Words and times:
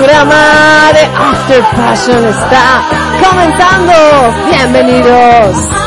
Programa 0.00 0.92
de 0.94 1.04
After 1.14 1.62
Passion 1.76 2.24
está 2.24 2.82
comenzando. 3.22 3.92
Bienvenidos. 4.46 5.79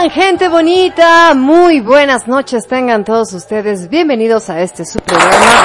Están, 0.00 0.10
gente 0.10 0.48
bonita? 0.48 1.34
Muy 1.34 1.80
buenas 1.80 2.26
noches 2.26 2.66
tengan 2.66 3.04
todos 3.04 3.32
ustedes. 3.34 3.88
Bienvenidos 3.90 4.48
a 4.48 4.60
este 4.60 4.84
su 4.84 4.98
programa 5.00 5.62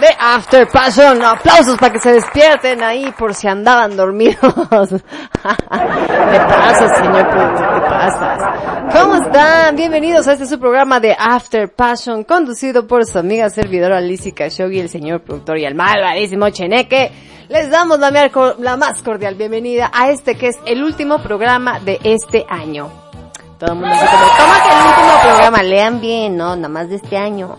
de 0.00 0.08
After 0.18 0.66
Passion. 0.68 1.22
Aplausos 1.22 1.78
para 1.78 1.92
que 1.92 2.00
se 2.00 2.12
despierten 2.14 2.82
ahí 2.82 3.12
por 3.16 3.34
si 3.34 3.46
andaban 3.46 3.96
dormidos. 3.96 4.36
¿Qué 4.40 6.38
pasa, 6.48 6.88
señor 6.96 7.28
productor? 7.28 7.74
¿Qué 7.74 7.80
pasa? 7.88 8.88
¿Cómo 8.92 9.14
están? 9.16 9.76
Bienvenidos 9.76 10.26
a 10.26 10.32
este 10.32 10.46
su 10.46 10.58
programa 10.58 10.98
de 10.98 11.14
After 11.16 11.72
Passion, 11.72 12.24
conducido 12.24 12.86
por 12.86 13.06
su 13.06 13.18
amiga 13.18 13.48
servidora 13.48 14.00
Lizzy 14.00 14.32
Khashoggi, 14.32 14.80
el 14.80 14.88
señor 14.88 15.22
productor 15.22 15.58
y 15.58 15.66
el 15.66 15.74
malvadísimo 15.74 16.50
Cheneque. 16.50 17.12
Les 17.48 17.70
damos 17.70 17.98
la, 17.98 18.10
la 18.58 18.76
más 18.76 19.02
cordial 19.02 19.34
bienvenida 19.34 19.90
a 19.92 20.10
este 20.10 20.34
que 20.36 20.48
es 20.48 20.56
el 20.64 20.82
último 20.82 21.18
programa 21.18 21.78
de 21.78 22.00
este 22.02 22.46
año. 22.48 22.88
Todo 23.58 23.72
el 23.72 23.78
mundo 23.78 23.94
dice 23.94 24.06
como, 24.06 24.24
¿cómo 24.38 24.52
que 24.62 24.70
el 24.70 24.86
último 24.86 25.22
programa? 25.22 25.62
Lean 25.62 26.00
bien, 26.00 26.36
¿no? 26.38 26.56
Nada 26.56 26.68
más 26.68 26.88
de 26.88 26.96
este 26.96 27.18
año. 27.18 27.56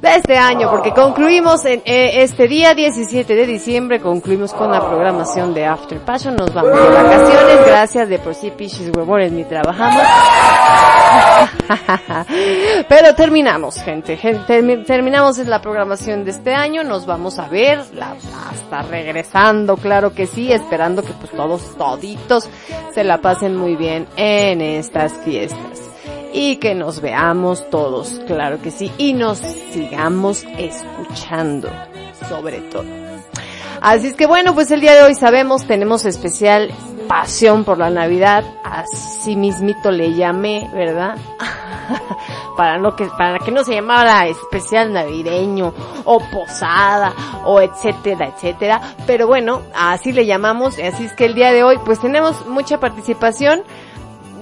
De 0.00 0.16
este 0.16 0.36
año, 0.36 0.70
porque 0.70 0.92
concluimos 0.92 1.64
en 1.64 1.82
eh, 1.84 2.22
este 2.22 2.48
día 2.48 2.74
17 2.74 3.34
de 3.34 3.46
diciembre, 3.46 4.00
concluimos 4.00 4.52
con 4.52 4.70
la 4.70 4.80
programación 4.80 5.54
de 5.54 5.64
After 5.64 5.98
Passion, 6.00 6.36
nos 6.36 6.52
vamos 6.52 6.72
de 6.72 6.88
vacaciones, 6.88 7.66
gracias, 7.66 8.08
de 8.08 8.18
por 8.18 8.34
sí 8.34 8.50
pichis 8.50 8.90
huevones 8.94 9.32
ni 9.32 9.44
trabajamos. 9.44 10.02
Pero 12.88 13.14
terminamos, 13.14 13.76
gente, 13.82 14.16
Gen- 14.16 14.44
termi- 14.46 14.84
terminamos 14.84 15.38
la 15.38 15.60
programación 15.60 16.24
de 16.24 16.30
este 16.30 16.54
año, 16.54 16.84
nos 16.84 17.06
vamos 17.06 17.38
a 17.38 17.48
ver 17.48 17.80
la, 17.94 18.16
hasta 18.50 18.82
regresando, 18.82 19.76
claro 19.76 20.12
que 20.14 20.26
sí, 20.26 20.52
esperando 20.52 21.02
que 21.02 21.12
pues 21.12 21.30
todos, 21.32 21.76
toditos, 21.76 22.48
se 22.94 23.04
la 23.04 23.18
pasen 23.18 23.56
muy 23.56 23.76
bien 23.76 24.06
en 24.16 24.60
estas 24.60 25.12
fiestas 25.24 25.80
y 26.32 26.56
que 26.56 26.74
nos 26.74 27.00
veamos 27.00 27.68
todos, 27.70 28.20
claro 28.26 28.60
que 28.60 28.70
sí, 28.70 28.90
y 28.98 29.12
nos 29.12 29.38
sigamos 29.38 30.44
escuchando, 30.58 31.70
sobre 32.28 32.58
todo. 32.62 32.84
Así 33.80 34.08
es 34.08 34.14
que 34.16 34.26
bueno, 34.26 34.54
pues 34.54 34.70
el 34.70 34.80
día 34.80 34.94
de 34.94 35.02
hoy 35.02 35.14
sabemos, 35.14 35.66
tenemos 35.66 36.04
especial 36.06 36.70
pasión 37.08 37.64
por 37.64 37.78
la 37.78 37.90
Navidad, 37.90 38.44
así 38.64 39.36
mismito 39.36 39.90
le 39.90 40.14
llamé, 40.14 40.68
¿verdad? 40.72 41.16
para 42.56 42.78
no 42.78 42.96
que, 42.96 43.06
para 43.06 43.38
que 43.38 43.50
no 43.50 43.64
se 43.64 43.74
llamara 43.74 44.26
especial 44.26 44.92
navideño 44.92 45.72
o 46.04 46.18
posada 46.30 47.12
o 47.44 47.60
etcétera, 47.60 48.28
etcétera. 48.28 48.80
Pero 49.06 49.26
bueno, 49.26 49.62
así 49.74 50.12
le 50.12 50.26
llamamos, 50.26 50.78
así 50.78 51.04
es 51.04 51.12
que 51.12 51.26
el 51.26 51.34
día 51.34 51.52
de 51.52 51.62
hoy 51.62 51.78
pues 51.84 52.00
tenemos 52.00 52.46
mucha 52.46 52.80
participación 52.80 53.62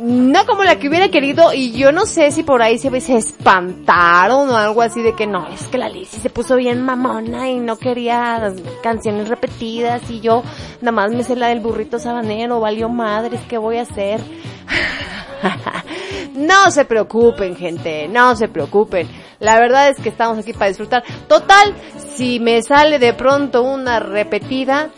no 0.04 0.44
como 0.44 0.64
la 0.64 0.78
que 0.78 0.88
hubiera 0.88 1.08
querido 1.08 1.54
y 1.54 1.72
yo 1.72 1.90
no 1.90 2.04
sé 2.04 2.30
si 2.30 2.42
por 2.42 2.62
ahí 2.62 2.78
se, 2.78 3.00
se 3.00 3.16
espantaron 3.16 4.50
o 4.50 4.56
algo 4.56 4.82
así 4.82 5.00
de 5.00 5.14
que 5.14 5.26
no, 5.26 5.48
es 5.48 5.66
que 5.68 5.78
la 5.78 5.88
Lizzie 5.88 6.20
se 6.20 6.28
puso 6.28 6.56
bien 6.56 6.82
mamona 6.82 7.48
y 7.48 7.58
no 7.58 7.78
quería 7.78 8.52
canciones 8.82 9.28
repetidas 9.28 10.02
y 10.10 10.20
yo 10.20 10.42
nada 10.82 10.92
más 10.92 11.10
me 11.10 11.24
sé 11.24 11.36
la 11.36 11.48
del 11.48 11.60
burrito 11.60 11.98
sabanero, 11.98 12.60
valió 12.60 12.90
madres, 12.90 13.40
¿qué 13.48 13.56
voy 13.56 13.78
a 13.78 13.82
hacer? 13.82 14.20
no 16.34 16.70
se 16.70 16.84
preocupen 16.84 17.56
gente, 17.56 18.06
no 18.06 18.36
se 18.36 18.48
preocupen. 18.48 19.08
La 19.40 19.58
verdad 19.58 19.88
es 19.88 19.98
que 19.98 20.10
estamos 20.10 20.38
aquí 20.38 20.52
para 20.52 20.68
disfrutar. 20.68 21.02
Total, 21.28 21.74
si 22.14 22.40
me 22.40 22.62
sale 22.62 22.98
de 22.98 23.14
pronto 23.14 23.62
una 23.62 24.00
repetida, 24.00 24.90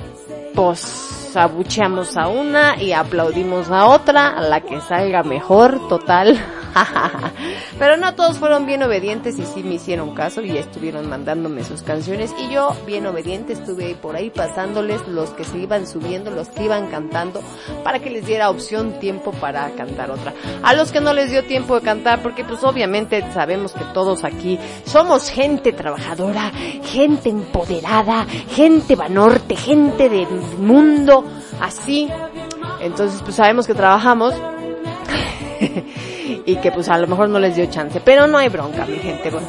pues 0.55 1.16
abucheamos 1.35 2.17
a 2.17 2.29
una 2.29 2.81
y 2.81 2.93
aplaudimos 2.93 3.71
a 3.71 3.87
otra, 3.87 4.29
a 4.29 4.41
la 4.43 4.61
que 4.61 4.81
salga 4.81 5.23
mejor, 5.23 5.89
total. 5.89 6.39
Pero 7.79 7.97
no 7.97 8.15
todos 8.15 8.39
fueron 8.39 8.67
bien 8.67 8.83
obedientes 8.83 9.39
y 9.39 9.45
sí 9.45 9.63
me 9.63 9.75
hicieron 9.75 10.15
caso 10.15 10.43
y 10.43 10.57
estuvieron 10.57 11.09
mandándome 11.09 11.65
sus 11.65 11.83
canciones 11.83 12.35
y 12.39 12.53
yo 12.53 12.75
bien 12.87 13.07
obediente 13.07 13.55
estuve 13.55 13.95
por 13.95 14.17
ahí 14.17 14.31
pasándoles 14.31 15.07
los 15.09 15.31
que 15.31 15.45
se 15.45 15.59
iban 15.59 15.87
subiendo, 15.87 16.31
los 16.31 16.49
que 16.49 16.65
iban 16.65 16.89
cantando 16.89 17.43
para 17.83 17.99
que 17.99 18.11
les 18.11 18.27
diera 18.27 18.51
opción 18.51 18.99
tiempo 19.01 19.33
para 19.33 19.71
cantar 19.71 20.11
otra. 20.11 20.35
A 20.63 20.75
los 20.75 20.93
que 20.93 21.01
no 21.01 21.13
les 21.13 21.31
dio 21.31 21.45
tiempo 21.45 21.77
de 21.77 21.83
cantar 21.83 22.23
porque 22.23 22.45
pues 22.45 22.63
obviamente 22.65 23.25
sabemos 23.33 23.73
que 23.73 23.85
todos 23.95 24.25
aquí 24.25 24.59
somos 24.85 25.29
gente 25.29 25.73
trabajadora, 25.73 26.53
gente 26.85 27.31
empoderada, 27.31 28.27
gente 28.51 28.97
vanorte, 28.97 29.57
gente 29.57 30.09
del 30.09 30.29
mundo, 30.59 31.16
así. 31.61 32.11
Entonces 32.81 33.23
pues 33.23 33.37
sabemos 33.37 33.67
que 33.67 33.75
trabajamos 33.75 34.35
y 36.47 36.57
que 36.57 36.73
pues 36.73 36.89
a 36.89 36.99
lo 36.99 37.07
mejor 37.07 37.29
no 37.29 37.39
les 37.39 37.57
dio 37.57 37.67
chance. 37.67 38.01
Pero 38.05 38.27
no 38.27 38.39
hay 38.39 38.49
bronca, 38.49 38.85
mi 38.87 38.99
gente. 38.99 39.31
Bueno. 39.31 39.47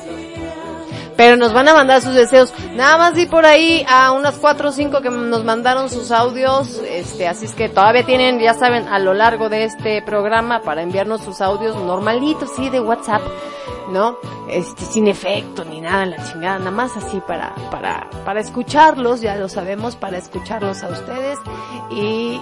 Pero 1.17 1.35
nos 1.35 1.51
van 1.51 1.67
a 1.67 1.73
mandar 1.73 2.01
sus 2.01 2.13
deseos. 2.13 2.53
Nada 2.75 2.97
más 2.99 3.15
di 3.15 3.25
por 3.25 3.45
ahí 3.47 3.83
a 3.89 4.11
unas 4.11 4.35
cuatro 4.35 4.69
o 4.69 4.71
cinco 4.71 5.01
que 5.01 5.09
nos 5.09 5.43
mandaron 5.43 5.89
sus 5.89 6.11
audios. 6.11 6.79
Este, 6.87 7.27
así 7.27 7.45
es 7.45 7.55
que 7.55 7.69
todavía 7.69 8.05
tienen, 8.05 8.39
ya 8.39 8.53
saben, 8.53 8.87
a 8.87 8.99
lo 8.99 9.15
largo 9.15 9.49
de 9.49 9.63
este 9.63 10.03
programa 10.03 10.61
para 10.61 10.83
enviarnos 10.83 11.23
sus 11.23 11.41
audios 11.41 11.75
normalitos, 11.75 12.51
sí, 12.55 12.69
de 12.69 12.79
WhatsApp, 12.79 13.23
¿no? 13.91 14.17
Este, 14.49 14.85
sin 14.85 15.07
efecto 15.07 15.65
ni 15.65 15.81
nada, 15.81 16.05
la 16.05 16.31
chingada, 16.31 16.59
nada 16.59 16.71
más 16.71 16.95
así 16.97 17.21
para, 17.25 17.53
para, 17.71 18.09
para 18.25 18.39
escucharlos, 18.39 19.21
ya 19.21 19.35
lo 19.35 19.49
sabemos, 19.49 19.95
para 19.95 20.17
escucharlos 20.17 20.83
a 20.83 20.89
ustedes 20.89 21.39
y 21.91 22.39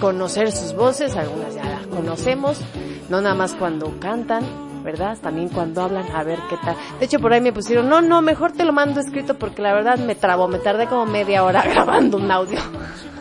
conocer 0.00 0.50
sus 0.52 0.74
voces, 0.74 1.16
algunas 1.16 1.54
ya 1.54 1.64
las 1.64 1.86
conocemos, 1.86 2.60
no 3.08 3.20
nada 3.20 3.34
más 3.34 3.54
cuando 3.54 3.98
cantan, 4.00 4.44
¿verdad? 4.82 5.16
También 5.18 5.48
cuando 5.48 5.82
hablan, 5.82 6.10
a 6.14 6.24
ver 6.24 6.40
qué 6.48 6.56
tal. 6.56 6.76
De 6.98 7.06
hecho, 7.06 7.20
por 7.20 7.32
ahí 7.32 7.40
me 7.40 7.52
pusieron, 7.52 7.88
no, 7.88 8.00
no, 8.00 8.20
mejor 8.20 8.52
te 8.52 8.64
lo 8.64 8.72
mando 8.72 9.00
escrito 9.00 9.38
porque 9.38 9.62
la 9.62 9.72
verdad 9.72 9.98
me 9.98 10.14
trabó, 10.14 10.48
me 10.48 10.58
tardé 10.58 10.86
como 10.86 11.06
media 11.06 11.44
hora 11.44 11.62
grabando 11.66 12.16
un 12.16 12.30
audio. 12.30 12.58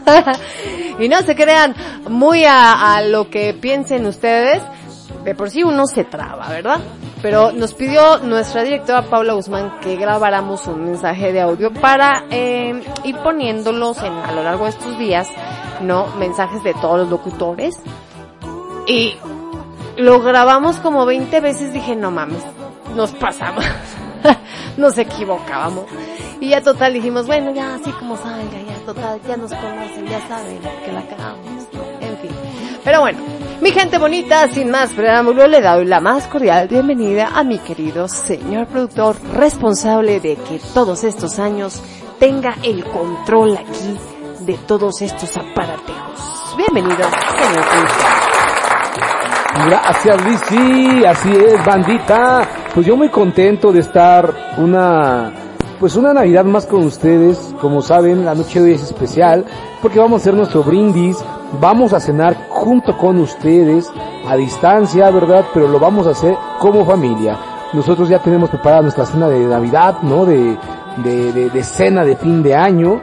y 1.00 1.08
no 1.08 1.22
se 1.22 1.36
crean 1.36 1.76
muy 2.10 2.46
a, 2.46 2.96
a 2.96 3.02
lo 3.04 3.30
que 3.30 3.54
piensen 3.54 4.06
ustedes, 4.08 4.64
de 5.24 5.36
por 5.36 5.50
sí 5.50 5.64
uno 5.64 5.86
se 5.86 6.04
traba, 6.04 6.50
¿verdad? 6.50 6.80
Pero 7.22 7.52
nos 7.52 7.74
pidió 7.74 8.18
nuestra 8.20 8.64
directora 8.64 9.04
Paula 9.04 9.34
Guzmán 9.34 9.80
que 9.82 9.96
grabáramos 9.96 10.66
un 10.68 10.86
mensaje 10.86 11.32
de 11.32 11.42
audio 11.42 11.72
para 11.72 12.26
eh, 12.32 12.82
ir 13.04 13.18
poniéndolos 13.18 14.02
en, 14.02 14.14
a 14.14 14.32
lo 14.32 14.44
largo 14.44 14.64
de 14.64 14.72
estos 14.72 14.98
días, 14.98 15.28
¿no? 15.82 16.08
Mensajes 16.18 16.64
de 16.64 16.74
todos 16.74 17.00
los 17.02 17.10
locutores. 17.10 17.80
Y 18.88 19.16
lo 19.98 20.20
grabamos 20.22 20.78
como 20.78 21.06
20 21.06 21.40
veces, 21.42 21.74
dije, 21.74 21.96
no 21.96 22.10
mames, 22.10 22.44
nos 22.96 23.12
pasamos. 23.12 23.66
nos 24.78 24.98
equivocábamos. 24.98 25.86
Y 26.40 26.50
ya 26.50 26.62
total 26.62 26.94
dijimos, 26.94 27.28
bueno, 27.28 27.54
ya 27.54 27.76
así 27.76 27.92
como 27.92 28.18
salga, 28.18 28.62
ya 28.68 28.86
total, 28.86 29.20
ya 29.28 29.38
nos 29.38 29.54
conocen, 29.54 30.08
ya 30.08 30.28
saben 30.28 30.60
que 30.84 30.92
la 30.92 31.02
cagamos. 31.04 31.68
En 32.00 32.18
fin. 32.18 32.32
Pero 32.84 33.02
bueno, 33.02 33.20
mi 33.62 33.72
gente 33.72 34.00
bonita, 34.00 34.48
sin 34.48 34.72
más 34.72 34.92
preámbulo, 34.92 35.46
le 35.46 35.62
doy 35.62 35.86
la 35.86 36.00
más 36.00 36.26
cordial 36.26 36.68
bienvenida 36.68 37.30
a 37.36 37.44
mi 37.44 37.60
querido 37.60 38.08
señor 38.08 38.66
productor 38.66 39.16
responsable 39.36 40.20
de 40.20 40.36
que 40.36 40.60
todos 40.74 41.04
estos 41.04 41.38
años 41.38 41.80
tenga 42.20 42.56
el 42.64 42.84
control 42.86 43.56
aquí 43.58 44.00
de 44.46 44.56
todos 44.66 45.04
estos 45.04 45.38
aparatejos. 45.38 46.56
Bienvenido, 46.58 47.04
señor 47.04 47.66
productor. 47.70 48.32
Gracias, 49.68 50.26
Lizzy. 50.26 51.06
Así 51.06 51.32
es, 51.32 51.64
bandita. 51.64 52.50
Pues 52.74 52.88
yo 52.88 52.98
muy 52.98 53.10
contento 53.10 53.72
de 53.72 53.82
estar 53.82 54.34
una, 54.58 55.34
pues 55.80 55.96
una 55.96 56.14
Navidad 56.14 56.46
más 56.46 56.66
con 56.66 56.84
ustedes. 56.84 57.54
Como 57.62 57.84
saben, 57.84 58.26
la 58.26 58.34
noche 58.34 58.60
de 58.60 58.70
hoy 58.70 58.74
es 58.74 58.84
especial 58.84 59.46
porque 59.84 60.00
vamos 60.00 60.22
a 60.22 60.22
hacer 60.24 60.34
nuestro 60.34 60.64
brindis. 60.64 61.24
Vamos 61.60 61.92
a 61.92 62.00
cenar 62.00 62.36
junto 62.48 62.98
con 62.98 63.20
ustedes 63.20 63.92
a 64.26 64.36
distancia, 64.38 65.10
¿verdad? 65.12 65.46
Pero 65.54 65.68
lo 65.68 65.80
vamos 65.80 66.08
a 66.08 66.12
hacer 66.12 66.36
como 66.60 66.86
familia. 66.86 67.38
Nosotros 67.74 68.08
ya 68.08 68.20
tenemos 68.20 68.50
preparada 68.50 68.84
nuestra 68.84 69.06
cena 69.06 69.28
de 69.28 69.40
Navidad, 69.40 69.98
¿no? 70.02 70.26
De, 70.26 70.58
de, 70.98 71.50
de, 71.50 71.64
cena 71.64 72.06
de 72.06 72.16
fin 72.16 72.42
de 72.42 72.56
año. 72.56 73.02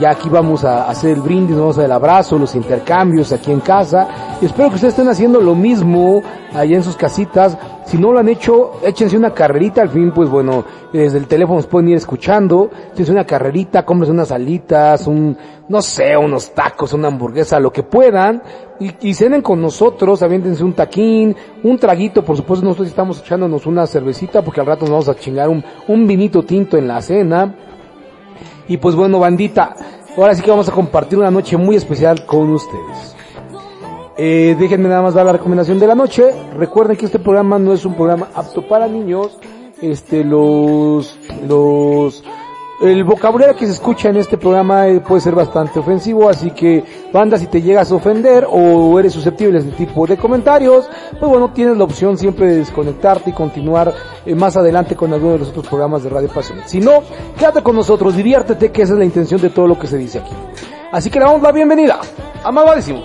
Ya 0.00 0.10
aquí 0.10 0.28
vamos 0.28 0.64
a 0.64 0.88
hacer 0.88 1.12
el 1.12 1.20
brindis, 1.20 1.56
vamos 1.56 1.76
a 1.76 1.80
hacer 1.80 1.84
el 1.86 1.92
abrazo, 1.92 2.38
los 2.38 2.54
intercambios 2.54 3.32
aquí 3.32 3.52
en 3.52 3.60
casa. 3.60 4.36
Y 4.40 4.46
espero 4.46 4.68
que 4.68 4.74
ustedes 4.74 4.94
estén 4.94 5.08
haciendo 5.08 5.40
lo 5.40 5.54
mismo 5.54 6.22
allá 6.52 6.76
en 6.76 6.82
sus 6.82 6.96
casitas. 6.96 7.56
Si 7.86 7.96
no 7.96 8.12
lo 8.12 8.18
han 8.18 8.28
hecho, 8.28 8.72
échense 8.82 9.16
una 9.16 9.32
carrerita. 9.32 9.82
Al 9.82 9.88
fin, 9.88 10.10
pues 10.12 10.28
bueno, 10.28 10.64
desde 10.92 11.18
el 11.18 11.26
teléfono 11.26 11.56
nos 11.58 11.66
pueden 11.66 11.88
ir 11.88 11.96
escuchando. 11.96 12.68
Échense 12.92 13.12
una 13.12 13.24
carrerita, 13.24 13.86
cómprense 13.86 14.12
unas 14.12 14.32
alitas, 14.32 15.06
un, 15.06 15.36
no 15.68 15.80
sé, 15.80 16.16
unos 16.16 16.52
tacos, 16.52 16.92
una 16.92 17.08
hamburguesa, 17.08 17.60
lo 17.60 17.72
que 17.72 17.84
puedan. 17.84 18.42
Y, 18.80 19.08
y 19.08 19.14
cenen 19.14 19.40
con 19.40 19.62
nosotros, 19.62 20.22
aviéntense 20.22 20.62
un 20.64 20.74
taquín, 20.74 21.34
un 21.62 21.78
traguito, 21.78 22.22
por 22.22 22.36
supuesto 22.36 22.62
nosotros 22.66 22.88
estamos 22.88 23.20
echándonos 23.20 23.64
una 23.64 23.86
cervecita 23.86 24.42
porque 24.42 24.60
al 24.60 24.66
rato 24.66 24.80
nos 24.82 24.90
vamos 24.90 25.08
a 25.08 25.14
chingar 25.14 25.48
un, 25.48 25.64
un 25.88 26.06
vinito 26.06 26.42
tinto 26.42 26.76
en 26.76 26.88
la 26.88 27.00
cena. 27.00 27.54
Y 28.68 28.76
pues 28.78 28.94
bueno, 28.94 29.18
bandita, 29.18 29.74
ahora 30.16 30.34
sí 30.34 30.42
que 30.42 30.50
vamos 30.50 30.68
a 30.68 30.72
compartir 30.72 31.18
una 31.18 31.30
noche 31.30 31.56
muy 31.56 31.76
especial 31.76 32.26
con 32.26 32.52
ustedes. 32.52 33.16
Eh, 34.18 34.56
déjenme 34.58 34.88
nada 34.88 35.02
más 35.02 35.14
dar 35.14 35.26
la 35.26 35.32
recomendación 35.32 35.78
de 35.78 35.86
la 35.86 35.94
noche. 35.94 36.30
Recuerden 36.56 36.96
que 36.96 37.06
este 37.06 37.18
programa 37.18 37.58
no 37.58 37.72
es 37.72 37.84
un 37.84 37.94
programa 37.94 38.28
apto 38.34 38.66
para 38.66 38.88
niños. 38.88 39.38
Este, 39.82 40.24
los, 40.24 41.18
los, 41.46 42.24
el 42.80 43.04
vocabulario 43.04 43.56
que 43.56 43.66
se 43.66 43.72
escucha 43.72 44.10
en 44.10 44.16
este 44.16 44.36
programa 44.36 44.86
eh, 44.88 45.00
puede 45.00 45.20
ser 45.20 45.34
bastante 45.34 45.78
ofensivo, 45.78 46.28
así 46.28 46.50
que 46.50 46.84
banda 47.12 47.38
si 47.38 47.46
te 47.46 47.62
llegas 47.62 47.90
a 47.90 47.94
ofender 47.94 48.46
o 48.48 48.98
eres 49.00 49.12
susceptible 49.12 49.58
a 49.58 49.60
este 49.62 49.72
tipo 49.72 50.06
de 50.06 50.16
comentarios, 50.16 50.88
pues 51.18 51.30
bueno, 51.30 51.52
tienes 51.52 51.76
la 51.76 51.84
opción 51.84 52.18
siempre 52.18 52.46
de 52.48 52.56
desconectarte 52.56 53.30
y 53.30 53.32
continuar 53.32 53.94
eh, 54.26 54.34
más 54.34 54.56
adelante 54.56 54.94
con 54.94 55.12
alguno 55.12 55.32
de 55.32 55.38
los 55.38 55.48
otros 55.48 55.66
programas 55.66 56.02
de 56.02 56.10
Radio 56.10 56.28
Pasión. 56.28 56.60
Si 56.66 56.80
no, 56.80 57.02
quédate 57.38 57.62
con 57.62 57.76
nosotros, 57.76 58.14
diviértete, 58.14 58.70
que 58.70 58.82
esa 58.82 58.92
es 58.92 58.98
la 58.98 59.04
intención 59.04 59.40
de 59.40 59.50
todo 59.50 59.66
lo 59.66 59.78
que 59.78 59.86
se 59.86 59.96
dice 59.96 60.18
aquí. 60.18 60.32
Así 60.92 61.10
que 61.10 61.18
le 61.18 61.24
damos 61.24 61.42
la 61.42 61.52
bienvenida, 61.52 61.98
amadísimo. 62.44 63.02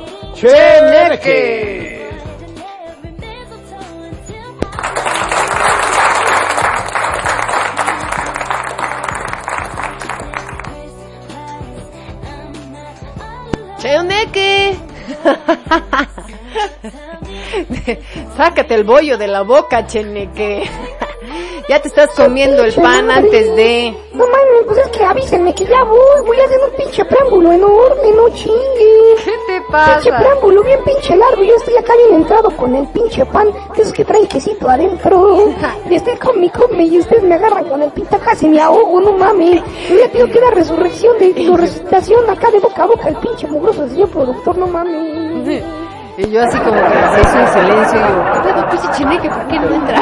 Sácate 18.36 18.76
el 18.76 18.84
bollo 18.84 19.18
de 19.18 19.28
la 19.28 19.42
boca, 19.42 19.86
Cheneque. 19.86 20.64
ya 21.70 21.82
te 21.82 21.90
estás 21.90 22.10
comiendo 22.16 22.64
el 22.64 22.74
pan 22.74 23.12
antes 23.12 23.56
de... 23.56 23.96
No 24.14 24.26
mames, 24.26 24.66
pues 24.66 24.78
es 24.80 24.88
que 24.90 25.04
avísenme 25.04 25.54
que 25.54 25.66
ya 25.66 25.84
voy, 25.84 26.26
voy 26.26 26.40
a 26.40 26.46
hacer 26.46 26.60
un 26.70 26.76
pinche 26.78 27.06
preámbulo 27.06 27.52
enorme, 27.52 28.12
no 28.16 28.30
chingue. 28.30 29.16
¿Qué 29.24 29.32
te 29.48 29.62
Pinche 29.62 30.12
preámbulo 30.12 30.64
bien 30.64 30.80
pinche 30.84 31.16
largo, 31.16 31.44
yo 31.44 31.56
estoy 31.56 31.78
acá 31.78 31.94
bien 31.96 32.22
entrado 32.22 32.50
con 32.56 32.76
el 32.76 32.88
pinche 32.88 33.26
pan, 33.26 33.48
de 33.76 33.82
esos 33.82 33.94
que 33.94 34.06
traen 34.06 34.28
quesito 34.28 34.70
adentro. 34.70 35.54
Y 35.90 35.96
estoy 35.96 36.16
con 36.18 36.40
mi 36.40 36.50
come 36.50 36.84
y 36.84 37.00
ustedes 37.00 37.24
me 37.24 37.36
agarran 37.36 37.66
con 37.66 37.82
el 37.82 37.92
pinta 37.92 38.18
casi 38.20 38.48
me 38.48 38.62
ahogo, 38.62 39.02
no 39.02 39.14
mames. 39.14 39.62
Yo 39.90 39.98
ya 39.98 40.10
tengo 40.10 40.28
que 40.28 40.40
dar 40.40 40.56
resurrección 40.56 41.18
de, 41.20 41.34
de 41.34 41.58
resucitación 41.58 42.30
acá 42.30 42.50
de 42.50 42.60
boca 42.60 42.84
a 42.84 42.86
boca, 42.86 43.10
el 43.10 43.18
pinche 43.18 43.48
mugroso 43.48 43.88
señor 43.90 44.10
productor, 44.10 44.58
no 44.58 44.68
mames. 44.68 45.64
Y 46.22 46.30
yo 46.30 46.40
así 46.44 46.58
como 46.60 46.76
que 46.76 46.82
se 47.16 47.22
hizo 47.22 47.40
un 47.40 47.48
silencio 47.48 48.00
y 48.00 48.04
yo, 48.04 48.32
¿qué 48.32 48.40
pedo, 48.54 48.70
pinche 48.70 48.92
chineque? 48.92 49.28
¿Por 49.28 49.48
qué 49.48 49.60
no 49.60 49.74
entra? 49.74 50.02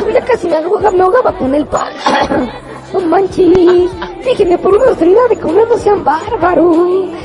No 0.00 0.08
ya 0.10 0.24
casi 0.24 0.48
me 0.48 0.56
ahogaba, 0.56 0.90
me 0.92 1.02
ahogaba 1.02 1.32
con 1.32 1.52
el 1.52 1.66
pan. 1.66 1.92
No 2.92 3.00
manches. 3.00 3.90
Déjenme 4.24 4.58
por 4.58 4.74
una 4.76 4.90
autoridad 4.90 5.28
de 5.28 5.36
comer, 5.40 5.66
no 5.68 5.76
sean 5.76 6.04
bárbaros. 6.04 6.76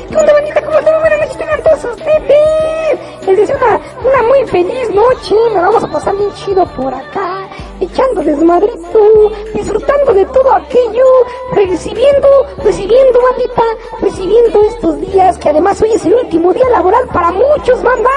¿Qué 0.10 0.18
onda, 0.18 0.34
bonita? 0.34 0.62
¿Cómo 0.64 0.80
están? 0.80 1.00
Buenas 1.02 1.20
noches, 1.20 1.64
todos 1.64 1.86
ustedes. 1.94 3.28
Les 3.28 3.38
deseo 3.38 3.58
una, 3.58 3.80
una 4.10 4.28
muy 4.28 4.48
feliz 4.48 4.90
noche. 4.90 5.36
Me 5.54 5.62
vamos 5.62 5.84
a 5.84 5.88
pasar 5.88 6.16
bien 6.16 6.34
chido 6.34 6.66
por 6.66 6.96
acá. 6.96 7.45
Echando 7.80 8.24
desmadrito, 8.24 9.32
disfrutando 9.54 10.14
de 10.14 10.26
todo 10.26 10.54
aquello, 10.54 11.04
recibiendo, 11.52 12.28
recibiendo, 12.64 13.20
bandita, 13.22 13.64
recibiendo 14.02 14.62
estos 14.62 15.02
días, 15.02 15.38
que 15.38 15.50
además 15.50 15.82
hoy 15.82 15.92
es 15.94 16.06
el 16.06 16.14
último 16.14 16.54
día 16.54 16.70
laboral 16.70 17.06
para 17.14 17.32
muchos, 17.32 17.84
banda. 17.84 18.10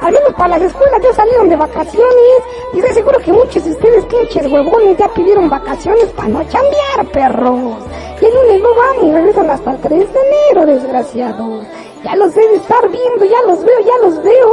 Al 0.00 0.12
menos 0.12 0.34
para 0.34 0.58
las 0.58 0.62
escuelas 0.62 1.00
ya 1.02 1.14
salieron 1.14 1.48
de 1.48 1.56
vacaciones. 1.56 2.42
Y 2.74 2.78
estoy 2.78 2.94
seguro 2.94 3.18
que 3.20 3.32
muchos 3.32 3.64
de 3.64 3.70
ustedes, 3.70 4.04
pinches 4.04 4.46
huevones, 4.52 4.98
ya 4.98 5.08
pidieron 5.08 5.48
vacaciones 5.48 6.06
para 6.16 6.28
no 6.28 6.44
chambear, 6.44 7.06
perros. 7.12 7.78
Y 8.20 8.24
el 8.24 8.34
lunes 8.34 8.62
no 8.62 8.74
van 8.74 9.08
y 9.08 9.12
regresan 9.12 9.50
hasta 9.50 9.72
el 9.72 9.80
3 9.80 10.12
de 10.12 10.20
enero, 10.20 10.66
desgraciados. 10.66 11.66
Ya 12.04 12.16
los 12.16 12.34
debe 12.34 12.54
estar 12.56 12.88
viendo, 12.88 13.24
ya 13.26 13.42
los 13.46 13.62
veo, 13.64 13.78
ya 13.80 14.06
los 14.06 14.22
veo. 14.22 14.52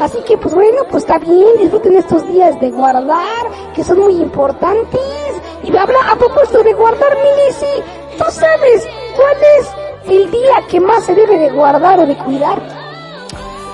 Así 0.00 0.18
que 0.26 0.36
pues 0.36 0.54
bueno, 0.54 0.82
pues 0.90 1.04
está 1.04 1.18
bien, 1.18 1.46
disfruten 1.58 1.96
estos 1.96 2.26
días 2.28 2.58
de 2.60 2.70
guardar, 2.70 3.46
que 3.74 3.84
son 3.84 4.00
muy 4.00 4.14
importantes. 4.14 5.00
Y 5.62 5.76
habla 5.76 5.98
a 6.12 6.16
propósito 6.16 6.62
de 6.62 6.72
guardar, 6.74 7.16
Milisi, 7.16 7.82
¿tú 8.16 8.24
sabes 8.30 8.86
cuál 9.16 9.36
es 9.58 9.68
el 10.08 10.30
día 10.30 10.62
que 10.68 10.80
más 10.80 11.04
se 11.04 11.14
debe 11.14 11.38
de 11.38 11.50
guardar 11.50 12.00
o 12.00 12.06
de 12.06 12.16
cuidar? 12.16 12.60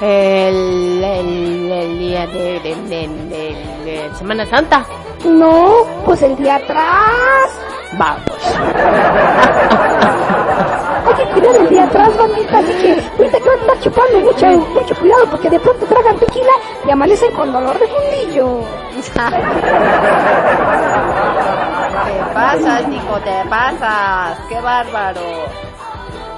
El, 0.01 1.03
el, 1.05 1.73
el 1.73 1.99
día 1.99 2.27
de, 2.27 2.61
de, 2.61 2.75
de, 2.89 3.09
de- 3.09 3.75
de 3.85 4.11
Semana 4.19 4.45
Santa. 4.47 4.85
No, 5.25 5.85
pues 6.05 6.21
el 6.23 6.37
día 6.37 6.57
atrás. 6.57 7.51
Vamos. 7.97 8.25
Hay 11.07 11.15
que 11.15 11.25
cuidar 11.33 11.57
el 11.57 11.69
día 11.69 11.85
atrás, 11.85 12.17
bandita, 12.17 12.59
así 12.59 12.73
que 12.73 12.93
ahorita 13.19 13.39
que 13.41 13.49
van 13.49 13.59
a 13.59 13.63
estar 13.63 13.81
chupando 13.81 14.21
mucho, 14.21 14.47
mucho 14.47 14.95
cuidado 14.97 15.31
porque 15.31 15.51
de 15.51 15.61
pronto 15.61 15.87
tragan 15.87 16.19
tequila 16.19 16.53
y 16.87 16.91
amanecen 16.91 17.33
con 17.33 17.53
dolor 17.53 17.79
de 17.79 17.87
fundillo. 17.89 18.61
Te 22.05 22.35
pasas, 22.35 22.89
Nico, 22.89 23.19
te 23.21 23.49
pasas. 23.49 24.39
Qué 24.49 24.61
bárbaro. 24.61 25.21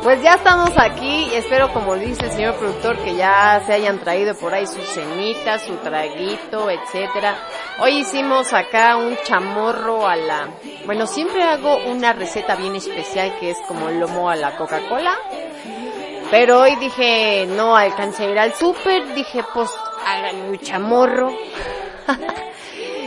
Pues 0.07 0.23
ya 0.23 0.35
estamos 0.35 0.71
aquí 0.77 1.35
espero, 1.35 1.73
como 1.73 1.97
dice 1.97 2.27
el 2.27 2.31
señor 2.31 2.55
productor, 2.55 2.97
que 3.03 3.17
ya 3.17 3.61
se 3.67 3.73
hayan 3.73 3.99
traído 3.99 4.37
por 4.37 4.55
ahí 4.55 4.65
su 4.65 4.81
cenita, 4.81 5.59
su 5.59 5.75
traguito, 5.79 6.71
etcétera. 6.71 7.37
Hoy 7.81 8.03
hicimos 8.03 8.53
acá 8.53 8.99
un 8.99 9.17
chamorro 9.25 10.07
a 10.07 10.15
la... 10.15 10.49
Bueno, 10.85 11.09
siempre 11.09 11.43
hago 11.43 11.79
una 11.89 12.13
receta 12.13 12.55
bien 12.55 12.77
especial 12.77 13.37
que 13.41 13.51
es 13.51 13.59
como 13.67 13.91
lomo 13.91 14.31
a 14.31 14.37
la 14.37 14.57
Coca-Cola. 14.57 15.19
Pero 16.31 16.61
hoy 16.61 16.77
dije, 16.77 17.45
no 17.49 17.75
alcancé 17.75 18.27
a 18.27 18.31
ir 18.31 18.39
al 18.39 18.55
súper, 18.55 19.13
dije, 19.13 19.43
pues 19.53 19.73
háganme 20.07 20.51
un 20.51 20.59
chamorro. 20.61 21.33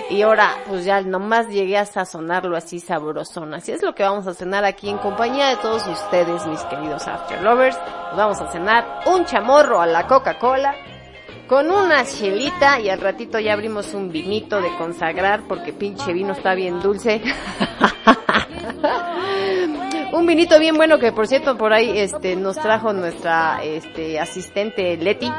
Y 0.10 0.24
ahora, 0.24 0.56
pues 0.68 0.86
ya 0.86 1.02
nomás 1.02 1.48
llegué 1.50 1.78
a 1.78 1.86
sazonarlo 1.86 2.58
así 2.58 2.80
sabrosón. 2.80 3.54
Así 3.54 3.72
es 3.72 3.84
lo 3.84 3.94
que 3.94 4.02
vamos 4.04 4.26
a 4.26 4.34
cenar 4.34 4.66
aquí 4.66 4.90
en 4.90 4.98
compañía 4.98 5.50
de 5.50 5.58
todos 5.58 5.86
ustedes, 5.88 6.48
mis 6.48 6.62
queridos 6.64 7.08
After 7.08 7.42
Lovers. 7.44 7.78
Vamos 8.18 8.42
a 8.42 8.52
cenar 8.52 9.02
un 9.06 9.26
chamorro 9.26 9.82
a 9.82 9.86
la 9.86 10.08
Coca-Cola 10.08 10.74
con 11.48 11.70
una 11.70 12.06
chelita 12.06 12.80
y 12.80 12.90
al 12.90 13.02
ratito 13.02 13.40
ya 13.40 13.54
abrimos 13.54 13.94
un 13.94 14.12
vinito 14.12 14.62
de 14.62 14.76
consagrar 14.78 15.44
porque 15.48 15.74
pinche 15.74 16.12
vino 16.14 16.34
está 16.34 16.56
bien 16.56 16.80
dulce. 16.80 17.22
un 20.12 20.26
vinito 20.26 20.60
bien 20.60 20.76
bueno 20.76 21.00
que 21.00 21.12
por 21.12 21.28
cierto 21.28 21.58
por 21.58 21.74
ahí 21.74 21.98
este 22.00 22.36
nos 22.36 22.56
trajo 22.58 22.94
nuestra 22.94 23.62
este 23.64 24.20
asistente 24.20 24.98
Leti 24.98 25.32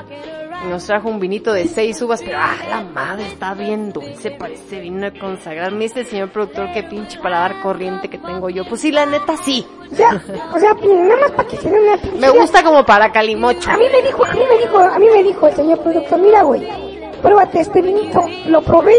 nos 0.69 0.85
trajo 0.85 1.09
un 1.09 1.19
vinito 1.19 1.53
de 1.53 1.67
seis 1.67 2.01
uvas, 2.03 2.23
pero 2.23 2.39
ah, 2.39 2.55
la 2.69 2.83
madre 2.83 3.27
está 3.27 3.55
bien 3.55 3.93
dulce, 3.93 4.31
parece 4.33 4.81
vino 4.81 5.11
de 5.11 5.19
consagrar. 5.19 5.73
Me 5.73 5.85
dice 5.85 6.01
el 6.01 6.07
señor 6.07 6.31
productor 6.31 6.71
que 6.73 6.83
pinche 6.83 7.19
para 7.19 7.41
dar 7.41 7.63
corriente 7.63 8.09
que 8.09 8.19
tengo 8.19 8.51
yo. 8.51 8.65
Pues 8.69 8.83
sí, 8.83 8.93
la 8.93 9.07
neta 9.07 9.37
sí. 9.39 9.67
O 9.91 9.95
sea, 9.95 10.23
o 10.55 10.59
sea, 10.59 10.75
nada 10.75 11.21
más 11.21 11.31
para 11.33 11.49
que 11.49 11.57
se 11.57 11.71
den 11.71 11.81
una 11.83 11.97
pinche 11.97 12.19
Me 12.19 12.31
gusta 12.31 12.63
como 12.63 12.85
para 12.85 13.11
calimocho. 13.11 13.71
A 13.71 13.77
mí 13.79 13.87
me 13.91 14.03
dijo, 14.03 14.25
a 14.25 14.35
mí 14.35 14.41
me 14.51 14.59
dijo, 14.59 14.79
a 14.79 14.99
mí 14.99 15.07
me 15.11 15.23
dijo 15.23 15.47
el 15.47 15.55
señor 15.55 15.83
productor, 15.83 16.21
mira 16.21 16.43
güey, 16.43 16.69
pruébate 17.23 17.61
este 17.61 17.81
vinito, 17.81 18.27
lo 18.47 18.63
probé, 18.63 18.95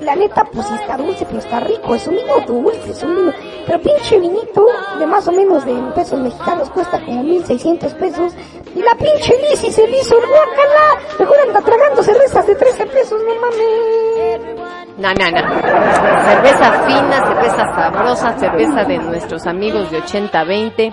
la 0.00 0.16
neta, 0.16 0.44
pues 0.44 0.66
sí 0.66 0.74
está 0.74 0.96
dulce, 0.96 1.26
pero 1.26 1.38
está 1.38 1.60
rico, 1.60 1.94
es 1.94 2.06
un 2.06 2.16
vino 2.16 2.40
dulce, 2.46 2.90
es 2.90 3.02
un 3.02 3.16
vino, 3.16 3.32
pero 3.66 3.80
pinche 3.80 4.18
vinito 4.18 4.66
de 4.98 5.06
más 5.06 5.26
o 5.28 5.32
menos 5.32 5.64
de 5.64 5.74
pesos 5.94 6.18
mexicanos 6.20 6.70
cuesta 6.70 7.00
como 7.04 7.22
1600 7.22 7.94
pesos, 7.94 8.32
y 8.74 8.82
la 8.82 8.94
pinche 8.94 9.34
Lizzy 9.50 9.70
se 9.70 9.86
le 9.86 10.00
hizo 10.00 10.18
el 10.18 10.26
guacala, 10.26 11.00
mejor 11.18 11.36
anda 11.46 11.60
tragando 11.60 12.02
cervezas 12.02 12.46
de 12.46 12.54
13 12.54 12.86
pesos, 12.86 13.20
no 13.22 13.34
mames. 13.40 14.60
No, 15.00 15.08
no, 15.14 15.30
no. 15.30 15.60
Cerveza 16.28 16.72
fina, 16.86 17.26
cerveza 17.26 17.74
sabrosa, 17.74 18.38
cerveza 18.38 18.84
de 18.84 18.98
nuestros 18.98 19.46
amigos 19.46 19.90
de 19.90 20.02
80-20. 20.02 20.92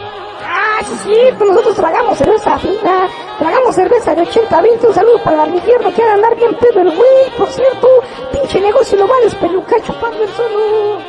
Ah, 0.79 0.84
sí, 0.84 0.93
es 0.93 1.01
cierto, 1.01 1.46
nosotros 1.46 1.75
tragamos 1.75 2.17
cerveza 2.19 2.60
fina, 2.60 3.10
tragamos 3.39 3.74
cerveza 3.74 4.13
de 4.13 4.22
80-20, 4.22 4.88
un 4.88 4.93
saludo 4.93 5.24
para 5.24 5.43
el 5.46 5.55
infierno 5.55 5.91
que 5.91 6.03
ha 6.03 6.05
de 6.05 6.12
andar 6.12 6.36
bien 6.36 6.55
pedo 6.55 6.81
el 6.81 6.96
güey, 6.96 7.31
por 7.36 7.50
cierto, 7.50 7.88
pinche 8.31 8.62
negocio 8.62 8.96
lo 9.00 9.07
va 9.07 9.15
a 9.15 9.22
despelucar 9.22 9.81
chupando 9.81 10.24
el 10.24 10.29
solo. 10.29 11.00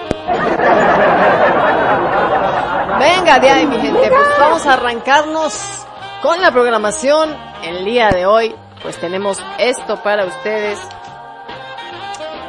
Venga 2.99 3.39
de 3.39 3.51
ahí, 3.51 3.67
mi 3.67 3.79
gente, 3.79 4.09
pues 4.09 4.39
vamos 4.39 4.65
a 4.65 4.73
arrancarnos 4.73 5.87
con 6.23 6.41
la 6.41 6.51
programación. 6.51 7.37
El 7.63 7.85
día 7.85 8.09
de 8.09 8.25
hoy, 8.25 8.55
pues 8.83 8.97
tenemos 8.97 9.45
esto 9.59 10.03
para 10.03 10.25
ustedes. 10.25 10.79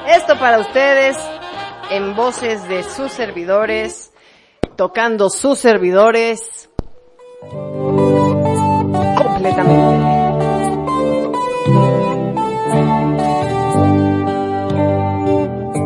Esto 0.07 0.39
para 0.39 0.59
ustedes 0.59 1.17
en 1.89 2.15
voces 2.15 2.65
de 2.69 2.83
sus 2.83 3.11
servidores, 3.11 4.13
tocando 4.77 5.29
sus 5.29 5.59
servidores 5.59 6.68
completamente. 9.17 10.19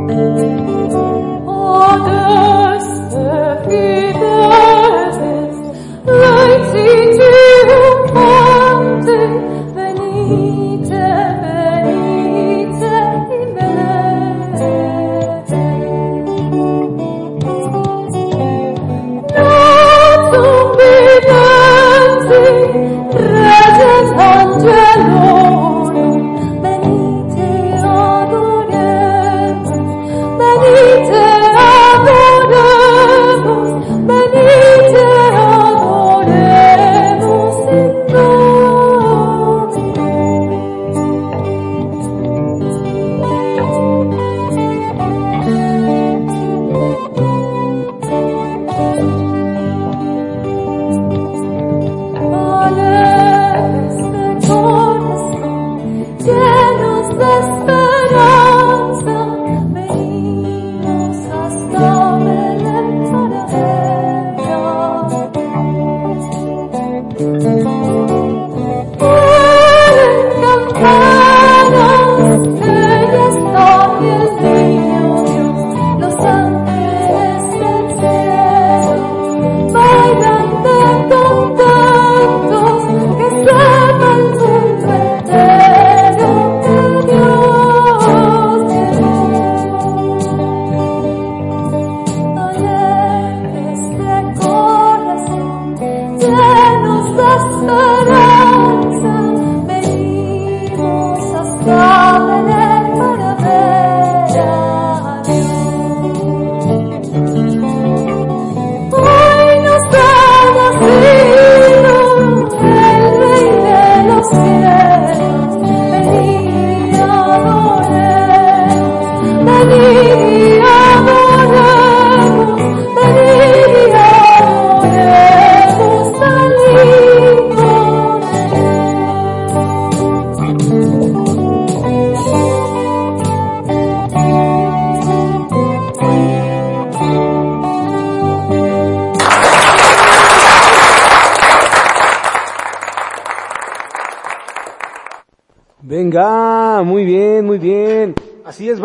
Venite, 0.06 0.94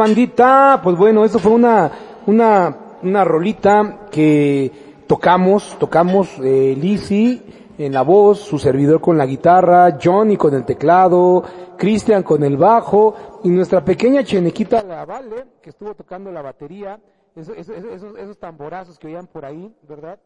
bandita. 0.08 0.80
Pues 0.82 0.96
bueno, 0.96 1.24
eso 1.24 1.38
fue 1.38 1.52
una, 1.52 1.90
una, 2.26 2.76
una 3.02 3.24
rolita 3.24 4.06
que 4.10 4.70
tocamos, 5.06 5.76
tocamos, 5.78 6.28
eh, 6.42 6.76
Lizzy 6.78 7.42
en 7.78 7.92
la 7.92 8.02
voz, 8.02 8.40
su 8.40 8.58
servidor 8.58 9.00
con 9.00 9.16
la 9.16 9.24
guitarra, 9.24 9.96
Johnny 10.02 10.36
con 10.36 10.52
el 10.52 10.64
teclado, 10.64 11.44
Cristian 11.76 12.24
con 12.24 12.42
el 12.42 12.56
bajo, 12.56 13.14
y 13.44 13.50
nuestra 13.50 13.84
pequeña 13.84 14.24
chenequita 14.24 14.82
la 14.82 15.04
Vale, 15.04 15.44
que 15.62 15.70
estuvo 15.70 15.94
tocando 15.94 16.30
la 16.32 16.42
batería, 16.42 16.98
Eso- 17.36 17.54
eso- 17.54 17.72
eso- 17.72 18.16
esos, 18.16 18.36
tamborazos 18.38 18.98
que 18.98 19.06
oían 19.06 19.28
por 19.28 19.44
ahí, 19.44 19.72
¿verdad? 19.88 20.18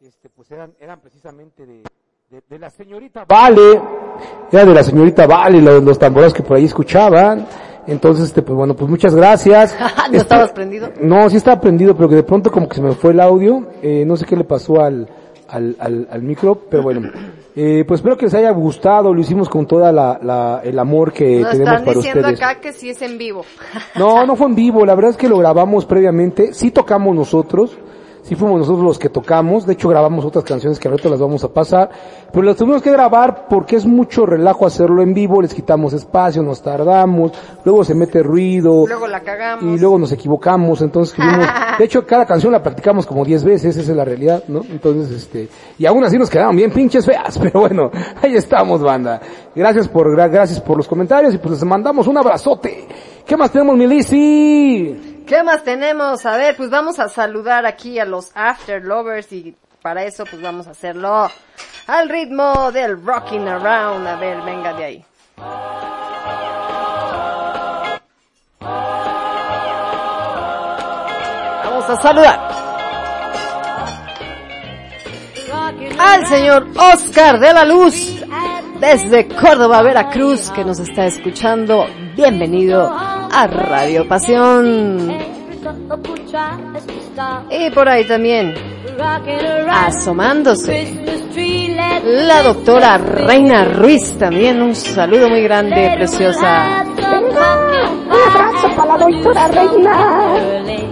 Este, 0.00 0.28
pues 0.28 0.48
eran, 0.52 0.72
eran 0.78 1.00
precisamente 1.00 1.66
de, 1.66 1.82
de, 2.30 2.42
de 2.48 2.58
la 2.60 2.70
señorita 2.70 3.24
Vale, 3.28 3.82
era 4.52 4.64
de 4.64 4.72
la 4.74 4.84
señorita 4.84 5.26
Vale, 5.26 5.60
los, 5.60 5.82
los 5.82 5.98
tamborazos 5.98 6.32
que 6.34 6.44
por 6.44 6.58
ahí 6.58 6.66
escuchaban. 6.66 7.44
Entonces, 7.90 8.26
este, 8.26 8.40
pues 8.42 8.56
bueno, 8.56 8.74
pues 8.74 8.88
muchas 8.90 9.14
gracias. 9.14 9.76
¿No 9.80 10.04
Este, 10.04 10.16
estabas 10.18 10.52
prendido? 10.52 10.88
No, 11.00 11.28
sí 11.28 11.36
estaba 11.36 11.60
prendido, 11.60 11.94
pero 11.96 12.08
que 12.08 12.14
de 12.16 12.22
pronto 12.22 12.50
como 12.50 12.68
que 12.68 12.76
se 12.76 12.82
me 12.82 12.92
fue 12.92 13.10
el 13.12 13.20
audio. 13.20 13.66
Eh, 13.82 14.04
no 14.06 14.16
sé 14.16 14.24
qué 14.26 14.36
le 14.36 14.44
pasó 14.44 14.80
al, 14.80 15.08
al, 15.48 15.76
al, 15.78 16.08
al 16.10 16.22
micro, 16.22 16.54
pero 16.70 16.82
bueno. 16.84 17.10
Eh, 17.56 17.84
pues 17.86 17.98
espero 17.98 18.16
que 18.16 18.26
les 18.26 18.34
haya 18.34 18.50
gustado, 18.52 19.12
lo 19.12 19.20
hicimos 19.20 19.48
con 19.48 19.66
toda 19.66 19.90
la, 19.90 20.20
la, 20.22 20.60
el 20.62 20.78
amor 20.78 21.12
que 21.12 21.40
Nos 21.40 21.50
tenemos 21.50 21.72
están 21.72 21.84
para 21.84 21.96
diciendo 21.96 22.20
ustedes. 22.20 22.40
acá 22.42 22.60
que 22.60 22.72
sí 22.72 22.90
es 22.90 23.02
en 23.02 23.18
vivo. 23.18 23.44
No, 23.96 24.24
no 24.26 24.36
fue 24.36 24.46
en 24.46 24.54
vivo, 24.54 24.86
la 24.86 24.94
verdad 24.94 25.10
es 25.10 25.16
que 25.16 25.28
lo 25.28 25.36
grabamos 25.38 25.84
previamente, 25.84 26.54
sí 26.54 26.70
tocamos 26.70 27.14
nosotros, 27.14 27.76
sí 28.30 28.36
fuimos 28.36 28.60
nosotros 28.60 28.84
los 28.84 28.96
que 28.96 29.08
tocamos, 29.08 29.66
de 29.66 29.72
hecho 29.72 29.88
grabamos 29.88 30.24
otras 30.24 30.44
canciones 30.44 30.78
que 30.78 30.86
ahorita 30.86 31.08
las 31.08 31.18
vamos 31.18 31.42
a 31.42 31.48
pasar, 31.48 31.90
pero 32.32 32.44
las 32.44 32.54
tuvimos 32.54 32.80
que 32.80 32.92
grabar 32.92 33.46
porque 33.50 33.74
es 33.74 33.84
mucho 33.84 34.24
relajo 34.24 34.64
hacerlo 34.66 35.02
en 35.02 35.12
vivo, 35.12 35.42
les 35.42 35.52
quitamos 35.52 35.92
espacio, 35.94 36.40
nos 36.40 36.62
tardamos, 36.62 37.32
luego 37.64 37.82
se 37.82 37.92
mete 37.96 38.22
ruido, 38.22 38.84
Luego 38.86 39.08
la 39.08 39.18
cagamos. 39.18 39.64
y 39.64 39.80
luego 39.80 39.98
nos 39.98 40.12
equivocamos, 40.12 40.80
entonces 40.80 41.16
tuvimos, 41.16 41.44
de 41.80 41.84
hecho 41.84 42.06
cada 42.06 42.24
canción 42.24 42.52
la 42.52 42.62
practicamos 42.62 43.04
como 43.04 43.24
10 43.24 43.42
veces, 43.42 43.76
esa 43.76 43.90
es 43.90 43.96
la 43.96 44.04
realidad, 44.04 44.44
¿no? 44.46 44.60
Entonces, 44.70 45.10
este, 45.10 45.48
y 45.76 45.86
aún 45.86 46.04
así 46.04 46.16
nos 46.16 46.30
quedaron 46.30 46.54
bien 46.54 46.70
pinches 46.70 47.04
feas, 47.04 47.36
pero 47.42 47.58
bueno, 47.58 47.90
ahí 48.22 48.36
estamos, 48.36 48.80
banda. 48.80 49.20
Gracias 49.56 49.88
por, 49.88 50.06
gra- 50.16 50.30
gracias 50.30 50.60
por 50.60 50.76
los 50.76 50.86
comentarios 50.86 51.34
y 51.34 51.38
pues 51.38 51.54
les 51.54 51.64
mandamos 51.64 52.06
un 52.06 52.16
abrazote. 52.16 52.86
¿Qué 53.26 53.36
más 53.36 53.50
tenemos, 53.50 53.76
mi 53.76 53.88
Lizzy? 53.88 55.09
¿Qué 55.30 55.44
más 55.44 55.62
tenemos? 55.62 56.26
A 56.26 56.36
ver, 56.36 56.56
pues 56.56 56.70
vamos 56.70 56.98
a 56.98 57.08
saludar 57.08 57.64
aquí 57.64 58.00
a 58.00 58.04
los 58.04 58.32
After 58.34 58.82
Lovers 58.82 59.30
y 59.30 59.54
para 59.80 60.02
eso 60.02 60.24
pues 60.28 60.42
vamos 60.42 60.66
a 60.66 60.72
hacerlo 60.72 61.30
al 61.86 62.08
ritmo 62.08 62.72
del 62.72 63.00
Rocking 63.00 63.46
Around. 63.46 64.08
A 64.08 64.16
ver, 64.16 64.42
venga 64.42 64.72
de 64.72 64.84
ahí. 64.84 65.04
Vamos 71.64 71.90
a 71.90 72.02
saludar 72.02 72.50
al 75.96 76.26
señor 76.26 76.66
Oscar 76.76 77.38
de 77.38 77.54
la 77.54 77.64
Luz 77.64 78.20
desde 78.80 79.28
Córdoba, 79.28 79.80
Veracruz, 79.82 80.50
que 80.50 80.64
nos 80.64 80.80
está 80.80 81.06
escuchando. 81.06 81.86
Bienvenido 82.16 83.09
a 83.30 83.46
Radio 83.46 84.06
Pasión. 84.06 85.16
Y 87.50 87.70
por 87.70 87.88
ahí 87.88 88.04
también, 88.04 88.54
asomándose, 89.70 90.88
la 92.04 92.42
doctora 92.42 92.98
Reina 92.98 93.64
Ruiz 93.64 94.16
también. 94.18 94.62
Un 94.62 94.74
saludo 94.74 95.28
muy 95.28 95.42
grande, 95.42 95.92
preciosa. 95.96 96.84
Venga, 96.96 97.90
un 98.06 98.12
abrazo 98.12 98.68
para 98.76 98.98
la 98.98 99.06
doctora 99.06 99.48
Reina. 99.48 100.90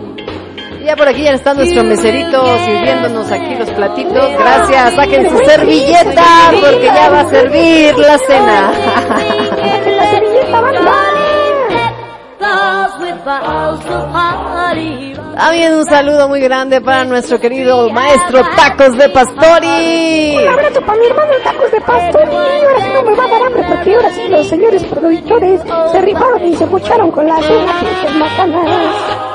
Ya 0.84 0.96
por 0.96 1.06
aquí 1.06 1.22
ya 1.22 1.32
está 1.32 1.52
nuestro 1.52 1.84
meserito 1.84 2.42
sirviéndonos 2.64 3.30
aquí 3.30 3.54
los 3.56 3.70
platitos. 3.72 4.30
Gracias, 4.38 4.94
saquen 4.94 5.28
su 5.28 5.36
servilleta 5.44 6.50
porque 6.60 6.86
ya 6.86 7.10
va 7.10 7.20
a 7.20 7.28
servir 7.28 7.94
la 7.98 8.18
cena. 8.18 8.72
También 15.36 15.74
un 15.74 15.84
saludo 15.86 16.28
muy 16.28 16.40
grande 16.40 16.80
para 16.80 17.04
nuestro 17.04 17.38
querido 17.40 17.90
maestro 17.90 18.40
Tacos 18.56 18.96
de 18.96 19.08
Pastori. 19.08 20.36
Un 20.36 20.48
abrazo 20.48 20.80
para 20.82 20.98
mi 20.98 21.06
hermano 21.06 21.32
Tacos 21.42 21.72
de 21.72 21.80
Pastor. 21.80 22.28
Y 22.30 22.36
ahora 22.36 22.80
sí 22.80 22.88
no 22.94 23.02
me 23.02 23.14
va 23.16 23.24
a 23.24 23.28
dar 23.28 23.42
hambre 23.42 23.64
porque 23.68 23.94
ahora 23.94 24.10
sí 24.12 24.28
los 24.28 24.48
señores 24.48 24.84
productores 24.84 25.60
se 25.92 26.00
rifaron 26.00 26.44
y 26.44 26.56
se 26.56 26.66
mocharon 26.66 27.10
con 27.10 27.26
las 27.26 27.40
pinches 27.44 28.14
macanas. 28.16 29.27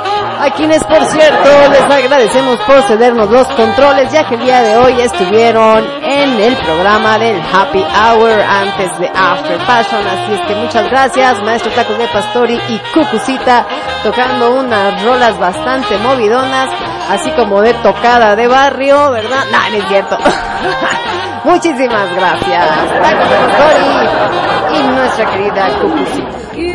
A 0.44 0.50
quienes, 0.50 0.84
por 0.84 1.02
cierto, 1.06 1.50
les 1.72 1.84
agradecemos 1.84 2.60
por 2.68 2.82
cedernos 2.84 3.30
los 3.30 3.48
controles, 3.48 4.12
ya 4.12 4.28
que 4.28 4.36
el 4.36 4.42
día 4.42 4.62
de 4.62 4.76
hoy 4.76 5.00
estuvieron 5.00 5.86
en 6.04 6.38
el 6.38 6.58
programa 6.58 7.18
del 7.18 7.42
Happy 7.42 7.82
Hour 7.82 8.42
antes 8.42 9.00
de 9.00 9.08
After 9.08 9.58
Passion. 9.66 10.02
Así 10.06 10.34
es 10.34 10.42
que 10.42 10.56
muchas 10.56 10.90
gracias, 10.92 11.42
Maestro 11.44 11.72
Tacos 11.72 11.98
de 11.98 12.08
Pastori 12.08 12.60
y 12.68 12.78
Cucucita, 12.94 13.66
tocando 14.04 14.56
unas 14.56 15.02
rolas 15.06 15.40
bastante 15.40 15.98
movidonas, 16.00 16.70
así 17.10 17.32
como 17.32 17.62
de 17.62 17.74
tocada 17.76 18.36
de 18.36 18.46
barrio, 18.50 19.12
¿verdad? 19.12 19.46
No, 19.50 19.70
no 19.70 19.78
es 19.78 19.88
cierto. 19.88 20.18
Muchísimas 21.46 22.14
gracias, 22.16 22.68
Tacos 23.02 23.30
de 23.30 23.36
Pastori 23.38 24.78
y 24.78 24.88
nuestra 24.90 25.32
querida 25.32 25.70
Cucucita. 25.80 26.73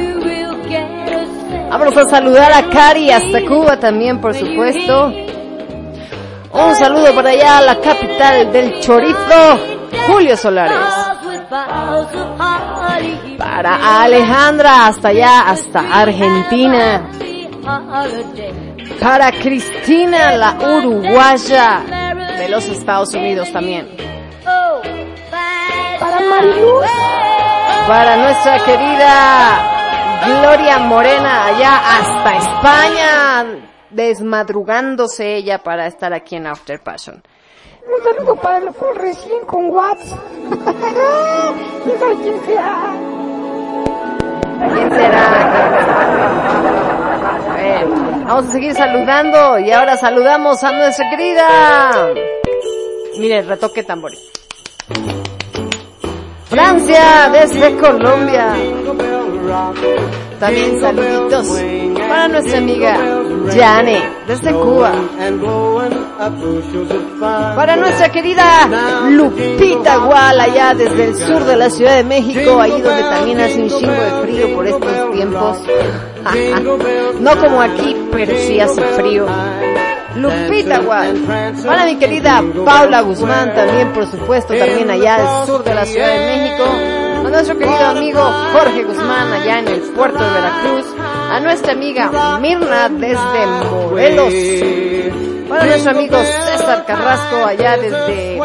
Vamos 1.71 1.97
a 1.97 2.05
saludar 2.05 2.51
a 2.53 2.69
Cari 2.71 3.11
hasta 3.11 3.45
Cuba 3.45 3.79
también, 3.79 4.21
por 4.21 4.35
supuesto. 4.35 5.13
Un 6.53 6.75
saludo 6.77 7.15
para 7.15 7.31
allá 7.31 7.59
a 7.59 7.63
la 7.63 7.81
capital 7.81 8.51
del 8.51 8.81
chorizo, 8.81 9.59
Julio 10.07 10.37
Solares. 10.37 10.79
Para 13.37 14.03
Alejandra 14.03 14.87
hasta 14.87 15.09
allá, 15.09 15.41
hasta 15.43 15.81
Argentina. 15.81 17.11
Para 18.99 19.31
Cristina, 19.31 20.37
la 20.37 20.57
uruguaya 20.59 21.83
de 22.39 22.49
los 22.49 22.67
Estados 22.67 23.13
Unidos 23.15 23.53
también. 23.53 23.89
Para 26.01 26.21
Mariluz. 26.21 26.87
Para 27.87 28.17
nuestra 28.17 28.59
querida 28.65 29.78
Gloria 30.25 30.79
Morena 30.79 31.47
allá 31.47 31.99
hasta 31.99 32.37
España, 32.37 33.47
desmadrugándose 33.91 35.37
ella 35.37 35.59
para 35.59 35.87
estar 35.87 36.13
aquí 36.13 36.37
en 36.37 36.47
After 36.47 36.81
Passion. 36.83 37.23
Un 37.87 38.05
saludo 38.05 38.37
para 38.37 38.59
el 38.59 38.73
full 38.75 38.97
recién 38.97 39.45
con 39.47 39.71
Watts. 39.71 40.15
¿Quién 41.85 41.99
sabe 41.99 42.17
quién 42.23 42.45
será? 42.45 42.95
Ver, 47.57 47.87
vamos 48.27 48.47
a 48.47 48.51
seguir 48.51 48.75
saludando 48.75 49.59
y 49.59 49.71
ahora 49.73 49.97
saludamos 49.97 50.63
a 50.65 50.73
nuestra 50.73 51.09
querida. 51.11 52.13
Mire, 53.19 53.43
retoque 53.43 53.83
tambores. 53.85 54.21
Francia, 56.49 57.31
desde 57.33 57.77
Colombia. 57.77 58.55
También 60.41 60.81
saluditos 60.81 61.49
para 62.09 62.29
nuestra 62.29 62.59
amiga 62.59 62.97
Jane, 63.53 64.01
desde 64.27 64.53
Cuba. 64.53 64.93
Para 67.57 67.77
nuestra 67.77 68.11
querida 68.11 68.69
Lupita 69.11 69.97
Gual, 69.99 70.41
allá 70.41 70.75
desde 70.75 71.05
el 71.05 71.17
sur 71.17 71.45
de 71.45 71.57
la 71.57 71.71
Ciudad 71.71 71.97
de 71.97 72.05
México, 72.05 72.61
ahí 72.61 72.81
donde 72.81 73.03
también 73.03 73.41
hace 73.41 73.63
un 73.63 73.69
chingo 73.69 73.93
de 73.93 74.23
frío 74.23 74.55
por 74.55 74.67
estos 74.67 75.13
tiempos. 75.13 75.59
no 77.21 77.37
como 77.37 77.61
aquí, 77.61 77.97
pero 78.13 78.37
sí 78.39 78.61
hace 78.61 78.81
frío. 78.81 79.27
Lupita 80.17 80.79
Gual. 80.79 81.17
Para 81.67 81.85
mi 81.85 81.97
querida 81.97 82.43
Paula 82.65 83.01
Guzmán, 83.03 83.55
también 83.55 83.93
por 83.93 84.07
supuesto, 84.11 84.55
también 84.55 84.91
allá 84.91 85.17
al 85.17 85.47
sur 85.47 85.63
de 85.65 85.75
la 85.75 85.85
Ciudad 85.85 86.09
de 86.09 86.27
México. 86.27 86.65
A 87.27 87.31
nuestro 87.31 87.59
querido 87.59 87.87
amigo 87.87 88.23
Jorge 88.53 88.85
Guzmán, 88.85 89.33
allá 89.33 89.59
en 89.59 89.69
el 89.69 89.81
puerto 89.81 90.19
de 90.19 90.31
Veracruz. 90.31 90.87
A 91.31 91.41
nuestra 91.41 91.73
amiga 91.73 92.39
Mirna 92.41 92.89
desde 92.89 93.47
Morelos. 93.71 94.33
Para 95.49 95.65
nuestro 95.67 95.91
amigo 95.91 96.17
César 96.19 96.85
Carrasco, 96.87 97.45
allá 97.45 97.77
desde 97.77 98.39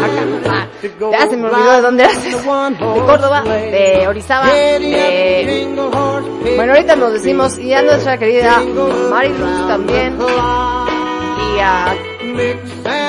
Oaxaca. 0.00 0.68
Ya 1.12 1.26
se 1.28 1.36
me 1.36 1.48
olvidó 1.48 1.72
de 1.72 1.80
dónde 1.80 2.04
era. 2.04 2.12
De 2.12 3.00
Córdoba, 3.00 3.42
de 3.42 4.06
Orizaba, 4.08 4.46
de... 4.46 5.68
Bueno, 6.56 6.72
ahorita 6.72 6.96
nos 6.96 7.12
decimos, 7.12 7.58
y 7.58 7.72
a 7.72 7.82
nuestra 7.82 8.18
querida 8.18 8.62
Mariluz 9.10 9.66
también, 9.68 10.18
y 10.18 11.60
a 11.60 11.94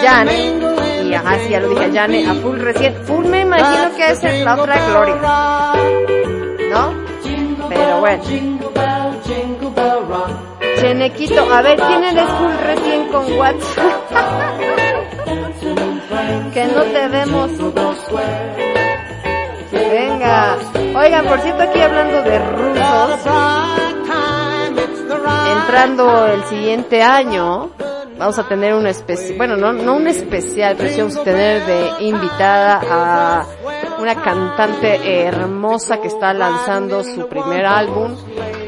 Jane, 0.02 0.60
y 1.04 1.13
ajá, 1.13 1.39
sí, 1.39 1.49
ya 1.49 1.60
lo 1.60 1.69
dije 1.69 1.86
a 1.86 1.91
Jane, 1.91 2.28
a 2.28 2.34
Full 2.36 2.60
recién. 2.60 2.95
Full 3.06 3.25
me 3.25 3.41
imagino 3.41 3.95
que 3.95 4.12
es 4.12 4.43
la 4.43 4.56
otra 4.56 4.89
Gloria. 4.89 5.15
¿No? 6.71 6.93
Pero 7.69 7.99
bueno. 7.99 8.23
Chenequito, 10.80 11.54
a 11.54 11.62
ver, 11.62 11.80
¿quién 11.80 12.04
eres 12.04 12.30
Full 12.30 12.56
recién 12.65 13.08
con 13.08 13.34
WhatsApp? 13.38 14.86
que 16.53 16.65
no 16.65 16.84
te 16.84 17.08
vemos. 17.08 17.51
Venga. 19.71 20.58
Oigan, 20.95 21.25
por 21.25 21.39
cierto, 21.39 21.63
aquí 21.63 21.79
hablando 21.79 22.21
de 22.23 22.39
rusos, 22.39 23.19
entrando 25.58 26.27
el 26.27 26.43
siguiente 26.45 27.01
año, 27.01 27.71
vamos 28.17 28.38
a 28.38 28.47
tener 28.47 28.73
un 28.73 28.88
especial, 28.88 29.38
bueno, 29.38 29.55
no, 29.55 29.73
no 29.73 29.95
un 29.95 30.08
especial, 30.08 30.75
pero 30.77 30.89
sí 30.89 30.99
vamos 30.99 31.17
a 31.17 31.23
tener 31.23 31.65
de 31.65 32.05
invitada 32.05 32.82
a 32.89 33.45
una 33.99 34.15
cantante 34.15 35.25
hermosa 35.25 36.01
que 36.01 36.08
está 36.08 36.34
lanzando 36.34 37.03
su 37.03 37.27
primer 37.27 37.65
álbum. 37.65 38.15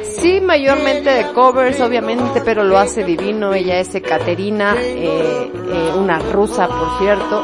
Sí, 0.03 0.41
mayormente 0.41 1.09
de 1.09 1.31
covers, 1.33 1.79
obviamente, 1.81 2.41
pero 2.41 2.63
lo 2.63 2.77
hace 2.77 3.03
divino. 3.03 3.53
Ella 3.53 3.79
es 3.79 3.93
Ekaterina, 3.95 4.75
eh, 4.77 5.51
eh, 5.53 5.91
una 5.95 6.19
rusa, 6.19 6.67
por 6.67 6.97
cierto, 6.99 7.43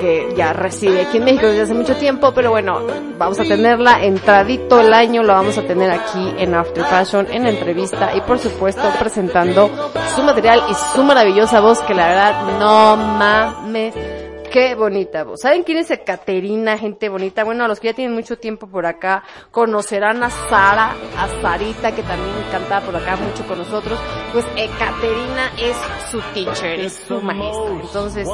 que 0.00 0.32
ya 0.36 0.52
reside 0.52 1.02
aquí 1.02 1.18
en 1.18 1.24
México 1.24 1.46
desde 1.46 1.62
hace 1.62 1.74
mucho 1.74 1.96
tiempo, 1.96 2.32
pero 2.34 2.50
bueno, 2.50 2.80
vamos 3.18 3.38
a 3.40 3.44
tenerla 3.44 4.04
entradito 4.04 4.80
el 4.80 4.92
año, 4.92 5.22
lo 5.22 5.32
vamos 5.32 5.58
a 5.58 5.62
tener 5.62 5.90
aquí 5.90 6.34
en 6.38 6.54
After 6.54 6.84
Fashion, 6.84 7.26
en 7.30 7.46
entrevista 7.46 8.14
y 8.14 8.20
por 8.20 8.38
supuesto 8.38 8.82
presentando 8.98 9.70
su 10.14 10.22
material 10.22 10.62
y 10.70 10.74
su 10.94 11.02
maravillosa 11.02 11.60
voz 11.60 11.80
que 11.80 11.94
la 11.94 12.06
verdad 12.06 12.58
no 12.58 12.96
mames. 12.96 14.27
Qué 14.50 14.74
bonita 14.74 15.24
voz. 15.24 15.40
¿Saben 15.42 15.62
quién 15.62 15.78
es 15.78 15.92
Caterina, 16.06 16.78
gente 16.78 17.08
bonita? 17.08 17.44
Bueno, 17.44 17.64
a 17.64 17.68
los 17.68 17.80
que 17.80 17.88
ya 17.88 17.94
tienen 17.94 18.14
mucho 18.14 18.38
tiempo 18.38 18.66
por 18.66 18.86
acá, 18.86 19.22
conocerán 19.50 20.22
a 20.22 20.30
Sara, 20.30 20.94
a 21.18 21.28
Sarita, 21.42 21.92
que 21.92 22.02
también 22.02 22.34
canta 22.50 22.80
por 22.80 22.96
acá 22.96 23.16
mucho 23.16 23.46
con 23.46 23.58
nosotros. 23.58 23.98
Pues 24.32 24.46
Caterina 24.78 25.52
es 25.60 25.76
su 26.10 26.20
teacher, 26.32 26.80
es 26.80 26.94
su 27.06 27.20
maestra. 27.20 27.72
Entonces, 27.82 28.28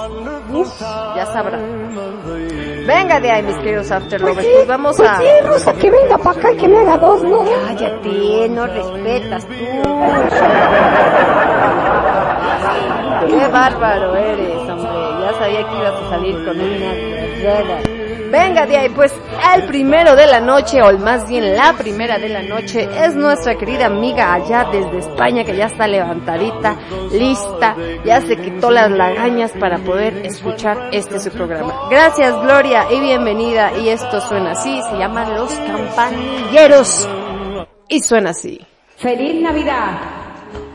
uf, 0.52 0.80
ya 0.80 1.26
sabrán. 1.26 1.94
Venga 2.86 3.18
de 3.18 3.30
ahí, 3.30 3.42
mis 3.42 3.56
queridos 3.56 3.90
Afterlovers. 3.90 4.36
Pues 4.36 4.46
sí, 4.46 4.52
Pues 4.54 4.68
vamos 4.68 4.96
pues 4.96 5.08
a... 5.08 5.18
sí, 5.18 5.26
Rosa, 5.44 5.72
que 5.74 5.90
venga 5.90 6.18
para 6.18 6.38
acá 6.38 6.52
y 6.52 6.56
que 6.56 6.68
me 6.68 6.78
haga 6.78 6.98
dos, 6.98 7.22
¿no? 7.24 7.44
Cállate, 7.66 8.48
no 8.50 8.66
respetas 8.66 9.46
tú. 9.46 9.54
Qué 13.28 13.48
bárbaro 13.48 14.16
eres. 14.16 14.73
Sabía 15.38 15.68
que 15.68 15.76
ibas 15.76 15.94
a 15.94 16.10
salir 16.10 16.34
con 16.44 16.60
una 16.60 16.92
guerrera. 16.92 18.04
Venga 18.30 18.66
de 18.66 18.76
ahí, 18.76 18.88
pues 18.88 19.14
el 19.54 19.62
primero 19.66 20.16
de 20.16 20.26
la 20.26 20.40
noche, 20.40 20.82
o 20.82 20.98
más 20.98 21.28
bien 21.28 21.54
la 21.54 21.72
primera 21.74 22.18
de 22.18 22.28
la 22.28 22.42
noche, 22.42 22.88
es 23.04 23.14
nuestra 23.14 23.54
querida 23.54 23.86
amiga 23.86 24.34
allá 24.34 24.66
desde 24.72 24.98
España 24.98 25.44
que 25.44 25.56
ya 25.56 25.66
está 25.66 25.86
levantadita, 25.86 26.76
lista, 27.12 27.76
ya 28.04 28.20
se 28.22 28.36
quitó 28.36 28.72
las 28.72 28.90
lagañas 28.90 29.52
para 29.52 29.78
poder 29.78 30.26
escuchar 30.26 30.88
este 30.90 31.20
su 31.20 31.30
programa. 31.30 31.88
Gracias 31.88 32.34
Gloria 32.42 32.86
y 32.90 32.98
bienvenida. 32.98 33.70
Y 33.78 33.90
esto 33.90 34.20
suena 34.20 34.52
así, 34.52 34.82
se 34.82 34.98
llama 34.98 35.28
Los 35.30 35.52
Campanilleros. 35.54 37.08
Y 37.88 38.00
suena 38.00 38.30
así. 38.30 38.60
Feliz 38.96 39.40
Navidad. 39.42 40.00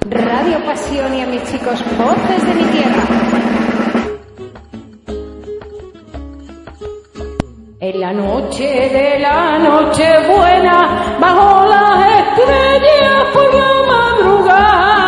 Radio 0.09 0.63
Pasión 0.65 1.13
y 1.13 1.21
a 1.21 1.25
mis 1.27 1.43
chicos 1.43 1.83
voces 1.97 2.47
de 2.47 2.53
mi 2.53 2.63
tierra. 2.71 3.48
En 7.81 7.97
la 7.97 8.11
noche 8.11 8.89
de 8.89 9.19
la 9.19 9.57
noche 9.57 10.03
buena, 10.27 11.15
bajo 11.17 11.65
las 11.65 12.07
estrellas 12.19 13.23
por 13.31 13.53
la 13.55 13.73
madrugada, 13.87 15.07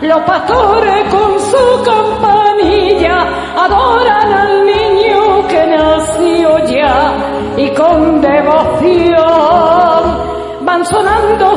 los 0.00 0.20
pastores 0.22 1.04
con 1.08 1.38
su 1.38 1.82
campanilla 1.84 3.28
adoran 3.56 4.32
al 4.32 4.66
niño 4.66 5.46
que 5.46 5.64
nació 5.68 6.66
ya 6.66 7.12
y 7.56 7.70
con 7.70 8.20
devoción 8.20 9.22
van 10.62 10.84
sonando 10.84 11.56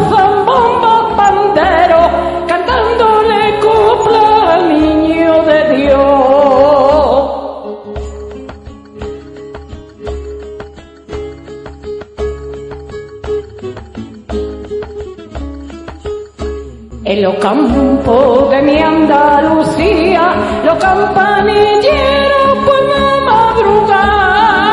En 17.15 17.21
los 17.21 17.35
campos 17.35 18.49
de 18.49 18.61
mi 18.61 18.77
Andalucía, 18.77 20.35
los 20.65 20.77
campanilleros 20.77 22.57
por 22.65 22.81
la 22.89 23.09
madrugada. 23.31 24.67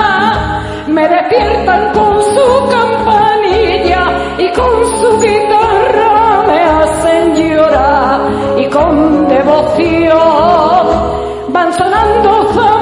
Me 0.88 1.07
despiertan 1.07 1.92
con 1.92 2.20
su 2.20 2.68
campanilla 2.68 4.02
y 4.38 4.50
con 4.59 4.72
su 4.98 5.20
guitarra 5.20 6.42
me 6.48 6.64
hacen 6.64 7.37
llorar 7.37 8.20
y 8.59 8.66
con 8.66 9.28
devoción 9.28 10.88
van 11.52 11.72
sonando 11.74 12.82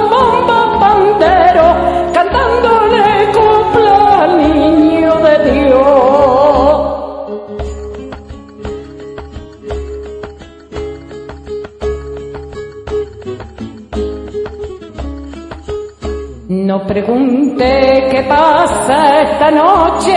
No 16.90 16.94
pregunte 16.94 18.08
qué 18.10 18.22
pasa 18.24 19.20
esta 19.20 19.48
noche, 19.52 20.12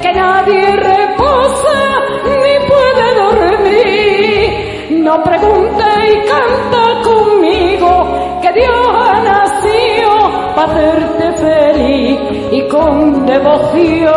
que 0.00 0.10
nadie 0.10 0.74
reposa 0.74 2.00
ni 2.24 2.54
puede 2.66 3.14
dormir. 3.14 5.02
No 5.02 5.22
pregunte 5.22 5.84
y 5.84 6.14
canta 6.26 7.02
conmigo, 7.02 8.40
que 8.40 8.52
Dios 8.52 8.88
ha 8.88 9.20
nacido 9.20 10.12
para 10.56 10.72
hacerte 10.72 11.32
feliz 11.34 12.18
y 12.52 12.68
con 12.68 13.26
devoción. 13.26 14.14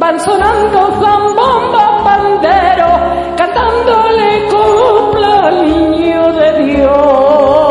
Van 0.00 0.18
sonando 0.18 0.90
zambombas 1.00 2.04
banderos, 2.04 3.00
cantándole 3.36 4.48
copla 4.50 5.46
al 5.46 5.64
niño 5.64 6.32
de 6.32 6.64
Dios. 6.64 7.65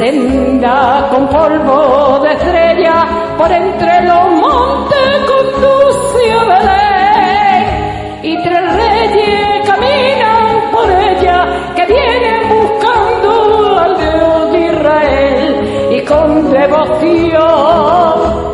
senda 0.00 1.08
con 1.10 1.28
polvo 1.28 2.18
de 2.20 2.32
estrella 2.32 3.06
por 3.36 3.52
entre 3.52 4.00
los 4.08 4.30
montes 4.30 5.10
conduce 5.28 6.32
a 6.32 6.44
Belén. 6.52 7.64
Y 8.22 8.42
tres 8.42 8.64
reyes 8.82 9.66
caminan 9.66 10.70
por 10.72 10.90
ella 10.90 11.38
que 11.76 11.84
vienen 11.84 12.48
buscando 12.48 13.78
al 13.78 13.94
Dios 13.98 14.52
de 14.52 14.60
Israel. 14.72 15.52
Y 15.90 16.00
con 16.06 16.50
devoción 16.50 18.49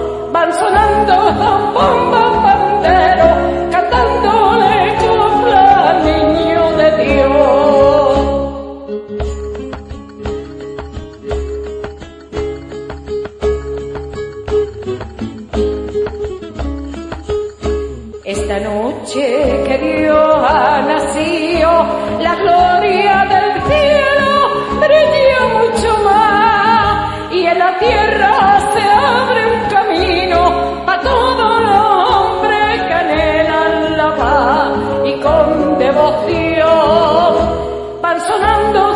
tierra 27.78 28.60
se 28.72 28.82
abre 28.82 29.52
un 29.52 29.60
camino 29.68 30.84
para 30.86 31.02
todos 31.02 31.60
los 31.62 32.10
hombres 32.10 32.82
que 32.82 32.94
anhelan 32.94 33.96
la 33.96 34.16
paz 34.16 34.72
y 35.04 35.20
con 35.20 35.78
devoción 35.78 37.36
van 38.02 38.20
sonando 38.20 38.95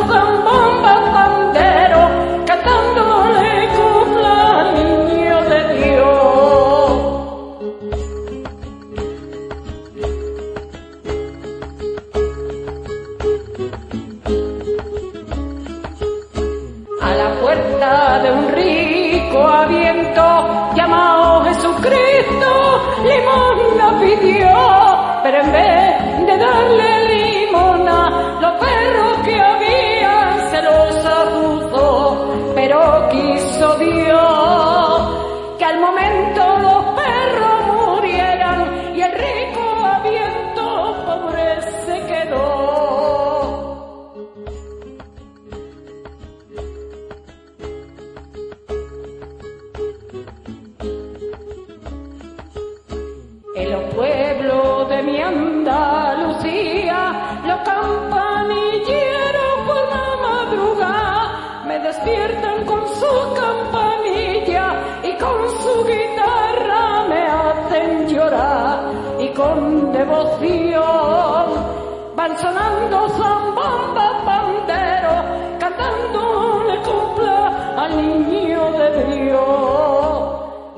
en 25.35 25.53
vez 25.53 26.27
de 26.27 26.39
darle 26.39 26.91
limona, 27.15 28.39
los 28.41 28.53
perros 28.55 29.19
que 29.25 29.41
había 29.41 30.51
se 30.51 30.63
los 30.63 31.05
abusó, 31.05 32.53
pero 32.55 33.09
quiso 33.11 33.79
Dios 33.79 34.40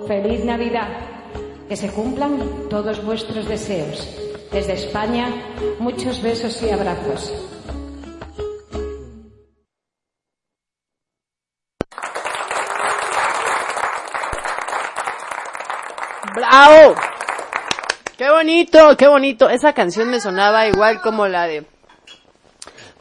Feliz 0.07 0.45
Navidad. 0.45 0.89
Que 1.69 1.77
se 1.77 1.91
cumplan 1.91 2.69
todos 2.69 3.03
vuestros 3.05 3.49
deseos. 3.49 4.09
Desde 4.51 4.75
España, 4.75 5.29
muchos 5.79 6.21
besos 6.21 6.63
y 6.63 6.71
abrazos. 6.71 7.33
¡Bravo! 16.35 16.95
¡Qué 18.19 18.31
bonito, 18.31 18.97
qué 18.99 19.09
bonito! 19.09 19.49
Esa 19.49 19.73
canción 19.73 20.11
me 20.11 20.21
sonaba 20.21 20.67
igual 20.67 21.01
como 21.01 21.27
la 21.29 21.47
de 21.47 21.72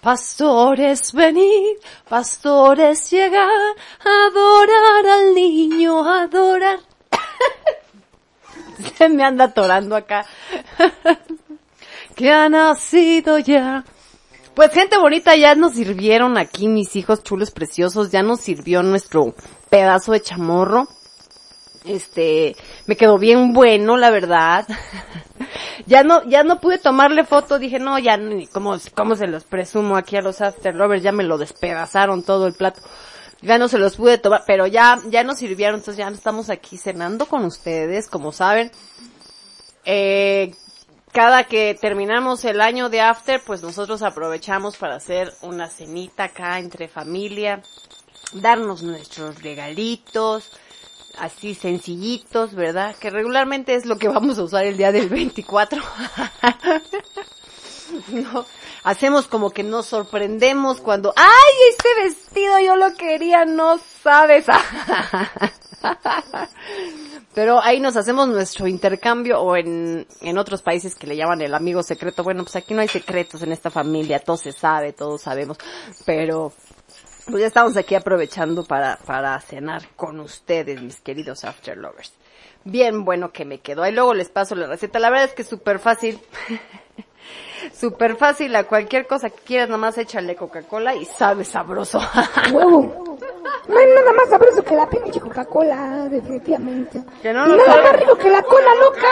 Pastores 0.01 1.13
venid, 1.13 1.77
pastores 2.09 3.11
llegar, 3.11 3.75
adorar 3.99 5.05
al 5.05 5.35
niño, 5.35 6.03
adorar. 6.03 6.79
Se 8.97 9.09
me 9.09 9.23
anda 9.23 9.45
atorando 9.45 9.95
acá. 9.95 10.25
que 12.15 12.31
ha 12.31 12.49
nacido 12.49 13.37
ya. 13.37 13.83
Pues 14.55 14.71
gente 14.73 14.97
bonita, 14.97 15.35
ya 15.35 15.55
nos 15.55 15.73
sirvieron 15.73 16.37
aquí 16.37 16.67
mis 16.67 16.95
hijos 16.95 17.23
chulos 17.23 17.51
preciosos, 17.51 18.11
ya 18.11 18.23
nos 18.23 18.41
sirvió 18.41 18.83
nuestro 18.83 19.35
pedazo 19.69 20.13
de 20.13 20.21
chamorro. 20.21 20.87
Este, 21.83 22.55
me 22.85 22.95
quedó 22.95 23.17
bien 23.17 23.53
bueno, 23.53 23.97
la 23.97 24.11
verdad. 24.11 24.67
ya 25.85 26.03
no, 26.03 26.23
ya 26.27 26.43
no 26.43 26.59
pude 26.59 26.77
tomarle 26.77 27.25
foto, 27.25 27.59
dije, 27.59 27.79
no, 27.79 27.97
ya 27.99 28.17
ni 28.17 28.47
cómo, 28.47 28.77
cómo 28.95 29.15
se 29.15 29.27
los 29.27 29.43
presumo 29.45 29.97
aquí 29.97 30.15
a 30.17 30.21
los 30.21 30.41
after 30.41 30.75
lovers, 30.75 31.03
ya 31.03 31.11
me 31.11 31.23
lo 31.23 31.37
despedazaron 31.37 32.23
todo 32.23 32.47
el 32.47 32.53
plato. 32.53 32.81
Ya 33.41 33.57
no 33.57 33.67
se 33.67 33.79
los 33.79 33.95
pude 33.95 34.19
tomar, 34.19 34.43
pero 34.45 34.67
ya, 34.67 34.99
ya 35.09 35.23
nos 35.23 35.39
sirvieron, 35.39 35.79
entonces 35.79 35.97
ya 35.97 36.07
estamos 36.09 36.51
aquí 36.51 36.77
cenando 36.77 37.25
con 37.25 37.43
ustedes, 37.45 38.07
como 38.07 38.31
saben. 38.31 38.71
Eh, 39.83 40.53
cada 41.11 41.45
que 41.45 41.73
terminamos 41.73 42.45
el 42.45 42.61
año 42.61 42.89
de 42.89 43.01
after, 43.01 43.41
pues 43.43 43.63
nosotros 43.63 44.03
aprovechamos 44.03 44.77
para 44.77 44.95
hacer 44.95 45.33
una 45.41 45.67
cenita 45.67 46.25
acá 46.25 46.59
entre 46.59 46.87
familia, 46.87 47.63
darnos 48.33 48.83
nuestros 48.83 49.41
regalitos, 49.41 50.51
así 51.21 51.53
sencillitos, 51.53 52.55
¿verdad? 52.55 52.95
Que 52.95 53.11
regularmente 53.11 53.75
es 53.75 53.85
lo 53.85 53.97
que 53.97 54.07
vamos 54.07 54.39
a 54.39 54.43
usar 54.43 54.65
el 54.65 54.75
día 54.75 54.91
del 54.91 55.07
24. 55.07 55.81
no, 58.09 58.45
hacemos 58.83 59.27
como 59.27 59.51
que 59.51 59.61
nos 59.61 59.85
sorprendemos 59.85 60.81
cuando, 60.81 61.13
¡ay, 61.15 61.53
este 61.69 61.89
vestido 62.03 62.59
yo 62.59 62.75
lo 62.75 62.95
quería! 62.95 63.45
No 63.45 63.79
sabes. 64.01 64.47
Pero 67.35 67.61
ahí 67.61 67.79
nos 67.79 67.95
hacemos 67.95 68.27
nuestro 68.27 68.67
intercambio 68.67 69.39
o 69.39 69.55
en, 69.55 70.05
en 70.21 70.37
otros 70.37 70.63
países 70.63 70.95
que 70.95 71.07
le 71.07 71.15
llaman 71.15 71.41
el 71.41 71.53
amigo 71.53 71.83
secreto. 71.83 72.23
Bueno, 72.23 72.43
pues 72.43 72.55
aquí 72.55 72.73
no 72.73 72.81
hay 72.81 72.87
secretos 72.87 73.43
en 73.43 73.51
esta 73.51 73.69
familia, 73.69 74.19
todo 74.19 74.37
se 74.37 74.51
sabe, 74.51 74.91
todos 74.91 75.21
sabemos. 75.21 75.57
Pero 76.05 76.51
pues 77.25 77.41
ya 77.41 77.47
estamos 77.47 77.77
aquí 77.77 77.95
aprovechando 77.95 78.63
para, 78.63 78.97
para 78.97 79.39
cenar 79.41 79.83
con 79.95 80.19
ustedes, 80.19 80.81
mis 80.81 80.99
queridos 81.01 81.43
After 81.43 81.77
Lovers. 81.77 82.13
Bien 82.63 83.05
bueno 83.05 83.31
que 83.31 83.45
me 83.45 83.59
quedó. 83.59 83.83
Ahí 83.83 83.91
luego 83.91 84.13
les 84.13 84.29
paso 84.29 84.55
la 84.55 84.67
receta. 84.67 84.99
La 84.99 85.09
verdad 85.09 85.29
es 85.29 85.33
que 85.33 85.41
es 85.41 85.47
súper 85.47 85.79
fácil. 85.79 86.19
súper 87.73 88.15
fácil. 88.15 88.55
A 88.55 88.65
cualquier 88.65 89.07
cosa 89.07 89.29
que 89.29 89.41
quieras, 89.41 89.69
nomás 89.69 89.97
échale 89.97 90.35
Coca-Cola 90.35 90.95
y 90.95 91.05
sabe 91.05 91.43
sabroso. 91.43 91.99
Huevo. 92.51 93.17
No 93.67 93.77
hay 93.77 93.85
nada 93.95 94.13
más 94.13 94.29
sabroso 94.29 94.63
que 94.63 94.75
la 94.75 94.89
pinche 94.89 95.19
Coca-Cola, 95.19 96.07
definitivamente. 96.09 97.03
Que 97.21 97.33
no 97.33 97.47
nada 97.47 97.81
más 97.81 97.99
rico 97.99 98.17
que 98.17 98.29
la 98.29 98.41
cola 98.43 98.75
loca. 98.75 99.07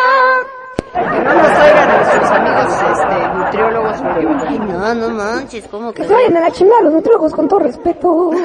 Que 0.93 1.19
no 1.19 1.33
nos 1.33 1.59
oigan 1.59 1.87
nuestros 1.97 2.31
amigos, 2.31 2.65
este, 2.91 3.27
nutriólogos. 3.37 4.01
porque, 4.01 4.27
Ay, 4.47 4.59
no, 4.59 4.95
no 4.95 5.09
manches, 5.09 5.67
¿cómo 5.67 5.91
Que 5.93 6.01
que? 6.01 6.07
se 6.07 6.13
vayan 6.13 6.37
a 6.37 6.41
la 6.41 6.51
chingada 6.51 6.81
los 6.81 6.93
nutriólogos 6.93 7.33
con 7.33 7.47
todo 7.47 7.59
respeto. 7.59 8.31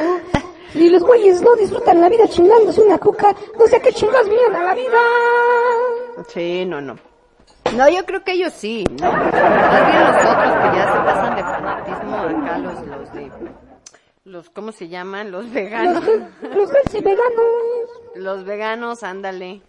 Y 0.74 0.88
los 0.90 1.04
güeyes 1.04 1.40
no 1.40 1.54
disfrutan 1.54 2.00
la 2.00 2.08
vida 2.08 2.26
chingándose 2.26 2.80
una 2.80 2.98
coca, 2.98 3.32
no 3.56 3.64
sé 3.68 3.76
a 3.76 3.80
qué 3.80 3.92
chingados 3.92 4.28
vienen 4.28 4.56
a 4.56 4.64
la 4.64 4.74
vida. 4.74 4.98
Sí, 6.26 6.64
no, 6.66 6.80
no. 6.80 6.96
No, 7.76 7.88
yo 7.88 8.04
creo 8.04 8.24
que 8.24 8.32
ellos 8.32 8.52
sí, 8.52 8.84
¿no? 9.00 9.12
Más 9.12 9.30
bien 9.32 10.00
los 10.04 10.16
otros 10.16 10.52
que 10.52 10.76
ya 10.76 10.92
se 10.92 10.98
pasan 11.04 11.36
de 11.36 11.42
fanatismo 11.44 12.16
acá, 12.16 12.58
los, 12.58 12.86
los 12.88 13.12
de, 13.12 13.30
los, 14.24 14.50
¿cómo 14.50 14.72
se 14.72 14.88
llaman? 14.88 15.30
Los 15.30 15.48
veganos. 15.52 16.02
Los 16.42 16.70
healthy 16.72 17.00
veganos. 17.02 17.90
Los 18.16 18.44
veganos, 18.44 19.04
ándale. 19.04 19.62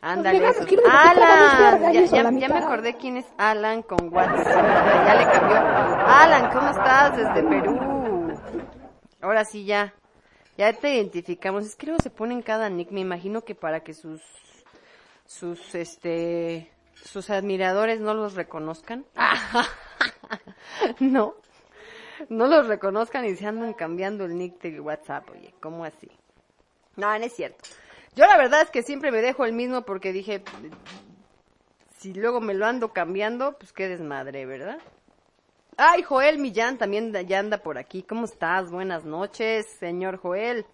Ándale. 0.00 0.38
luz 0.38 0.56
Alan, 0.88 1.92
ya, 1.92 2.04
ya, 2.04 2.30
me 2.30 2.58
acordé 2.58 2.94
quién 2.96 3.16
es 3.16 3.26
Alan 3.38 3.82
con 3.82 4.12
WhatsApp. 4.12 4.46
Ya 5.06 5.14
le 5.14 5.24
cambió. 5.32 5.56
Alan, 5.56 6.52
¿cómo 6.52 6.70
estás? 6.70 7.16
Desde 7.16 7.42
Perú. 7.42 8.36
Ahora 9.20 9.44
sí 9.44 9.64
ya. 9.64 9.94
Ya 10.56 10.72
te 10.72 10.94
identificamos. 10.94 11.64
Es 11.64 11.76
que 11.76 11.86
luego 11.86 12.02
se 12.02 12.10
ponen 12.10 12.42
cada 12.42 12.68
nick. 12.70 12.90
Me 12.90 13.00
imagino 13.00 13.42
que 13.42 13.54
para 13.54 13.80
que 13.80 13.94
sus, 13.94 14.22
sus, 15.26 15.74
este, 15.74 16.70
sus 16.94 17.30
admiradores 17.30 18.00
no 18.00 18.14
los 18.14 18.34
reconozcan. 18.34 19.04
no. 21.00 21.34
No 22.28 22.46
los 22.46 22.66
reconozcan 22.66 23.24
y 23.26 23.36
se 23.36 23.46
andan 23.46 23.74
cambiando 23.74 24.24
el 24.24 24.36
nick 24.36 24.60
del 24.60 24.80
WhatsApp. 24.80 25.28
Oye, 25.30 25.54
¿cómo 25.60 25.84
así? 25.84 26.10
No, 26.96 27.18
no 27.18 27.24
es 27.24 27.34
cierto. 27.34 27.64
Yo 28.16 28.24
la 28.26 28.38
verdad 28.38 28.62
es 28.62 28.70
que 28.70 28.82
siempre 28.82 29.12
me 29.12 29.20
dejo 29.20 29.44
el 29.44 29.52
mismo 29.52 29.82
porque 29.82 30.10
dije, 30.10 30.42
si 31.98 32.14
luego 32.14 32.40
me 32.40 32.54
lo 32.54 32.64
ando 32.64 32.94
cambiando, 32.94 33.58
pues 33.58 33.74
qué 33.74 33.88
desmadre, 33.88 34.46
¿verdad? 34.46 34.78
Ay, 35.76 36.02
Joel 36.02 36.38
Millán 36.38 36.78
también 36.78 37.12
ya 37.12 37.38
anda 37.38 37.58
por 37.58 37.76
aquí. 37.76 38.02
¿Cómo 38.02 38.24
estás? 38.24 38.70
Buenas 38.70 39.04
noches, 39.04 39.66
señor 39.78 40.16
Joel. 40.16 40.64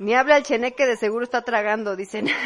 Ni 0.00 0.14
habla 0.14 0.38
el 0.38 0.44
cheneque, 0.44 0.86
de 0.86 0.96
seguro 0.96 1.24
está 1.24 1.42
tragando, 1.42 1.94
dicen. 1.94 2.26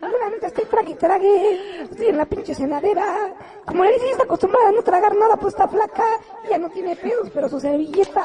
No 0.00 0.46
estoy 0.46 0.66
trague 0.66 0.92
y 0.92 0.94
trague. 0.94 1.82
Estoy 1.82 2.06
en 2.06 2.16
la 2.16 2.26
pinche 2.26 2.54
cenadera. 2.54 3.34
Como 3.64 3.82
le 3.84 3.92
dice, 3.94 4.10
está 4.10 4.24
acostumbrada 4.24 4.68
a 4.68 4.72
no 4.72 4.82
tragar 4.82 5.14
nada, 5.16 5.36
pues 5.36 5.54
está 5.54 5.66
flaca. 5.66 6.04
Ya 6.48 6.58
no 6.58 6.70
tiene 6.70 6.94
pedos, 6.96 7.28
pero 7.34 7.48
su 7.48 7.58
servilleta 7.58 8.24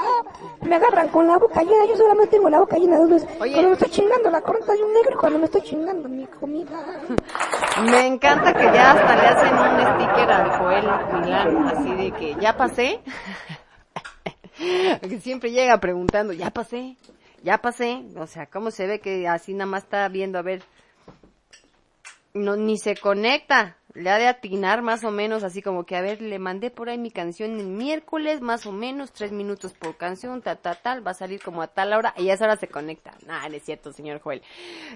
me 0.61 0.75
agarran 0.75 1.07
con 1.09 1.27
la 1.27 1.37
boca 1.37 1.61
llena. 1.61 1.85
Yo 1.87 1.95
solamente 1.95 2.35
tengo 2.37 2.49
la 2.49 2.59
boca 2.59 2.77
llena 2.77 2.99
de 2.99 3.05
veces. 3.07 3.29
Cuando 3.37 3.61
me 3.63 3.73
estoy 3.73 3.89
chingando 3.89 4.29
la 4.29 4.41
corona 4.41 4.73
de 4.73 4.83
un 4.83 4.93
negro 4.93 5.11
y 5.11 5.17
cuando 5.17 5.39
me 5.39 5.45
estoy 5.45 5.61
chingando 5.61 6.09
mi 6.09 6.25
comida. 6.27 7.01
Me 7.83 8.07
encanta 8.07 8.53
que 8.53 8.63
ya 8.63 8.91
hasta 8.91 9.15
le 9.15 9.27
hacen 9.27 9.53
un 9.53 9.95
sticker 9.95 10.31
al 10.31 10.59
Joel 10.59 11.21
Milán, 11.21 11.67
así 11.67 11.93
de 11.95 12.11
que 12.11 12.35
ya 12.39 12.55
pasé. 12.55 13.01
que 15.01 15.19
siempre 15.21 15.51
llega 15.51 15.79
preguntando, 15.79 16.33
ya 16.33 16.51
pasé, 16.51 16.95
ya 17.43 17.59
pasé. 17.59 18.03
O 18.17 18.25
sea, 18.25 18.47
¿cómo 18.47 18.71
se 18.71 18.87
ve 18.87 18.99
que 18.99 19.27
así 19.27 19.53
nada 19.53 19.69
más 19.69 19.83
está 19.83 20.07
viendo 20.07 20.39
a 20.39 20.41
ver? 20.41 20.63
No, 22.33 22.55
ni 22.55 22.77
se 22.77 22.95
conecta. 22.95 23.77
Le 23.93 24.09
ha 24.09 24.17
de 24.17 24.27
atinar 24.27 24.81
más 24.81 25.03
o 25.03 25.11
menos, 25.11 25.43
así 25.43 25.61
como 25.61 25.85
que, 25.85 25.95
a 25.95 26.01
ver, 26.01 26.21
le 26.21 26.39
mandé 26.39 26.71
por 26.71 26.89
ahí 26.89 26.97
mi 26.97 27.11
canción 27.11 27.59
el 27.59 27.67
miércoles, 27.67 28.41
más 28.41 28.65
o 28.65 28.71
menos, 28.71 29.11
tres 29.11 29.31
minutos 29.31 29.73
por 29.73 29.97
canción, 29.97 30.41
ta, 30.41 30.55
ta, 30.55 30.75
tal, 30.75 31.05
va 31.05 31.11
a 31.11 31.15
salir 31.15 31.41
como 31.41 31.61
a 31.61 31.67
tal 31.67 31.93
hora, 31.93 32.13
y 32.17 32.29
a 32.29 32.33
esa 32.33 32.45
hora 32.45 32.57
se 32.57 32.67
conecta. 32.67 33.13
Nah, 33.27 33.47
no 33.47 33.55
es 33.55 33.63
cierto, 33.63 33.93
señor 33.93 34.19
Joel. 34.19 34.41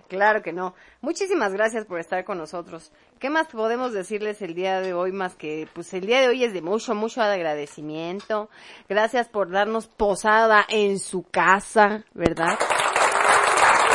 Claro 0.07 0.41
que 0.41 0.51
no. 0.51 0.73
Muchísimas 1.01 1.53
gracias 1.53 1.86
por 1.86 1.99
estar 1.99 2.25
con 2.25 2.38
nosotros. 2.38 2.91
¿Qué 3.19 3.29
más 3.29 3.47
podemos 3.47 3.93
decirles 3.93 4.41
el 4.41 4.55
día 4.55 4.81
de 4.81 4.93
hoy 4.93 5.12
más 5.12 5.36
que, 5.36 5.67
pues 5.73 5.93
el 5.93 6.05
día 6.05 6.21
de 6.21 6.29
hoy 6.29 6.43
es 6.43 6.53
de 6.53 6.62
mucho, 6.62 6.95
mucho 6.95 7.21
agradecimiento. 7.21 8.49
Gracias 8.89 9.27
por 9.27 9.51
darnos 9.51 9.88
posada 9.88 10.65
en 10.69 10.99
su 10.99 11.23
casa, 11.23 12.03
¿verdad? 12.13 12.57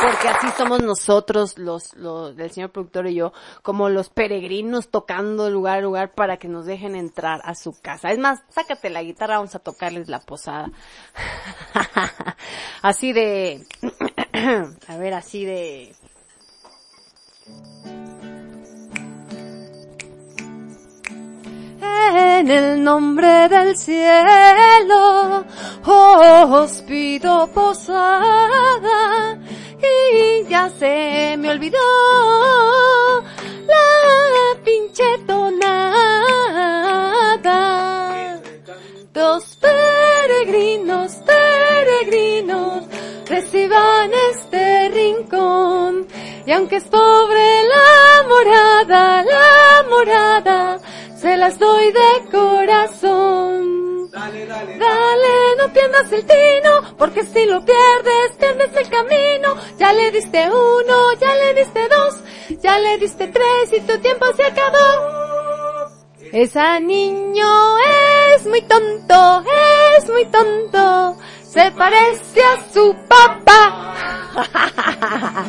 Porque 0.03 0.27
así 0.27 0.47
somos 0.57 0.81
nosotros, 0.81 1.57
los, 1.57 1.95
los, 1.95 2.37
el 2.37 2.51
señor 2.51 2.71
productor 2.71 3.07
y 3.07 3.15
yo, 3.15 3.31
como 3.61 3.87
los 3.89 4.09
peregrinos 4.09 4.89
tocando 4.89 5.49
lugar 5.49 5.77
a 5.77 5.81
lugar 5.81 6.13
para 6.13 6.37
que 6.37 6.49
nos 6.49 6.65
dejen 6.65 6.95
entrar 6.95 7.41
a 7.45 7.55
su 7.55 7.79
casa. 7.79 8.09
Es 8.11 8.19
más, 8.19 8.41
sácate 8.49 8.89
la 8.89 9.01
guitarra, 9.01 9.37
vamos 9.37 9.55
a 9.55 9.59
tocarles 9.59 10.09
la 10.09 10.19
posada. 10.19 10.69
así 12.81 13.13
de, 13.13 13.65
a 14.87 14.97
ver, 14.97 15.13
así 15.13 15.45
de, 15.45 15.95
En 22.15 22.51
el 22.51 22.83
nombre 22.83 23.47
del 23.49 23.77
cielo 23.77 25.45
os 25.85 26.81
pido 26.81 27.47
posada 27.47 29.39
y 29.83 30.45
ya 30.49 30.69
se 30.69 31.35
me 31.37 31.51
olvidó 31.51 31.77
la 33.67 34.63
pinche 34.63 35.03
tonada. 35.27 35.59
Dos 39.13 39.57
peregrinos, 39.57 41.11
peregrinos, 41.25 42.83
reciban 43.27 44.11
este 44.31 44.89
rincón. 44.89 46.07
Y 46.45 46.51
aunque 46.51 46.77
es 46.77 46.85
pobre 46.85 47.63
la 47.63 48.23
morada, 48.27 49.23
la 49.23 49.83
morada, 49.89 50.79
se 51.15 51.37
las 51.37 51.57
doy 51.59 51.91
de 51.91 52.29
corazón. 52.31 53.92
Dale, 54.13 54.45
no 55.57 55.73
pierdas 55.73 56.11
el 56.11 56.23
tino, 56.23 56.95
porque 56.99 57.23
si 57.23 57.45
lo 57.47 57.65
pierdes, 57.65 58.37
pierdes 58.37 58.69
el 58.75 58.87
camino. 58.87 59.55
Ya 59.79 59.91
le 59.91 60.11
diste 60.11 60.51
uno, 60.51 61.13
ya 61.19 61.33
le 61.33 61.55
diste 61.55 61.87
dos, 61.89 62.19
ya 62.61 62.77
le 62.77 62.99
diste 62.99 63.27
tres 63.29 63.73
y 63.75 63.81
tu 63.81 63.97
tiempo 63.99 64.27
se 64.35 64.43
acabó. 64.43 65.89
Esa 66.31 66.79
niño 66.79 67.77
es 68.35 68.45
muy 68.45 68.61
tonto, 68.61 69.43
es 69.97 70.07
muy 70.07 70.25
tonto, 70.25 71.17
se 71.43 71.71
parece 71.71 72.43
a 72.43 72.71
su 72.71 72.95
papá. 73.07 73.95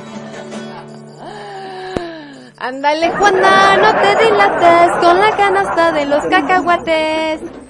Ándale 2.56 3.10
Juana, 3.10 3.76
no 3.76 3.94
te 4.00 4.24
dilates 4.24 4.90
con 5.02 5.20
la 5.20 5.36
canasta 5.36 5.92
de 5.92 6.06
los 6.06 6.24
cacahuates. 6.24 7.63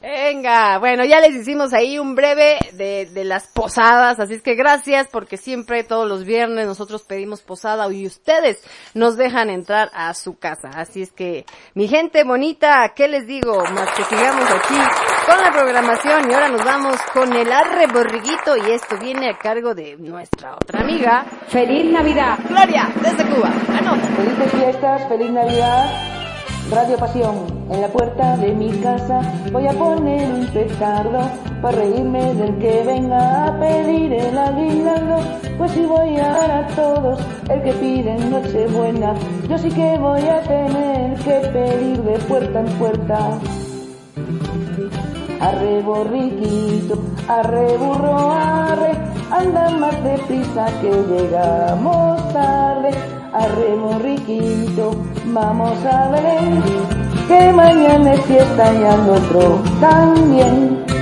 Venga, 0.00 0.78
bueno, 0.78 1.04
ya 1.04 1.20
les 1.20 1.34
hicimos 1.34 1.72
ahí 1.72 1.98
un 1.98 2.14
breve 2.14 2.58
de, 2.74 3.06
de 3.06 3.24
las 3.24 3.48
posadas, 3.48 4.20
así 4.20 4.34
es 4.34 4.42
que 4.42 4.54
gracias 4.54 5.08
porque 5.10 5.36
siempre 5.36 5.82
todos 5.82 6.08
los 6.08 6.24
viernes 6.24 6.68
nosotros 6.68 7.02
pedimos 7.02 7.42
posada 7.42 7.90
y 7.92 8.06
ustedes 8.06 8.62
nos 8.94 9.16
dejan 9.16 9.50
entrar 9.50 9.90
a 9.92 10.14
su 10.14 10.38
casa. 10.38 10.70
Así 10.72 11.02
es 11.02 11.10
que, 11.10 11.44
mi 11.74 11.88
gente 11.88 12.22
bonita, 12.22 12.92
¿qué 12.94 13.08
les 13.08 13.26
digo? 13.26 13.60
Más 13.72 13.90
que 13.96 14.04
sigamos 14.04 14.48
aquí 14.48 14.78
con 15.26 15.42
la 15.42 15.50
programación 15.50 16.30
y 16.30 16.34
ahora 16.34 16.48
nos 16.48 16.64
vamos 16.64 16.96
con 17.12 17.32
el 17.32 17.50
arre 17.50 17.88
borriguito 17.88 18.56
y 18.56 18.70
esto 18.70 18.96
viene 19.00 19.30
a 19.30 19.36
cargo 19.36 19.74
de 19.74 19.96
nuestra 19.96 20.54
otra 20.54 20.80
amiga, 20.80 21.26
¡Feliz 21.48 21.90
Navidad! 21.90 22.38
Gloria, 22.48 22.88
desde 23.02 23.24
Cuba. 23.34 23.52
Anoche. 23.76 24.06
Felices 24.16 24.52
fiestas, 24.52 25.08
feliz 25.08 25.30
Navidad. 25.30 26.27
Radio 26.70 26.98
Pasión, 26.98 27.46
en 27.70 27.80
la 27.80 27.88
puerta 27.88 28.36
de 28.36 28.52
mi 28.52 28.70
casa 28.80 29.20
voy 29.50 29.66
a 29.66 29.72
poner 29.72 30.30
un 30.30 30.46
petardo 30.48 31.20
para 31.62 31.78
reírme 31.78 32.34
del 32.34 32.58
que 32.58 32.82
venga 32.84 33.46
a 33.46 33.58
pedir 33.58 34.12
el 34.12 34.36
aguinaldo. 34.36 35.16
Pues 35.56 35.72
si 35.72 35.86
voy 35.86 36.16
a 36.18 36.28
dar 36.28 36.50
a 36.50 36.66
todos 36.68 37.20
el 37.48 37.62
que 37.62 37.72
piden 37.72 38.30
Nochebuena, 38.30 39.14
yo 39.48 39.56
sí 39.56 39.70
que 39.70 39.98
voy 39.98 40.20
a 40.20 40.42
tener 40.42 41.14
que 41.20 41.48
pedir 41.48 42.02
de 42.02 42.18
puerta 42.18 42.60
en 42.60 42.66
puerta. 42.78 43.38
Arre 45.40 45.82
borriquito, 45.82 46.98
arre 47.28 47.76
burro, 47.78 48.32
arre, 48.32 48.92
anda 49.30 49.70
más 49.70 50.02
deprisa 50.02 50.66
que 50.80 50.90
llegamos 50.90 52.32
tarde. 52.32 52.90
Arre 53.32 53.76
borriquito, 53.76 54.90
vamos 55.26 55.78
a 55.84 56.08
Belén, 56.10 56.62
que 57.28 57.52
mañana 57.52 58.14
es 58.14 58.22
fiesta 58.22 58.72
y 58.74 58.84
al 58.84 59.10
otro 59.10 59.60
también. 59.80 60.97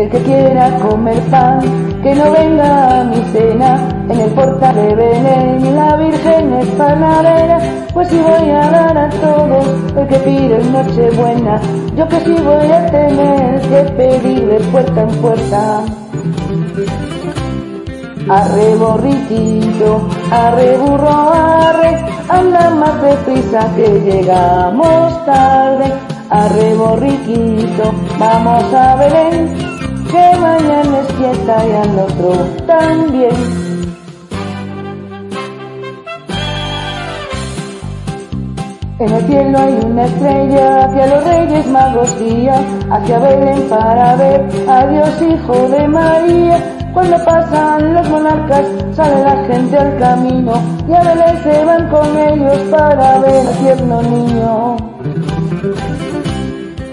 El 0.00 0.08
que 0.08 0.18
quiera 0.22 0.78
comer 0.78 1.20
pan, 1.30 1.60
que 2.02 2.14
no 2.14 2.32
venga 2.32 3.00
a 3.00 3.04
mi 3.04 3.22
cena, 3.32 3.86
en 4.08 4.18
el 4.18 4.30
portal 4.30 4.74
de 4.74 4.94
Belén 4.94 5.76
la 5.76 5.94
Virgen 5.96 6.54
es 6.54 6.68
panadera, 6.68 7.58
pues 7.92 8.08
si 8.08 8.16
voy 8.16 8.48
a 8.48 8.70
dar 8.70 8.96
a 8.96 9.10
todos 9.10 9.66
el 9.94 10.06
que 10.08 10.16
pide 10.20 10.58
Nochebuena, 10.72 11.60
yo 11.94 12.08
que 12.08 12.18
sí 12.20 12.34
voy 12.42 12.72
a 12.72 12.86
tener 12.86 13.60
que 13.60 13.92
pedir 13.92 14.46
de 14.46 14.60
puerta 14.72 15.02
en 15.02 15.08
puerta. 15.20 15.84
Arre 18.26 18.76
borriquito, 18.76 20.08
arre 20.30 20.78
burro, 20.78 21.10
arre, 21.10 21.98
anda 22.26 22.70
más 22.70 23.02
deprisa 23.02 23.68
que 23.76 24.00
llegamos 24.00 25.26
tarde. 25.26 25.92
Arre 26.30 26.74
borriquito, 26.76 27.92
vamos 28.18 28.72
a 28.72 28.94
Belén, 28.94 29.79
que 30.10 30.38
mañana 30.38 31.00
es 31.00 31.12
fiesta 31.12 31.66
y 31.66 31.72
al 31.72 31.98
otro 31.98 32.32
también. 32.66 33.70
En 38.98 39.12
el 39.14 39.26
cielo 39.26 39.58
hay 39.58 39.78
una 39.86 40.04
estrella 40.04 40.84
hacia 40.84 41.06
los 41.06 41.24
reyes 41.24 41.66
magos 41.68 42.18
guía, 42.18 42.60
hacia 42.90 43.18
Belén 43.18 43.68
para 43.68 44.16
ver 44.16 44.46
a 44.68 44.86
Dios 44.88 45.22
hijo 45.22 45.68
de 45.68 45.88
María. 45.88 46.58
Cuando 46.92 47.16
pasan 47.24 47.94
los 47.94 48.10
monarcas 48.10 48.66
sale 48.92 49.22
la 49.22 49.44
gente 49.44 49.78
al 49.78 49.96
camino 49.98 50.52
y 50.88 50.92
a 50.92 51.00
Belén 51.02 51.38
se 51.42 51.64
van 51.64 51.88
con 51.88 52.18
ellos 52.18 52.58
para 52.70 53.20
ver 53.20 53.46
al 53.46 53.58
tierno 53.58 54.02
niño. 54.02 54.89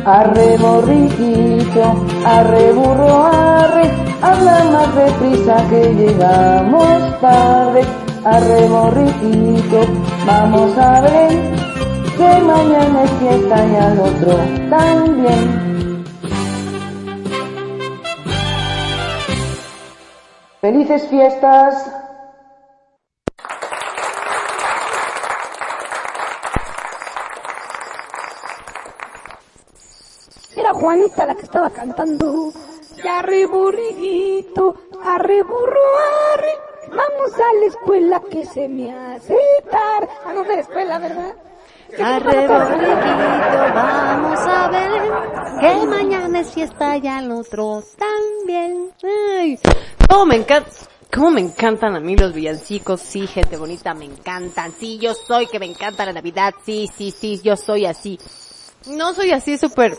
Arre 0.08 0.58
borriquito, 0.58 1.84
arre 2.26 2.72
burro, 2.72 3.26
arre, 3.26 3.92
habla 4.22 4.64
más 4.72 4.96
deprisa 4.96 5.58
que 5.70 5.94
llegamos 5.96 7.20
tarde. 7.20 7.82
Arre 8.24 8.68
borriquito, 8.70 9.82
vamos 10.26 10.78
a 10.78 11.02
ver 11.02 11.68
que 12.18 12.42
mañana 12.42 13.04
es 13.04 13.12
fiesta 13.20 13.66
y 13.68 13.76
al 13.76 14.00
otro 14.00 14.40
también. 14.70 15.68
Felices 20.62 21.06
fiestas. 21.10 21.92
Era 30.58 30.74
Juanita 30.88 31.26
la 31.26 31.36
que 31.36 31.42
estaba 31.42 31.70
cantando. 31.70 32.54
Ya 33.04 33.20
arre 33.20 33.44
arre 33.44 33.50
burro, 35.44 35.82
arre. 36.34 36.54
Vamos 36.88 37.34
a 37.34 37.54
la 37.60 37.66
escuela 37.66 38.22
que 38.32 38.46
se 38.46 38.70
me 38.70 38.94
hace 38.94 39.36
tarde. 39.70 40.08
Vamos 40.24 40.48
a 40.48 40.54
la 40.54 40.62
escuela, 40.62 40.98
¿verdad? 41.00 41.36
Arre 42.02 42.48
vamos 43.76 44.40
a 44.40 44.70
ver 44.70 45.02
que 45.60 45.86
mañana 45.88 46.40
es 46.40 46.54
fiesta 46.54 46.96
y 46.96 47.06
al 47.06 47.34
otro 47.34 47.84
también. 47.98 48.90
Ay, 49.04 49.60
cómo 50.08 50.26
me 50.26 50.38
encanta. 50.38 50.72
Cómo 51.14 51.32
me 51.32 51.42
encantan 51.42 51.98
a 51.98 52.00
mí 52.00 52.16
los 52.16 52.34
villancicos, 52.34 53.02
sí, 53.02 53.28
gente 53.28 53.58
bonita, 53.58 53.94
me 53.94 54.06
encantan, 54.06 54.74
sí, 54.78 55.00
yo 55.00 55.14
soy 55.14 55.48
que 55.48 55.58
me 55.58 55.66
encanta 55.66 56.06
la 56.06 56.12
Navidad, 56.12 56.54
sí, 56.66 56.90
sí, 56.98 57.12
sí, 57.12 57.40
yo 57.44 57.56
soy 57.58 57.86
así. 57.86 58.20
No 58.88 59.14
soy 59.14 59.32
así 59.32 59.58
súper, 59.58 59.98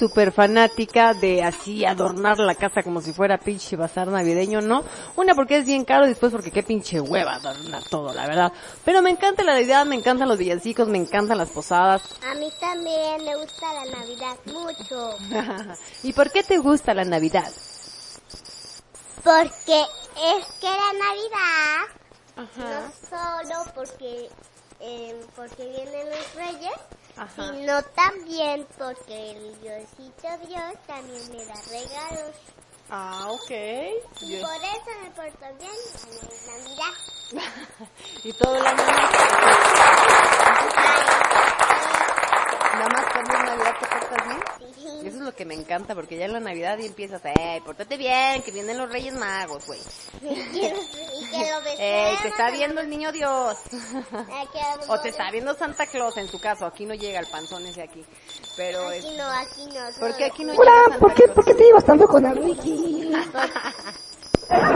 súper 0.00 0.32
fanática 0.32 1.12
de 1.12 1.42
así 1.42 1.84
adornar 1.84 2.38
la 2.38 2.54
casa 2.54 2.82
como 2.82 3.02
si 3.02 3.12
fuera 3.12 3.36
pinche 3.36 3.76
bazar 3.76 4.08
navideño, 4.08 4.62
¿no? 4.62 4.82
Una 5.14 5.34
porque 5.34 5.58
es 5.58 5.66
bien 5.66 5.84
caro 5.84 6.06
y 6.06 6.08
después 6.08 6.32
porque 6.32 6.50
qué 6.50 6.62
pinche 6.62 7.02
hueva 7.02 7.34
adornar 7.34 7.82
todo, 7.90 8.14
la 8.14 8.26
verdad. 8.26 8.50
Pero 8.82 9.02
me 9.02 9.10
encanta 9.10 9.44
la 9.44 9.52
Navidad, 9.52 9.84
me 9.84 9.96
encantan 9.96 10.26
los 10.26 10.38
villancicos, 10.38 10.88
me 10.88 10.96
encantan 10.96 11.36
las 11.36 11.50
posadas. 11.50 12.00
A 12.26 12.34
mí 12.34 12.48
también 12.58 13.22
me 13.26 13.36
gusta 13.36 13.66
la 13.74 13.98
Navidad 13.98 14.36
mucho. 14.46 15.16
¿Y 16.02 16.14
por 16.14 16.32
qué 16.32 16.42
te 16.44 16.56
gusta 16.56 16.94
la 16.94 17.04
Navidad? 17.04 17.52
Porque 19.22 19.82
es 20.16 20.46
que 20.60 20.66
la 20.66 20.92
Navidad 21.04 22.00
no 22.56 22.92
solo 23.10 23.70
porque 23.74 24.30
eh, 24.80 25.20
porque 25.36 25.62
vienen 25.66 26.08
los 26.08 26.34
reyes, 26.36 26.72
Ajá. 27.20 27.52
sino 27.52 27.82
también 27.82 28.66
porque 28.78 29.32
el 29.32 29.60
Diosito 29.60 30.46
Dios 30.48 30.72
también 30.86 31.30
me 31.30 31.44
da 31.44 31.54
regalos. 31.68 32.34
Ah, 32.88 33.26
ok. 33.28 33.50
Y 34.22 34.40
por 34.40 34.56
eso 34.56 34.90
me 35.02 35.10
porto 35.10 35.46
bien 35.58 35.70
en 36.08 36.46
Navidad. 36.46 36.94
y 38.24 38.32
todo 38.32 38.56
el 38.56 38.66
año 38.66 38.82
nada 42.74 42.88
más 42.88 43.04
cuando 43.12 43.32
es 43.32 43.44
Navidad 43.44 43.74
te 43.80 43.86
portas 43.86 44.28
bien. 44.28 44.40
Sí. 44.74 45.06
Eso 45.06 45.16
es 45.16 45.22
lo 45.22 45.34
que 45.34 45.44
me 45.44 45.54
encanta, 45.54 45.94
porque 45.94 46.16
ya 46.16 46.26
en 46.26 46.32
la 46.32 46.40
Navidad 46.40 46.78
y 46.78 46.86
empiezas, 46.86 47.22
ey, 47.24 47.60
pórtate 47.60 47.96
bien, 47.96 48.42
que 48.42 48.50
vienen 48.50 48.78
los 48.78 48.90
Reyes 48.90 49.14
Magos, 49.14 49.66
güey. 49.66 49.80
Ey, 51.78 52.16
te 52.22 52.28
está 52.28 52.50
viendo 52.50 52.80
el 52.80 52.90
niño 52.90 53.12
Dios. 53.12 53.56
O 54.88 55.00
te 55.00 55.08
está 55.10 55.30
viendo 55.30 55.54
Santa 55.54 55.86
Claus 55.86 56.16
en 56.16 56.28
tu 56.28 56.38
caso, 56.38 56.66
aquí 56.66 56.84
no 56.86 56.94
llega 56.94 57.20
el 57.20 57.26
panzón 57.28 57.64
ese 57.66 57.82
aquí. 57.82 58.04
Pero 58.56 58.90
es... 58.90 59.04
Aquí 59.04 59.16
no, 59.16 59.30
aquí 59.30 59.66
no. 59.66 60.00
¿Por 60.00 60.16
qué 60.16 60.24
aquí 60.26 60.44
no 60.44 60.54
Hola, 60.54 60.70
llega 60.70 60.82
Santa 60.84 60.98
¿por 60.98 61.14
qué, 61.14 61.22
Claus? 61.22 61.34
¿por 61.34 61.44
qué 61.44 61.54
te 61.54 61.64
llevas 61.64 61.84
tanto 61.84 62.06
con 62.06 62.26
el 62.26 62.36
Ricky? 62.36 63.10
Bueno, 64.50 64.72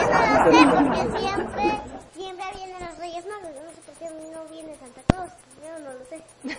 yo 0.00 0.10
no 0.10 0.44
lo 0.44 0.52
sé, 0.52 0.66
porque 0.74 1.18
siempre, 1.18 1.80
siempre 2.14 2.46
vienen 2.54 2.86
los 2.86 2.98
Reyes 2.98 3.26
Magos. 3.26 3.50
Yo 3.54 3.62
no 3.64 3.70
sé 3.70 3.80
por 3.82 3.94
qué 3.94 4.04
no 4.32 4.43
viene 4.54 4.74
Santa 4.78 5.02
Claus. 5.08 5.30
Yo 5.62 5.78
no 5.84 5.92
lo 5.92 6.04
sé. 6.06 6.22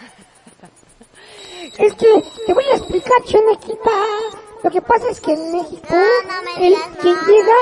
Es 1.79 1.93
que 1.95 2.05
te 2.45 2.53
voy 2.53 2.63
a 2.65 2.75
explicar, 2.75 3.23
Chenequita. 3.23 3.89
Lo 4.63 4.69
que 4.69 4.81
pasa 4.81 5.09
es 5.09 5.19
que 5.19 5.33
en 5.33 5.51
México, 5.53 5.87
No, 5.89 5.97
no 5.97 6.43
me 6.43 6.67
el, 6.67 6.73
digas 6.73 6.89
quien 7.01 7.15
llega, 7.25 7.55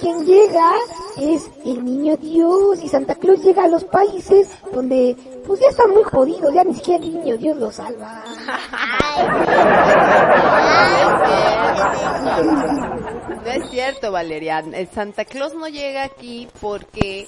quien 0.00 0.26
llega 0.26 0.72
es 1.20 1.48
el 1.64 1.84
niño 1.84 2.16
Dios 2.16 2.82
y 2.82 2.88
Santa 2.88 3.14
Claus 3.14 3.44
llega 3.44 3.62
a 3.64 3.68
los 3.68 3.84
países 3.84 4.48
donde 4.72 5.16
pues 5.46 5.60
ya 5.60 5.68
están 5.68 5.90
muy 5.90 6.02
jodidos, 6.02 6.52
ya 6.52 6.64
ni 6.64 6.74
siquiera 6.74 7.04
el 7.04 7.12
niño 7.14 7.36
Dios 7.36 7.56
los 7.58 7.76
salva. 7.76 8.24
No 13.44 13.50
es 13.50 13.70
cierto, 13.70 14.10
Valerian. 14.10 14.74
El 14.74 14.88
Santa 14.88 15.24
Claus 15.24 15.54
no 15.54 15.68
llega 15.68 16.02
aquí 16.04 16.48
porque, 16.60 17.26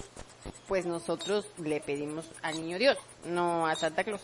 pues 0.69 0.87
nosotros 0.87 1.47
le 1.59 1.81
pedimos 1.81 2.27
al 2.43 2.55
niño 2.61 2.79
Dios, 2.79 2.97
no 3.25 3.67
a 3.67 3.75
Santa 3.75 4.05
Claus. 4.05 4.21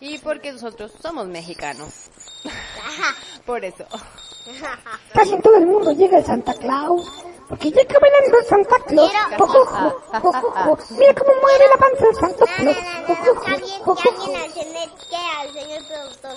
Y 0.00 0.18
porque 0.18 0.50
nosotros 0.52 0.92
somos 1.00 1.26
mexicanos. 1.28 2.10
Por 3.46 3.64
eso. 3.64 3.84
Casi 5.14 5.34
en 5.34 5.42
todo 5.42 5.56
el 5.58 5.66
mundo 5.66 5.92
llega 5.92 6.18
el 6.18 6.24
Santa 6.24 6.54
Claus. 6.54 7.08
Porque 7.48 7.70
llega 7.70 7.98
bailando 8.00 8.38
el 8.38 8.44
Santa 8.46 8.76
Claus. 8.86 9.12
Pero- 9.30 9.46
Jo, 9.46 9.64
jo, 9.64 9.64
jo, 9.64 10.20
jo, 10.20 10.32
jo, 10.32 10.76
jo. 10.76 10.78
Mira 10.98 11.14
cómo 11.14 11.32
mueve 11.40 11.64
la 11.68 11.76
panza 11.76 12.04
el 12.08 12.16
Santa 12.16 12.44
Claus. 12.56 12.76
no, 12.76 13.14
no, 13.14 13.94
no, 13.94 13.96
ya 13.96 14.64
bien, 14.64 14.90
ya 15.10 15.40
al 15.40 15.52
señor 15.52 15.86
productor. 15.86 16.32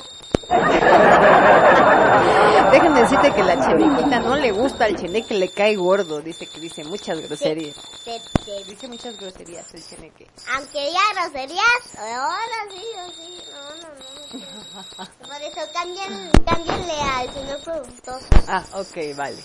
Déjenme 2.72 3.02
decirte 3.02 3.32
que 3.34 3.44
la 3.44 3.60
chenequita 3.60 4.20
no 4.20 4.36
le 4.36 4.52
gusta 4.52 4.86
al 4.86 4.96
cheneque, 4.98 5.34
le 5.36 5.50
cae 5.50 5.76
gordo. 5.76 6.22
Dice 6.22 6.48
que 6.48 6.60
dice 6.60 6.84
muchas 6.84 7.20
groserías. 7.22 7.76
Dice 8.68 8.88
muchas 8.88 9.18
groserías 9.18 9.72
el 9.74 9.84
cheneque. 9.88 10.28
Aunque 10.56 10.92
ya 10.92 11.02
groserías, 11.22 11.96
ahora 11.98 12.66
sí, 12.70 12.82
sí, 13.16 13.40
no, 13.52 13.62
no, 13.82 13.88
no. 13.96 14.06
Por 15.28 15.42
eso 15.42 15.62
cambian, 15.74 16.30
cámbienle 16.46 16.94
al 17.02 17.34
señor 17.34 17.60
productor. 17.64 18.20
Ah, 18.48 18.64
ok, 18.74 18.98
vale. 19.16 19.38
Le 19.38 19.44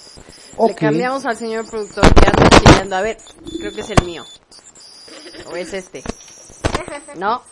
Ok. 0.56 0.74
cambiamos 0.78 1.24
al 1.26 1.36
señor 1.36 1.66
productor 1.68 2.12
que 2.14 2.26
anda 2.28 2.48
chillando. 2.58 2.96
A 2.96 3.00
ver, 3.02 3.18
creo 3.58 3.72
que 3.72 3.80
es 3.82 3.90
el 3.90 4.02
mío. 4.04 4.24
O 5.52 5.56
es 5.56 5.72
este. 5.72 6.02
¿No? 7.16 7.42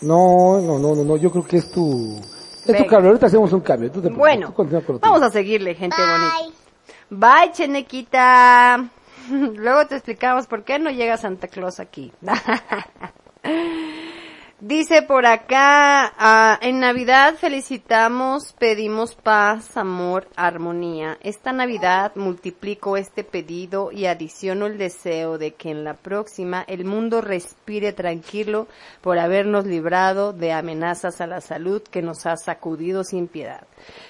No, 0.00 0.60
no, 0.60 0.78
no, 0.78 0.94
no, 0.94 1.04
no, 1.04 1.16
yo 1.16 1.30
creo 1.30 1.46
que 1.46 1.58
es 1.58 1.70
tu... 1.70 2.20
Es 2.64 2.68
tu 2.68 2.72
Venga. 2.72 2.86
cable, 2.88 3.08
ahorita 3.08 3.26
hacemos 3.26 3.52
un 3.52 3.60
cambio. 3.60 3.90
Tú 3.90 4.00
te 4.00 4.08
preocupes, 4.08 4.18
Bueno, 4.18 4.46
tú 4.48 4.54
con 4.54 5.00
vamos 5.00 5.22
a 5.22 5.30
seguirle, 5.30 5.74
gente 5.74 5.96
bonita. 6.00 6.32
Bye. 7.10 7.44
Bye, 7.44 7.52
Chenequita. 7.52 8.88
Luego 9.30 9.86
te 9.86 9.96
explicamos 9.96 10.46
por 10.46 10.64
qué 10.64 10.78
no 10.78 10.90
llega 10.90 11.16
Santa 11.16 11.48
Claus 11.48 11.78
aquí. 11.80 12.12
Dice 14.66 15.02
por 15.02 15.26
acá, 15.26 16.14
ah, 16.16 16.58
en 16.62 16.80
Navidad 16.80 17.34
felicitamos, 17.34 18.54
pedimos 18.58 19.14
paz, 19.14 19.76
amor, 19.76 20.26
armonía. 20.36 21.18
Esta 21.20 21.52
Navidad 21.52 22.12
multiplico 22.14 22.96
este 22.96 23.24
pedido 23.24 23.92
y 23.92 24.06
adiciono 24.06 24.64
el 24.64 24.78
deseo 24.78 25.36
de 25.36 25.52
que 25.52 25.70
en 25.70 25.84
la 25.84 25.92
próxima 25.92 26.64
el 26.66 26.86
mundo 26.86 27.20
respire 27.20 27.92
tranquilo 27.92 28.66
por 29.02 29.18
habernos 29.18 29.66
librado 29.66 30.32
de 30.32 30.52
amenazas 30.52 31.20
a 31.20 31.26
la 31.26 31.42
salud 31.42 31.82
que 31.82 32.00
nos 32.00 32.24
ha 32.24 32.38
sacudido 32.38 33.04
sin 33.04 33.28
piedad. 33.28 33.66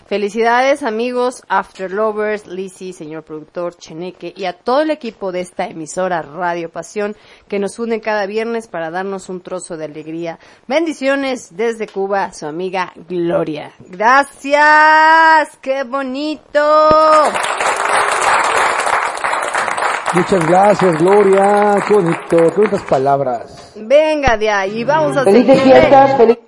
Felicidades 0.06 0.84
amigos, 0.84 1.42
After 1.48 1.90
Lovers, 1.90 2.46
Lizzy, 2.46 2.92
señor 2.92 3.24
productor, 3.24 3.76
Cheneque 3.76 4.32
y 4.36 4.44
a 4.44 4.52
todo 4.52 4.82
el 4.82 4.92
equipo 4.92 5.32
de 5.32 5.40
esta 5.40 5.66
emisora 5.66 6.22
Radio 6.22 6.70
Pasión 6.70 7.16
que 7.48 7.58
nos 7.58 7.80
une 7.80 8.00
cada 8.00 8.26
viernes 8.26 8.68
para 8.68 8.92
darnos 8.92 9.28
un 9.28 9.40
trozo 9.40 9.76
de 9.76 9.86
alegría. 9.86 10.38
Bendiciones 10.66 11.54
desde 11.56 11.86
Cuba, 11.86 12.32
su 12.32 12.46
amiga 12.46 12.92
Gloria. 13.08 13.72
Gracias, 13.80 15.58
qué 15.60 15.84
bonito. 15.84 16.90
Muchas 20.14 20.46
gracias, 20.46 20.98
Gloria. 20.98 21.76
Qué 21.86 21.94
bonito, 21.94 22.36
qué 22.36 22.56
bonitas 22.56 22.82
palabras. 22.82 23.72
Venga 23.76 24.36
de 24.36 24.48
ahí, 24.48 24.84
vamos 24.84 25.16
a 25.16 25.24
Felices 25.24 25.58
seguirle. 25.58 25.80
fiestas, 25.80 26.16
feliz... 26.16 26.38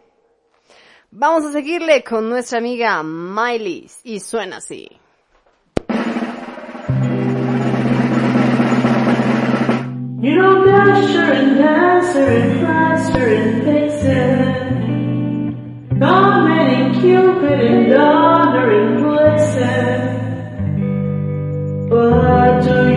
Vamos 1.11 1.45
a 1.47 1.53
seguirle 1.53 2.05
con 2.05 2.29
nuestra 2.29 2.59
amiga 2.59 3.03
Miley 3.03 3.91
y 4.05 4.21
suena 4.21 4.59
así. 4.59 4.89
You 10.27 10.35
know 10.35 10.65
Dasher 10.65 11.33
and 11.39 11.57
Dancer 11.57 12.27
and 12.27 12.59
Prancer 12.59 13.27
and 13.29 13.63
Vixen 13.63 14.41
Comet 16.01 16.69
and 16.77 16.95
Cupid 17.01 17.61
and 17.61 17.91
Donner 17.91 18.71
and 18.73 18.99
Blitzen 19.05 20.01
But 21.89 22.61
do 22.65 22.77
you 22.91 22.96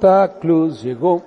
Santa 0.00 0.38
Cruz 0.40 0.82
llegó 0.82 1.22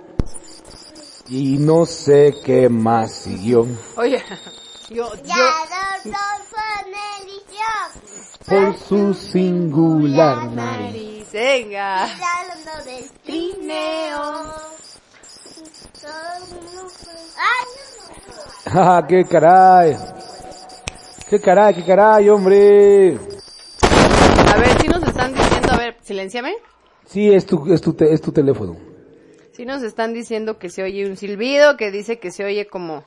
y 1.30 1.58
no 1.60 1.86
sé 1.86 2.34
qué 2.44 2.68
más 2.70 3.12
siguió. 3.14 3.68
Oye, 3.98 4.20
yo, 4.90 5.14
Ya 5.24 5.36
yo, 6.04 6.12
Por 8.48 8.76
su 8.80 9.14
singular 9.14 10.52
nariz. 10.52 11.32
venga. 11.32 12.08
del 12.84 13.12
trineo. 13.24 14.22
Ay, 17.38 17.68
no, 18.66 18.74
no. 18.74 18.82
¡Ah, 18.82 19.06
qué 19.08 19.24
caray! 19.26 19.96
¡Qué 21.30 21.40
caray, 21.40 21.76
qué 21.76 21.86
caray, 21.86 22.28
hombre! 22.28 23.20
A 24.52 24.58
ver, 24.58 24.82
si 24.82 24.88
nos 24.88 25.04
están 25.04 25.32
diciendo, 25.32 25.74
a 25.74 25.78
ver, 25.78 25.98
silenciame. 26.02 26.56
Sí, 27.14 27.32
es 27.32 27.46
tu, 27.46 27.72
es 27.72 27.80
tu, 27.80 27.94
te- 27.94 28.12
es 28.12 28.22
tu 28.22 28.32
teléfono. 28.32 28.76
Si 29.52 29.66
nos 29.68 29.84
están 29.84 30.14
diciendo 30.14 30.58
que 30.58 30.70
se 30.72 30.82
oye 30.82 31.06
un 31.08 31.16
silbido, 31.16 31.78
que 31.78 31.92
dice 31.92 32.18
que 32.18 32.32
se 32.32 32.44
oye 32.44 32.66
como, 32.66 33.06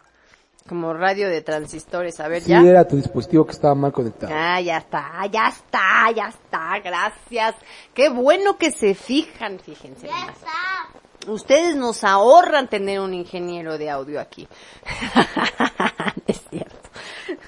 como 0.68 0.94
radio 0.94 1.28
de 1.28 1.42
transistores. 1.42 2.20
A 2.20 2.28
ver, 2.28 2.42
Sí, 2.42 2.50
ya. 2.50 2.60
era 2.60 2.86
tu 2.86 2.94
dispositivo 2.94 3.44
que 3.44 3.50
estaba 3.50 3.74
mal 3.74 3.90
conectado. 3.90 4.32
Ah, 4.32 4.60
ya 4.60 4.76
está, 4.78 5.26
ya 5.26 5.48
está, 5.48 6.10
ya 6.14 6.28
está, 6.28 6.78
gracias. 6.78 7.56
Qué 7.94 8.08
bueno 8.08 8.56
que 8.58 8.70
se 8.70 8.94
fijan, 8.94 9.58
fíjense. 9.58 10.06
Ya 10.06 10.20
nomás. 10.20 10.36
está. 10.36 11.32
Ustedes 11.32 11.74
nos 11.74 12.04
ahorran 12.04 12.68
tener 12.68 13.00
un 13.00 13.12
ingeniero 13.12 13.76
de 13.76 13.90
audio 13.90 14.20
aquí. 14.20 14.46
no 15.16 16.22
es 16.28 16.40
cierto. 16.48 16.76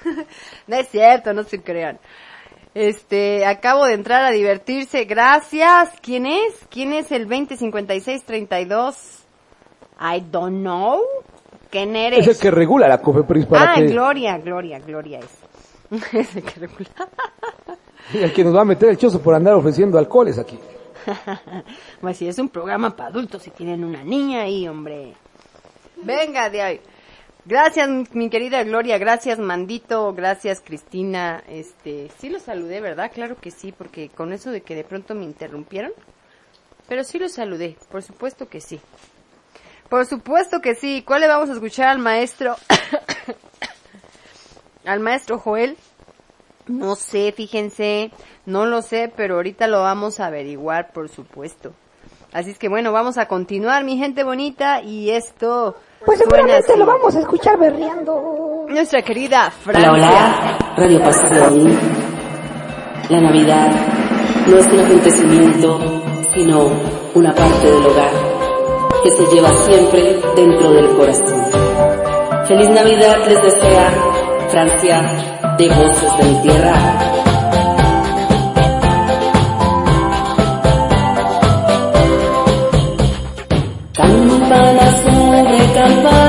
no 0.67 0.75
es 0.75 0.89
cierto, 0.89 1.33
no 1.33 1.43
se 1.43 1.61
crean. 1.61 1.97
Este, 2.73 3.45
acabo 3.45 3.85
de 3.85 3.93
entrar 3.93 4.23
a 4.23 4.31
divertirse. 4.31 5.05
Gracias. 5.05 5.91
¿Quién 6.01 6.25
es? 6.25 6.53
¿Quién 6.69 6.93
es 6.93 7.11
el 7.11 7.27
205632? 7.27 9.25
I 9.99 10.23
don't 10.31 10.61
know. 10.61 11.01
¿Quién 11.69 11.95
eres? 11.95 12.27
Es 12.27 12.35
el 12.35 12.41
que 12.41 12.51
regula 12.51 12.87
la 12.87 12.99
COFEPRIS 12.99 13.45
para 13.45 13.73
ah, 13.73 13.75
que, 13.75 13.87
Gloria, 13.87 14.37
Gloria, 14.37 14.79
Gloria 14.79 15.19
es. 15.19 16.13
es 16.13 16.35
el 16.35 16.43
que 16.43 16.59
regula. 16.59 16.89
el 18.13 18.33
que 18.33 18.43
nos 18.43 18.55
va 18.55 18.61
a 18.61 18.65
meter 18.65 18.89
el 18.89 18.97
chozo 18.97 19.21
por 19.21 19.35
andar 19.35 19.53
ofreciendo 19.53 19.97
alcoholes 19.97 20.39
aquí. 20.39 20.59
Pues 22.01 22.17
si 22.17 22.27
es 22.27 22.39
un 22.39 22.49
programa 22.49 22.95
para 22.95 23.09
adultos 23.09 23.45
y 23.47 23.51
tienen 23.51 23.83
una 23.83 24.03
niña 24.03 24.43
ahí, 24.43 24.67
hombre. 24.67 25.13
Venga 26.03 26.49
de 26.49 26.61
ahí. 26.61 26.81
Gracias, 27.49 28.13
mi 28.13 28.29
querida 28.29 28.63
Gloria, 28.63 28.99
gracias 28.99 29.39
Mandito, 29.39 30.13
gracias 30.13 30.61
Cristina. 30.63 31.43
Este, 31.47 32.11
sí 32.19 32.29
los 32.29 32.43
saludé, 32.43 32.79
¿verdad? 32.79 33.09
Claro 33.11 33.37
que 33.37 33.49
sí, 33.49 33.71
porque 33.71 34.09
con 34.09 34.33
eso 34.33 34.51
de 34.51 34.61
que 34.61 34.75
de 34.75 34.83
pronto 34.83 35.15
me 35.15 35.23
interrumpieron. 35.23 35.91
Pero 36.87 37.03
sí 37.03 37.17
los 37.17 37.31
saludé, 37.31 37.75
por 37.89 38.03
supuesto 38.03 38.47
que 38.47 38.61
sí. 38.61 38.79
Por 39.89 40.05
supuesto 40.05 40.61
que 40.61 40.75
sí. 40.75 41.03
¿Cuál 41.03 41.21
le 41.21 41.27
vamos 41.27 41.49
a 41.49 41.53
escuchar 41.53 41.87
al 41.87 41.97
maestro? 41.97 42.55
al 44.85 44.99
maestro 44.99 45.39
Joel. 45.39 45.75
No 46.67 46.95
sé, 46.95 47.31
fíjense, 47.31 48.11
no 48.45 48.67
lo 48.67 48.83
sé, 48.83 49.11
pero 49.17 49.37
ahorita 49.37 49.65
lo 49.65 49.81
vamos 49.81 50.19
a 50.19 50.27
averiguar, 50.27 50.93
por 50.93 51.09
supuesto. 51.09 51.73
Así 52.31 52.51
es 52.51 52.59
que 52.59 52.69
bueno, 52.69 52.91
vamos 52.91 53.17
a 53.17 53.27
continuar, 53.27 53.83
mi 53.83 53.97
gente 53.97 54.23
bonita, 54.23 54.83
y 54.83 55.09
esto 55.09 55.75
Pues 56.05 56.17
seguramente 56.19 56.77
lo 56.77 56.85
vamos 56.85 57.15
a 57.15 57.19
escuchar 57.19 57.57
berreando. 57.59 58.65
Nuestra 58.67 59.01
querida 59.01 59.51
Hola, 59.65 59.79
Francia. 59.79 59.91
hola, 59.91 60.57
Radio 60.77 60.99
Pasión. 61.01 61.77
La 63.09 63.21
Navidad 63.21 63.71
no 64.47 64.57
es 64.57 64.65
un 64.67 64.79
acontecimiento, 64.79 65.79
sino 66.35 66.69
una 67.15 67.33
parte 67.33 67.67
del 67.71 67.85
hogar 67.85 68.11
que 69.03 69.11
se 69.11 69.25
lleva 69.27 69.49
siempre 69.49 70.19
dentro 70.35 70.71
del 70.71 70.89
corazón. 70.95 71.43
Feliz 72.47 72.69
Navidad 72.69 73.17
les 73.27 73.41
desea 73.41 73.91
Francia 74.49 75.01
de 75.57 75.67
Voces 75.67 76.17
de 76.17 76.23
mi 76.25 76.41
Tierra. 76.43 76.73
Campana 83.93 84.88
sobre 85.89 86.28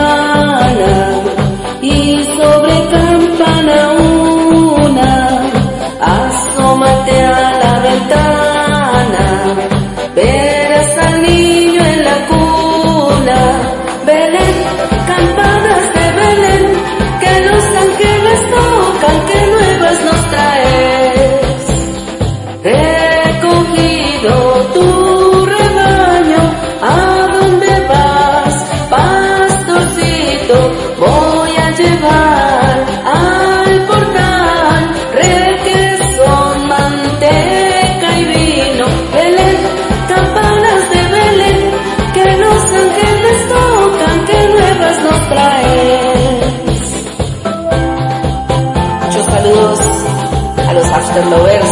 los 51.11 51.17
afterlovers. 51.17 51.71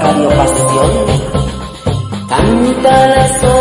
Radio 0.00 0.28
Pasión. 0.30 0.90
Campana 2.28 3.40
sobre 3.40 3.53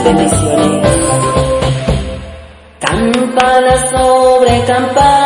Dulces 0.00 0.04
bendiciones. 0.04 0.98
Campana 2.80 3.76
sobre 3.90 4.64
campana 4.66 5.19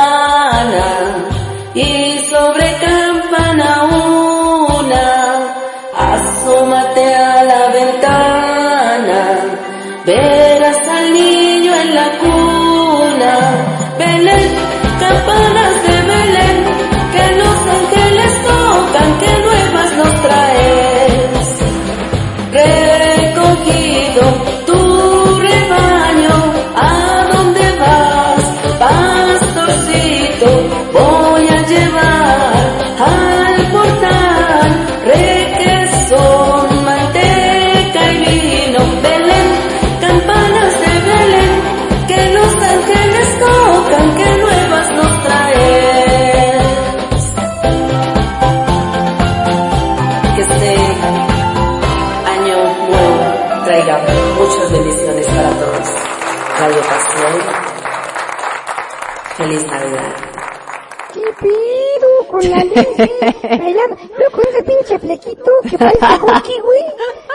Bailando, 63.42 63.96
pero 64.16 64.30
con 64.30 64.40
ese 64.48 64.62
pinche 64.62 64.98
flequito 64.98 65.50
que 65.70 65.78
parece 65.78 66.18
Buki, 66.20 66.60
güey. 66.60 66.84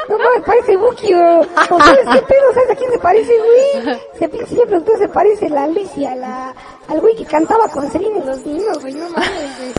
No 0.10 0.18
mames, 0.18 0.42
parece 0.46 0.76
Buki, 0.78 1.14
o, 1.14 1.40
o 1.42 1.80
¿sabes 1.80 2.06
qué 2.14 2.22
pedo? 2.24 2.54
¿Sabes 2.54 2.72
a 2.72 2.76
quién 2.76 2.92
se 2.92 3.00
parece, 3.00 3.34
güey? 3.38 3.98
Ese 4.16 4.30
pinche 4.30 4.46
siempre 4.48 4.78
entonces 4.78 5.08
se 5.08 5.14
parece 5.14 5.46
a 5.46 5.50
la 5.50 5.68
Lucy, 5.68 6.06
a 6.06 6.16
la, 6.16 6.54
al 6.88 7.00
güey 7.00 7.16
que 7.16 7.26
cantaba 7.26 7.68
con 7.70 7.90
Celine 7.92 8.20
y 8.20 8.26
los 8.28 8.46
niños, 8.46 8.80
güey, 8.82 8.94
no 8.94 9.10
mames, 9.10 9.58
güey. 9.60 9.74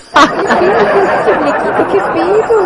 ¿Qué 0.60 1.34
flequito? 1.34 1.86
¿Qué 1.92 2.00
pedo, 2.12 2.60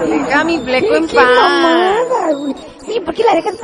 güey? 0.00 0.10
Deja 0.18 0.44
mi 0.44 0.58
fleco 0.58 0.88
¿Qué- 0.88 0.96
en 0.96 1.06
paz. 1.06 1.14
mamada, 1.26 2.32
güey? 2.32 2.54
Sí, 2.86 3.00
¿por 3.00 3.14
qué 3.14 3.24
la 3.24 3.34
dejas? 3.34 3.54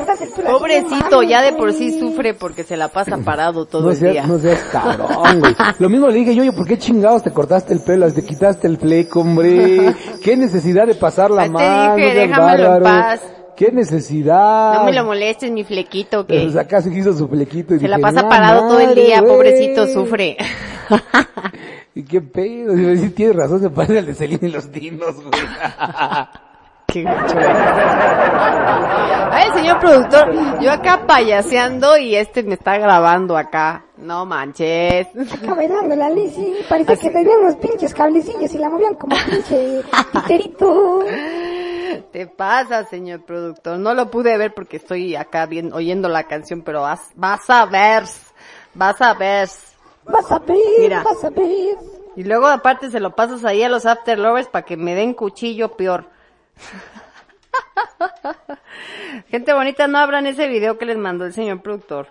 No 0.44 0.58
Pobrecito, 0.58 1.22
ya 1.22 1.42
de 1.42 1.52
por 1.52 1.72
sí. 1.72 1.92
Sufre 2.12 2.34
porque 2.34 2.64
se 2.64 2.76
la 2.76 2.88
pasa 2.88 3.18
parado 3.18 3.66
todo 3.66 3.82
No 3.82 3.90
el 3.90 3.96
seas, 3.96 4.12
día. 4.12 4.26
no 4.26 4.38
seas 4.38 4.60
cabrón, 4.70 5.40
güey. 5.40 5.54
Lo 5.78 5.88
mismo 5.88 6.08
le 6.08 6.14
dije 6.14 6.34
yo, 6.34 6.44
yo, 6.44 6.52
¿por 6.54 6.66
qué 6.66 6.78
chingados 6.78 7.22
te 7.22 7.30
cortaste 7.30 7.72
el 7.74 7.80
pelo? 7.80 8.10
Te 8.12 8.24
quitaste 8.24 8.66
el 8.66 8.76
fleco, 8.78 9.20
hombre. 9.20 9.94
¿Qué 10.22 10.36
necesidad 10.36 10.86
de 10.86 10.94
pasarla 10.94 11.42
Ya 11.42 11.46
te 11.46 11.52
mal? 11.52 11.96
dije, 11.96 12.14
déjamelo 12.14 12.64
en 12.64 12.82
bárbaro. 12.82 12.84
paz. 12.84 13.20
¿Qué 13.56 13.70
necesidad? 13.70 14.74
No 14.78 14.84
me 14.84 14.92
lo 14.92 15.04
molestes, 15.04 15.50
mi 15.52 15.62
flequito, 15.62 16.26
que 16.26 16.40
Pues 16.40 16.56
acá 16.56 16.80
se 16.80 16.88
hizo 16.92 17.12
su 17.12 17.28
flequito 17.28 17.74
y 17.74 17.80
se 17.80 17.86
la 17.88 17.98
pasa 17.98 18.22
"La 18.22 18.28
parado 18.28 18.68
todo 18.68 18.80
el 18.80 18.94
día, 18.94 19.20
güey". 19.20 19.32
pobrecito, 19.32 19.86
sufre. 19.88 20.36
¿Y 21.94 22.02
qué 22.04 22.22
pedo? 22.22 22.74
Si 22.96 23.10
tienes 23.10 23.36
razón, 23.36 23.60
se 23.60 23.68
parece 23.70 23.98
al 23.98 24.06
de 24.06 24.14
Celine 24.14 24.48
y 24.48 24.50
los 24.50 24.72
dinos, 24.72 25.14
güey. 25.16 25.30
Qué. 26.92 27.06
Ay, 29.34 29.50
señor 29.54 29.80
productor, 29.80 30.60
yo 30.60 30.70
acá 30.70 31.06
payaseando 31.06 31.96
y 31.96 32.14
este 32.14 32.42
me 32.42 32.52
está 32.54 32.76
grabando 32.76 33.36
acá. 33.38 33.86
No 33.96 34.26
manches. 34.26 35.06
Acá 35.32 35.54
bailando 35.54 35.96
la 35.96 36.10
Lizzy, 36.10 36.56
parecía 36.68 36.96
que 36.96 37.08
tenían 37.08 37.38
unos 37.40 37.56
pinches 37.56 37.94
cablecillos 37.94 38.52
y 38.52 38.58
la 38.58 38.68
movían 38.68 38.94
como 38.96 39.16
pinche 39.24 39.82
titerito. 40.12 41.00
Te 42.12 42.26
pasa, 42.26 42.84
señor 42.84 43.22
productor. 43.24 43.78
No 43.78 43.94
lo 43.94 44.10
pude 44.10 44.36
ver 44.36 44.52
porque 44.52 44.76
estoy 44.76 45.16
acá 45.16 45.46
bien, 45.46 45.72
oyendo 45.72 46.10
la 46.10 46.24
canción, 46.24 46.60
pero 46.60 46.82
vas, 46.82 47.10
vas 47.14 47.48
a 47.48 47.64
ver. 47.64 48.04
Vas 48.74 49.00
a 49.00 49.14
ver. 49.14 49.48
Vas 50.04 50.30
a 50.30 50.38
ver, 50.40 50.58
Mira. 50.78 51.02
vas 51.02 51.24
a 51.24 51.30
ver. 51.30 51.76
Y 52.16 52.24
luego 52.24 52.48
aparte 52.48 52.90
se 52.90 53.00
lo 53.00 53.14
pasas 53.14 53.44
ahí 53.46 53.62
a 53.62 53.70
los 53.70 53.86
after 53.86 54.18
lovers 54.18 54.48
para 54.48 54.66
que 54.66 54.76
me 54.76 54.94
den 54.94 55.14
cuchillo 55.14 55.72
peor. 55.76 56.11
Gente 59.30 59.52
bonita, 59.52 59.86
no 59.86 59.98
abran 59.98 60.26
ese 60.26 60.48
video 60.48 60.78
que 60.78 60.86
les 60.86 60.96
mandó 60.96 61.24
el 61.24 61.32
señor 61.32 61.62
productor. 61.62 62.08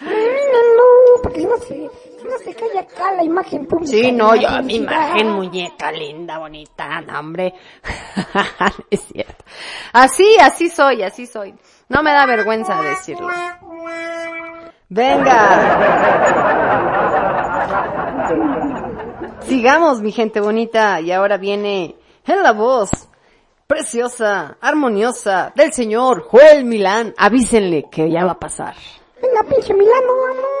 No, 0.00 0.60
no, 0.76 1.22
porque 1.22 1.42
no 1.42 1.56
se, 1.58 1.78
no 1.78 2.38
se 2.42 2.54
cae 2.54 2.78
acá 2.78 3.12
la 3.12 3.22
imagen 3.22 3.66
pública. 3.66 3.90
Sí, 3.90 4.12
no, 4.12 4.34
yo, 4.34 4.48
mi 4.62 4.76
imagen 4.76 5.30
muñeca 5.30 5.92
linda, 5.92 6.38
bonita, 6.38 7.00
no, 7.02 7.18
hombre. 7.18 7.54
es 8.90 9.00
cierto. 9.00 9.44
Así, 9.92 10.38
así 10.40 10.70
soy, 10.70 11.02
así 11.02 11.26
soy. 11.26 11.54
No 11.88 12.02
me 12.02 12.12
da 12.12 12.26
vergüenza 12.26 12.80
decirlo. 12.82 13.28
Venga. 14.88 15.58
Sigamos, 19.42 20.00
mi 20.00 20.12
gente 20.12 20.40
bonita, 20.40 21.00
y 21.00 21.12
ahora 21.12 21.36
viene 21.36 21.96
en 22.26 22.42
la 22.42 22.52
voz 22.52 22.90
preciosa, 23.66 24.56
armoniosa 24.60 25.52
del 25.54 25.72
señor 25.72 26.26
Joel 26.28 26.64
Milán. 26.64 27.14
Avísenle 27.16 27.86
que 27.90 28.10
ya 28.10 28.24
va 28.24 28.32
a 28.32 28.38
pasar. 28.38 28.74
Venga, 29.22 29.42
pinche 29.42 29.74
Milano, 29.74 30.12
vamos. 30.26 30.60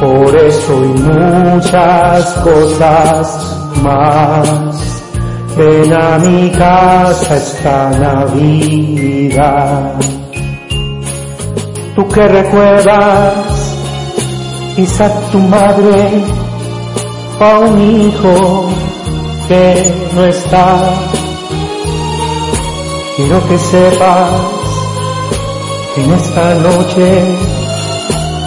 Por 0.00 0.36
eso 0.36 0.84
y 0.84 1.00
muchas 1.00 2.32
cosas 2.44 3.56
más. 3.82 5.02
Ven 5.56 5.92
a 5.92 6.18
mi 6.18 6.50
casa 6.52 7.36
esta 7.36 7.90
Navidad. 7.90 9.94
Tú 11.96 12.08
que 12.08 12.28
recuerdas, 12.28 13.34
quizá 14.76 15.10
tu 15.32 15.40
madre, 15.40 16.22
a 17.40 17.58
un 17.58 17.80
hijo 17.80 18.68
que 19.48 19.92
no 20.14 20.24
está. 20.26 20.76
Quiero 23.16 23.48
que 23.48 23.58
sepas 23.58 24.30
En 25.96 26.12
esta 26.12 26.54
noche 26.54 27.57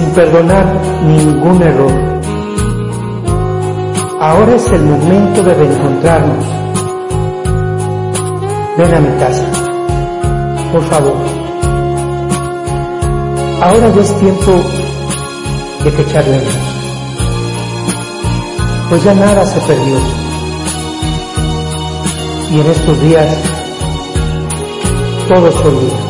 sin 0.00 0.10
perdonar 0.12 0.66
ningún 1.06 1.62
error. 1.62 1.92
Ahora 4.20 4.54
es 4.54 4.66
el 4.72 4.82
momento 4.82 5.42
de 5.42 5.54
reencontrarnos. 5.54 6.44
Ven 8.78 8.94
a 8.94 9.00
mi 9.00 9.18
casa, 9.18 9.46
por 10.72 10.82
favor. 10.84 11.16
Ahora 13.62 13.90
ya 13.94 14.00
es 14.00 14.18
tiempo 14.20 14.52
de 15.84 15.92
que 15.92 16.06
charlemos, 16.06 16.54
pues 18.88 19.04
ya 19.04 19.14
nada 19.14 19.44
se 19.44 19.60
perdió. 19.60 19.98
Y 22.52 22.60
en 22.60 22.66
estos 22.66 23.00
días 23.02 23.38
todo 25.28 25.52
se 25.52 25.68
olvida. 25.68 26.09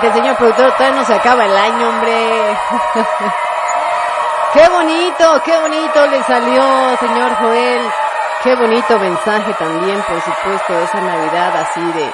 Señor 0.00 0.36
productor, 0.36 0.72
todavía 0.72 1.00
no 1.00 1.04
se 1.04 1.14
acaba 1.14 1.46
el 1.46 1.56
año, 1.56 1.88
hombre. 1.88 2.12
qué 4.54 4.68
bonito, 4.68 5.42
qué 5.44 5.60
bonito 5.60 6.06
le 6.08 6.22
salió, 6.24 6.96
señor 6.98 7.34
Joel. 7.36 7.82
Qué 8.42 8.56
bonito 8.56 8.98
mensaje 8.98 9.54
también, 9.58 10.02
por 10.02 10.20
supuesto, 10.20 10.72
de 10.72 10.84
esa 10.84 11.00
Navidad 11.00 11.56
así 11.56 11.80
de, 11.80 12.10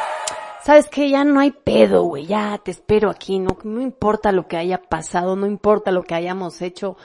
¿sabes 0.63 0.89
qué? 0.89 1.09
Ya 1.09 1.25
no 1.25 1.41
hay 1.41 1.51
pedo, 1.53 2.05
güey, 2.05 2.27
ya 2.27 2.59
te 2.63 2.71
espero 2.71 3.11
aquí, 3.11 3.39
no, 3.39 3.57
no 3.65 3.81
importa 3.81 4.31
lo 4.31 4.47
que 4.47 4.57
haya 4.57 4.79
pasado, 4.79 5.35
no 5.35 5.47
importa 5.47 5.91
lo 5.91 6.03
que 6.03 6.15
hayamos 6.15 6.61
hecho. 6.63 6.97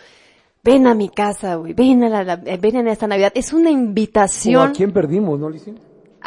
Ven 0.62 0.88
a 0.88 0.94
mi 0.94 1.10
casa, 1.10 1.56
güey, 1.56 1.74
ven 1.74 2.04
a 2.04 2.24
la, 2.24 2.36
ven 2.36 2.76
en 2.76 2.88
esta 2.88 3.08
Navidad. 3.08 3.32
Es 3.34 3.54
una 3.54 3.70
¿O 3.70 3.74
invitación. 3.74 4.70
a 4.70 4.74
quién 4.74 4.92
perdimos, 4.92 5.40
no, 5.40 5.50
Lizy? 5.50 5.74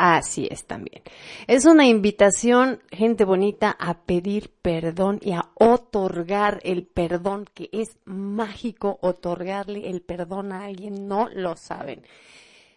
Así 0.01 0.47
es 0.49 0.65
también. 0.65 1.03
Es 1.49 1.65
una 1.65 1.85
invitación, 1.85 2.81
gente 2.93 3.25
bonita, 3.25 3.77
a 3.81 3.95
pedir 4.05 4.53
perdón 4.63 5.19
y 5.21 5.33
a 5.33 5.51
otorgar 5.57 6.61
el 6.63 6.87
perdón, 6.87 7.47
que 7.53 7.69
es 7.73 7.99
mágico 8.05 9.01
otorgarle 9.03 9.91
el 9.91 10.01
perdón 10.01 10.53
a 10.53 10.67
alguien, 10.67 11.09
no 11.09 11.29
lo 11.31 11.57
saben. 11.57 12.05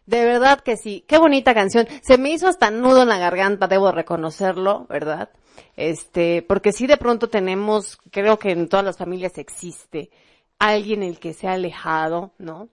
De 0.08 0.26
verdad 0.26 0.62
que 0.62 0.78
sí. 0.78 1.06
Qué 1.08 1.20
bonita 1.20 1.54
canción. 1.54 1.88
Se 2.02 2.18
me 2.18 2.32
hizo 2.32 2.48
hasta 2.48 2.72
nudo 2.72 3.04
en 3.04 3.10
la 3.10 3.20
garganta, 3.20 3.68
debo 3.68 3.92
reconocerlo, 3.92 4.88
¿verdad? 4.90 5.30
Este, 5.76 6.42
porque 6.42 6.72
sí 6.72 6.88
de 6.88 6.98
pronto 6.98 7.30
tenemos, 7.30 8.00
creo 8.10 8.40
que 8.40 8.50
en 8.50 8.68
todas 8.68 8.84
las 8.84 8.98
familias 8.98 9.38
existe 9.38 10.10
alguien 10.58 11.04
el 11.04 11.20
que 11.20 11.34
se 11.34 11.48
ha 11.48 11.54
alejado, 11.54 12.32
¿no? 12.40 12.70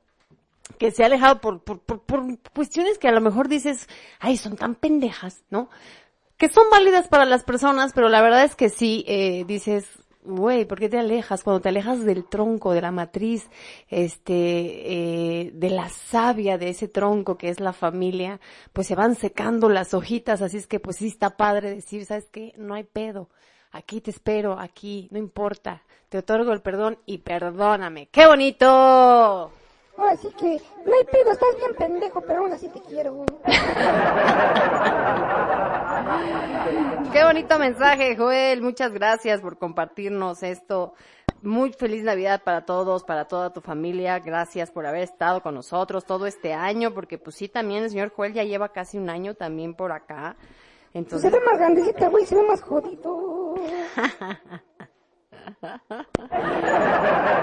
Que 0.78 0.90
se 0.90 1.02
ha 1.02 1.06
alejado 1.06 1.40
por, 1.40 1.60
por, 1.62 1.80
por, 1.80 2.02
por 2.02 2.38
cuestiones 2.54 2.98
que 2.98 3.08
a 3.08 3.12
lo 3.12 3.20
mejor 3.20 3.48
dices, 3.48 3.88
ay, 4.20 4.36
son 4.36 4.56
tan 4.56 4.74
pendejas, 4.74 5.42
¿no? 5.50 5.70
Que 6.36 6.48
son 6.48 6.64
válidas 6.70 7.08
para 7.08 7.24
las 7.24 7.44
personas, 7.44 7.92
pero 7.92 8.08
la 8.08 8.22
verdad 8.22 8.44
es 8.44 8.54
que 8.54 8.68
sí, 8.68 9.04
eh, 9.08 9.44
dices, 9.46 9.86
güey, 10.28 10.64
¿por 10.66 10.78
qué 10.78 10.88
te 10.88 10.98
alejas? 10.98 11.42
Cuando 11.42 11.60
te 11.60 11.70
alejas 11.70 12.04
del 12.04 12.24
tronco, 12.24 12.72
de 12.72 12.82
la 12.82 12.92
matriz, 12.92 13.48
este, 13.88 14.32
eh, 14.32 15.50
de 15.52 15.70
la 15.70 15.88
savia 15.88 16.58
de 16.58 16.70
ese 16.70 16.86
tronco 16.86 17.36
que 17.38 17.48
es 17.48 17.60
la 17.60 17.72
familia, 17.72 18.40
pues 18.72 18.86
se 18.86 18.94
van 18.94 19.16
secando 19.16 19.68
las 19.68 19.94
hojitas, 19.94 20.42
así 20.42 20.58
es 20.58 20.66
que 20.66 20.80
pues 20.80 20.96
sí 20.98 21.08
está 21.08 21.36
padre 21.36 21.74
decir, 21.74 22.04
¿sabes 22.04 22.28
qué? 22.30 22.52
No 22.56 22.74
hay 22.74 22.84
pedo. 22.84 23.30
Aquí 23.70 24.00
te 24.00 24.10
espero, 24.10 24.58
aquí, 24.58 25.08
no 25.10 25.18
importa. 25.18 25.82
Te 26.08 26.18
otorgo 26.18 26.52
el 26.52 26.62
perdón 26.62 26.98
y 27.04 27.18
perdóname. 27.18 28.08
¡Qué 28.10 28.26
bonito! 28.26 29.52
Así 29.98 30.28
que, 30.38 30.60
no 30.86 30.94
hay 30.94 31.04
pedo, 31.04 31.32
estás 31.32 31.56
bien 31.56 31.74
pendejo, 31.76 32.20
pero 32.20 32.40
aún 32.40 32.52
así 32.52 32.68
te 32.68 32.80
quiero. 32.80 33.24
Qué 37.12 37.24
bonito 37.24 37.58
mensaje, 37.58 38.16
Joel. 38.16 38.62
Muchas 38.62 38.92
gracias 38.92 39.40
por 39.40 39.58
compartirnos 39.58 40.44
esto. 40.44 40.94
Muy 41.42 41.72
feliz 41.72 42.04
Navidad 42.04 42.42
para 42.44 42.64
todos, 42.64 43.02
para 43.02 43.26
toda 43.26 43.52
tu 43.52 43.60
familia. 43.60 44.20
Gracias 44.20 44.70
por 44.70 44.86
haber 44.86 45.02
estado 45.02 45.42
con 45.42 45.54
nosotros 45.54 46.04
todo 46.04 46.26
este 46.26 46.54
año, 46.54 46.94
porque 46.94 47.18
pues 47.18 47.36
sí, 47.36 47.48
también 47.48 47.82
el 47.82 47.90
señor 47.90 48.12
Joel 48.14 48.34
ya 48.34 48.44
lleva 48.44 48.68
casi 48.70 48.98
un 48.98 49.10
año 49.10 49.34
también 49.34 49.74
por 49.74 49.90
acá. 49.90 50.36
Pues 50.38 50.92
se 50.92 50.98
Entonces, 50.98 51.32
ve 51.32 51.40
más 51.44 51.58
grandecita, 51.58 52.08
güey, 52.08 52.24
se 52.24 52.36
ve 52.36 52.42
más 52.42 52.62
jodido. 52.62 53.54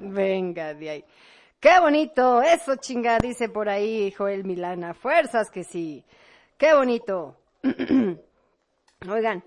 venga 0.00 0.74
de 0.74 0.90
ahí. 0.90 1.04
Qué 1.60 1.78
bonito, 1.80 2.42
eso 2.42 2.76
chinga, 2.76 3.18
dice 3.18 3.48
por 3.48 3.68
ahí 3.68 4.10
Joel 4.12 4.44
Milana. 4.44 4.94
Fuerzas 4.94 5.50
que 5.50 5.64
sí. 5.64 6.04
Qué 6.58 6.74
bonito. 6.74 7.36
Oigan, 9.08 9.44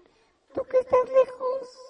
Tú 0.56 0.62
que 0.64 0.78
estás 0.78 1.00
lejos, 1.10 1.86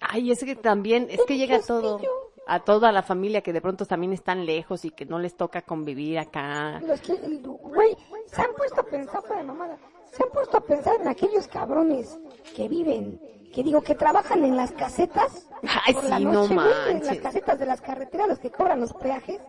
Ay, 0.00 0.32
es 0.32 0.44
que 0.44 0.56
también, 0.56 1.06
es 1.10 1.20
que 1.26 1.36
llega 1.36 1.60
todo, 1.60 2.00
a 2.46 2.60
toda 2.60 2.90
la 2.92 3.02
familia 3.02 3.40
que 3.40 3.52
de 3.52 3.60
pronto 3.60 3.86
también 3.86 4.12
están 4.12 4.44
lejos 4.44 4.84
y 4.84 4.90
que 4.90 5.06
no 5.06 5.18
les 5.18 5.36
toca 5.36 5.62
convivir 5.62 6.18
acá. 6.18 6.80
Los 6.80 7.00
que, 7.00 7.14
güey, 7.14 7.96
se 8.26 8.42
han 8.42 8.52
puesto 8.54 8.80
a 8.80 8.84
pensar, 8.84 9.22
fuera 9.22 9.42
mamada, 9.44 9.78
se 10.10 10.24
han 10.24 10.30
puesto 10.30 10.56
a 10.56 10.60
pensar 10.60 11.00
en 11.00 11.08
aquellos 11.08 11.46
cabrones 11.46 12.18
que 12.54 12.68
viven, 12.68 13.20
que 13.54 13.62
digo, 13.62 13.80
que 13.80 13.94
trabajan 13.94 14.44
en 14.44 14.56
las 14.56 14.72
casetas. 14.72 15.45
Ay, 15.86 15.94
por 15.94 16.04
la 16.04 16.18
sí, 16.18 16.24
no 16.24 16.32
noche, 16.32 16.54
güey, 16.54 16.66
En 16.68 16.74
las 16.74 17.02
manches. 17.04 17.20
casetas 17.22 17.58
de 17.58 17.66
las 17.66 17.80
carreteras, 17.80 18.28
los 18.28 18.38
que 18.38 18.50
cobran 18.50 18.80
los 18.80 18.92
peajes. 18.92 19.40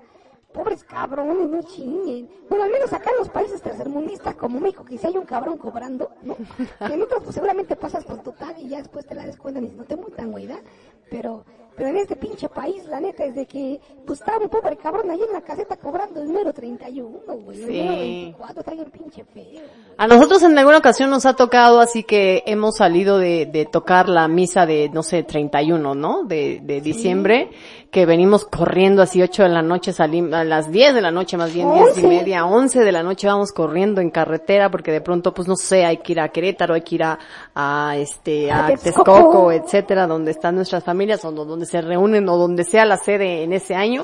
Pobres 0.54 0.84
cabrones, 0.86 1.50
no 1.50 1.62
chinguen. 1.62 2.30
Bueno, 2.50 2.64
al 2.64 2.72
menos 2.72 2.92
acá 2.94 3.12
en 3.12 3.18
los 3.18 3.30
países 3.30 3.62
tercermundistas 3.62 4.34
como 4.36 4.60
México, 4.60 4.84
que 4.86 4.98
si 4.98 5.06
hay 5.06 5.18
un 5.18 5.26
cabrón 5.26 5.58
cobrando, 5.58 6.10
¿no? 6.24 6.36
En 6.80 7.02
otros, 7.02 7.22
pues 7.24 7.36
seguramente 7.36 7.76
pasas 7.76 8.06
con 8.06 8.24
tu 8.24 8.32
tag 8.32 8.58
y 8.58 8.70
ya 8.70 8.78
después 8.78 9.06
te 9.06 9.14
la 9.14 9.26
descuentan 9.26 9.66
y 9.66 9.70
no 9.70 9.84
te 9.84 9.96
multan, 9.98 10.32
güey, 10.32 10.48
¿verdad? 10.48 10.64
Pero, 11.12 11.46
pero 11.78 11.90
en 11.90 11.98
este 11.98 12.16
pinche 12.16 12.50
país, 12.50 12.84
la 12.88 13.00
neta, 13.00 13.24
es 13.24 13.36
de 13.36 13.46
que, 13.46 13.80
pues 14.06 14.20
estaba 14.20 14.40
un 14.40 14.50
pobre 14.50 14.76
cabrón 14.78 15.10
ahí 15.12 15.22
en 15.22 15.32
la 15.32 15.42
caseta 15.42 15.78
cobrando 15.78 16.20
el 16.22 16.28
número 16.28 16.52
31, 16.52 17.20
güey. 17.46 17.62
El 17.62 17.68
Sí. 17.68 17.78
número 17.80 17.98
24, 18.00 18.60
está 18.62 18.72
bien 18.74 18.90
pinche 18.92 19.24
feo. 19.24 19.62
A 19.98 20.08
nosotros 20.08 20.42
en 20.44 20.58
alguna 20.58 20.80
ocasión 20.80 21.10
nos 21.12 21.26
ha 21.28 21.36
tocado, 21.36 21.80
así 21.80 22.04
que 22.04 22.44
hemos 22.48 22.78
salido 22.78 23.18
de, 23.20 23.46
de 23.46 23.66
tocar 23.66 24.10
la 24.10 24.28
misa 24.28 24.66
de, 24.66 24.90
no 24.90 25.04
sé, 25.04 25.24
31, 25.24 25.94
¿no? 25.96 26.24
De, 26.24 26.60
de 26.64 26.82
diciembre, 26.82 27.50
que 27.98 28.06
venimos 28.06 28.46
corriendo 28.46 29.02
así 29.02 29.24
8 29.24 29.42
de 29.42 29.50
la 29.50 29.64
noche, 29.64 29.92
salimos 29.92 30.32
a 30.36 30.44
las 30.44 30.72
10 30.72 30.94
de 30.94 31.02
la 31.02 31.10
noche, 31.10 31.36
más 31.36 31.52
bien 31.52 31.74
10 31.74 31.98
y 31.98 32.06
media, 32.06 32.46
11 32.46 32.82
de 32.82 32.92
la 32.92 33.02
noche 33.02 33.26
vamos 33.26 33.52
corriendo 33.52 34.02
en 34.02 34.12
carretera 34.12 34.70
porque 34.70 34.92
de 34.92 35.02
pronto, 35.02 35.34
pues 35.34 35.48
no 35.48 35.56
sé, 35.56 35.84
hay 35.84 35.98
que 35.98 36.12
ir 36.12 36.20
a 36.20 36.30
Querétaro, 36.30 36.76
hay 36.76 36.82
que 36.82 36.94
ir 36.94 37.02
a, 37.02 37.18
a 37.56 37.96
este, 37.98 38.52
a 38.52 38.68
A 38.68 38.76
Texcoco. 38.76 39.52
Etcétera, 39.52 40.06
donde 40.06 40.30
están 40.30 40.54
nuestras 40.54 40.84
familias 40.84 41.26
o 41.26 41.32
donde 41.32 41.66
se 41.66 41.82
reúnen 41.82 42.30
o 42.30 42.38
donde 42.38 42.66
sea 42.66 42.86
la 42.86 42.98
sede 42.98 43.42
en 43.42 43.52
ese 43.52 43.74
año. 43.74 44.04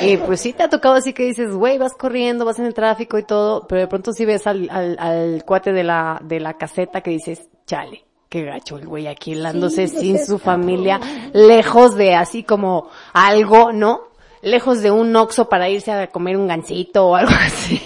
Y 0.00 0.16
pues 0.16 0.40
sí 0.40 0.54
te 0.54 0.62
ha 0.62 0.70
tocado 0.70 0.94
así 0.94 1.12
que 1.12 1.24
dices, 1.24 1.54
güey, 1.54 1.76
vas 1.76 1.92
corriendo, 1.92 2.46
vas 2.46 2.58
en 2.58 2.64
el 2.64 2.72
tráfico 2.72 3.18
y 3.18 3.22
todo, 3.22 3.66
pero 3.68 3.82
de 3.82 3.86
pronto 3.86 4.14
sí 4.14 4.24
ves 4.24 4.46
al, 4.46 4.70
al, 4.70 4.96
al 4.98 5.44
cuate 5.44 5.74
de 5.74 5.84
la, 5.84 6.22
de 6.24 6.40
la 6.40 6.54
caseta 6.54 7.02
que 7.02 7.10
dices, 7.10 7.50
chale, 7.66 8.05
qué 8.28 8.44
gacho 8.44 8.78
el 8.78 8.86
güey 8.86 9.06
aquí 9.06 9.32
helándose 9.32 9.88
Sí, 9.88 9.98
sin 9.98 10.24
su 10.24 10.38
familia, 10.38 11.00
lejos 11.32 11.94
de 11.94 12.14
así 12.14 12.42
como 12.42 12.88
algo, 13.12 13.72
¿no? 13.72 14.02
Lejos 14.42 14.82
de 14.82 14.90
un 14.90 15.14
oxo 15.16 15.48
para 15.48 15.68
irse 15.68 15.90
a 15.92 16.06
comer 16.08 16.36
un 16.36 16.46
gansito 16.46 17.08
o 17.08 17.14
algo 17.16 17.32
así. 17.40 17.78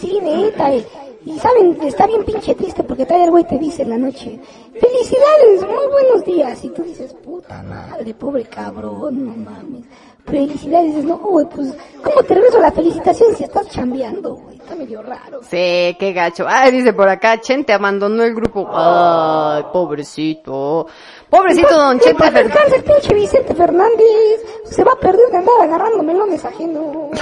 Sí, 0.00 0.18
neta. 0.20 0.74
Y, 0.74 0.84
y 1.24 1.38
saben, 1.38 1.78
está 1.82 2.06
bien 2.06 2.24
pinche 2.24 2.54
triste 2.54 2.84
porque 2.84 3.04
todavía 3.04 3.24
el 3.24 3.30
güey 3.30 3.44
te 3.44 3.58
dice 3.58 3.82
en 3.82 3.90
la 3.90 3.98
noche, 3.98 4.38
felicidades, 4.74 5.62
muy 5.62 5.86
buenos 5.90 6.24
días. 6.24 6.64
Y 6.64 6.68
tú 6.70 6.82
dices, 6.82 7.14
puta 7.14 7.62
madre, 7.62 8.12
pobre 8.14 8.44
cabrón, 8.44 9.24
no 9.24 9.36
mames. 9.36 9.84
Felicidades, 10.26 11.04
no, 11.04 11.18
güey, 11.18 11.46
pues, 11.46 11.72
¿cómo 12.02 12.22
te 12.22 12.34
regreso 12.34 12.58
la 12.58 12.72
felicitación 12.72 13.34
si 13.36 13.44
estás 13.44 13.68
chambeando, 13.68 14.34
güey? 14.34 14.56
Está 14.56 14.74
medio 14.74 15.00
raro. 15.00 15.40
Sí, 15.42 15.96
qué 16.00 16.12
gacho. 16.12 16.46
Ay, 16.48 16.72
dice 16.72 16.92
por 16.92 17.08
acá, 17.08 17.40
Chente 17.40 17.72
abandonó 17.72 18.24
el 18.24 18.34
grupo. 18.34 18.68
Ay, 18.72 19.64
pobrecito. 19.72 20.88
Pobrecito 21.30 21.74
don 21.76 21.98
Que 21.98 22.04
Chente. 22.06 22.18
paz 22.22 22.32
Fer- 22.32 22.44
descanse 22.44 22.76
el 22.76 22.84
pinche 22.84 23.14
Vicente 23.14 23.54
Fernández. 23.54 24.40
Se 24.64 24.84
va 24.84 24.92
a 24.92 24.96
perder 24.96 25.28
de 25.30 25.36
andar 25.38 25.54
agarrando 25.62 26.02
melones 26.02 26.44
ajenos. 26.44 27.10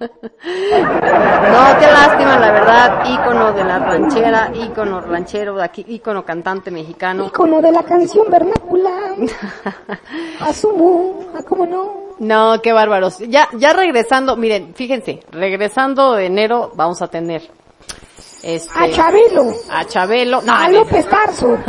No, 0.00 1.78
qué 1.78 1.86
lástima, 1.86 2.38
la 2.38 2.52
verdad. 2.52 3.04
Ícono 3.06 3.52
de 3.52 3.64
la 3.64 3.78
ranchera, 3.78 4.50
ícono 4.54 5.00
ranchero 5.00 5.56
de 5.56 5.64
aquí, 5.64 5.84
ícono 5.88 6.24
cantante 6.24 6.70
mexicano. 6.70 7.26
Icono 7.26 7.60
de 7.60 7.70
la 7.72 7.82
canción 7.82 8.30
vernácula. 8.30 8.90
Asumo, 10.40 11.26
¿a 11.38 11.42
cómo 11.42 11.66
no? 11.66 11.94
No, 12.18 12.60
qué 12.62 12.72
bárbaros. 12.72 13.18
Ya, 13.18 13.48
ya 13.58 13.72
regresando, 13.72 14.36
miren, 14.36 14.74
fíjense, 14.74 15.20
regresando 15.30 16.14
de 16.14 16.26
enero 16.26 16.70
vamos 16.74 17.02
a 17.02 17.08
tener 17.08 17.42
este, 18.42 18.70
A 18.74 18.90
Chabelo. 18.90 19.52
a 19.70 19.84
Chabelo, 19.84 20.42
no, 20.42 20.52
a 20.52 20.68
López 20.68 21.06
Tarso, 21.08 21.58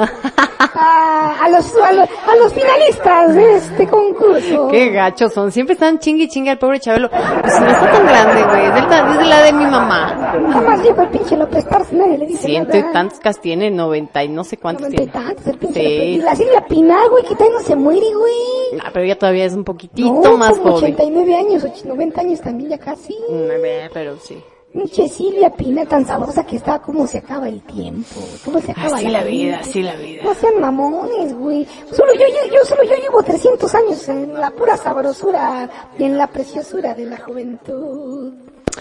a, 0.57 1.38
a 1.43 1.49
los, 1.49 1.76
a, 1.78 1.91
los, 1.91 2.09
a 2.28 2.36
los 2.36 2.53
finalistas 2.53 3.34
de 3.36 3.55
este 3.57 3.88
concurso. 3.88 4.67
Qué 4.69 4.89
gachos 4.89 5.34
son, 5.34 5.51
siempre 5.51 5.74
están 5.74 5.99
chingue 5.99 6.24
y 6.26 6.28
chingue 6.30 6.51
al 6.51 6.57
pobre 6.59 6.80
Chabelo. 6.80 7.09
Pues 7.09 7.59
no 7.59 7.67
está 7.69 7.91
tan 7.91 8.05
grande, 8.05 8.43
güey, 8.43 8.65
es, 8.65 9.19
de 9.19 9.26
la 9.26 9.41
de 9.41 9.53
mi 9.53 9.65
mamá. 9.65 10.34
Jamás 10.51 10.84
dijo 10.84 11.01
el 11.01 11.09
pinche 11.09 11.38
López 11.38 11.67
Tarso, 11.67 11.95
nadie 11.95 12.17
le 12.17 12.26
dice 12.28 12.47
Ciento 12.47 12.78
y 12.78 12.84
cas 13.22 13.39
tiene, 13.41 13.69
noventa 13.72 14.24
y 14.24 14.30
no 14.30 14.43
sé 14.43 14.57
cuántos 14.57 14.89
Noventa 14.89 15.03
y 15.03 15.07
tantos, 15.07 15.47
el 15.47 15.57
pinche 15.57 15.72
Sí. 15.82 15.82
Y 15.82 16.17
la 16.17 16.36
Silvia 16.36 16.65
Pinal, 16.67 17.09
güey, 17.09 17.24
que 17.24 17.36
todavía 17.36 17.57
no 17.59 17.65
se 17.65 17.76
muere, 17.76 18.05
güey. 18.13 18.80
Ah, 18.84 18.89
pero 18.93 19.05
ella 19.05 19.17
todavía 19.17 19.45
es 19.45 19.53
un 19.53 19.63
poquitito 19.63 20.22
No, 20.24 20.38
más 20.38 20.57
como 20.57 20.74
joven. 20.74 20.93
89 20.93 21.36
años, 21.36 21.63
och- 21.63 21.86
90 21.86 22.22
años 22.22 22.41
también 22.41 22.69
ya 22.72 22.78
casi. 22.78 23.13
Mm, 23.30 23.89
Pero 23.93 24.17
sí. 24.17 24.41
Pinche 24.72 25.09
Silvia 25.09 25.49
Pinal 25.49 25.86
tan 25.88 26.05
sabrosa 26.05 26.45
que 26.45 26.55
está, 26.55 26.80
cómo 26.80 27.05
se 27.05 27.17
acaba 27.17 27.49
el 27.49 27.61
tiempo, 27.61 28.22
cómo 28.45 28.61
se 28.61 28.72
acaba 28.72 28.97
Así 28.97 29.07
la 29.09 29.24
vida, 29.24 29.59
así 29.59 29.84
la 29.84 29.95
vida. 29.95 30.24
No 30.24 30.34
sean 30.34 30.61
mamones, 30.61 31.34
güey. 31.38 31.67
Solo 31.91 32.13
yo, 32.13 32.22
yo, 32.22 32.53
yo, 32.53 32.65
solo 32.65 32.84
yo 32.84 32.95
llevo 32.95 33.22
300 33.22 33.76
años 33.76 34.07
en 34.07 34.34
la 34.34 34.49
pura 34.51 34.78
sabrosura 34.78 35.69
y 35.99 36.03
en 36.05 36.17
la 36.17 36.28
preciosura 36.28 36.93
de 36.93 37.05
la 37.05 37.17
juventud. 37.17 38.34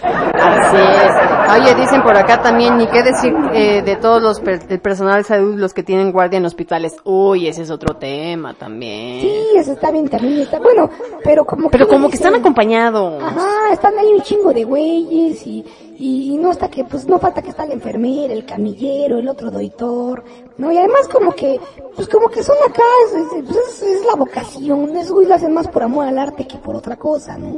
Así 0.02 0.76
es. 0.76 1.60
Oye, 1.62 1.74
dicen 1.74 2.02
por 2.02 2.16
acá 2.16 2.40
también, 2.42 2.78
ni 2.78 2.86
qué 2.86 3.02
decir 3.02 3.34
eh, 3.52 3.82
de 3.82 3.96
todos 3.96 4.22
los 4.22 4.40
per- 4.40 4.80
personal 4.80 5.18
de 5.22 5.24
salud, 5.24 5.56
los 5.56 5.74
que 5.74 5.82
tienen 5.82 6.12
guardia 6.12 6.36
en 6.38 6.46
hospitales. 6.46 6.96
Uy, 7.04 7.48
ese 7.48 7.62
es 7.62 7.70
otro 7.70 7.96
tema 7.96 8.54
también. 8.54 9.20
Sí, 9.20 9.32
eso 9.56 9.72
está 9.72 9.90
bien, 9.90 10.08
también 10.08 10.40
está. 10.40 10.58
Bueno, 10.60 10.88
pero 11.24 11.44
como 11.44 11.68
Pero 11.70 11.86
que 11.86 11.92
como 11.94 12.08
que 12.08 12.16
están 12.16 12.34
acompañados. 12.36 13.22
Ajá, 13.22 13.72
están 13.72 13.98
ahí 13.98 14.12
un 14.12 14.22
chingo 14.22 14.52
de 14.52 14.64
güeyes 14.64 15.44
y, 15.46 15.64
y, 15.98 16.34
y 16.34 16.38
no 16.38 16.52
está 16.52 16.68
que, 16.68 16.84
pues 16.84 17.06
no 17.06 17.18
falta 17.18 17.42
que 17.42 17.50
está 17.50 17.66
la 17.66 17.74
enfermera, 17.74 18.32
el 18.32 18.44
camillero, 18.46 19.18
el 19.18 19.28
otro 19.28 19.50
doctor, 19.50 20.22
¿no? 20.56 20.70
Y 20.70 20.78
además 20.78 21.08
como 21.08 21.32
que, 21.32 21.58
pues 21.96 22.08
como 22.08 22.28
que 22.28 22.42
son 22.44 22.56
acá, 22.68 22.82
es, 23.06 23.14
es- 23.14 23.44
pues, 23.44 23.56
es- 23.56 23.82
es 23.82 24.06
la 24.06 24.14
vocación, 24.14 24.96
esos 24.96 25.12
güeyes 25.12 25.28
lo 25.30 25.34
hacen 25.34 25.52
más 25.52 25.66
por 25.68 25.82
amor 25.82 26.06
al 26.06 26.18
arte 26.18 26.46
que 26.46 26.58
por 26.58 26.76
otra 26.76 26.94
cosa, 26.96 27.36
¿no? 27.36 27.56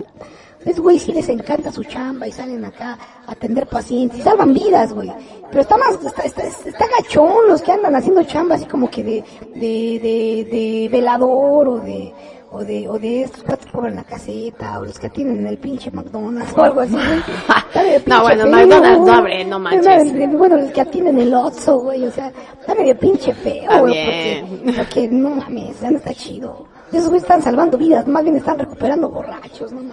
Esos 0.65 0.81
güeyes 0.81 1.03
sí 1.03 1.13
les 1.13 1.29
encanta 1.29 1.73
su 1.73 1.83
chamba 1.85 2.27
y 2.29 2.33
salen 2.33 2.65
acá 2.65 2.99
a 3.27 3.33
atender 3.33 3.67
pacientes 3.67 4.19
y 4.19 4.23
salvan 4.23 4.55
vidas, 4.55 4.93
güey. 4.93 5.11
Pero 5.51 5.63
está 5.63 5.77
más, 5.77 5.95
está, 6.05 6.23
está, 6.23 6.43
está 6.45 6.87
gachón 6.99 7.49
los 7.49 7.63
que 7.63 7.73
andan 7.73 7.95
haciendo 7.97 8.23
chamba 8.25 8.55
así 8.55 8.67
como 8.67 8.89
que 8.91 9.03
de, 9.03 9.25
de, 9.55 9.61
de, 10.01 10.49
de 10.51 10.89
velador 10.91 11.69
o 11.69 11.79
de, 11.81 12.13
o 12.53 12.65
de, 12.65 12.89
o 12.89 12.99
de 12.99 13.23
estos 13.23 13.43
cuatro 13.43 13.67
que 13.67 13.73
cobran 13.73 13.97
la 13.97 14.05
caseta, 14.05 14.79
o 14.79 14.85
los 14.85 14.99
que 14.99 15.09
tienen 15.11 15.39
en 15.39 15.47
el 15.47 15.59
pinche 15.59 15.91
McDonald's 15.91 16.53
o 16.57 16.63
algo 16.63 16.81
así, 16.81 16.93
güey. 16.93 17.23
No, 18.07 18.23
bueno, 18.23 18.43
feo. 18.45 18.53
McDonald's 18.53 19.01
no 19.01 19.13
abre, 19.15 19.45
no 19.47 19.59
manches. 19.59 20.13
No, 20.13 20.39
Bueno, 20.39 20.57
los 20.59 20.71
que 20.73 20.81
atienden 20.83 21.19
el 21.19 21.35
Otso, 21.35 21.79
güey, 21.81 22.05
o 22.07 22.11
sea, 22.13 22.31
está 22.61 22.75
medio 22.75 22.97
pinche 22.99 23.33
feo, 23.33 23.81
güey, 23.81 24.45
porque, 24.45 24.75
porque 24.77 25.09
no 25.09 25.31
mames, 25.31 25.81
ya 25.81 25.91
no 25.91 25.97
está 25.97 26.13
chido. 26.13 26.67
Esos 26.93 27.12
están 27.14 27.43
salvando 27.43 27.78
vidas, 27.78 28.07
más 28.07 28.22
bien 28.22 28.36
están 28.36 28.59
recuperando 28.59 29.09
borrachos, 29.09 29.72
no. 29.72 29.82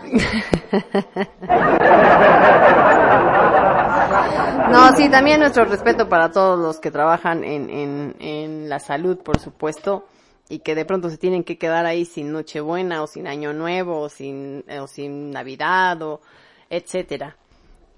No, 4.69 4.95
sí, 4.95 5.09
también 5.09 5.39
nuestro 5.39 5.65
respeto 5.65 6.07
para 6.07 6.31
todos 6.31 6.59
los 6.59 6.79
que 6.79 6.91
trabajan 6.91 7.43
en, 7.43 7.69
en, 7.69 8.15
en 8.19 8.69
la 8.69 8.79
salud, 8.79 9.17
por 9.17 9.39
supuesto, 9.39 10.05
y 10.47 10.59
que 10.59 10.75
de 10.75 10.85
pronto 10.85 11.09
se 11.09 11.17
tienen 11.17 11.43
que 11.43 11.57
quedar 11.57 11.85
ahí 11.85 12.05
sin 12.05 12.31
Nochebuena 12.31 13.01
o 13.01 13.07
sin 13.07 13.27
Año 13.27 13.53
Nuevo 13.53 13.99
o 13.99 14.09
sin, 14.09 14.63
o 14.79 14.87
sin 14.87 15.31
Navidad 15.31 16.01
o 16.03 16.21
etcétera. 16.69 17.35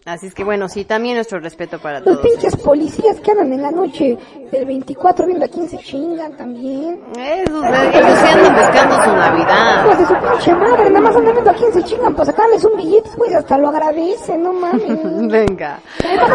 Así 0.03 0.25
es 0.25 0.33
que 0.33 0.43
bueno, 0.43 0.67
sí, 0.67 0.83
también 0.83 1.13
nuestro 1.15 1.39
respeto 1.39 1.77
para 1.79 1.99
Los 1.99 2.19
todos. 2.21 2.27
pinches 2.27 2.55
policías 2.55 3.19
que 3.19 3.29
andan 3.31 3.53
en 3.53 3.61
la 3.61 3.69
noche 3.69 4.17
del 4.51 4.65
24 4.65 5.27
viendo 5.27 5.45
a 5.45 5.47
quién 5.47 5.69
se 5.69 5.77
chingan 5.77 6.35
también. 6.35 6.99
Esos, 7.19 7.63
ellos 7.63 8.19
sí 8.19 8.27
andan 8.33 8.55
buscando 8.55 8.95
su 9.03 9.11
Navidad. 9.15 9.85
Hijos 9.85 9.99
de 9.99 10.05
su 10.07 10.13
pinche 10.15 10.55
madre, 10.55 10.89
nada 10.89 11.01
más 11.01 11.15
andan 11.15 11.33
viendo 11.33 11.51
a 11.51 11.53
quién 11.53 11.71
se 11.73 11.83
chingan 11.83 12.13
para 12.15 12.25
sacarles 12.25 12.65
un 12.65 12.77
billete, 12.77 13.09
güey, 13.15 13.31
hasta 13.35 13.59
lo 13.59 13.69
agradecen, 13.69 14.41
no 14.41 14.53
mames. 14.53 14.81
Venga, 15.31 15.79
los 16.03 16.29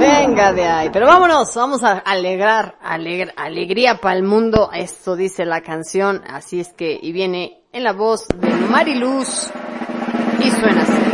venga 0.00 0.52
de 0.52 0.64
ahí. 0.66 0.90
Pero 0.92 1.06
vámonos, 1.06 1.54
vamos 1.54 1.82
a 1.84 1.98
alegrar, 1.98 2.76
alegr- 2.82 3.32
alegría 3.36 3.98
para 4.00 4.16
el 4.16 4.22
mundo. 4.22 4.70
Esto 4.72 5.16
dice 5.16 5.44
la 5.44 5.60
canción. 5.60 6.22
Así 6.28 6.60
es 6.60 6.72
que, 6.72 6.98
y 7.00 7.12
viene 7.12 7.60
en 7.72 7.84
la 7.84 7.92
voz 7.92 8.26
de 8.28 8.48
Mariluz. 8.48 9.50
Y 10.46 10.50
suena 10.52 11.05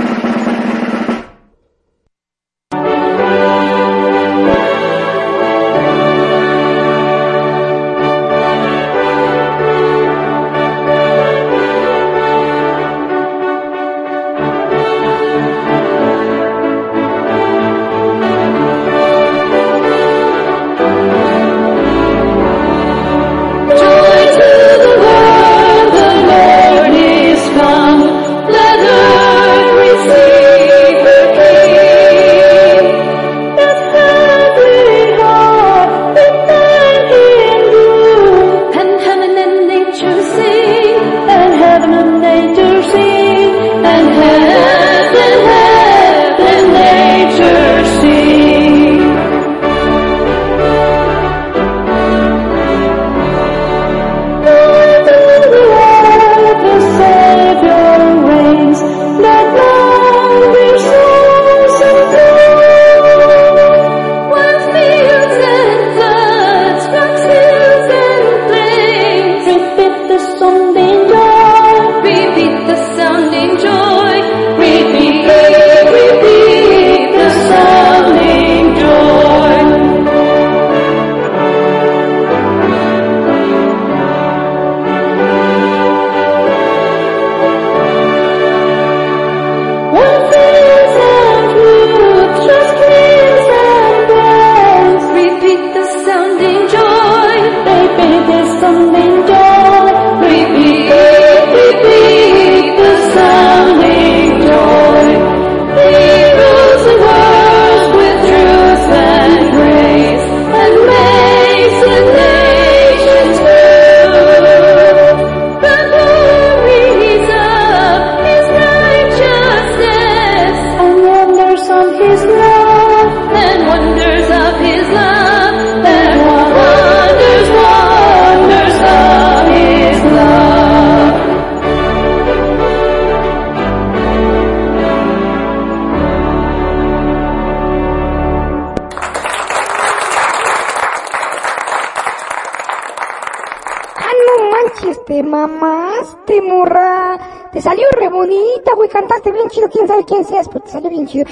¿Quién, 151.13 151.27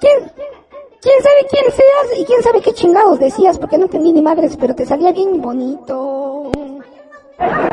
quién 0.00 1.22
sabe 1.22 1.46
quién 1.48 1.64
seas? 1.70 2.18
Y 2.18 2.24
quién 2.24 2.42
sabe 2.42 2.60
qué 2.60 2.72
chingados 2.72 3.20
decías, 3.20 3.58
porque 3.58 3.78
no 3.78 3.84
entendí 3.84 4.12
ni 4.12 4.22
madres, 4.22 4.56
pero 4.58 4.74
te 4.74 4.84
salía 4.84 5.12
bien 5.12 5.40
bonito. 5.40 6.50
Mundo 6.50 7.64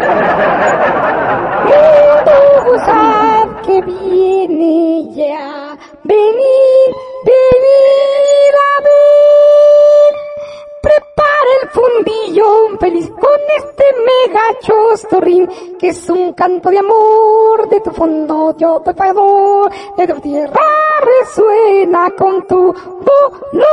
gozad 2.63 3.61
que 3.65 3.81
viene 3.81 5.11
ya. 5.15 5.75
Venid, 6.03 6.93
venid 7.25 8.53
a 8.67 8.81
ver. 8.83 10.13
Prepara 10.83 11.51
el 11.63 11.69
fundillo 11.69 12.77
feliz 12.79 13.09
con 13.09 13.39
este 13.57 13.83
mega 14.05 14.59
chostorrín 14.59 15.49
que 15.79 15.89
es 15.89 16.07
un 16.09 16.33
canto 16.33 16.69
de 16.69 16.77
amor 16.77 17.67
de 17.67 17.81
tu 17.81 17.89
fondo 17.91 18.55
yo 18.57 18.83
puedo 18.83 19.69
de 19.97 20.07
tu 20.07 20.19
tierra 20.21 20.76
resuena 21.31 22.09
con 22.17 22.45
tu 22.47 22.73
dolor 22.73 23.67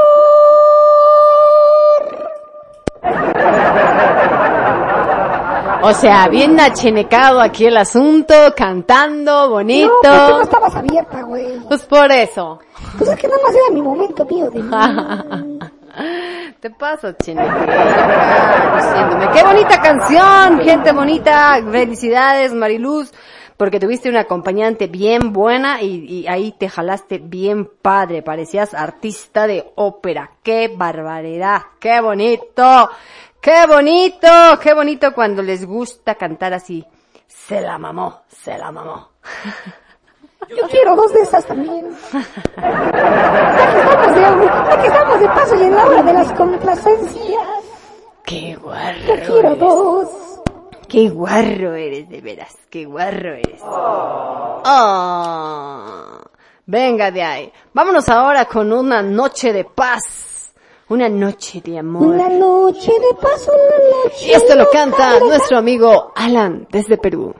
O 5.83 5.93
sea, 5.93 6.29
bien 6.29 6.59
achenecado 6.59 7.41
aquí 7.43 7.67
el 7.67 7.77
asunto, 7.77 8.35
cantando, 8.57 9.51
bonito. 9.51 9.91
no 10.03 10.31
no 10.31 10.43
estabas 10.43 10.75
abierta 10.75 11.21
güey 11.23 11.61
Pues 11.69 11.83
por 11.83 12.11
eso. 12.11 12.59
pues 12.97 13.11
es 13.11 13.17
que 13.19 13.29
nada 13.29 13.41
más 13.43 13.55
era 13.55 13.71
mi 13.75 13.83
momento 13.83 14.25
mío 14.25 14.51
de 14.51 14.63
mí. 14.63 14.71
Te 16.61 16.71
paso, 16.71 17.09
luciéndome. 17.13 17.51
Qué 19.35 19.43
bonita 19.45 19.81
canción, 19.81 20.59
gente 20.61 20.91
bonita. 20.93 21.61
Felicidades, 21.71 22.53
Mariluz, 22.53 23.13
porque 23.57 23.81
tuviste 23.81 24.09
una 24.09 24.21
acompañante 24.21 24.87
bien 24.87 25.33
buena 25.33 25.83
y, 25.83 26.05
y 26.05 26.27
ahí 26.27 26.53
te 26.53 26.69
jalaste 26.69 27.19
bien 27.19 27.67
padre. 27.67 28.23
Parecías 28.23 28.75
artista 28.75 29.47
de 29.47 29.73
ópera. 29.77 30.33
Qué 30.43 30.73
barbaridad, 30.75 31.63
qué 31.79 32.01
bonito, 32.01 32.91
qué 33.41 33.67
bonito, 33.67 34.29
qué 34.63 34.75
bonito 34.75 35.15
cuando 35.15 35.43
les 35.43 35.65
gusta 35.65 36.15
cantar 36.15 36.55
así. 36.55 36.85
Se 37.27 37.61
la 37.61 37.79
mamó, 37.79 38.23
se 38.29 38.57
la 38.57 38.73
mamó. 38.73 39.11
Yo 40.51 40.69
quiero 40.69 40.95
dos 40.97 41.13
de 41.13 41.21
esas 41.23 41.45
también. 41.47 41.97
Ya 42.57 42.73
que 44.81 44.87
estamos 44.87 45.21
de, 45.21 45.27
paso 45.27 45.55
y 45.57 45.63
en 45.63 45.75
la 45.75 45.87
hora 45.87 46.03
de 46.03 46.13
las 46.13 46.33
complacencias. 46.33 47.49
Qué 48.25 48.57
guarro. 48.57 48.99
Yo 49.07 49.15
quiero 49.27 49.57
dos. 49.57 50.34
Qué 50.95 51.09
guarro 51.09 51.75
eres, 51.75 52.09
de 52.09 52.21
veras. 52.21 52.57
Qué 52.71 52.85
guarro 52.85 53.35
eres. 53.35 53.61
Oh. 53.65 54.63
Venga 56.67 57.11
de 57.11 57.21
ahí. 57.21 57.53
Vámonos 57.73 58.09
ahora 58.09 58.45
con 58.45 58.73
una 58.73 59.03
noche 59.03 59.53
de 59.53 59.65
paz. 59.65 60.53
Una 60.91 61.09
noche 61.09 61.61
de 61.65 61.81
amor. 61.81 62.15
Una 62.15 62.29
noche 62.29 62.93
de 62.93 63.13
paz, 63.21 63.49
una 63.49 64.05
noche. 64.05 64.29
Y 64.29 64.31
esto 64.35 64.55
lo 64.55 64.71
canta 64.71 65.19
nuestro 65.19 65.59
amigo 65.59 66.13
Alan 66.15 66.69
desde 66.71 66.97
Perú. 66.97 67.35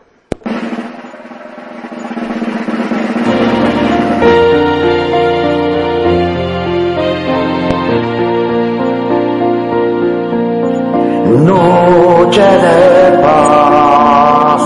Noche 11.45 12.41
de 12.65 13.21
paz, 13.23 14.63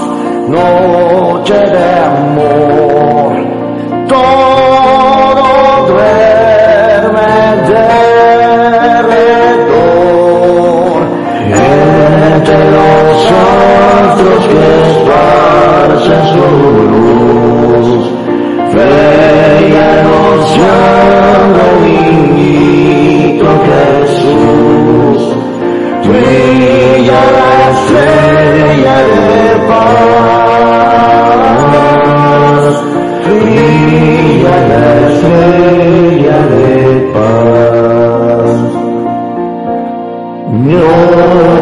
noche 0.48 1.58
de 1.74 1.86
amor, 2.06 2.67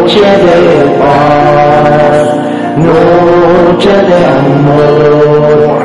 Noche 0.06 0.20
de 0.20 0.86
paz, 1.00 2.28
noche 2.76 3.94
de 4.08 4.18
amor, 4.38 5.82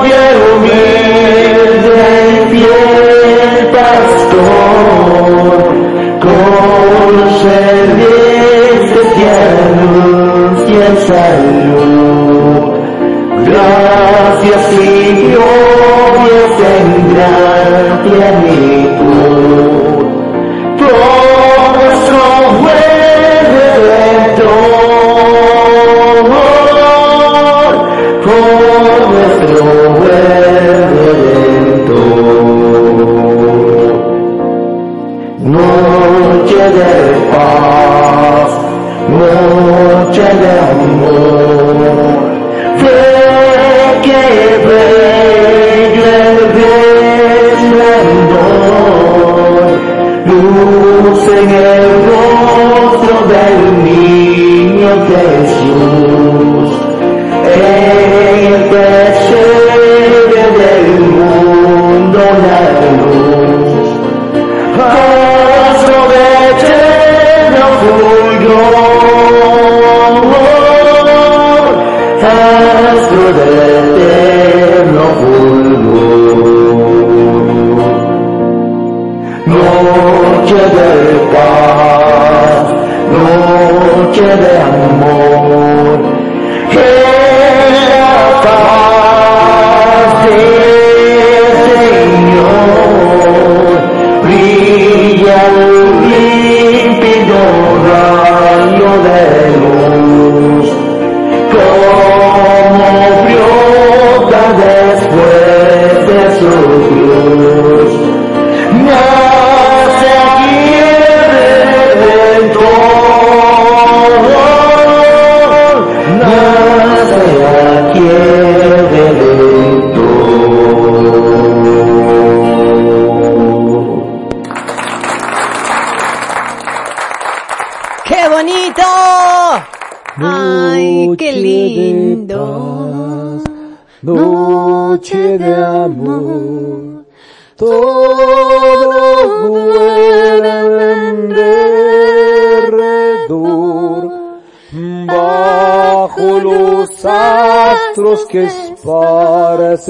oye 0.00 0.24
humilde 0.48 2.02
y 2.32 2.34
fiel 2.50 3.54
pastor, 3.76 4.40
con 6.18 7.12
servicios 7.44 9.06
que 9.16 9.26
anuncian 9.52 10.94
salud. 11.10 12.64
Gracias 13.44 14.64
y 14.72 14.82
glorias 15.28 16.54
en 16.72 16.88
gran 17.12 17.84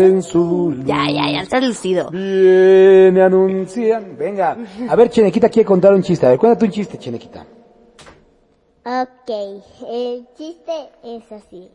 esparcen 0.01 0.23
su 0.23 0.73
luz. 0.77 0.87
Ya, 0.87 1.07
ya, 1.11 1.31
ya, 1.31 1.43
estás 1.43 1.65
lucido. 1.65 2.11
Viene 2.11 3.23
anuncian. 3.23 4.17
Venga, 4.17 4.57
a 4.89 4.97
ver, 4.97 5.11
Chenequita 5.11 5.49
quiere 5.49 5.67
contar 5.67 5.95
un 5.95 6.03
chiste. 6.03 6.27
A 6.27 6.31
ver, 6.31 6.39
cuéntate 6.39 6.65
un 6.65 6.71
chiste, 6.71 6.99
Chenequita. 6.99 7.47
Ok, 8.85 9.31
el 9.89 10.27
chiste 10.37 10.73
es 11.05 11.31
así. 11.33 11.71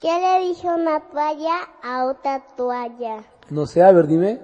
¿Qué 0.00 0.08
le 0.08 0.48
dijo 0.48 0.68
una 0.68 1.00
toalla 1.00 1.56
a 1.82 2.06
otra 2.06 2.46
toalla? 2.56 3.24
No 3.50 3.66
sé, 3.66 3.82
a 3.82 3.90
ver, 3.90 4.06
dime. 4.06 4.40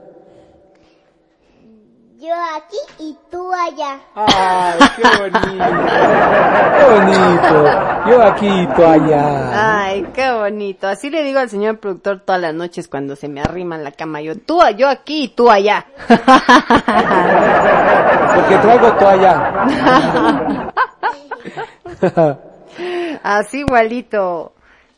Yo 2.25 2.33
aquí 2.57 2.79
y 3.01 3.19
tú 3.31 3.53
allá. 3.53 3.99
Ay, 4.15 4.79
qué 4.97 5.03
bonito. 5.21 5.65
Qué 6.79 6.85
bonito. 6.95 7.59
Yo 8.09 8.23
aquí, 8.23 8.69
tú 8.75 8.83
allá. 8.83 9.83
Ay, 9.83 10.07
qué 10.15 10.33
bonito. 10.33 10.89
Así 10.89 11.11
le 11.11 11.23
digo 11.23 11.41
al 11.41 11.51
señor 11.51 11.81
productor 11.81 12.21
todas 12.21 12.41
las 12.41 12.55
noches 12.55 12.89
cuando 12.89 13.15
se 13.15 13.29
me 13.29 13.43
arrima 13.43 13.77
en 13.77 13.85
la 13.85 13.93
cama. 13.93 14.23
Yo, 14.23 14.39
tú, 14.39 14.59
yo 14.79 14.89
aquí 14.89 15.25
y 15.25 15.29
tú 15.29 15.51
allá. 15.51 15.85
Porque 18.35 18.57
traigo 18.57 18.93
toalla. 18.95 19.67
Así 23.23 23.59
igualito. 23.59 24.55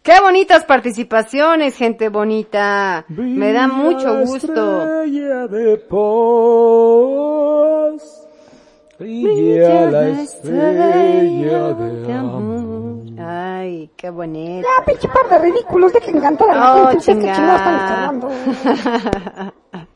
Qué 0.06 0.20
bonitas 0.20 0.64
participaciones, 0.64 1.74
gente 1.76 2.08
bonita. 2.10 3.04
Me 3.08 3.52
da 3.52 3.66
mucho 3.66 4.20
gusto. 4.20 4.36
Estrella 4.82 5.48
de 5.48 5.78
paz. 5.78 5.96
Brilla 9.00 9.90
la 9.90 10.08
estrella 10.22 11.72
de 11.74 12.12
amor. 12.12 13.02
Ay, 13.18 13.90
qué 13.96 14.08
bonito. 14.10 14.68
Ya, 14.68 14.84
pinche 14.84 15.08
par 15.08 15.28
de 15.28 15.38
ridículos, 15.50 15.92
dejen 15.92 16.20
cantar 16.20 16.50
a 16.50 16.54
la 16.54 16.74
Oh, 16.74 16.86
gente, 16.90 16.98
que 16.98 17.02
chingados 17.32 17.60
están 17.60 18.20
chingada. 18.20 19.52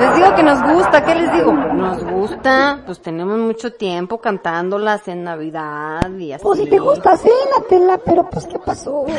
Les 0.00 0.14
digo 0.14 0.34
que 0.34 0.42
nos 0.42 0.62
gusta, 0.62 1.04
¿qué 1.04 1.14
les 1.14 1.32
digo? 1.32 1.52
Nos 1.52 2.02
gusta, 2.04 2.82
pues 2.86 3.00
tenemos 3.00 3.38
mucho 3.38 3.72
tiempo 3.74 4.18
cantándolas 4.18 5.06
en 5.08 5.24
Navidad 5.24 6.10
y 6.18 6.32
así. 6.32 6.42
Pues 6.42 6.58
si 6.60 6.66
te 6.68 6.78
gusta, 6.78 7.16
cénatela, 7.16 7.98
pero 7.98 8.28
pues 8.30 8.46
¿qué 8.46 8.58
pasó? 8.58 9.04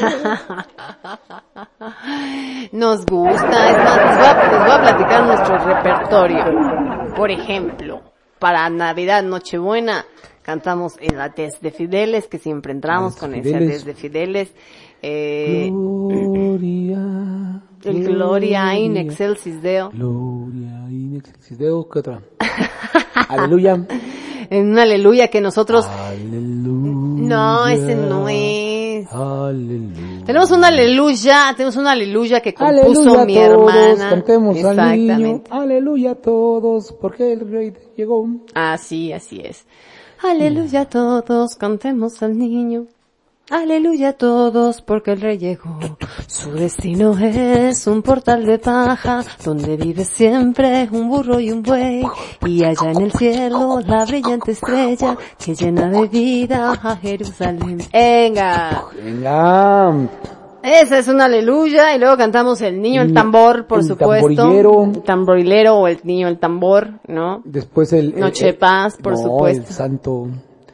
Nos 2.71 3.05
gusta, 3.05 3.69
es 3.69 3.77
más, 3.77 3.97
les 3.97 4.17
voy, 4.17 4.25
a, 4.25 4.51
les 4.51 4.59
voy 4.59 4.71
a 4.71 4.81
platicar 4.81 5.23
nuestro 5.25 5.57
repertorio. 5.59 6.45
Por 7.15 7.29
ejemplo, 7.31 8.01
para 8.39 8.69
Navidad, 8.69 9.23
Nochebuena, 9.23 10.05
cantamos 10.41 10.95
el 10.99 11.21
Ates 11.21 11.61
de 11.61 11.71
Fideles, 11.71 12.27
que 12.27 12.39
siempre 12.39 12.71
entramos 12.71 13.15
con 13.17 13.35
ese. 13.35 13.55
Ates 13.55 13.85
de 13.85 13.93
Fideles. 13.93 14.51
Eh, 15.01 15.69
Gloria. 15.71 17.61
El 17.83 18.03
Gloria 18.03 18.77
in 18.77 18.97
Excelsis 18.97 19.61
Deo. 19.61 19.89
Gloria 19.91 20.87
in 20.89 21.15
excelsis 21.17 21.57
Deo. 21.57 21.87
¿Qué 21.89 21.99
otra? 21.99 22.21
Aleluya. 23.29 23.85
En 24.49 24.71
una 24.71 24.83
aleluya 24.83 25.29
que 25.29 25.39
nosotros... 25.39 25.85
Aleluya. 25.85 27.23
No, 27.23 27.67
ese 27.67 27.95
no 27.95 28.27
es. 28.27 29.07
Aleluya. 29.09 30.25
Tenemos 30.25 30.51
una 30.51 30.67
aleluya, 30.67 31.53
tenemos 31.55 31.77
una 31.77 31.91
aleluya 31.93 32.41
que 32.41 32.53
compuso 32.53 33.01
Aleluya 33.13 33.25
mi 33.25 33.35
todos, 33.35 33.47
hermana. 33.73 34.09
cantemos 34.09 34.57
al 34.57 34.75
niño. 34.75 35.13
Exactamente. 35.13 35.51
Aleluya 35.51 36.11
a 36.11 36.15
todos, 36.15 36.91
porque 36.99 37.31
el 37.31 37.49
rey 37.49 37.71
llegó. 37.95 38.27
Así, 38.53 39.13
así 39.13 39.39
es. 39.41 39.65
Aleluya 40.21 40.81
a 40.81 40.85
todos, 40.89 41.55
cantemos 41.55 42.21
al 42.21 42.37
niño. 42.37 42.87
Aleluya 43.51 44.09
a 44.09 44.13
todos, 44.13 44.81
porque 44.81 45.11
el 45.11 45.19
rey 45.19 45.37
llegó. 45.37 45.77
Su 46.25 46.53
destino 46.53 47.17
es 47.19 47.85
un 47.85 48.01
portal 48.01 48.45
de 48.45 48.59
paja, 48.59 49.23
donde 49.43 49.75
vive 49.75 50.05
siempre 50.05 50.87
un 50.89 51.09
burro 51.09 51.37
y 51.41 51.51
un 51.51 51.61
buey. 51.61 52.01
Y 52.45 52.63
allá 52.63 52.91
en 52.91 53.01
el 53.01 53.11
cielo, 53.11 53.81
la 53.85 54.05
brillante 54.05 54.53
estrella, 54.53 55.17
que 55.37 55.53
llena 55.53 55.89
de 55.89 56.07
vida 56.07 56.71
a 56.81 56.95
Jerusalén. 56.95 57.79
Venga. 57.91 58.85
Venga. 58.95 59.95
Esa 60.63 60.99
es 60.99 61.07
una 61.09 61.25
aleluya 61.25 61.93
y 61.93 61.99
luego 61.99 62.15
cantamos 62.15 62.61
el 62.61 62.81
niño 62.81 63.01
el 63.01 63.13
tambor, 63.13 63.67
por 63.67 63.79
el 63.79 63.85
supuesto. 63.85 64.27
tamborilero. 64.33 64.83
El 64.85 65.01
tamborilero 65.01 65.75
o 65.75 65.87
el 65.89 65.99
niño 66.03 66.29
el 66.29 66.39
tambor, 66.39 66.99
¿no? 67.07 67.41
Después 67.43 67.91
el... 67.91 68.17
Noche 68.17 68.45
el- 68.47 68.53
de 68.53 68.57
paz, 68.59 68.95
por 69.01 69.13
no, 69.13 69.17
supuesto. 69.17 69.67
el 69.67 69.73
santo. 69.73 70.27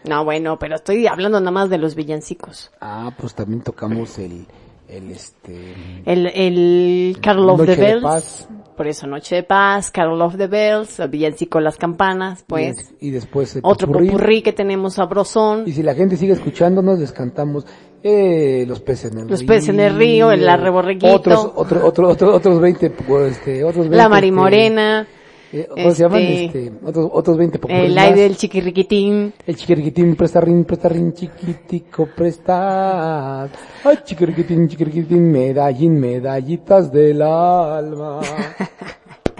No, 0.07 0.23
bueno, 0.23 0.57
pero 0.59 0.75
estoy 0.75 1.07
hablando 1.07 1.39
nada 1.39 1.51
más 1.51 1.69
de 1.69 1.77
los 1.77 1.95
villancicos. 1.95 2.71
Ah, 2.81 3.11
pues 3.17 3.33
también 3.35 3.61
tocamos 3.61 4.17
el, 4.19 4.45
el 4.87 5.11
este... 5.11 5.73
El, 6.05 6.27
el 6.27 7.17
Carol 7.21 7.49
of 7.49 7.59
the 7.65 7.75
de 7.75 7.75
Bells. 7.75 8.03
Paz. 8.03 8.49
Por 8.77 8.85
eso 8.87 9.07
Noche 9.07 9.37
de 9.37 9.43
Paz, 9.43 9.89
Carol 9.89 10.21
of 10.21 10.37
the 10.37 10.45
Bells, 10.45 10.99
el 10.99 11.09
villancico 11.09 11.59
Las 11.59 11.77
Campanas, 11.77 12.43
pues. 12.47 12.93
Y, 13.01 13.07
y 13.07 13.11
después 13.11 13.55
el 13.55 13.61
Otro 13.63 13.87
popurrí. 13.87 14.07
popurrí 14.11 14.41
que 14.43 14.53
tenemos 14.53 14.93
sabrosón. 14.93 15.63
Y 15.65 15.71
si 15.71 15.81
la 15.81 15.95
gente 15.95 16.15
sigue 16.15 16.33
escuchándonos, 16.33 16.99
les 16.99 17.11
cantamos 17.11 17.65
eh, 18.03 18.65
los 18.67 18.79
peces 18.81 19.11
en 19.13 19.17
el 19.21 19.27
Los 19.29 19.39
río. 19.39 19.47
peces 19.47 19.69
en 19.69 19.79
el 19.79 19.95
río, 19.97 20.31
el 20.31 20.47
arreborreguito. 20.47 21.11
Otros, 21.11 21.51
otro, 21.55 21.87
otro, 21.87 22.07
otro, 22.09 22.35
otros 22.35 22.61
20, 22.61 22.91
pues, 22.91 23.31
este, 23.37 23.63
otros 23.63 23.85
20. 23.89 23.97
La 23.97 24.09
Marimorena. 24.09 25.01
este, 25.01 25.16
eh, 25.53 25.67
¿Cómo 25.69 25.91
se 25.91 26.03
llaman? 26.03 26.21
este, 26.21 26.65
Este, 26.67 26.85
otros, 26.85 27.09
otros 27.13 27.37
20 27.37 27.59
popurrí 27.59 27.79
El 27.85 27.97
aire 27.97 28.21
del 28.21 28.37
chiquirriquitín. 28.37 29.33
El 29.45 29.55
chiquiriquitín, 29.55 30.15
presta 30.15 30.41
rin, 30.41 30.65
presta 30.65 30.89
rin, 30.89 31.13
chiquitico, 31.13 32.07
presta. 32.15 33.43
Ay, 33.43 33.99
chiquiriquitín, 34.03 34.67
chiquiriquitín, 34.67 35.31
medallín, 35.31 35.99
medallitas 35.99 36.91
del 36.91 37.21
alma. 37.21 38.19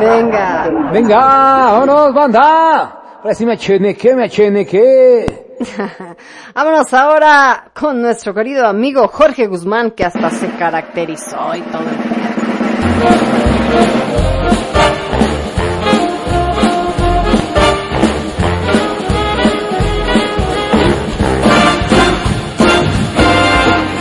Venga. 0.00 0.70
Venga, 0.92 1.16
vámonos, 1.16 2.14
banda. 2.14 2.94
Ahora 3.20 3.34
sí 3.34 3.44
me 3.44 3.54
achenequé, 3.54 4.14
me 4.14 4.24
achenequé. 4.24 5.26
Vámonos 6.54 6.94
ahora 6.94 7.70
con 7.74 8.00
nuestro 8.00 8.32
querido 8.32 8.64
amigo 8.66 9.08
Jorge 9.08 9.46
Guzmán, 9.48 9.90
que 9.90 10.04
hasta 10.04 10.30
se 10.30 10.48
caracterizó 10.52 11.54
y 11.56 11.62
todo. 11.62 11.82
el. 11.82 12.27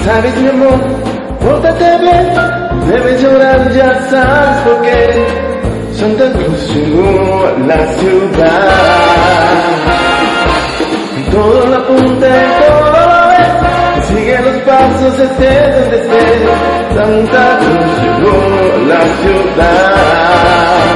Sabes 0.07 0.38
mi 0.38 0.48
amor, 0.48 0.80
pórtate 1.41 1.98
bien, 1.99 2.34
debes 2.88 3.22
llorar, 3.22 3.72
ya 3.74 3.99
sabes 4.10 4.57
por 4.64 4.82
qué. 4.82 5.48
Santa 5.94 6.32
Cruz 6.32 6.74
llegó 6.74 7.45
a 7.45 7.60
la 7.68 7.86
ciudad. 7.98 9.07
Todo 11.32 11.65
todo 11.65 11.65
lo 11.68 11.88
ves, 12.19 12.86
estés 14.86 15.76
donde. 15.76 15.98
Santa 16.95 17.60
Cruz 17.60 17.91
llegó 18.02 18.38
a 18.38 18.78
la 18.88 19.02
ciudad. 19.22 20.88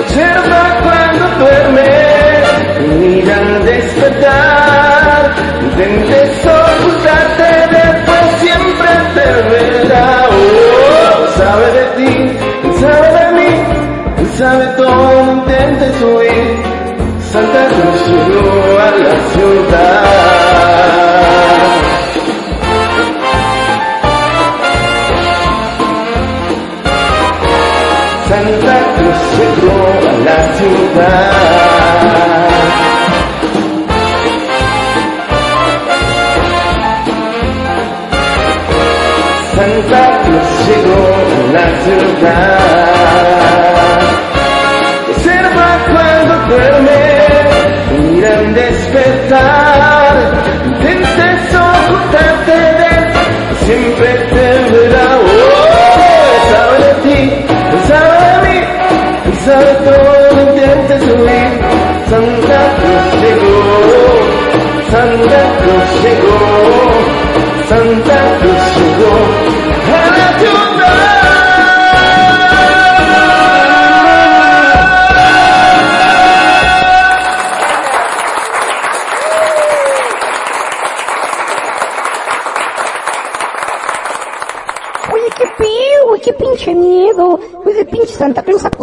Observa 0.00 0.62
cuando 0.82 1.24
duermes, 1.38 2.40
mira 3.00 3.34
al 3.36 3.64
despertar. 3.64 5.22
Intentes 5.62 6.30
ocultarte, 6.46 7.50
después 7.70 8.24
siempre 8.40 8.90
te 9.14 9.26
verá. 9.50 10.06
Oh, 10.30 11.18
sabe 11.38 11.66
de 11.72 11.84
ti, 11.96 12.12
sabe 12.80 13.08
de 13.18 13.26
mí, 13.38 13.50
sabe 14.36 14.64
todo, 14.76 15.32
intentes 15.32 16.02
huir. 16.02 16.46
Santa 17.32 17.62
Cruz 17.68 18.00
llegó 18.08 18.78
a 18.78 18.90
la 18.90 19.14
ciudad. 19.32 20.31
Cruz 29.42 29.60
llegó 29.60 29.86
a 29.86 30.12
la 30.24 30.54
ciudad. 30.54 31.32
Santa 39.54 40.02
Cruz 40.24 40.50
llegó 40.66 41.02
a 41.14 41.52
la 41.52 41.66
ciudad. 41.82 42.51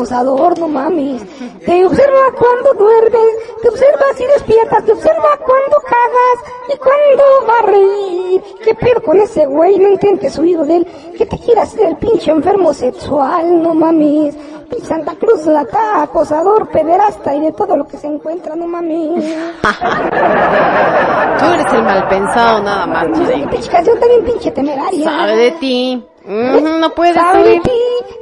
Acosador, 0.10 0.58
no 0.60 0.68
mames. 0.68 1.22
Te 1.66 1.86
observa 1.86 2.32
cuando 2.38 2.74
duermes, 2.74 3.32
te 3.62 3.70
observa 3.70 4.02
si 4.16 4.26
despiertas, 4.26 4.84
te 4.86 4.92
observa 4.94 5.38
cuando 5.46 5.78
cagas 5.82 6.40
y 6.74 6.78
cuando 6.78 7.24
va 7.48 7.60
a 7.60 7.62
reír. 7.72 8.42
¿Qué 8.64 8.74
pedo 8.76 9.02
con 9.04 9.20
ese 9.20 9.46
güey? 9.46 9.78
No 9.78 9.90
intentes 9.90 10.38
huir 10.40 10.60
de 10.62 10.78
él. 10.78 10.88
Que 11.18 11.26
te 11.26 11.38
quieras 11.38 11.70
ser 11.72 11.88
el 11.90 11.98
pinche 11.98 12.32
enfermo 12.32 12.74
sexual, 12.74 13.62
no 13.62 13.74
mames. 13.76 14.36
Pinche 14.70 14.86
Santa 14.88 15.16
Cruz 15.16 15.46
lata, 15.46 16.04
acosador, 16.04 16.70
pederasta 16.70 17.36
y 17.36 17.42
de 17.42 17.52
todo 17.54 17.76
lo 17.78 17.88
que 17.88 17.98
se 17.98 18.08
encuentra, 18.08 18.56
no 18.56 18.66
mames. 18.68 19.24
Tú 21.40 21.46
eres 21.46 21.74
el 21.74 21.84
mal 21.84 22.08
pensado 22.08 22.62
nada 22.64 22.86
más, 22.86 23.08
Chile. 23.14 23.48
Pinche 23.50 23.70
canción 23.70 24.00
también 24.00 24.24
pinche 24.26 24.52
temeraria. 24.52 25.04
Sabe 25.06 25.36
de 25.36 25.52
ti. 25.52 26.06
Ujú, 26.26 26.68
no 26.80 26.90
puedes 26.94 27.16
Sabe 27.16 27.44
de 27.44 27.50
huir. 27.54 27.62
ti, 27.64 27.72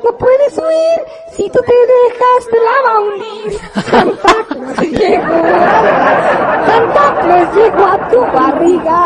no 0.03 0.18
puedes 0.18 0.57
huir. 0.57 0.97
Si 1.48 1.53
tú 1.53 1.60
te 1.61 1.72
dejas, 1.72 2.44
te 2.52 2.60
la 2.60 2.76
llegó. 4.99 5.40
Santa 6.65 7.06
Claus 7.22 7.56
llegó 7.56 7.86
a 7.86 8.10
tu 8.10 8.19
barriga. 8.19 9.06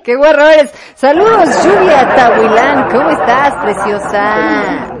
¡Qué 0.04 0.16
guarro! 0.16 0.46
Saludos, 0.96 1.62
Lluvia 1.62 2.12
Tahuilán. 2.16 2.90
¿Cómo 2.90 3.10
estás, 3.10 3.54
preciosa? 3.62 4.98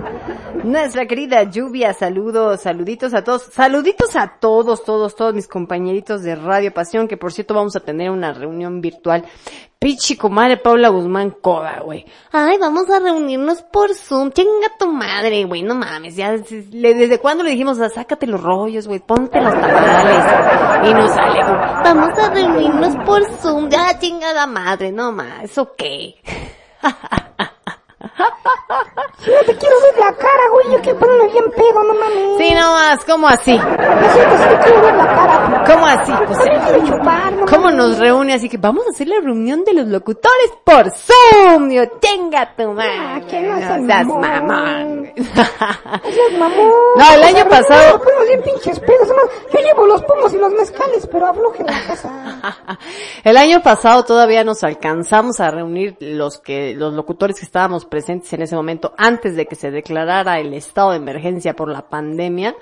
Nuestra 0.62 1.06
querida 1.06 1.44
Lluvia, 1.44 1.92
saludos, 1.94 2.60
saluditos 2.60 3.14
a 3.14 3.24
todos, 3.24 3.44
saluditos 3.44 4.16
a 4.16 4.38
todos, 4.38 4.84
todos, 4.84 5.14
todos 5.16 5.32
mis 5.32 5.48
compañeritos 5.48 6.22
de 6.22 6.34
Radio 6.34 6.74
Pasión, 6.74 7.08
que 7.08 7.16
por 7.16 7.32
cierto 7.32 7.54
vamos 7.54 7.74
a 7.76 7.80
tener 7.80 8.10
una 8.10 8.32
reunión 8.32 8.80
virtual. 8.80 9.24
Pichi, 9.80 10.16
comadre 10.16 10.56
Paula 10.56 10.88
Guzmán 10.88 11.30
Coda, 11.30 11.82
güey. 11.84 12.04
Ay, 12.32 12.58
vamos 12.58 12.90
a 12.90 12.98
reunirnos 12.98 13.62
por 13.62 13.94
Zoom. 13.94 14.32
Chinga 14.32 14.76
tu 14.76 14.90
madre, 14.90 15.44
güey, 15.44 15.62
no 15.62 15.76
mames. 15.76 16.16
Ya, 16.16 16.32
¿desde 16.32 17.20
cuándo 17.20 17.44
le 17.44 17.50
dijimos, 17.50 17.78
ah, 17.78 17.88
sácate 17.88 18.26
los 18.26 18.42
rollos, 18.42 18.88
güey, 18.88 18.98
ponte 18.98 19.40
los 19.40 19.52
tamales? 19.52 20.90
Y 20.90 20.94
nos 20.94 21.12
sale, 21.12 21.44
güey, 21.44 21.58
vamos 21.84 22.18
a 22.18 22.30
reunirnos 22.30 22.96
por 23.06 23.24
Zoom. 23.36 23.68
Ya, 23.68 23.96
chingada 24.00 24.48
madre, 24.48 24.90
no 24.90 25.12
más, 25.12 25.44
¿eso 25.44 25.76
no 28.18 29.40
te 29.46 29.56
quiero 29.56 29.74
ver 29.82 29.98
la 29.98 30.12
cara, 30.12 30.42
güey, 30.52 30.72
yo 30.72 30.80
quiero 30.82 30.98
ponerme 30.98 31.28
bien 31.32 31.44
pedo, 31.56 31.82
no 31.84 31.94
mames. 31.94 32.38
Sí, 32.38 32.54
no 32.54 32.72
más, 32.72 33.04
¿cómo 33.04 33.28
así? 33.28 33.58
Te 33.58 34.58
quiero 34.64 34.82
ver 34.82 34.94
la 34.94 35.06
cara. 35.06 35.64
¿Cómo 35.66 35.86
así? 35.86 36.12
Pues, 36.26 36.38
No 36.38 36.44
quiero 36.64 36.86
chupar, 36.86 37.32
no 37.32 37.46
¿Cómo 37.46 37.70
nos 37.70 37.98
reúne? 37.98 38.34
Así 38.34 38.48
que 38.48 38.56
vamos 38.58 38.86
a 38.86 38.90
hacer 38.90 39.08
la 39.08 39.20
reunión 39.20 39.64
de 39.64 39.74
los 39.74 39.86
locutores 39.88 40.50
por 40.64 40.90
Zoom. 40.90 41.70
Yo, 41.70 41.88
tenga 42.00 42.54
tu 42.56 42.72
madre. 42.72 42.92
Ah, 42.98 43.20
que 43.28 43.40
no 43.40 43.58
seas 43.58 43.86
seas 43.86 44.06
mamón. 44.06 45.12
Seas 45.16 46.32
mamón. 46.38 46.72
No, 46.96 47.12
el 47.14 47.22
año 47.22 47.48
pasado- 47.48 48.00
ponemos 48.02 48.26
bien 48.28 48.42
pinches 48.42 48.80
pedos. 48.80 49.02
Además, 49.02 49.24
yo 49.52 49.58
llevo 49.60 49.86
los 49.86 50.02
pomos 50.02 50.32
y 50.34 50.38
los 50.38 50.52
mezcales, 50.52 51.06
pero 51.10 51.26
afloje 51.26 51.64
la 51.64 51.86
casa. 51.86 52.78
El 53.24 53.36
año 53.36 53.62
pasado 53.62 54.04
todavía 54.04 54.44
nos 54.44 54.62
alcanzamos 54.64 55.40
a 55.40 55.50
reunir 55.50 55.96
los 56.00 56.38
que, 56.38 56.74
los 56.74 56.94
locutores 56.94 57.38
que 57.38 57.44
estábamos 57.44 57.84
presentes 57.84 58.07
en 58.08 58.42
ese 58.42 58.56
momento 58.56 58.94
antes 58.96 59.36
de 59.36 59.46
que 59.46 59.54
se 59.54 59.70
declarara 59.70 60.38
el 60.38 60.54
estado 60.54 60.90
de 60.90 60.96
emergencia 60.96 61.54
por 61.54 61.70
la 61.70 61.88
pandemia. 61.88 62.54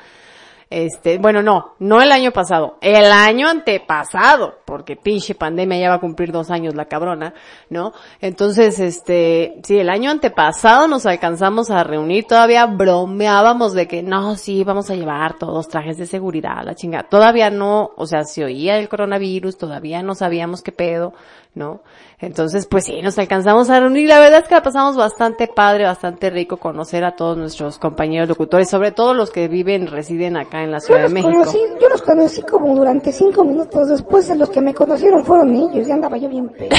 Este, 0.68 1.18
bueno, 1.18 1.42
no, 1.42 1.74
no 1.78 2.02
el 2.02 2.10
año 2.10 2.32
pasado, 2.32 2.76
el 2.80 3.12
año 3.12 3.48
antepasado, 3.48 4.58
porque 4.64 4.96
pinche 4.96 5.36
pandemia 5.36 5.78
ya 5.78 5.90
va 5.90 5.94
a 5.94 6.00
cumplir 6.00 6.32
dos 6.32 6.50
años 6.50 6.74
la 6.74 6.86
cabrona, 6.86 7.34
¿no? 7.70 7.92
Entonces, 8.20 8.80
este, 8.80 9.60
sí, 9.62 9.78
el 9.78 9.88
año 9.88 10.10
antepasado 10.10 10.88
nos 10.88 11.06
alcanzamos 11.06 11.70
a 11.70 11.84
reunir, 11.84 12.24
todavía 12.24 12.66
bromeábamos 12.66 13.74
de 13.74 13.86
que 13.86 14.02
no, 14.02 14.34
sí, 14.34 14.64
vamos 14.64 14.90
a 14.90 14.96
llevar 14.96 15.38
todos 15.38 15.68
trajes 15.68 15.98
de 15.98 16.06
seguridad, 16.06 16.64
la 16.64 16.74
chingada. 16.74 17.08
Todavía 17.08 17.48
no, 17.48 17.92
o 17.96 18.06
sea, 18.06 18.24
se 18.24 18.44
oía 18.44 18.76
el 18.76 18.88
coronavirus, 18.88 19.56
todavía 19.58 20.02
no 20.02 20.16
sabíamos 20.16 20.62
qué 20.62 20.72
pedo, 20.72 21.12
¿no? 21.54 21.82
Entonces, 22.18 22.66
pues 22.66 22.84
sí, 22.84 23.02
nos 23.02 23.18
alcanzamos 23.18 23.68
a 23.68 23.78
reunir. 23.78 24.08
La 24.08 24.18
verdad 24.18 24.40
es 24.40 24.48
que 24.48 24.54
la 24.54 24.62
pasamos 24.62 24.96
bastante 24.96 25.48
padre, 25.48 25.84
bastante 25.84 26.30
rico 26.30 26.56
conocer 26.56 27.04
a 27.04 27.14
todos 27.14 27.36
nuestros 27.36 27.78
compañeros 27.78 28.26
locutores, 28.26 28.70
sobre 28.70 28.90
todo 28.90 29.12
los 29.12 29.30
que 29.30 29.48
viven, 29.48 29.86
residen 29.86 30.38
acá 30.38 30.62
en 30.62 30.70
la 30.70 30.78
Yo 30.78 30.86
Ciudad 30.86 31.00
de 31.00 31.04
los, 31.04 31.12
México. 31.12 31.30
conocí, 31.30 31.58
yo 31.80 31.88
los 31.90 32.00
conocí 32.00 32.42
como 32.42 32.74
durante 32.74 33.12
cinco 33.12 33.44
minutos. 33.44 33.88
Después 33.88 34.28
de 34.28 34.36
los 34.36 34.48
que 34.48 34.62
me 34.62 34.72
conocieron 34.72 35.24
fueron 35.26 35.54
ellos. 35.54 35.86
Ya 35.86 35.94
andaba 35.94 36.16
yo 36.16 36.28
bien 36.28 36.48
pedo. 36.48 36.70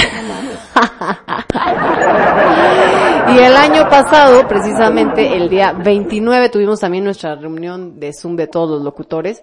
Y 3.28 3.38
el 3.40 3.56
año 3.56 3.86
pasado, 3.90 4.48
precisamente 4.48 5.36
el 5.36 5.50
día 5.50 5.72
29, 5.72 6.48
tuvimos 6.48 6.80
también 6.80 7.04
nuestra 7.04 7.34
reunión 7.34 8.00
de 8.00 8.14
Zoom 8.14 8.36
de 8.36 8.46
todos 8.46 8.70
los 8.70 8.82
locutores, 8.82 9.42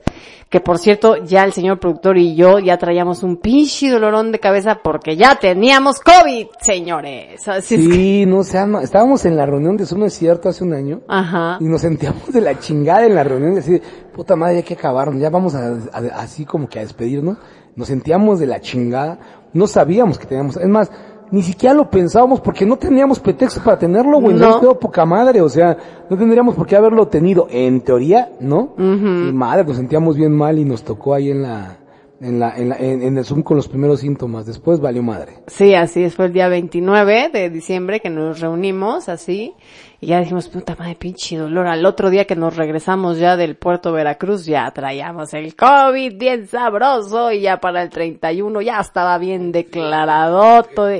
que 0.49 0.59
por 0.59 0.79
cierto, 0.79 1.17
ya 1.17 1.43
el 1.43 1.53
señor 1.53 1.79
productor 1.79 2.17
y 2.17 2.35
yo 2.35 2.57
ya 2.57 2.79
traíamos 2.79 3.21
un 3.21 3.37
pinche 3.37 3.91
dolorón 3.91 4.31
de 4.31 4.39
cabeza 4.39 4.79
porque 4.83 5.17
ya 5.17 5.35
teníamos 5.35 5.84
COVID, 5.93 6.47
señores. 6.61 7.47
Así 7.47 7.75
es 7.75 7.87
que- 7.87 7.93
Sí, 7.93 8.25
no 8.25 8.43
sé, 8.43 8.65
no, 8.67 8.79
estábamos 8.81 9.25
en 9.25 9.37
la 9.37 9.45
reunión 9.45 9.77
de 9.77 9.85
Zoom, 9.85 10.03
es 10.05 10.13
cierto, 10.13 10.49
hace 10.49 10.63
un 10.63 10.73
año. 10.73 11.01
Ajá. 11.07 11.57
Y 11.59 11.65
nos 11.65 11.81
sentíamos 11.81 12.31
de 12.31 12.41
la 12.41 12.59
chingada 12.59 13.05
en 13.05 13.15
la 13.15 13.23
reunión, 13.23 13.53
y 13.55 13.59
así, 13.59 13.81
puta 14.13 14.35
madre, 14.35 14.57
ya 14.57 14.61
que 14.63 14.73
acabaron, 14.73 15.19
ya 15.19 15.29
vamos 15.29 15.55
a, 15.55 15.69
a- 15.93 16.19
así 16.21 16.45
como 16.45 16.67
que 16.67 16.79
a 16.79 16.81
despedirnos. 16.81 17.37
Nos 17.75 17.87
sentíamos 17.87 18.39
de 18.39 18.47
la 18.47 18.59
chingada, 18.61 19.19
no 19.53 19.67
sabíamos 19.67 20.17
que 20.17 20.25
teníamos, 20.25 20.57
es 20.57 20.67
más, 20.67 20.89
ni 21.31 21.41
siquiera 21.41 21.73
lo 21.73 21.89
pensábamos 21.89 22.39
porque 22.39 22.65
no 22.65 22.77
teníamos 22.77 23.19
pretexto 23.19 23.61
para 23.63 23.77
tenerlo, 23.79 24.19
güey, 24.21 24.35
No. 24.35 24.59
quedó 24.61 24.79
poca 24.79 25.05
madre, 25.05 25.41
o 25.41 25.49
sea, 25.49 25.75
no 26.09 26.15
tendríamos 26.17 26.55
por 26.55 26.67
qué 26.67 26.75
haberlo 26.77 27.07
tenido, 27.07 27.47
en 27.49 27.81
teoría, 27.81 28.29
¿no? 28.39 28.75
Y 28.77 29.31
madre, 29.33 29.65
nos 29.65 29.75
sentíamos 29.77 30.15
bien 30.15 30.31
mal 30.31 30.57
y 30.59 30.63
nos 30.65 30.83
tocó 30.83 31.15
ahí 31.15 31.31
en 31.31 31.41
la, 31.41 31.77
en 32.21 32.39
la, 32.39 32.55
en 32.55 32.69
la, 32.69 32.77
en, 32.77 33.01
en 33.01 33.17
el 33.17 33.25
Zoom 33.25 33.43
con 33.43 33.57
los 33.57 33.67
primeros 33.67 33.99
síntomas, 33.99 34.45
después 34.45 34.79
valió 34.79 35.03
madre. 35.03 35.33
Sí, 35.47 35.75
así 35.75 36.03
es, 36.03 36.15
fue 36.15 36.25
el 36.25 36.33
día 36.33 36.47
29 36.47 37.29
de 37.31 37.49
diciembre 37.49 37.99
que 37.99 38.09
nos 38.09 38.39
reunimos 38.39 39.09
así 39.09 39.53
y 39.99 40.07
ya 40.07 40.19
dijimos, 40.19 40.47
puta 40.47 40.75
madre, 40.77 40.95
pinche 40.95 41.37
dolor. 41.37 41.67
Al 41.67 41.85
otro 41.85 42.09
día 42.09 42.25
que 42.25 42.35
nos 42.35 42.55
regresamos 42.55 43.17
ya 43.17 43.35
del 43.35 43.55
puerto 43.55 43.91
Veracruz 43.91 44.45
ya 44.45 44.69
traíamos 44.71 45.33
el 45.33 45.55
COVID 45.55 46.17
bien 46.17 46.47
sabroso 46.47 47.31
y 47.31 47.41
ya 47.41 47.59
para 47.59 47.81
el 47.81 47.89
31 47.89 48.61
ya 48.61 48.79
estaba 48.79 49.17
bien 49.17 49.51
declarado, 49.51 50.63
todo, 50.63 50.91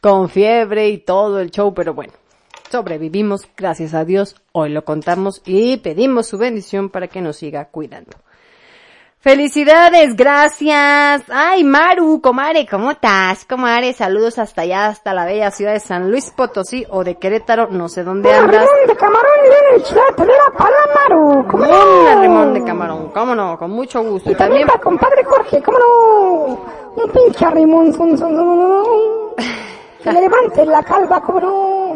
con 0.00 0.28
fiebre 0.28 0.88
y 0.88 0.98
todo 0.98 1.40
el 1.40 1.50
show, 1.50 1.74
pero 1.74 1.94
bueno. 1.94 2.12
sobrevivimos, 2.70 3.48
gracias 3.56 3.94
a 3.94 4.04
Dios, 4.04 4.36
hoy 4.52 4.70
lo 4.70 4.84
contamos 4.84 5.42
y 5.44 5.78
pedimos 5.78 6.28
su 6.28 6.38
bendición 6.38 6.90
para 6.90 7.08
que 7.08 7.20
nos 7.20 7.36
siga 7.36 7.66
cuidando. 7.66 8.16
Felicidades, 9.22 10.16
gracias. 10.16 11.24
Ay, 11.28 11.62
Maru, 11.62 12.22
comare, 12.22 12.66
¿cómo 12.66 12.92
estás? 12.92 13.44
Comare, 13.44 13.92
saludos 13.92 14.38
hasta 14.38 14.62
allá, 14.62 14.86
hasta 14.86 15.12
la 15.12 15.26
bella 15.26 15.50
ciudad 15.50 15.74
de 15.74 15.80
San 15.80 16.10
Luis 16.10 16.30
Potosí 16.34 16.86
o 16.88 17.04
de 17.04 17.16
Querétaro, 17.16 17.68
no 17.68 17.90
sé 17.90 18.02
dónde 18.02 18.32
andas. 18.32 18.62
Limón 18.62 18.86
de 18.86 18.96
camarón 18.96 19.32
viene 19.42 19.76
el 19.76 19.82
chilate, 19.82 20.22
mira, 20.22 20.44
para 20.56 20.76
Maru. 20.94 21.46
¿Cómo 21.50 21.66
no? 21.66 22.52
de 22.54 22.64
camarón, 22.64 23.10
cómo 23.10 23.34
no, 23.34 23.58
con 23.58 23.72
mucho 23.72 24.02
gusto. 24.02 24.30
Y 24.30 24.32
Y 24.32 24.36
también, 24.36 24.66
para 24.66 24.80
compadre 24.80 25.22
Jorge, 25.22 25.62
¿cómo 25.62 25.78
no? 25.78 27.02
Un 27.02 27.10
pinche 27.12 27.44
son, 27.44 27.92
son, 27.92 28.16
son, 28.16 28.36
son. 28.36 28.84
Que 30.02 30.12
le 30.12 30.20
levante 30.22 30.64
la 30.64 30.82
calva, 30.82 31.20
¿cómo 31.20 31.40
no? 31.40 31.94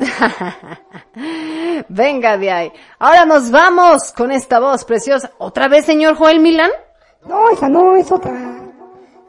venga 1.89 2.37
de 2.37 2.51
ahí. 2.51 2.73
Ahora 2.99 3.25
nos 3.25 3.51
vamos 3.51 4.13
con 4.13 4.31
esta 4.31 4.61
voz 4.61 4.85
preciosa. 4.85 5.31
¿Otra 5.39 5.69
vez, 5.69 5.87
señor 5.87 6.17
Joel 6.17 6.41
Milán? 6.41 6.71
No, 7.27 7.51
esa 7.51 7.69
no, 7.69 7.97
es 7.97 8.11
otra. 8.13 8.33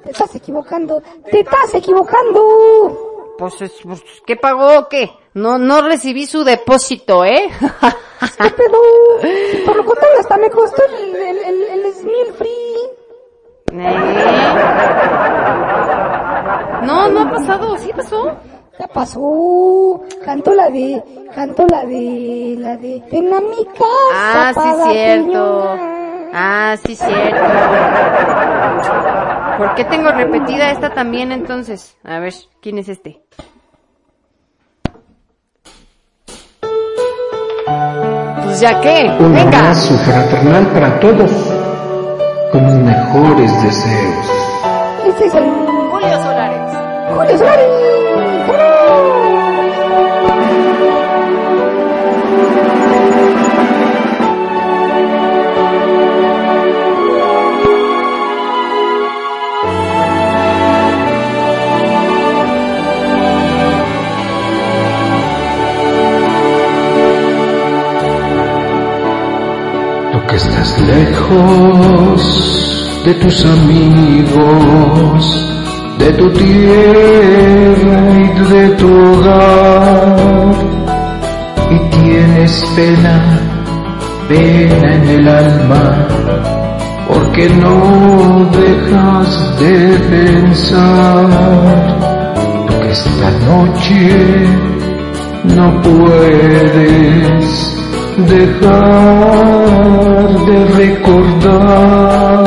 Te 0.04 0.12
estás 0.12 0.36
equivocando, 0.36 1.02
te 1.32 1.40
estás 1.40 1.74
equivocando. 1.74 3.34
Pues, 3.38 3.62
es- 3.62 3.80
pues, 3.84 4.02
¿qué 4.26 4.36
pagó 4.36 4.80
o 4.80 4.88
qué? 4.90 5.10
No, 5.34 5.58
no 5.58 5.82
recibí 5.82 6.26
su 6.26 6.44
depósito, 6.44 7.26
¿eh? 7.26 7.50
¿Qué 8.38 8.50
pedo? 8.52 8.78
Por 9.66 9.76
lo 9.76 9.86
contrario, 9.86 10.20
hasta 10.20 10.38
me 10.38 10.50
costó 10.50 10.82
el, 10.86 11.16
el, 11.16 11.38
el, 11.40 11.64
el 11.86 11.94
Smil 11.94 12.34
Free. 12.38 12.50
¿Eh? 13.74 13.98
No, 16.84 17.08
no 17.10 17.22
ha 17.22 17.32
pasado, 17.32 17.78
sí 17.78 17.90
pasó. 17.96 18.32
Ya 18.80 18.88
pasó. 18.88 20.02
Cantó 20.24 20.54
la 20.54 20.70
de, 20.70 21.04
cantó 21.34 21.66
la 21.68 21.86
de, 21.86 22.56
la 22.60 22.78
de, 22.78 23.02
ven 23.12 23.34
a 23.34 23.42
mi 23.42 23.66
casa. 23.66 23.80
Ah, 24.14 24.54
sí, 24.54 24.92
cierto. 24.92 25.78
Ah, 26.38 26.76
sí, 26.86 26.96
cierto. 26.96 27.42
¿Por 29.58 29.74
qué 29.76 29.86
tengo 29.86 30.12
repetida 30.12 30.70
esta 30.72 30.90
también 30.94 31.32
entonces? 31.32 31.96
A 32.04 32.20
ver, 32.20 32.34
¿quién 32.62 32.78
es 32.78 32.90
este? 32.90 33.22
Pues 38.44 38.60
ya 38.60 38.80
qué, 38.82 39.16
Un 39.20 39.34
venga. 39.34 39.58
abrazo 39.60 39.94
fraternal 40.00 40.68
para 40.68 41.00
todos, 41.00 41.32
con 42.52 42.66
mis 42.66 42.76
mejores 42.96 43.64
deseos. 43.64 44.26
Este 45.08 45.26
es 45.26 45.34
el 45.34 45.44
Julio 45.92 46.24
Solares. 46.24 46.78
Julio 47.16 47.38
Solari. 47.38 47.64
Estás 70.36 70.82
lejos 70.82 72.22
de 73.06 73.14
tus 73.16 73.46
amigos, 73.46 75.22
de 75.98 76.12
tu 76.14 76.30
tierra 76.32 78.00
y 78.20 78.28
de 78.52 78.70
tu 78.72 78.88
hogar, 78.88 80.54
y 81.72 81.78
tienes 81.90 82.66
pena, 82.76 83.40
pena 84.28 84.96
en 84.96 85.08
el 85.08 85.28
alma, 85.28 86.08
porque 87.08 87.50
no 87.50 88.50
dejas 88.52 89.60
de 89.60 90.00
pensar. 90.10 91.28
Que 92.82 92.92
esta 92.92 93.32
noche 93.48 94.10
no 95.56 95.82
puedes 95.82 97.46
dejar 98.18 99.66
de 100.46 100.58
recordar. 100.78 102.44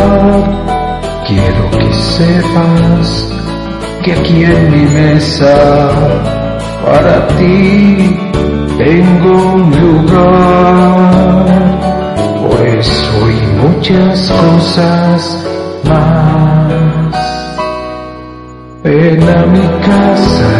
Quiero 1.27 1.71
que 1.71 1.93
sepas 1.93 3.07
que 4.03 4.13
aquí 4.13 4.45
en 4.45 4.71
mi 4.71 4.87
mesa 4.95 5.57
para 6.85 7.27
ti 7.37 8.19
tengo 8.79 9.33
un 9.55 9.71
lugar. 9.79 11.47
Por 12.43 12.61
eso 12.67 13.31
y 13.31 13.33
muchas 13.63 14.31
cosas 14.31 15.45
más. 15.85 17.19
Ven 18.83 19.23
a 19.23 19.47
mi 19.47 19.67
casa 19.85 20.51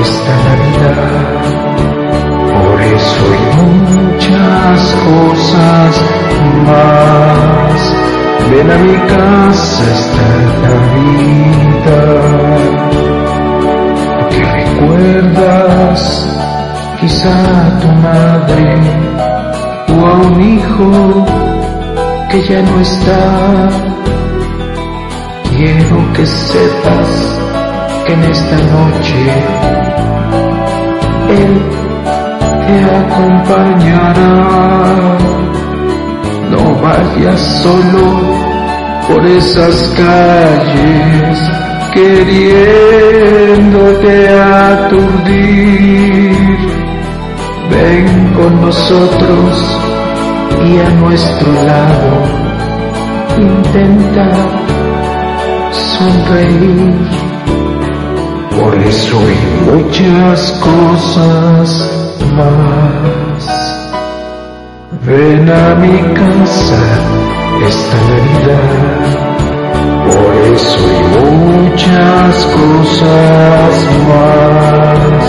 esta 0.00 0.34
Navidad. 0.44 2.01
Por 3.02 3.10
eso 3.10 3.26
y 3.34 3.38
muchas 3.62 4.80
cosas 5.06 5.90
más. 6.66 7.78
Ven 8.50 8.70
a 8.70 8.78
mi 8.78 8.96
casa 9.08 9.82
esta 9.92 10.28
Navidad. 10.62 11.72
Que 14.30 14.42
recuerdas 14.44 16.00
quizá 17.00 17.34
a 17.34 17.80
tu 17.80 17.88
madre 17.88 18.66
o 19.88 20.06
a 20.06 20.12
un 20.14 20.40
hijo 20.40 21.26
que 22.30 22.38
ya 22.42 22.62
no 22.62 22.80
está. 22.80 23.68
Quiero 25.50 26.12
que 26.14 26.26
sepas 26.26 27.38
que 28.06 28.12
en 28.12 28.22
esta 28.24 28.56
noche 28.56 29.16
Él 31.28 31.81
te 32.72 32.80
acompañará. 32.84 34.32
No 36.50 36.62
vayas 36.80 37.40
solo 37.62 38.04
por 39.08 39.22
esas 39.26 39.76
calles 39.96 41.38
queriéndote 41.94 42.52
aturdir. 44.68 45.56
Ven 47.70 48.08
con 48.36 48.52
nosotros 48.60 49.50
y 50.64 50.78
a 50.78 50.90
nuestro 51.02 51.52
lado 51.52 52.10
intenta 53.38 54.28
sonreír. 55.72 56.94
Por 58.58 58.74
eso 58.76 59.16
y 59.30 59.38
muchas 59.70 60.52
cosas 60.52 62.01
más. 62.36 63.44
Ven 65.06 65.48
a 65.50 65.74
mi 65.76 65.98
casa 66.14 66.82
esta 67.66 67.96
Navidad. 68.10 69.10
Por 70.06 70.32
eso 70.54 70.78
y 70.98 71.02
muchas 71.18 72.34
cosas 72.58 73.72
más. 74.08 75.24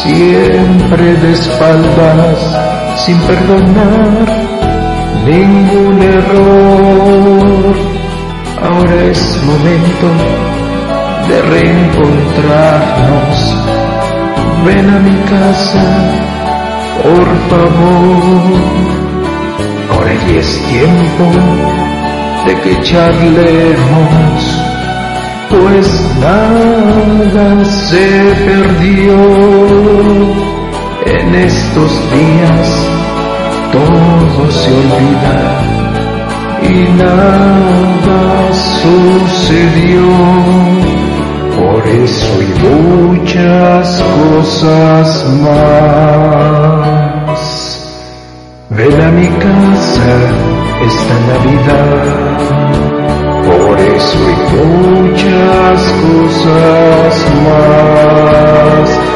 siempre 0.02 1.06
de 1.14 1.32
espaldas 1.32 2.38
sin 3.04 3.18
perdonar 3.20 4.45
ningún 5.26 6.00
error. 6.02 7.74
Ahora 8.62 9.04
es 9.04 9.42
momento 9.44 10.08
de 11.28 11.36
reencontrarnos. 11.52 13.36
Ven 14.64 14.88
a 14.90 14.98
mi 15.00 15.16
casa, 15.32 15.84
por 17.02 17.26
favor. 17.50 18.56
Ahora 19.92 20.14
ya 20.28 20.38
es 20.38 20.50
tiempo 20.68 21.24
de 22.46 22.52
que 22.62 22.72
charlemos, 22.82 24.38
pues 25.50 25.86
nada 26.20 27.64
se 27.64 28.06
perdió. 28.46 29.16
En 31.06 31.34
estos 31.34 31.92
días 32.10 32.86
todo 33.76 34.50
se 34.50 34.70
olvida 34.72 35.38
y 36.62 36.74
nada 37.02 38.22
sucedió. 38.80 40.06
Por 41.56 41.82
eso 41.86 42.32
y 42.42 42.50
muchas 42.66 43.86
cosas 44.18 45.08
más. 45.44 46.60
Ven 48.70 49.00
a 49.00 49.10
mi 49.10 49.28
casa 49.44 50.14
esta 50.88 51.14
Navidad. 51.30 52.04
eso 53.96 54.20
y 54.30 54.36
muchas 54.56 55.78
cosas 56.02 57.14
más. 57.44 59.15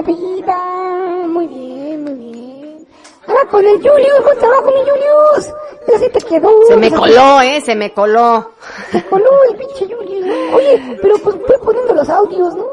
Navidad. 0.00 1.26
Muy 1.28 1.46
bien, 1.46 2.04
muy 2.04 2.14
bien. 2.14 2.86
Ahora 3.26 3.46
con 3.50 3.64
el 3.64 3.76
Julius, 3.76 4.24
buen 4.24 4.38
trabajo 4.38 4.66
mi 4.66 4.90
Julius. 4.90 5.54
Ya 5.88 5.98
se 5.98 6.08
te 6.08 6.20
quedó. 6.20 6.48
Se 6.66 6.76
me 6.76 6.90
coló, 6.90 7.40
eh, 7.42 7.60
se 7.60 7.74
me 7.74 7.92
coló. 7.92 8.52
Se 8.90 9.04
coló 9.04 9.30
el 9.50 9.56
pinche 9.56 9.94
Julius. 9.94 10.26
¿no? 10.26 10.56
Oye, 10.56 10.98
pero 11.02 11.18
pues 11.18 11.36
voy 11.36 11.56
poniendo 11.62 11.94
los 11.94 12.08
audios, 12.08 12.54
¿no? 12.54 12.64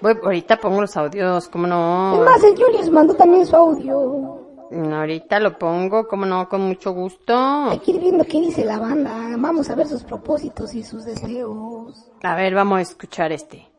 Voy, 0.00 0.18
ahorita 0.22 0.56
pongo 0.56 0.80
los 0.80 0.96
audios, 0.96 1.48
¿cómo 1.48 1.66
no? 1.66 2.14
Es 2.14 2.20
más, 2.24 2.42
el 2.42 2.56
Julius 2.56 2.90
mandó 2.90 3.14
también 3.14 3.46
su 3.46 3.54
audio. 3.54 4.38
Ahorita 4.72 5.38
lo 5.38 5.58
pongo, 5.58 6.08
¿cómo 6.08 6.24
no? 6.24 6.48
Con 6.48 6.62
mucho 6.62 6.92
gusto. 6.92 7.36
Hay 7.36 7.78
que 7.80 7.90
ir 7.90 8.00
viendo 8.00 8.24
qué 8.24 8.40
dice 8.40 8.64
la 8.64 8.78
banda. 8.78 9.12
Vamos 9.36 9.68
a 9.68 9.74
ver 9.74 9.86
sus 9.86 10.02
propósitos 10.02 10.74
y 10.74 10.82
sus 10.82 11.04
deseos. 11.04 12.10
A 12.22 12.34
ver, 12.34 12.54
vamos 12.54 12.78
a 12.78 12.82
escuchar 12.82 13.32
este. 13.32 13.71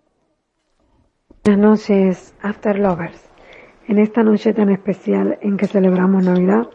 Buenas 1.45 1.71
noches, 1.71 2.33
After 2.41 2.79
Lovers. 2.79 3.21
En 3.89 3.99
esta 3.99 4.23
noche 4.23 4.53
tan 4.53 4.69
especial 4.69 5.37
en 5.41 5.57
que 5.57 5.67
celebramos 5.67 6.23
Navidad, 6.23 6.67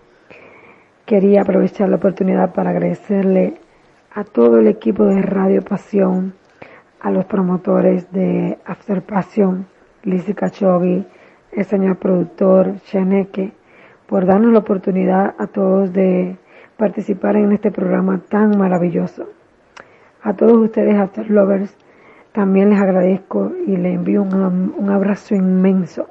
quería 1.06 1.40
aprovechar 1.40 1.88
la 1.88 1.96
oportunidad 1.96 2.52
para 2.52 2.68
agradecerle 2.68 3.54
a 4.12 4.24
todo 4.24 4.58
el 4.58 4.66
equipo 4.66 5.06
de 5.06 5.22
Radio 5.22 5.62
Pasión, 5.62 6.34
a 7.00 7.10
los 7.10 7.24
promotores 7.24 8.12
de 8.12 8.58
After 8.66 9.00
Pasión, 9.00 9.68
Lizzy 10.02 10.34
Cachogi, 10.34 11.06
el 11.52 11.64
señor 11.64 11.96
productor 11.96 12.74
Chaneque, 12.82 13.52
por 14.06 14.26
darnos 14.26 14.52
la 14.52 14.58
oportunidad 14.58 15.34
a 15.38 15.46
todos 15.46 15.94
de 15.94 16.36
participar 16.76 17.36
en 17.36 17.52
este 17.52 17.70
programa 17.70 18.20
tan 18.28 18.58
maravilloso. 18.58 19.30
A 20.22 20.34
todos 20.34 20.58
ustedes, 20.58 20.94
After 20.96 21.30
Lovers, 21.30 21.74
también 22.32 22.70
les 22.70 22.80
agradezco 22.80 23.52
y 23.66 23.76
les 23.76 23.94
envío 23.94 24.22
un, 24.22 24.74
un 24.76 24.90
abrazo 24.90 25.34
inmenso 25.34 26.08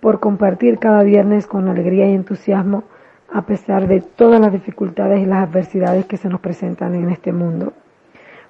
por 0.00 0.20
compartir 0.20 0.78
cada 0.78 1.02
viernes 1.02 1.46
con 1.46 1.68
alegría 1.68 2.08
y 2.08 2.14
entusiasmo 2.14 2.84
a 3.32 3.42
pesar 3.42 3.88
de 3.88 4.00
todas 4.00 4.40
las 4.40 4.52
dificultades 4.52 5.20
y 5.20 5.26
las 5.26 5.48
adversidades 5.48 6.06
que 6.06 6.16
se 6.16 6.28
nos 6.28 6.40
presentan 6.40 6.94
en 6.94 7.10
este 7.10 7.32
mundo. 7.32 7.72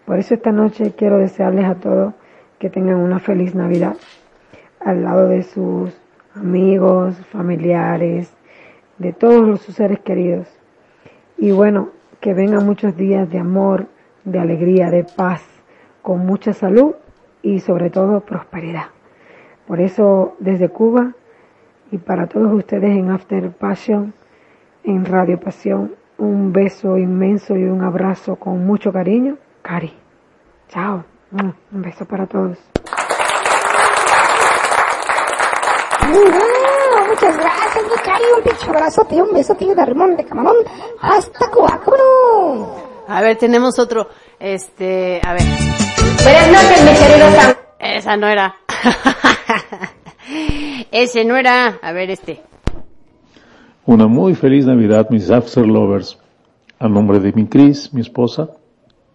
Por 0.04 0.18
eso 0.18 0.34
esta 0.34 0.52
noche 0.52 0.92
quiero 0.96 1.18
desearles 1.18 1.64
a 1.64 1.76
todos 1.76 2.14
que 2.58 2.70
tengan 2.70 2.96
una 2.96 3.18
feliz 3.18 3.54
Navidad 3.54 3.96
al 4.80 5.02
lado 5.02 5.28
de 5.28 5.42
sus 5.42 5.98
amigos, 6.34 7.16
familiares, 7.32 8.32
de 8.98 9.12
todos 9.12 9.46
los, 9.48 9.60
sus 9.60 9.74
seres 9.74 10.00
queridos. 10.00 10.46
Y 11.38 11.50
bueno, 11.50 11.90
que 12.20 12.34
vengan 12.34 12.64
muchos 12.64 12.96
días 12.96 13.28
de 13.30 13.38
amor, 13.38 13.86
de 14.24 14.38
alegría, 14.38 14.90
de 14.90 15.04
paz, 15.04 15.42
con 16.02 16.24
mucha 16.24 16.52
salud 16.52 16.94
y 17.46 17.60
sobre 17.60 17.90
todo 17.90 18.20
prosperidad. 18.20 18.86
Por 19.68 19.80
eso 19.80 20.34
desde 20.40 20.68
Cuba 20.68 21.12
y 21.92 21.98
para 21.98 22.26
todos 22.26 22.52
ustedes 22.52 22.90
en 22.90 23.10
After 23.10 23.52
Passion, 23.52 24.14
en 24.82 25.04
Radio 25.04 25.38
Pasión, 25.38 25.94
un 26.18 26.52
beso 26.52 26.98
inmenso 26.98 27.56
y 27.56 27.62
un 27.64 27.84
abrazo 27.84 28.34
con 28.34 28.66
mucho 28.66 28.92
cariño. 28.92 29.36
Cari. 29.62 29.92
Chao. 30.68 31.04
Un 31.30 31.82
beso 31.82 32.04
para 32.04 32.26
todos. 32.26 32.58
Muchas 37.08 37.36
gracias, 37.36 37.84
mi 37.84 38.02
cari. 38.04 38.24
Un 38.36 38.42
pinche 38.42 38.68
abrazote 38.68 39.14
y 39.14 39.20
un 39.20 39.32
besote 39.32 39.64
y 39.66 39.70
un 39.70 39.78
arrimón 39.78 40.16
de 40.16 40.24
camarón. 40.24 40.56
Hasta 41.00 41.48
Cuba, 41.50 41.80
¿cómo 41.84 41.96
no? 41.96 43.14
A 43.14 43.20
ver, 43.20 43.36
tenemos 43.36 43.78
otro. 43.78 44.08
Este, 44.40 45.20
a 45.24 45.32
ver. 45.32 45.85
Buenas 46.22 46.48
noches, 46.48 46.84
mi 46.84 46.98
querido 46.98 47.30
Sam. 47.30 47.54
Esa 47.78 48.16
no 48.16 48.28
era. 48.28 48.56
Ese 50.90 51.24
no 51.24 51.36
era. 51.36 51.78
A 51.82 51.92
ver, 51.92 52.10
este. 52.10 52.40
Una 53.84 54.06
muy 54.06 54.34
feliz 54.34 54.66
Navidad, 54.66 55.08
mis 55.10 55.30
After 55.30 55.66
Lovers. 55.66 56.18
A 56.78 56.88
nombre 56.88 57.20
de 57.20 57.32
mi 57.32 57.46
Cris, 57.46 57.92
mi 57.94 58.02
esposa, 58.02 58.50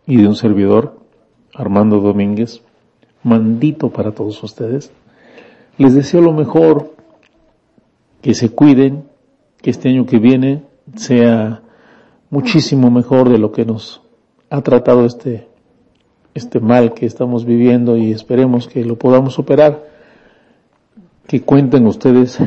y 0.07 0.17
de 0.17 0.27
un 0.27 0.35
servidor, 0.35 0.99
Armando 1.53 1.99
Domínguez, 1.99 2.63
mandito 3.23 3.89
para 3.89 4.13
todos 4.13 4.41
ustedes. 4.43 4.91
Les 5.77 5.93
deseo 5.93 6.21
lo 6.21 6.33
mejor, 6.33 6.95
que 8.21 8.33
se 8.33 8.49
cuiden, 8.49 9.07
que 9.61 9.69
este 9.69 9.89
año 9.89 10.07
que 10.07 10.17
viene 10.17 10.63
sea 10.95 11.61
muchísimo 12.31 12.89
mejor 12.89 13.29
de 13.29 13.37
lo 13.37 13.51
que 13.51 13.65
nos 13.65 14.01
ha 14.49 14.61
tratado 14.61 15.05
este, 15.05 15.50
este 16.33 16.59
mal 16.59 16.93
que 16.93 17.05
estamos 17.05 17.45
viviendo 17.45 17.97
y 17.97 18.11
esperemos 18.11 18.67
que 18.67 18.85
lo 18.85 18.97
podamos 18.97 19.33
superar. 19.33 19.89
Que 21.27 21.41
cuenten 21.41 21.87
ustedes 21.87 22.39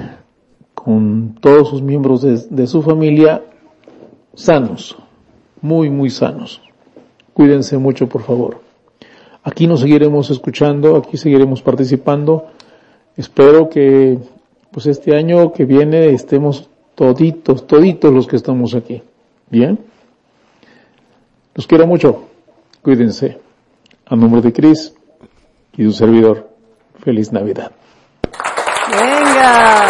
con 0.74 1.36
todos 1.40 1.70
sus 1.70 1.82
miembros 1.82 2.22
de, 2.22 2.66
su 2.66 2.82
familia 2.82 3.42
sanos, 4.34 4.96
muy, 5.60 5.88
muy 5.88 6.10
sanos. 6.10 6.60
Cuídense 7.32 7.78
mucho, 7.78 8.08
por 8.08 8.22
favor. 8.22 8.60
Aquí 9.42 9.66
nos 9.66 9.80
seguiremos 9.80 10.30
escuchando, 10.30 10.96
aquí 10.96 11.16
seguiremos 11.16 11.62
participando. 11.62 12.46
Espero 13.16 13.68
que, 13.68 14.18
pues 14.70 14.86
este 14.86 15.16
año 15.16 15.52
que 15.52 15.64
viene 15.64 16.10
estemos 16.10 16.68
toditos, 16.94 17.66
toditos 17.66 18.12
los 18.12 18.26
que 18.26 18.36
estamos 18.36 18.74
aquí. 18.74 19.02
Bien. 19.50 19.78
Los 21.54 21.66
quiero 21.66 21.86
mucho. 21.86 22.24
Cuídense. 22.82 23.43
A 24.06 24.16
nombre 24.16 24.42
de 24.42 24.52
Cris 24.52 24.94
y 25.76 25.84
un 25.84 25.92
servidor. 25.92 26.50
Feliz 27.02 27.32
Navidad. 27.32 27.72
Venga. 28.90 29.86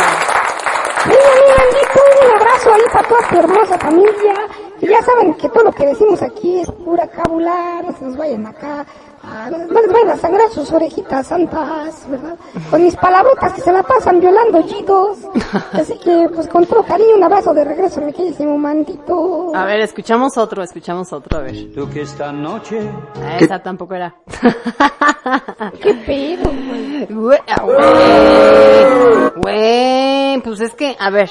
Un 1.06 2.40
abrazo 2.40 2.72
ahí 2.72 2.82
para 2.92 3.08
toda 3.08 3.28
tu 3.28 3.36
hermosa 3.38 3.78
familia. 3.78 4.34
Y 4.80 4.86
ya 4.88 5.02
saben 5.02 5.34
que 5.34 5.48
todo 5.48 5.64
lo 5.64 5.72
que 5.72 5.86
decimos 5.86 6.22
aquí 6.22 6.60
es 6.60 6.70
pura 6.70 7.08
cábula, 7.08 7.82
no 7.82 7.96
se 7.96 8.04
nos 8.04 8.16
vayan 8.16 8.46
acá, 8.46 8.86
a, 9.26 9.50
no 9.50 9.80
les 9.80 9.92
vayan 9.92 10.10
a 10.10 10.16
sangrar 10.16 10.50
sus 10.50 10.70
orejitas 10.72 11.26
santas, 11.26 12.06
¿verdad? 12.08 12.36
Con 12.70 12.82
mis 12.84 12.96
palabrotas 12.96 13.52
que 13.52 13.60
se 13.60 13.72
la 13.72 13.82
pasan 13.82 14.20
violando 14.20 14.60
yidos. 14.60 15.18
Así 15.72 15.98
que, 15.98 16.28
pues 16.34 16.48
con 16.48 16.66
todo 16.66 16.82
cariño, 16.84 17.16
un 17.16 17.22
abrazo 17.24 17.52
de 17.54 17.64
regreso, 17.64 18.00
mi 18.00 18.12
queridísimo 18.12 18.56
mandito. 18.58 19.52
A 19.54 19.64
ver, 19.64 19.80
escuchamos 19.80 20.36
otro, 20.36 20.62
escuchamos 20.62 21.12
otro, 21.12 21.38
a 21.38 21.42
ver. 21.42 21.54
Tú 21.74 21.88
que 21.90 22.02
esta 22.02 22.32
noche 22.32 22.80
Ah, 23.22 23.38
Esa 23.40 23.58
tampoco 23.62 23.94
era. 23.94 24.14
¿Qué 25.82 25.94
pedo, 26.06 26.50
güey? 26.50 27.06
Güey, 27.06 27.38
ah, 27.48 27.62
güey. 27.62 29.30
Güey, 29.42 30.40
pues 30.42 30.60
es 30.60 30.74
que, 30.74 30.96
a 30.98 31.10
ver, 31.10 31.30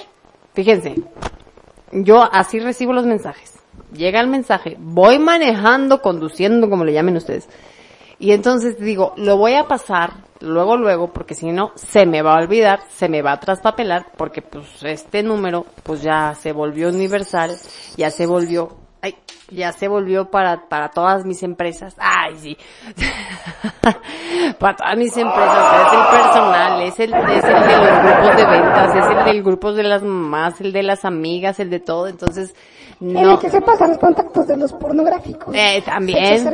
fíjense. 0.53 0.95
Yo 1.91 2.23
así 2.31 2.59
recibo 2.59 2.93
los 2.93 3.05
mensajes. 3.05 3.53
Llega 3.93 4.19
el 4.19 4.27
mensaje, 4.27 4.75
voy 4.79 5.19
manejando, 5.19 6.01
conduciendo, 6.01 6.67
como 6.69 6.83
le 6.83 6.93
llamen 6.93 7.15
ustedes. 7.17 7.47
Y 8.19 8.31
entonces 8.31 8.77
digo, 8.79 9.13
lo 9.17 9.37
voy 9.37 9.55
a 9.55 9.67
pasar 9.67 10.13
luego, 10.39 10.77
luego, 10.77 11.11
porque 11.11 11.35
si 11.35 11.51
no, 11.51 11.71
se 11.75 12.05
me 12.05 12.21
va 12.21 12.35
a 12.35 12.41
olvidar, 12.41 12.81
se 12.89 13.09
me 13.09 13.21
va 13.21 13.33
a 13.33 13.39
traspapelar, 13.39 14.07
porque 14.17 14.41
pues 14.41 14.83
este 14.83 15.23
número, 15.23 15.65
pues 15.83 16.01
ya 16.01 16.35
se 16.35 16.51
volvió 16.51 16.89
universal, 16.89 17.51
ya 17.97 18.11
se 18.11 18.25
volvió 18.25 18.83
Ay, 19.03 19.17
ya 19.51 19.73
se 19.73 19.89
volvió 19.89 20.31
para, 20.31 20.69
para 20.69 20.87
todas 20.87 21.25
mis 21.25 21.43
empresas. 21.43 21.93
Ay, 21.99 22.37
sí. 22.37 22.57
para 24.59 24.77
todas 24.77 24.97
mis 24.97 25.17
empresas. 25.17 25.87
Es 25.87 25.93
el 25.93 26.05
personal, 26.07 26.81
es 26.83 26.99
el, 27.01 27.13
es 27.13 27.43
el 27.43 27.67
de 27.67 27.77
los 27.79 28.01
grupos 28.01 28.37
de 28.37 28.45
ventas, 28.45 28.95
es 28.95 29.17
el 29.17 29.25
del 29.25 29.43
grupo 29.43 29.73
de 29.73 29.83
las 29.83 30.03
mamás, 30.03 30.61
el 30.61 30.71
de 30.71 30.83
las 30.83 31.03
amigas, 31.03 31.59
el 31.59 31.69
de 31.69 31.81
todo. 31.81 32.07
Entonces, 32.07 32.55
En 33.01 33.17
el 33.17 33.39
que 33.39 33.49
se 33.49 33.61
pasan 33.61 33.89
los 33.89 33.97
contactos 33.97 34.47
de 34.47 34.57
los 34.57 34.73
pornográficos. 34.73 35.53
Eh, 35.55 35.83
también, 35.85 36.47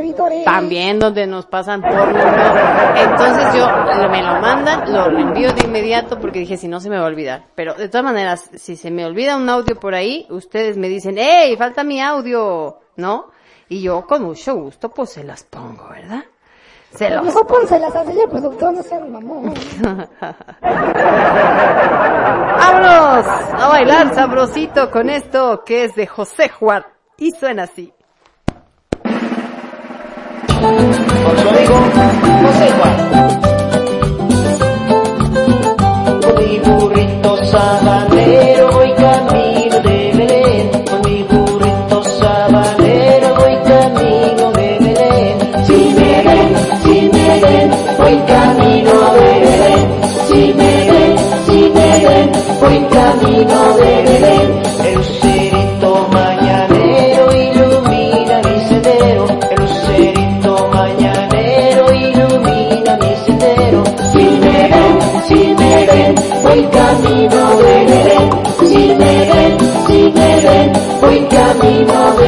también 0.44 1.00
donde 1.00 1.28
nos 1.28 1.46
pasan 1.46 1.82
porno. 1.82 2.12
¿no? 2.12 2.96
Entonces 2.96 3.54
yo 3.56 4.10
me 4.10 4.22
lo 4.22 4.40
mandan, 4.42 4.92
lo 4.92 5.20
envío 5.20 5.54
de 5.54 5.66
inmediato 5.66 6.20
porque 6.20 6.40
dije 6.40 6.58
si 6.58 6.68
no 6.68 6.80
se 6.80 6.90
me 6.90 6.98
va 6.98 7.04
a 7.04 7.08
olvidar. 7.08 7.46
Pero 7.56 7.74
de 7.74 7.90
todas 7.90 8.06
maneras, 8.06 8.50
si 8.56 8.76
se 8.76 8.92
me 8.92 9.06
olvida 9.06 9.38
un 9.38 9.50
audio 9.50 9.80
por 9.80 9.94
ahí, 9.94 10.26
ustedes 10.30 10.78
me 10.78 10.90
dicen, 10.90 11.18
¡Ey, 11.18 11.56
falta 11.58 11.84
mi 11.84 12.02
audio! 12.02 12.80
¿No? 12.96 13.28
Y 13.70 13.82
yo 13.82 14.06
con 14.06 14.24
mucho 14.24 14.56
gusto 14.56 14.90
pues 14.90 15.12
se 15.12 15.24
las 15.24 15.44
pongo, 15.44 15.90
¿verdad? 15.90 16.24
Se 16.96 17.10
los 17.10 17.24
Mejor 17.24 17.48
pónselas 17.48 17.96
al 17.96 18.08
señor 18.08 18.30
productor, 18.30 18.74
no 18.74 18.84
sean 18.84 19.12
mamón. 19.12 19.54
¡Vámonos! 22.58 23.26
A 23.28 23.68
bailar 23.70 24.14
sabrosito 24.16 24.90
con 24.90 25.10
esto 25.10 25.64
que 25.66 25.86
es 25.86 25.96
de 25.96 26.08
José 26.08 26.50
Juan. 26.50 26.84
Y 27.18 27.32
suena 27.32 27.64
así. 27.64 27.94
Con 30.62 31.38
su 31.38 31.50
amigo 31.50 31.76
José 32.44 32.72
Juan. 32.72 33.29
Camino 71.86 72.19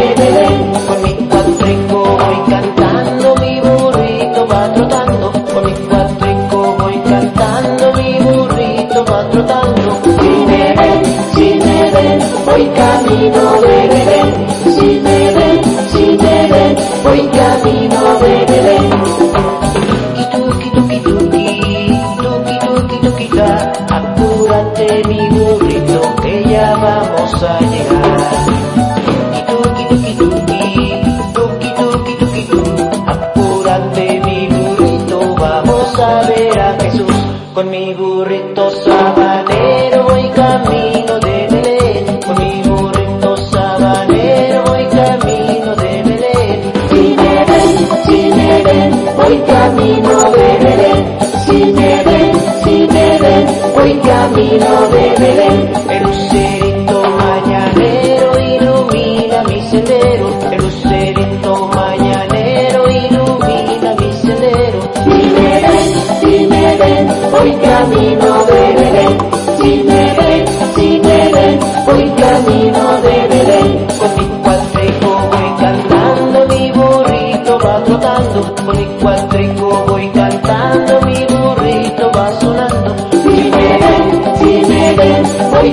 camino 49.62 50.16
de 50.32 50.48
Belén. 50.64 51.00
Si 51.46 51.58
me 51.78 52.04
ven, 52.08 52.32
si 52.64 52.76
me 52.94 53.08
ven, 53.24 53.46
voy 53.76 53.94
camino 54.10 54.72
de 54.94 55.06
Belén. 55.22 55.58
El 55.90 56.04
lucerito 56.04 57.04
mañanero 57.24 58.28
ilumina 58.54 59.44
mi 59.44 59.62
sendero. 59.70 60.28
El 60.52 60.62
lucerito 60.64 61.70
mañanero 61.76 62.90
ilumina 62.90 63.90
mi 64.00 64.10
sendero. 64.24 64.80
Si 65.04 65.20
me 65.38 65.52
ven, 65.70 65.90
si 66.22 66.48
me 66.48 66.66
ven, 66.82 67.08
voy 67.32 67.52
camino 67.68 68.21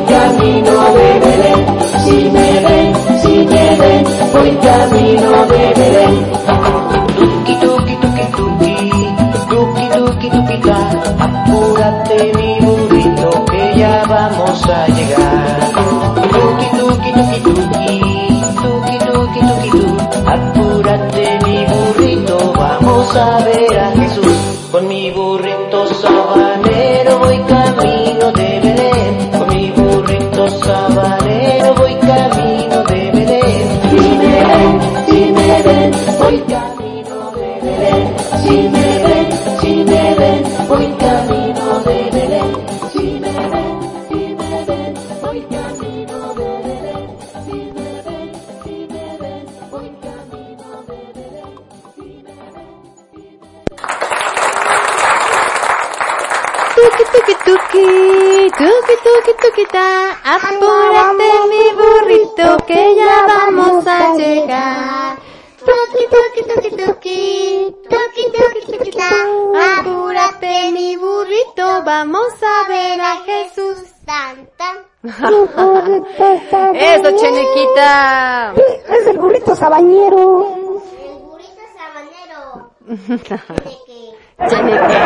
camino 0.07 0.75
de 0.95 1.20
Belén. 1.25 1.66
Si 2.05 2.31
me 2.31 2.61
ven, 2.61 2.93
si 3.23 3.47
me 3.47 3.77
ven, 3.77 4.05
voy 4.33 4.51
camino 4.57 5.38
Cheneque. 84.49 84.99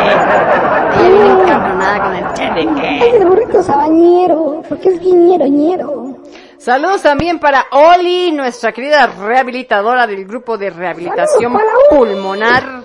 Ella 0.95 1.17
viene 1.17 1.41
encabronada 1.41 2.03
con 2.03 2.15
el 2.15 2.33
cheneque. 2.33 3.09
el 3.17 3.25
burrito 3.25 3.63
sabañero, 3.63 4.61
porque 4.69 4.89
es 4.89 4.99
guiñero, 4.99 5.47
ñero. 5.47 6.17
Saludos 6.57 7.01
también 7.01 7.39
para 7.39 7.65
Oli, 7.71 8.31
nuestra 8.31 8.71
querida 8.71 9.07
rehabilitadora 9.07 10.07
del 10.07 10.25
grupo 10.25 10.57
de 10.57 10.69
rehabilitación 10.69 11.57
pulmonar 11.89 12.83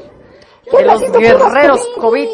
de 0.72 0.84
los 0.84 1.12
guerreros 1.12 1.86
COVID. 2.00 2.28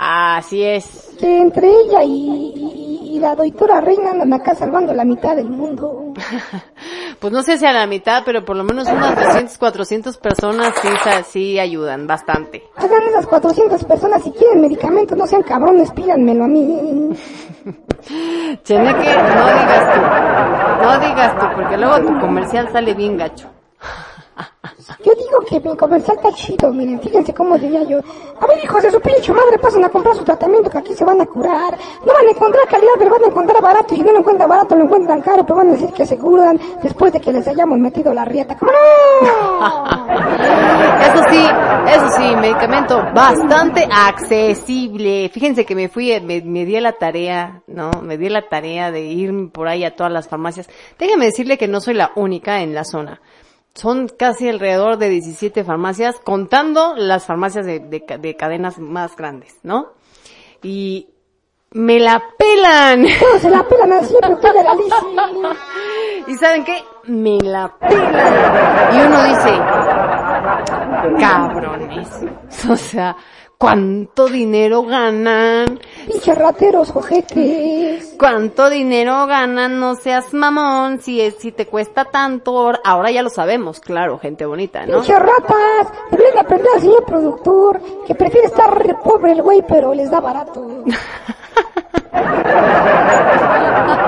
Así 0.00 0.62
es. 0.62 1.16
Que 1.18 1.38
entre 1.40 1.68
ella 1.68 2.04
y, 2.04 2.12
y- 2.54 3.16
y 3.16 3.18
la 3.18 3.34
doctora 3.34 3.80
Reina 3.80 4.12
andan 4.12 4.32
acá 4.32 4.54
salvando 4.54 4.94
la 4.94 5.04
mitad 5.04 5.34
del 5.36 5.50
mundo. 5.50 6.14
Pues 7.20 7.32
no 7.32 7.42
sé 7.42 7.58
si 7.58 7.66
a 7.66 7.72
la 7.72 7.84
mitad, 7.88 8.22
pero 8.24 8.44
por 8.44 8.54
lo 8.56 8.62
menos 8.62 8.86
unas 8.88 9.16
200, 9.16 9.58
400 9.58 10.16
personas 10.18 10.72
sí, 10.80 10.88
sí 11.28 11.58
ayudan 11.58 12.06
bastante. 12.06 12.62
Hagan 12.76 13.02
esas 13.08 13.26
400 13.26 13.82
personas 13.86 14.22
si 14.22 14.30
quieren 14.30 14.60
medicamentos, 14.60 15.18
no 15.18 15.26
sean 15.26 15.42
cabrones, 15.42 15.90
pídanmelo 15.90 16.44
a 16.44 16.46
mí. 16.46 17.10
Cheneque, 18.62 19.16
no 19.16 19.46
digas 19.48 19.94
tú. 19.94 20.84
No 20.84 20.98
digas 21.00 21.38
tú, 21.40 21.46
porque 21.56 21.76
luego 21.76 22.00
tu 22.06 22.20
comercial 22.20 22.68
sale 22.70 22.94
bien 22.94 23.16
gacho. 23.16 23.48
Yo 25.04 25.12
digo 25.14 25.40
que 25.48 25.60
mi 25.60 25.76
comercial 25.76 26.16
está 26.16 26.32
chido, 26.32 26.72
miren, 26.72 27.00
fíjense 27.00 27.34
cómo 27.34 27.58
diría 27.58 27.82
yo. 27.84 27.98
A 28.40 28.46
ver, 28.46 28.62
hijos 28.62 28.82
de 28.82 28.90
su 28.90 29.00
pinche 29.00 29.32
madre, 29.32 29.58
pasen 29.58 29.84
a 29.84 29.88
comprar 29.88 30.14
su 30.14 30.24
tratamiento 30.24 30.70
que 30.70 30.78
aquí 30.78 30.94
se 30.94 31.04
van 31.04 31.20
a 31.20 31.26
curar. 31.26 31.76
No 32.06 32.12
van 32.12 32.26
a 32.26 32.30
encontrar 32.30 32.68
calidad, 32.68 32.92
pero 32.98 33.10
van 33.10 33.24
a 33.24 33.26
encontrar 33.26 33.62
barato. 33.62 33.94
Y 33.94 33.98
si 33.98 34.02
no 34.02 34.12
lo 34.12 34.18
encuentran 34.18 34.48
barato, 34.48 34.76
lo 34.76 34.84
encuentran 34.84 35.20
caro, 35.20 35.44
pero 35.44 35.56
van 35.56 35.68
a 35.68 35.72
decir 35.72 35.92
que 35.92 36.06
se 36.06 36.16
curan 36.18 36.58
después 36.82 37.12
de 37.12 37.20
que 37.20 37.32
les 37.32 37.46
hayamos 37.48 37.78
metido 37.78 38.14
la 38.14 38.24
rieta. 38.24 38.56
¿Cómo 38.56 38.70
no? 38.70 39.96
Eso 40.98 41.22
sí, 41.30 41.46
eso 41.86 42.08
sí, 42.16 42.36
medicamento 42.36 43.02
bastante 43.14 43.88
accesible. 43.90 45.30
Fíjense 45.32 45.64
que 45.64 45.74
me 45.74 45.88
fui, 45.88 46.20
me, 46.20 46.42
me 46.42 46.64
di 46.64 46.78
la 46.80 46.92
tarea, 46.92 47.62
¿no? 47.66 47.90
Me 48.02 48.18
di 48.18 48.28
la 48.28 48.48
tarea 48.48 48.90
de 48.90 49.02
ir 49.02 49.50
por 49.52 49.68
ahí 49.68 49.84
a 49.84 49.94
todas 49.94 50.12
las 50.12 50.28
farmacias. 50.28 50.68
Déjeme 50.98 51.26
decirle 51.26 51.56
que 51.56 51.68
no 51.68 51.80
soy 51.80 51.94
la 51.94 52.12
única 52.14 52.60
en 52.62 52.74
la 52.74 52.84
zona. 52.84 53.20
Son 53.78 54.08
casi 54.08 54.48
alrededor 54.48 54.98
de 54.98 55.08
17 55.08 55.62
farmacias, 55.62 56.16
contando 56.24 56.94
las 56.96 57.24
farmacias 57.26 57.64
de, 57.64 57.78
de 57.78 58.04
ca- 58.04 58.18
de 58.18 58.34
cadenas 58.34 58.78
más 58.78 59.14
grandes, 59.16 59.56
¿no? 59.62 59.92
Y 60.62 61.08
me 61.70 62.00
la 62.00 62.20
pelan. 62.36 63.06
Se 63.40 63.48
la 63.48 63.62
pelan 63.68 63.92
así, 63.92 64.14
pero 64.20 64.52
legalísimo. 64.54 65.50
¿Y 66.26 66.34
saben 66.34 66.64
qué? 66.64 66.82
Me 67.04 67.38
la 67.38 67.72
pelan. 67.78 68.94
Y 68.94 69.06
uno 69.06 69.22
dice, 69.24 69.60
cabrones. 71.20 72.08
O 72.68 72.76
sea, 72.76 73.16
¿cuánto 73.58 74.28
dinero 74.28 74.84
ganan? 74.84 75.80
Pinche 76.06 76.34
rateros, 76.34 76.94
ojetes. 76.94 78.14
¿Cuánto 78.18 78.70
dinero 78.70 79.26
ganan? 79.26 79.80
No 79.80 79.96
seas 79.96 80.32
mamón. 80.32 81.00
Si 81.00 81.20
es, 81.20 81.34
si 81.38 81.52
te 81.52 81.66
cuesta 81.66 82.06
tanto, 82.06 82.72
ahora 82.84 83.10
ya 83.10 83.22
lo 83.22 83.30
sabemos, 83.30 83.80
claro, 83.80 84.18
gente 84.18 84.46
bonita, 84.46 84.86
¿no? 84.86 84.98
Pinche 84.98 85.18
ratas. 85.18 85.92
Deberían 86.10 86.34
de 86.34 86.40
aprender 86.40 86.68
al 86.74 86.80
señor 86.80 87.04
productor, 87.04 87.80
que 88.06 88.14
prefiere 88.14 88.46
estar 88.46 88.78
re 88.78 88.94
pobre 88.94 89.32
el 89.32 89.42
güey, 89.42 89.62
pero 89.68 89.92
les 89.92 90.10
da 90.10 90.20
barato. 90.20 90.84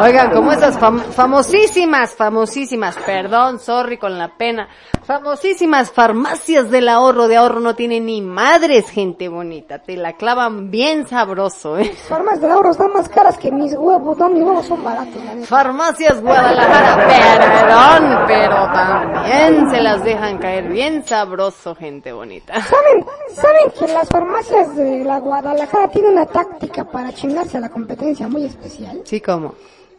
Oigan, 0.00 0.30
como 0.32 0.52
esas 0.52 0.78
fam- 0.78 1.00
famosísimas, 1.00 2.14
famosísimas, 2.14 2.96
perdón, 3.06 3.58
sorry 3.60 3.96
con 3.98 4.18
la 4.18 4.28
pena, 4.36 4.68
famosísimas 5.04 5.90
farmacias 5.90 6.70
del 6.70 6.88
ahorro, 6.88 7.28
de 7.28 7.36
ahorro 7.36 7.60
no 7.60 7.74
tienen 7.74 8.06
ni 8.06 8.20
madres, 8.20 8.90
gente 8.90 9.28
bonita, 9.28 9.78
te 9.78 9.96
la 9.96 10.14
clavan 10.14 10.70
bien 10.70 11.06
sabroso, 11.06 11.78
¿eh? 11.78 11.92
Farmas 12.08 12.40
del 12.40 12.50
ahorro 12.50 12.70
están 12.72 12.92
más 12.92 13.08
caras 13.08 13.38
que 13.38 13.50
mis 13.52 13.72
huevos, 13.74 14.18
no, 14.18 14.28
mis 14.28 14.42
huevos 14.42 14.66
son 14.66 14.82
baratos. 14.82 15.14
Farmacias 15.46 16.20
Guadalajara, 16.20 17.06
perdón, 17.06 18.18
pero 18.26 18.56
también 18.72 19.70
se 19.70 19.80
las 19.80 20.02
dejan 20.04 20.38
caer 20.38 20.64
bien 20.68 21.04
sabroso, 21.06 21.74
gente 21.74 22.12
bonita. 22.12 22.54
¿Saben, 22.62 23.04
¿Saben 23.34 23.70
que 23.78 23.92
las 23.92 24.08
farmacias 24.08 24.74
de 24.76 25.04
la 25.04 25.18
Guadalajara 25.20 25.88
tienen 25.88 26.12
una 26.12 26.26
táctica 26.26 26.84
para 26.84 27.12
chingarse 27.12 27.58
a 27.58 27.60
la 27.60 27.68
competencia 27.68 28.28
muy 28.28 28.44
especial? 28.44 29.00
Sí, 29.04 29.20
como. 29.24 29.54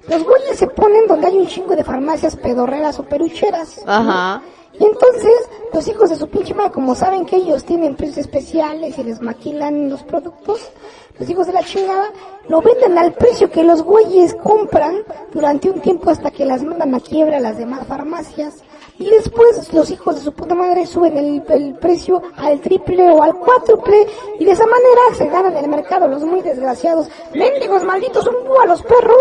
Los 0.07 0.23
güeyes 0.23 0.59
se 0.59 0.67
ponen 0.67 1.07
donde 1.07 1.27
hay 1.27 1.37
un 1.37 1.47
chingo 1.47 1.75
de 1.75 1.83
farmacias 1.83 2.35
pedorreras 2.35 2.99
o 2.99 3.03
perucheras. 3.03 3.81
Ajá. 3.87 4.41
Y 4.79 4.83
entonces, 4.83 5.49
los 5.73 5.87
hijos 5.87 6.09
de 6.09 6.17
su 6.17 6.27
pinche 6.27 6.53
madre, 6.53 6.71
como 6.71 6.95
saben 6.95 7.25
que 7.25 7.37
ellos 7.37 7.63
tienen 7.63 7.95
precios 7.95 8.19
especiales 8.19 8.97
y 8.97 9.03
les 9.03 9.21
maquilan 9.21 9.89
los 9.89 10.03
productos, 10.03 10.69
los 11.17 11.29
hijos 11.29 11.47
de 11.47 11.53
la 11.53 11.63
chingada 11.63 12.11
lo 12.49 12.61
venden 12.61 12.97
al 12.97 13.13
precio 13.13 13.49
que 13.49 13.63
los 13.63 13.81
güeyes 13.83 14.35
compran 14.35 15.03
durante 15.33 15.69
un 15.69 15.79
tiempo 15.79 16.09
hasta 16.09 16.29
que 16.29 16.45
las 16.45 16.61
mandan 16.61 16.93
a 16.93 16.99
quiebra 16.99 17.37
a 17.37 17.39
las 17.39 17.57
demás 17.57 17.87
farmacias. 17.87 18.64
Y 18.97 19.09
después 19.09 19.73
los 19.73 19.91
hijos 19.91 20.15
de 20.15 20.21
su 20.21 20.31
puta 20.31 20.55
madre 20.55 20.85
suben 20.85 21.17
el, 21.17 21.43
el 21.49 21.73
precio 21.75 22.21
al 22.37 22.61
triple 22.61 23.09
o 23.11 23.21
al 23.21 23.33
cuádruple 23.35 24.07
y 24.39 24.45
de 24.45 24.51
esa 24.51 24.65
manera 24.65 25.01
se 25.17 25.27
ganan 25.27 25.55
el 25.57 25.67
mercado 25.67 26.07
los 26.07 26.23
muy 26.23 26.41
desgraciados. 26.41 27.07
¡Mendigos 27.33 27.83
malditos, 27.83 28.25
un 28.27 28.45
búho 28.47 28.61
a 28.61 28.65
los 28.67 28.81
perros! 28.83 29.15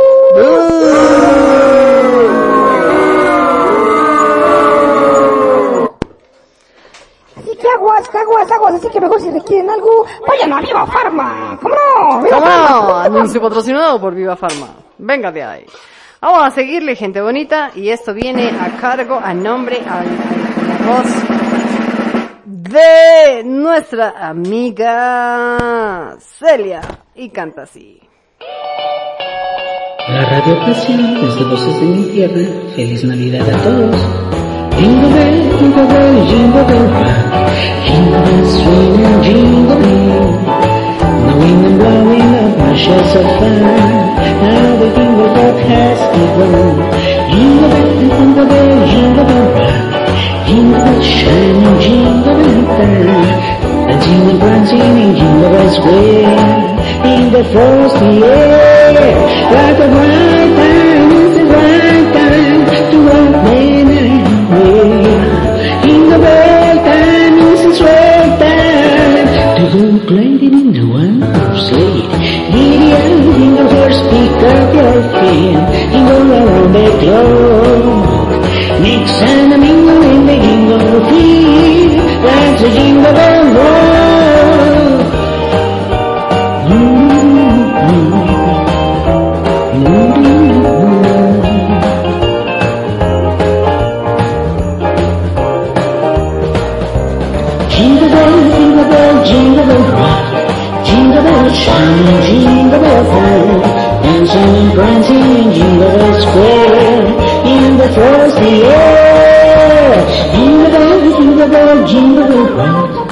Así 7.36 7.56
que 7.56 7.68
aguas, 7.68 8.14
aguas, 8.14 8.51
aguas, 8.52 8.74
así 8.74 8.88
que 8.88 9.01
mejor 9.01 9.20
si 9.20 9.30
requieren 9.30 9.68
algo, 9.70 10.06
vayan 10.26 10.52
a 10.52 10.60
Viva 10.60 10.86
Farma. 10.86 11.59
¿Cómo 11.60 11.74
no? 11.74 12.22
¡Viva 12.22 12.36
¿Cómo 12.38 12.46
Farma! 12.51 12.80
no? 12.80 12.96
Anuncio 12.96 13.40
patrocinado 13.40 14.01
por 14.01 14.14
Viva 14.14 14.36
Farma. 14.36 14.68
Venga 14.98 15.32
de 15.32 15.42
ahí. 15.42 15.66
Vamos 16.24 16.42
a 16.42 16.51
seguirle, 16.52 16.96
gente 16.96 17.20
bonita, 17.20 17.70
y 17.76 17.90
esto 17.90 18.14
viene 18.14 18.48
a 18.48 18.78
cargo, 18.80 19.20
a 19.22 19.34
nombre, 19.34 19.76
a, 19.86 20.02
la 20.02 20.78
voz 20.86 21.05
de 22.46 23.44
nuestra 23.44 24.14
amiga 24.30 26.16
Celia, 26.18 26.80
y 27.14 27.28
canta 27.28 27.64
así. 27.64 28.01
La 30.09 30.24
Radio 30.30 30.60
Pasión 30.60 31.20
desde 31.20 31.44
Voces 31.44 31.78
de 31.78 31.86
mi 31.88 32.05
Tierra, 32.05 32.72
feliz 32.74 33.05
Navidad 33.05 33.46
a 33.46 33.62
todos. 33.62 33.94
Jingle 34.78 35.12
bell, 35.12 35.59
jingle 35.59 35.86
bell, 35.86 36.26
jingle 36.26 36.64
bell 36.64 36.88
jingle 37.84 38.22
bells 38.22 38.62
swinging, 38.62 39.22
jingle 39.22 39.76
bell. 39.76 40.43
Blowing 41.44 41.66
and 41.66 41.78
blowing 41.78 42.34
up 42.40 42.56
marshals 42.56 43.14
of 43.20 43.26
fun, 43.36 43.60
now 43.60 44.76
the 44.80 44.88
jingle 44.96 45.28
bell 45.34 45.56
has 45.68 46.00
begun. 46.14 46.76
Jingle 47.32 47.68
bell, 47.68 47.90
jingle 48.00 48.46
bell, 48.46 48.86
jingle 48.88 49.24
bell 49.28 49.48
rock, 49.52 50.46
jingle 50.46 50.80
bells 50.80 51.04
shining, 51.04 51.80
jingle 51.84 52.34
bell 52.40 52.64
time. 52.78 53.44
And 53.92 54.40
prancing 54.40 54.96
in 55.04 55.16
Jingle 55.16 55.50
Bell 55.50 55.68
Square, 55.68 56.64
in 57.12 57.22
the 57.30 57.44
frosty 57.52 58.24
air, 58.24 58.94
like 59.52 59.78
a 59.84 59.88
bright 59.92 60.50
time, 60.56 61.12
it's 61.12 61.36
the 61.36 61.44
right 61.44 62.14
frosty. 108.44 110.34
Jingle 110.34 110.70
bell, 110.70 111.18
jingle 111.18 111.48
bell, 111.48 111.86
jingle 111.86 112.28
bell 112.28 112.46
rock. 112.56 113.10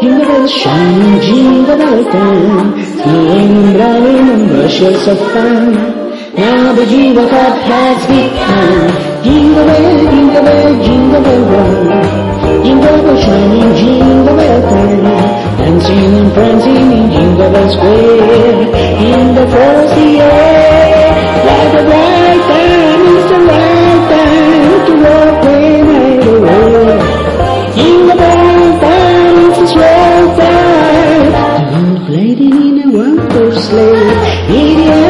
Jingle 0.00 0.26
bell 0.26 0.46
shine, 0.46 1.20
jingle 1.20 1.76
bell 1.76 2.04
fun. 2.12 2.84
Snowing 3.02 3.52
and 3.58 3.72
blowing 3.74 4.28
and 4.30 4.48
bushels 4.48 5.08
of 5.08 5.18
fun. 5.32 5.72
Now 6.34 6.72
the 6.72 6.86
jingle 6.86 7.28
cup 7.28 7.58
has 7.70 8.06
begun. 8.06 9.24
Jingle 9.24 9.64
bell, 9.66 9.98
jingle 10.10 10.42
bell, 10.42 10.84
jingle 10.84 11.22
bell. 11.22 12.64
Jingle 12.64 13.02
bell 13.02 13.16
shining, 13.22 13.74
jingle 13.74 14.36
bell 14.36 14.62
time. 14.70 15.38
Dancing 15.58 16.14
and 16.20 16.32
prancing 16.32 16.92
in 16.92 17.10
Jingle 17.10 17.50
Bell 17.50 17.68
Square. 17.68 18.62
In 19.10 19.34
the 19.34 19.44
frosty 19.50 20.20
air. 20.20 21.08
Like 21.44 21.74
a 21.74 21.84
bright 21.84 22.57
sleigh. 33.60 34.38
Jingle 34.48 35.08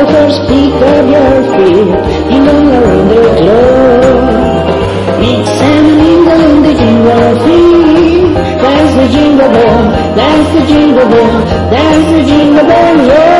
the 0.00 0.06
first 0.06 0.40
peak 0.48 0.74
of 0.74 1.04
your 1.14 1.36
feet, 1.52 1.90
jingle 2.30 2.68
around 2.78 3.08
the 3.08 3.22
clock. 3.38 4.70
Examining 5.20 6.28
on 6.36 6.62
the 6.62 6.72
jingle 6.80 7.32
feet, 7.44 8.34
that's 8.62 8.94
the 8.96 9.06
jingle 9.14 9.50
bell, 9.50 9.90
that's 10.16 10.54
the 10.54 10.66
jingle 10.66 11.08
bell, 11.08 11.44
that's 11.70 12.12
the 12.12 12.22
jingle 12.24 12.66
bell 12.66 12.96
roll. 13.08 13.39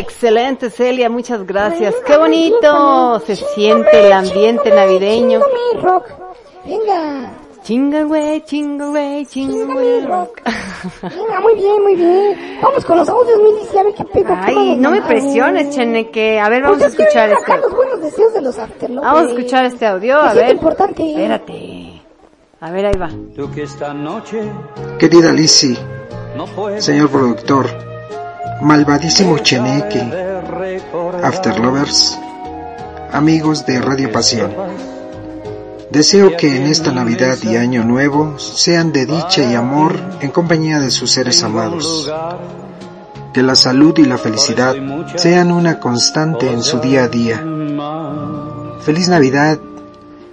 Excelente 0.00 0.70
Celia, 0.70 1.10
muchas 1.10 1.46
gracias. 1.46 1.94
Qué 2.06 2.16
bonito 2.16 3.20
se 3.26 3.36
siente 3.36 4.06
el 4.06 4.12
ambiente 4.12 4.70
navideño. 4.70 5.40
mi 5.40 5.80
rock. 5.80 6.04
Venga. 6.64 7.32
Way, 7.68 8.42
jingle 8.46 8.88
way, 8.88 9.26
jingle 9.26 9.74
way 9.74 10.00
rock. 10.06 10.40
Venga, 11.02 11.40
muy 11.40 11.54
bien, 11.54 11.82
muy 11.82 11.94
bien. 11.94 12.58
Vamos 12.62 12.84
con 12.86 12.96
los 12.96 13.08
audios, 13.08 13.38
Milis, 13.38 13.68
y 13.74 13.78
a 13.78 13.82
ver 13.82 13.94
qué 13.94 14.04
pedo. 14.04 14.34
Ay, 14.40 14.76
no 14.76 14.90
me 14.90 15.02
presiones, 15.02 15.68
Cheneque. 15.70 16.40
A 16.40 16.48
ver, 16.48 16.62
vamos 16.62 16.78
a 16.78 16.80
Pues 16.80 16.92
es 16.92 16.96
que 16.96 17.02
escuchar 17.02 17.28
este. 17.28 17.42
acá 17.42 17.56
los 17.58 17.76
buenos 17.76 18.00
deseos 18.00 18.32
de 18.32 18.40
los 18.40 18.58
afterlovers. 18.58 19.04
Vamos 19.12 19.22
a 19.26 19.34
escuchar 19.34 19.64
este 19.66 19.86
audio, 19.86 20.16
a 20.18 20.32
ver. 20.32 20.50
importante. 20.52 21.10
Espérate. 21.10 22.02
A 22.60 22.70
ver, 22.70 22.86
ahí 22.86 22.94
va. 22.98 23.10
Tú 23.36 23.50
que 23.52 23.62
esta 23.64 23.92
noche 23.92 24.40
Querida 24.98 25.30
Lizzie, 25.30 25.76
no 26.36 26.46
puedes 26.46 26.82
señor 26.84 27.10
productor, 27.10 27.66
malvadísimo 28.62 29.38
Cheneque, 29.38 30.02
Afterlovers, 31.22 32.18
amigos 33.12 33.64
de 33.66 33.80
Radio 33.80 34.12
Pasión. 34.12 34.52
Deseo 35.90 36.36
que 36.36 36.56
en 36.56 36.64
esta 36.64 36.92
Navidad 36.92 37.38
y 37.42 37.56
Año 37.56 37.84
Nuevo 37.84 38.38
sean 38.38 38.92
de 38.92 39.06
dicha 39.06 39.50
y 39.50 39.54
amor 39.54 39.96
en 40.20 40.30
compañía 40.30 40.78
de 40.78 40.90
sus 40.90 41.10
seres 41.10 41.42
amados. 41.42 42.10
Que 43.34 43.42
la 43.42 43.54
salud 43.54 43.96
y 43.98 44.04
la 44.04 44.18
felicidad 44.18 44.74
sean 45.16 45.52
una 45.52 45.80
constante 45.80 46.50
en 46.50 46.62
su 46.62 46.78
día 46.80 47.04
a 47.04 47.08
día. 47.08 47.44
Feliz 48.80 49.08
Navidad 49.08 49.58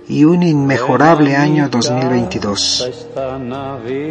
y 0.07 0.25
un 0.25 0.43
inmejorable 0.43 1.35
año 1.35 1.69
2022. 1.69 3.07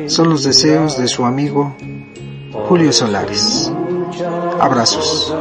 Son 0.09 0.29
los 0.29 0.45
deseos 0.45 0.99
de 0.99 1.09
su 1.09 1.25
amigo 1.25 1.77
Julio 2.69 2.93
Solares. 2.93 3.71
Abrazos. 4.61 5.35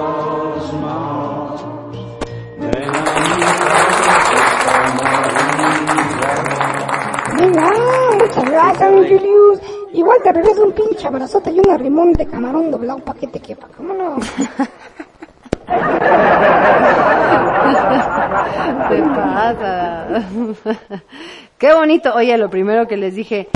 Venga, 7.37 7.71
muchas 8.19 8.45
gracias, 8.45 8.91
mi 8.91 9.07
Julius. 9.07 9.59
Igual 9.93 10.17
te 10.23 10.33
regreso 10.33 10.63
un 10.63 10.71
pinche 10.73 11.07
abrazote 11.07 11.51
y 11.51 11.59
un 11.59 11.77
rimón 11.77 12.13
de 12.13 12.25
camarón 12.25 12.71
doblado 12.71 12.99
pa' 12.99 13.13
que 13.13 13.27
te 13.27 13.39
quepa. 13.39 13.67
¿Cómo 13.77 13.93
no? 13.93 14.17
Te 18.89 19.01
pasa. 19.01 20.07
Qué 21.57 21.73
bonito. 21.73 22.13
Oye, 22.13 22.37
lo 22.37 22.49
primero 22.49 22.87
que 22.87 22.97
les 22.97 23.15
dije, 23.15 23.47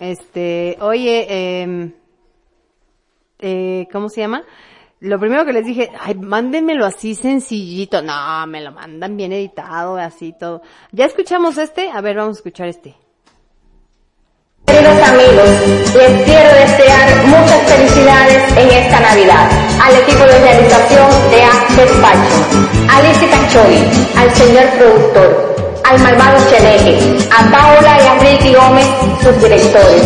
este, 0.00 0.76
oye, 0.80 1.26
eh, 1.28 1.92
eh, 3.38 3.86
¿cómo 3.92 4.08
se 4.08 4.20
llama? 4.20 4.44
Lo 5.00 5.20
primero 5.20 5.44
que 5.44 5.52
les 5.52 5.66
dije, 5.66 5.90
ay, 6.00 6.14
mándenmelo 6.14 6.86
así 6.86 7.14
sencillito. 7.14 8.00
No, 8.00 8.46
me 8.46 8.62
lo 8.62 8.72
mandan 8.72 9.16
bien 9.16 9.32
editado, 9.32 9.96
así 9.96 10.34
todo. 10.38 10.62
¿Ya 10.90 11.04
escuchamos 11.04 11.58
este? 11.58 11.90
A 11.90 12.00
ver, 12.00 12.16
vamos 12.16 12.36
a 12.36 12.40
escuchar 12.40 12.68
este. 12.68 12.94
Queridos 14.66 15.08
amigos, 15.08 15.94
les 15.94 16.24
quiero 16.24 16.48
desear 16.54 17.26
muchas 17.26 17.62
felicidades 17.70 18.52
en 18.56 18.68
esta 18.68 19.00
Navidad. 19.00 19.48
Al 19.80 19.94
equipo 19.94 20.24
de 20.24 20.38
realización 20.40 21.30
de 21.30 21.42
Access 21.42 21.92
Fashion, 21.92 22.88
a 22.90 22.96
Alicia 22.96 23.30
Cacholi, 23.30 23.78
al 24.16 24.34
señor 24.34 24.64
productor, 24.76 25.56
al 25.88 26.00
malvado 26.00 26.38
Cheneque, 26.50 27.18
a 27.30 27.50
Paola 27.50 27.98
y 28.02 28.06
a 28.06 28.14
Ricky 28.20 28.54
Gómez, 28.54 28.86
sus 29.22 29.42
directores, 29.42 30.02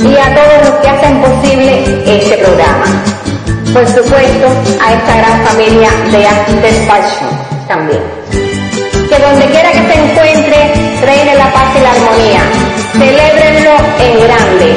y 0.00 0.16
a 0.16 0.34
todos 0.34 0.70
los 0.70 0.80
que 0.80 0.88
hacen 0.88 1.20
posible 1.20 2.02
este 2.06 2.36
programa. 2.38 2.86
Por 3.72 3.86
supuesto, 3.86 4.46
a 4.80 4.92
esta 4.92 5.16
gran 5.16 5.46
familia 5.46 5.90
de 6.10 6.26
Access 6.26 6.86
Fashion 6.86 7.66
también 7.68 8.16
que 9.08 9.18
donde 9.18 9.46
quiera 9.46 9.70
que 9.70 9.78
se 9.78 9.94
encuentre, 9.94 10.72
reine 11.04 11.34
la 11.36 11.52
paz 11.52 11.68
y 11.76 11.80
la 11.80 11.90
armonía. 11.92 12.40
Celébrenlo 12.92 13.76
en 14.00 14.20
grande, 14.26 14.76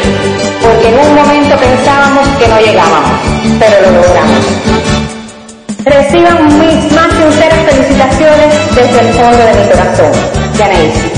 porque 0.61 0.89
en 0.89 0.99
un 0.99 1.15
momento 1.15 1.57
pensábamos 1.57 2.27
que 2.37 2.47
no 2.47 2.59
llegábamos, 2.59 3.19
pero 3.59 3.81
lo 3.81 3.91
logramos. 4.01 5.18
Reciban 5.89 6.59
mis 6.59 6.91
más 6.93 7.11
sinceras 7.13 7.59
felicitaciones 7.65 8.75
desde 8.75 8.99
el 8.99 9.13
fondo 9.13 9.37
de 9.37 9.53
mi 9.55 9.69
corazón. 9.71 10.11
Yanaísi. 10.55 11.11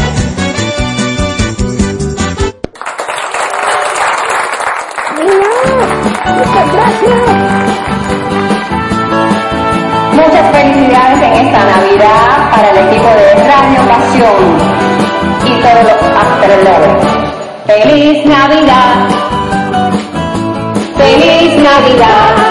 Muchas 6.37 6.73
gracias. 6.73 7.19
Muchas 10.13 10.51
felicidades 10.51 11.21
en 11.21 11.33
esta 11.47 11.65
Navidad 11.65 12.51
para 12.51 12.71
el 12.71 12.77
equipo 12.87 13.09
de 13.09 13.27
Radio 13.43 13.81
Pasión 13.89 14.37
y 15.45 15.61
todos 15.61 15.83
los 15.83 15.99
After. 16.15 16.51
¡Feliz 17.67 18.25
Navidad! 18.25 19.09
¡Feliz 20.97 21.57
Navidad! 21.57 22.50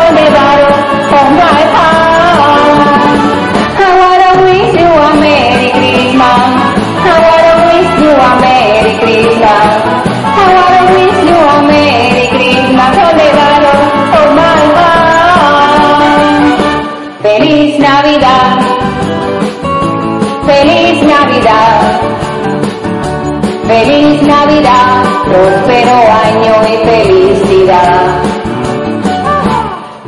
Próspero 25.81 26.13
año 26.13 26.53
y 26.63 26.75
felicidad. 26.85 28.21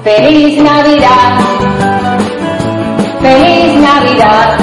Feliz 0.03 0.61
Navidad. 0.61 1.39
Feliz 3.21 3.73
Navidad. 3.81 4.57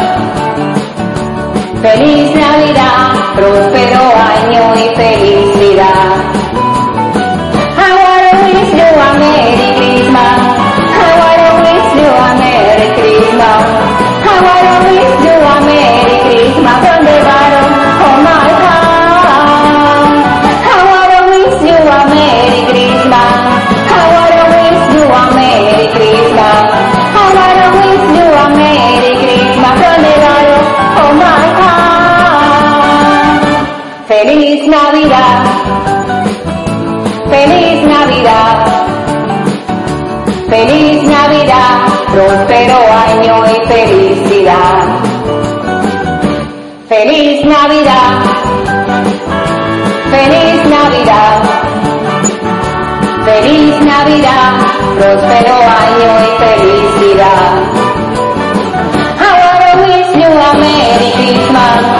Feliz 1.83 2.35
Navidad. 2.37 3.11
Próspero 3.35 4.03
año 4.37 4.75
y 4.77 4.95
felicidad. 4.95 6.11
I 7.77 7.91
wanna 7.99 8.33
wish 8.45 8.75
a 8.79 9.09
Merry 9.19 9.69
Christmas. 9.79 10.39
I 10.95 11.11
wanna 11.21 11.51
wish 11.65 11.95
a 12.07 12.35
Merry 12.39 12.89
Christmas. 12.95 13.63
I 14.23 14.37
wanna 14.47 14.75
wish 14.87 15.27
a 15.27 15.61
Merry 15.67 16.17
Christmas 16.25 16.79
from 16.87 17.05
the 17.05 17.40
Feliz 34.61 34.77
Navidad. 34.77 35.45
Feliz 37.31 37.83
Navidad. 37.87 38.67
Feliz 40.51 41.03
Navidad, 41.03 41.87
próspero 42.13 42.79
año 43.09 43.43
y 43.47 43.67
felicidad. 43.67 44.83
Feliz 46.91 47.43
Navidad, 47.47 48.21
feliz 50.11 50.65
Navidad, 50.69 51.43
feliz 53.25 53.81
Navidad, 53.81 54.53
próspero 54.99 55.55
año 55.85 56.11
y 56.21 56.31
felicidad. 56.45 57.51
I 59.17 59.31
wanna 59.41 59.73
wish 59.87 60.13
you. 61.95 62.00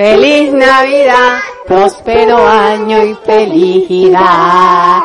Feliz 0.00 0.50
Navidad, 0.50 1.40
próspero 1.66 2.48
año 2.48 3.04
y 3.04 3.14
felicidad. 3.16 4.98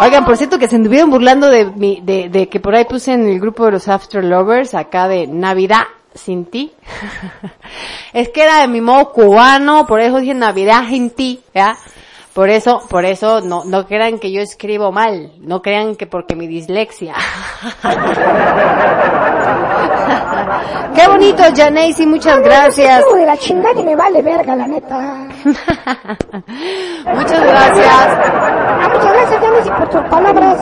Oigan, 0.00 0.24
por 0.24 0.38
cierto 0.38 0.58
que 0.58 0.66
se 0.68 0.76
anduvieron 0.76 1.10
burlando 1.10 1.50
de 1.50 1.66
mi, 1.66 2.00
de, 2.00 2.30
de 2.30 2.48
que 2.48 2.58
por 2.58 2.74
ahí 2.74 2.86
puse 2.86 3.12
en 3.12 3.28
el 3.28 3.40
grupo 3.40 3.66
de 3.66 3.72
los 3.72 3.88
After 3.88 4.24
Lovers 4.24 4.72
acá 4.72 5.06
de 5.06 5.26
Navidad 5.26 5.82
sin 6.14 6.46
ti. 6.46 6.72
es 8.14 8.30
que 8.30 8.42
era 8.42 8.62
de 8.62 8.68
mi 8.68 8.80
modo 8.80 9.12
cubano, 9.12 9.86
por 9.86 10.00
eso 10.00 10.18
dije 10.18 10.32
Navidad 10.32 10.84
sin 10.88 11.10
ti, 11.10 11.40
¿ya? 11.54 11.76
Por 12.34 12.50
eso, 12.50 12.80
por 12.88 13.04
eso, 13.04 13.40
no, 13.40 13.64
no 13.64 13.86
crean 13.86 14.18
que 14.18 14.30
yo 14.30 14.40
escribo 14.40 14.92
mal, 14.92 15.32
no 15.40 15.60
crean 15.60 15.96
que 15.96 16.06
porque 16.06 16.36
mi 16.36 16.46
dislexia. 16.46 17.14
Qué 20.94 21.06
bonito, 21.06 21.42
Janacy, 21.54 22.06
muchas 22.06 22.40
gracias. 22.40 23.04
De 23.14 23.26
la 23.26 23.36
chingada 23.36 23.78
y 23.80 23.84
me 23.84 23.94
vale 23.94 24.22
verga, 24.22 24.56
la 24.56 24.66
neta. 24.66 25.28
Muchas 27.14 27.42
gracias. 27.42 27.86
Ah, 27.88 28.88
muchas 28.92 29.12
gracias, 29.12 29.40
Janice, 29.40 29.70
por 29.70 29.88
tus 29.90 30.02
palabras. 30.10 30.58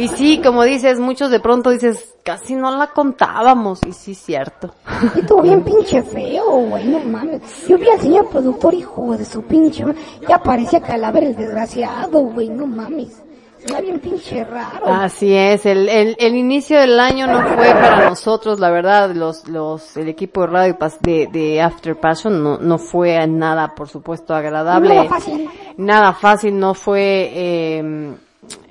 Y 0.00 0.08
sí, 0.08 0.40
como 0.42 0.64
dices, 0.64 0.98
muchos 0.98 1.30
de 1.30 1.40
pronto 1.40 1.68
dices, 1.70 2.14
casi 2.24 2.54
no 2.54 2.70
la 2.74 2.86
contábamos, 2.86 3.80
y 3.86 3.92
sí, 3.92 4.14
cierto. 4.14 4.74
Y 5.14 5.22
tú 5.26 5.42
bien 5.42 5.62
pinche 5.62 6.02
feo, 6.02 6.44
güey, 6.68 6.86
no 6.86 7.00
mames. 7.00 7.42
Yo 7.68 7.76
vi 7.76 7.88
al 7.90 8.00
señor 8.00 8.28
productor, 8.30 8.72
hijo 8.72 9.16
de 9.16 9.26
su 9.26 9.42
pinche, 9.42 9.84
ya 10.26 10.42
parecía 10.42 10.80
calavera 10.80 11.26
el 11.26 11.36
desgraciado, 11.36 12.20
güey, 12.20 12.48
no 12.48 12.66
mames. 12.66 13.22
Era 13.62 13.82
bien 13.82 14.00
pinche 14.00 14.42
raro. 14.42 14.86
Así 14.86 15.34
es, 15.34 15.66
el, 15.66 15.86
el, 15.90 16.16
el 16.18 16.34
inicio 16.34 16.80
del 16.80 16.98
año 16.98 17.26
no 17.26 17.42
fue 17.42 17.66
para 17.74 18.08
nosotros, 18.08 18.58
la 18.58 18.70
verdad, 18.70 19.10
los, 19.14 19.46
los, 19.48 19.98
el 19.98 20.08
equipo 20.08 20.40
de 20.40 20.46
radio 20.46 20.78
de, 21.00 21.28
de 21.30 21.60
After 21.60 21.94
Passion 22.00 22.42
no, 22.42 22.56
no 22.56 22.78
fue 22.78 23.26
nada, 23.26 23.74
por 23.74 23.88
supuesto, 23.88 24.34
agradable. 24.34 24.94
Nada 24.94 25.08
fácil. 25.10 25.50
Nada 25.76 26.12
fácil, 26.14 26.58
no 26.58 26.72
fue, 26.72 27.30
eh, 27.34 28.14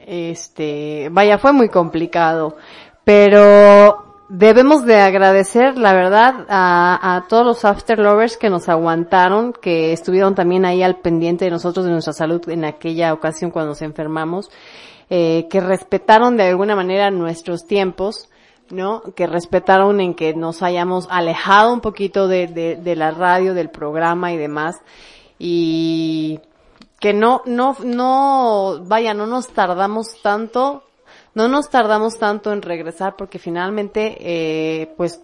este, 0.09 1.09
vaya, 1.11 1.37
fue 1.37 1.53
muy 1.53 1.69
complicado. 1.69 2.57
Pero 3.03 4.23
debemos 4.27 4.83
de 4.83 4.95
agradecer, 4.95 5.77
la 5.77 5.93
verdad, 5.93 6.45
a, 6.49 7.25
todos 7.29 7.45
los 7.45 7.63
after 7.63 7.99
lovers 7.99 8.35
que 8.35 8.49
nos 8.49 8.69
aguantaron, 8.69 9.53
que 9.53 9.93
estuvieron 9.93 10.33
también 10.33 10.65
ahí 10.65 10.81
al 10.81 10.97
pendiente 10.97 11.45
de 11.45 11.51
nosotros, 11.51 11.85
de 11.85 11.91
nuestra 11.91 12.13
salud 12.13 12.41
en 12.49 12.65
aquella 12.65 13.13
ocasión 13.13 13.51
cuando 13.51 13.69
nos 13.69 13.83
enfermamos, 13.83 14.49
eh, 15.11 15.47
que 15.49 15.59
respetaron 15.59 16.37
de 16.37 16.49
alguna 16.49 16.75
manera 16.75 17.11
nuestros 17.11 17.67
tiempos, 17.67 18.29
¿no? 18.71 19.01
Que 19.15 19.27
respetaron 19.27 19.99
en 20.01 20.15
que 20.15 20.33
nos 20.33 20.63
hayamos 20.63 21.07
alejado 21.11 21.71
un 21.71 21.81
poquito 21.81 22.27
de, 22.27 22.47
de, 22.47 22.75
de 22.77 22.95
la 22.95 23.11
radio, 23.11 23.53
del 23.53 23.69
programa 23.69 24.33
y 24.33 24.37
demás. 24.37 24.75
Y 25.37 26.39
que 26.99 27.13
no, 27.13 27.41
no, 27.45 27.75
no, 27.83 28.81
vaya, 28.85 29.13
no 29.13 29.25
nos 29.25 29.47
tardamos 29.47 30.21
tanto, 30.21 30.83
no 31.33 31.47
nos 31.47 31.69
tardamos 31.69 32.17
tanto 32.17 32.51
en 32.51 32.61
regresar 32.61 33.15
porque 33.15 33.39
finalmente, 33.39 34.17
eh, 34.19 34.93
pues, 34.97 35.21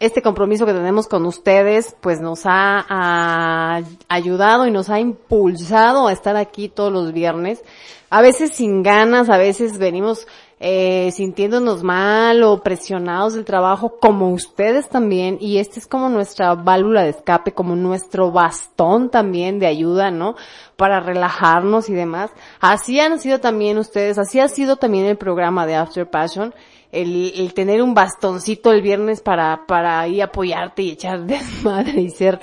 este 0.00 0.22
compromiso 0.22 0.66
que 0.66 0.72
tenemos 0.72 1.06
con 1.06 1.26
ustedes, 1.26 1.94
pues 2.00 2.20
nos 2.20 2.44
ha, 2.44 2.84
ha 2.88 3.82
ayudado 4.08 4.66
y 4.66 4.72
nos 4.72 4.90
ha 4.90 4.98
impulsado 4.98 6.08
a 6.08 6.12
estar 6.12 6.36
aquí 6.36 6.68
todos 6.68 6.92
los 6.92 7.12
viernes. 7.12 7.62
A 8.10 8.20
veces 8.20 8.52
sin 8.52 8.82
ganas, 8.82 9.30
a 9.30 9.38
veces 9.38 9.78
venimos 9.78 10.26
eh, 10.64 11.10
sintiéndonos 11.10 11.82
mal 11.82 12.44
o 12.44 12.62
presionados 12.62 13.34
del 13.34 13.44
trabajo, 13.44 13.98
como 14.00 14.30
ustedes 14.30 14.88
también, 14.88 15.36
y 15.40 15.58
este 15.58 15.80
es 15.80 15.88
como 15.88 16.08
nuestra 16.08 16.54
válvula 16.54 17.02
de 17.02 17.10
escape, 17.10 17.50
como 17.52 17.74
nuestro 17.74 18.30
bastón 18.30 19.10
también 19.10 19.58
de 19.58 19.66
ayuda, 19.66 20.12
¿no? 20.12 20.36
Para 20.76 21.00
relajarnos 21.00 21.88
y 21.88 21.94
demás. 21.94 22.30
Así 22.60 23.00
han 23.00 23.18
sido 23.18 23.40
también 23.40 23.76
ustedes, 23.76 24.18
así 24.18 24.38
ha 24.38 24.46
sido 24.46 24.76
también 24.76 25.06
el 25.06 25.16
programa 25.16 25.66
de 25.66 25.74
After 25.74 26.08
Passion, 26.08 26.54
el, 26.92 27.32
el 27.34 27.54
tener 27.54 27.82
un 27.82 27.92
bastoncito 27.92 28.70
el 28.70 28.82
viernes 28.82 29.20
para, 29.20 29.66
para 29.66 29.98
ahí 29.98 30.20
apoyarte 30.20 30.82
y 30.82 30.90
echar 30.92 31.22
desmadre 31.26 32.00
y 32.00 32.10
ser, 32.10 32.38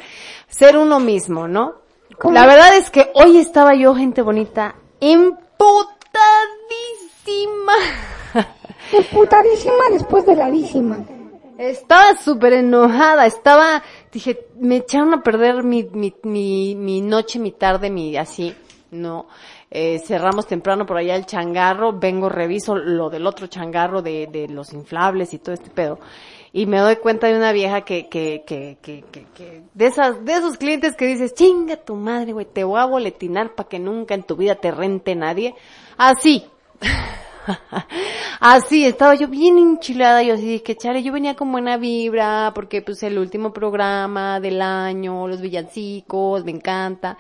ser 0.50 0.78
uno 0.78 1.00
mismo, 1.00 1.48
¿no? 1.48 1.76
La 2.30 2.46
verdad 2.46 2.76
es 2.76 2.90
que 2.90 3.12
hoy 3.14 3.38
estaba 3.38 3.76
yo, 3.76 3.96
gente 3.96 4.22
bonita, 4.22 4.76
emputadísima. 7.30 7.74
Emputadísima 8.92 9.84
después 9.92 10.26
de 10.26 10.36
la 10.36 10.50
dísima. 10.50 10.98
Estaba 11.58 12.16
súper 12.16 12.54
enojada, 12.54 13.26
estaba, 13.26 13.84
dije, 14.12 14.48
me 14.60 14.78
echaron 14.78 15.14
a 15.14 15.22
perder 15.22 15.64
mi, 15.64 15.84
mi, 15.84 16.16
mi, 16.24 16.76
mi 16.76 17.02
noche, 17.02 17.38
mi 17.38 17.52
tarde, 17.52 17.90
mi 17.90 18.16
así, 18.16 18.56
no. 18.92 19.28
Eh, 19.70 20.00
cerramos 20.00 20.48
temprano 20.48 20.86
por 20.86 20.98
allá 20.98 21.16
el 21.16 21.26
changarro, 21.26 22.00
vengo, 22.00 22.30
reviso 22.30 22.76
lo 22.76 23.10
del 23.10 23.28
otro 23.28 23.48
changarro 23.48 24.02
de, 24.02 24.28
de 24.28 24.48
los 24.48 24.74
inflables 24.74 25.34
y 25.34 25.40
todo 25.40 25.54
este 25.54 25.70
pedo. 25.70 26.00
Y 26.54 26.66
me 26.66 26.80
doy 26.80 26.96
cuenta 26.96 27.28
de 27.28 27.36
una 27.36 27.52
vieja 27.52 27.82
que, 27.82 28.08
que, 28.08 28.44
que, 28.48 28.78
que, 28.82 29.04
que, 29.12 29.26
que- 29.36 29.62
de 29.74 29.86
esas, 29.86 30.24
de 30.26 30.34
esos 30.34 30.58
clientes 30.58 30.96
que 30.96 31.06
dices, 31.06 31.34
chinga 31.36 31.76
tu 31.76 31.96
madre, 31.96 32.32
güey, 32.32 32.46
te 32.48 32.64
voy 32.64 32.80
a 32.80 32.86
boletinar 32.86 33.54
para 33.54 33.68
que 33.70 33.78
nunca 33.80 34.16
en 34.16 34.24
tu 34.24 34.36
vida 34.38 34.56
te 34.56 34.72
rente 34.72 35.14
nadie. 35.14 35.54
Así. 35.98 36.46
Así, 38.40 38.86
estaba 38.86 39.16
yo 39.16 39.28
bien 39.28 39.58
enchilada, 39.58 40.24
yo 40.24 40.36
así 40.36 40.46
dije, 40.46 40.78
chale, 40.78 41.04
yo 41.04 41.12
venía 41.12 41.36
con 41.36 41.52
buena 41.52 41.78
vibra, 41.78 42.52
porque 42.56 42.82
pues 42.82 43.04
el 43.04 43.18
último 43.18 43.52
programa 43.52 44.40
del 44.40 44.62
año, 44.62 45.28
los 45.28 45.42
villancicos, 45.42 46.46
me 46.46 46.52
encanta. 46.52 47.18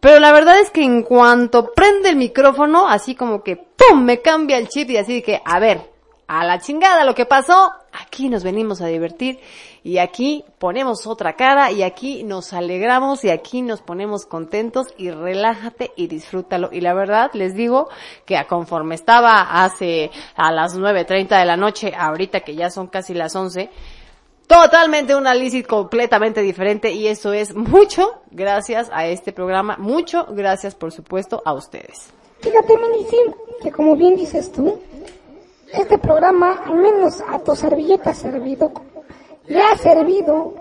Pero 0.00 0.18
la 0.20 0.32
verdad 0.32 0.58
es 0.60 0.70
que 0.70 0.82
en 0.82 1.02
cuanto 1.02 1.72
prende 1.72 2.10
el 2.10 2.16
micrófono, 2.16 2.88
así 2.88 3.14
como 3.14 3.42
que 3.42 3.56
¡pum! 3.56 4.02
me 4.02 4.20
cambia 4.20 4.58
el 4.58 4.68
chip 4.68 4.90
y 4.90 4.96
así 4.96 5.14
de 5.14 5.22
que, 5.22 5.42
a 5.44 5.58
ver, 5.58 5.90
a 6.28 6.44
la 6.44 6.60
chingada 6.60 7.04
lo 7.04 7.14
que 7.14 7.26
pasó, 7.26 7.72
aquí 8.08 8.28
nos 8.30 8.42
venimos 8.42 8.80
a 8.80 8.86
divertir 8.86 9.38
y 9.84 9.98
aquí 9.98 10.44
ponemos 10.58 11.06
otra 11.06 11.34
cara 11.34 11.70
y 11.70 11.82
aquí 11.82 12.24
nos 12.24 12.52
alegramos 12.52 13.22
y 13.22 13.30
aquí 13.30 13.62
nos 13.62 13.82
ponemos 13.82 14.24
contentos 14.24 14.88
y 14.96 15.10
relájate 15.10 15.92
y 15.94 16.06
disfrútalo. 16.06 16.70
Y 16.72 16.80
la 16.80 16.94
verdad 16.94 17.30
les 17.34 17.54
digo 17.54 17.88
que 18.24 18.36
a 18.36 18.46
conforme 18.46 18.94
estaba 18.94 19.62
hace 19.62 20.10
a 20.34 20.50
las 20.50 20.76
9.30 20.76 21.38
de 21.38 21.44
la 21.44 21.56
noche, 21.56 21.92
ahorita 21.96 22.40
que 22.40 22.54
ya 22.54 22.70
son 22.70 22.86
casi 22.86 23.12
las 23.12 23.36
11, 23.36 23.70
totalmente 24.46 25.14
una 25.14 25.34
Lizzie 25.34 25.62
completamente 25.62 26.40
diferente 26.40 26.90
y 26.90 27.08
eso 27.08 27.34
es 27.34 27.54
mucho 27.54 28.22
gracias 28.30 28.90
a 28.92 29.06
este 29.06 29.32
programa, 29.32 29.76
mucho 29.76 30.26
gracias 30.30 30.74
por 30.74 30.92
supuesto 30.92 31.42
a 31.44 31.52
ustedes. 31.52 32.10
Fíjate, 32.40 32.74
que 33.62 33.72
como 33.72 33.96
bien 33.96 34.16
dices 34.16 34.50
tú, 34.52 34.80
este 35.72 35.98
programa, 35.98 36.62
al 36.64 36.76
menos 36.76 37.22
a 37.28 37.38
tu 37.38 37.54
servilleta 37.54 38.14
servido, 38.14 38.72
le 39.46 39.60
ha 39.60 39.76
servido 39.76 40.54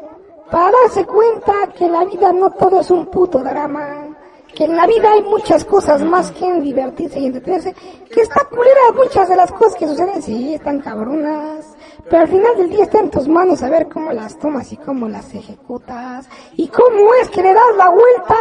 para 0.52 0.72
darse 0.84 1.06
cuenta 1.06 1.54
que 1.78 1.88
la 1.88 2.06
vida 2.06 2.32
no 2.34 2.52
todo 2.52 2.82
es 2.82 2.92
un 2.92 3.06
puto 3.08 3.40
drama, 3.40 4.08
que 4.54 4.66
en 4.66 4.76
la 4.76 4.88
vida 4.88 5.12
hay 5.12 5.22
muchas 5.24 5.64
cosas 5.66 6.02
más 6.04 6.32
que 6.32 6.46
en 6.46 6.62
divertirse 6.62 7.20
y 7.20 7.28
entretenerse, 7.28 7.74
que 7.74 8.22
está 8.22 8.46
culera 8.46 8.92
muchas 8.96 9.30
de 9.30 9.36
las 9.36 9.52
cosas 9.52 9.76
que 9.76 9.88
suceden, 9.88 10.22
sí, 10.22 10.56
están 10.56 10.80
cabronas, 10.80 11.77
pero 12.10 12.24
al 12.24 12.28
final 12.28 12.58
del 12.58 12.70
día 12.70 12.84
está 12.84 13.00
en 13.00 13.10
tus 13.10 13.28
manos 13.28 13.60
saber 13.60 13.88
cómo 13.90 14.12
las 14.12 14.38
tomas 14.40 14.72
y 14.72 14.78
cómo 14.78 15.08
las 15.08 15.34
ejecutas, 15.34 16.28
y 16.56 16.68
cómo 16.68 17.14
es 17.22 17.30
que 17.30 17.42
le 17.42 17.54
das 17.54 17.76
la 17.78 17.90
vuelta, 17.90 18.36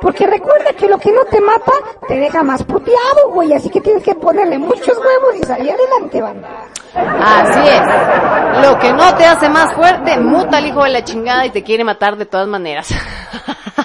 porque 0.00 0.26
recuerda 0.26 0.72
que 0.72 0.88
lo 0.88 0.98
que 0.98 1.12
no 1.12 1.24
te 1.24 1.40
mata, 1.40 1.72
te 2.08 2.16
deja 2.16 2.42
más 2.42 2.62
puteado, 2.64 3.30
güey, 3.32 3.52
así 3.52 3.68
que 3.70 3.80
tienes 3.80 4.02
que 4.02 4.14
ponerle 4.14 4.58
muchos 4.58 4.96
huevos 4.98 5.36
y 5.40 5.44
salir 5.44 5.72
adelante, 5.72 6.20
banda. 6.20 6.48
Así 6.94 7.60
es. 7.68 8.68
Lo 8.68 8.78
que 8.78 8.92
no 8.92 9.14
te 9.14 9.24
hace 9.24 9.48
más 9.48 9.72
fuerte, 9.74 10.18
muta 10.18 10.58
al 10.58 10.66
hijo 10.66 10.84
de 10.84 10.90
la 10.90 11.04
chingada 11.04 11.46
y 11.46 11.50
te 11.50 11.62
quiere 11.62 11.84
matar 11.84 12.16
de 12.16 12.26
todas 12.26 12.48
maneras. 12.48 12.88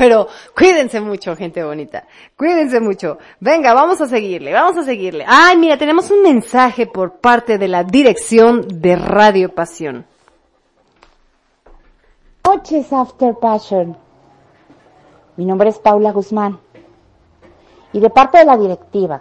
Pero 0.00 0.28
cuídense 0.56 0.98
mucho, 0.98 1.36
gente 1.36 1.62
bonita. 1.62 2.06
Cuídense 2.34 2.80
mucho. 2.80 3.18
Venga, 3.38 3.74
vamos 3.74 4.00
a 4.00 4.06
seguirle, 4.06 4.50
vamos 4.54 4.78
a 4.78 4.82
seguirle. 4.82 5.26
Ay, 5.28 5.58
mira, 5.58 5.76
tenemos 5.76 6.10
un 6.10 6.22
mensaje 6.22 6.86
por 6.86 7.18
parte 7.18 7.58
de 7.58 7.68
la 7.68 7.84
dirección 7.84 8.80
de 8.80 8.96
Radio 8.96 9.54
Pasión. 9.54 10.06
noches 12.46 12.90
After 12.94 13.34
Passion. 13.34 13.94
Mi 15.36 15.44
nombre 15.44 15.68
es 15.68 15.78
Paula 15.78 16.12
Guzmán 16.12 16.58
y 17.92 18.00
de 18.00 18.08
parte 18.08 18.38
de 18.38 18.46
la 18.46 18.56
directiva 18.56 19.20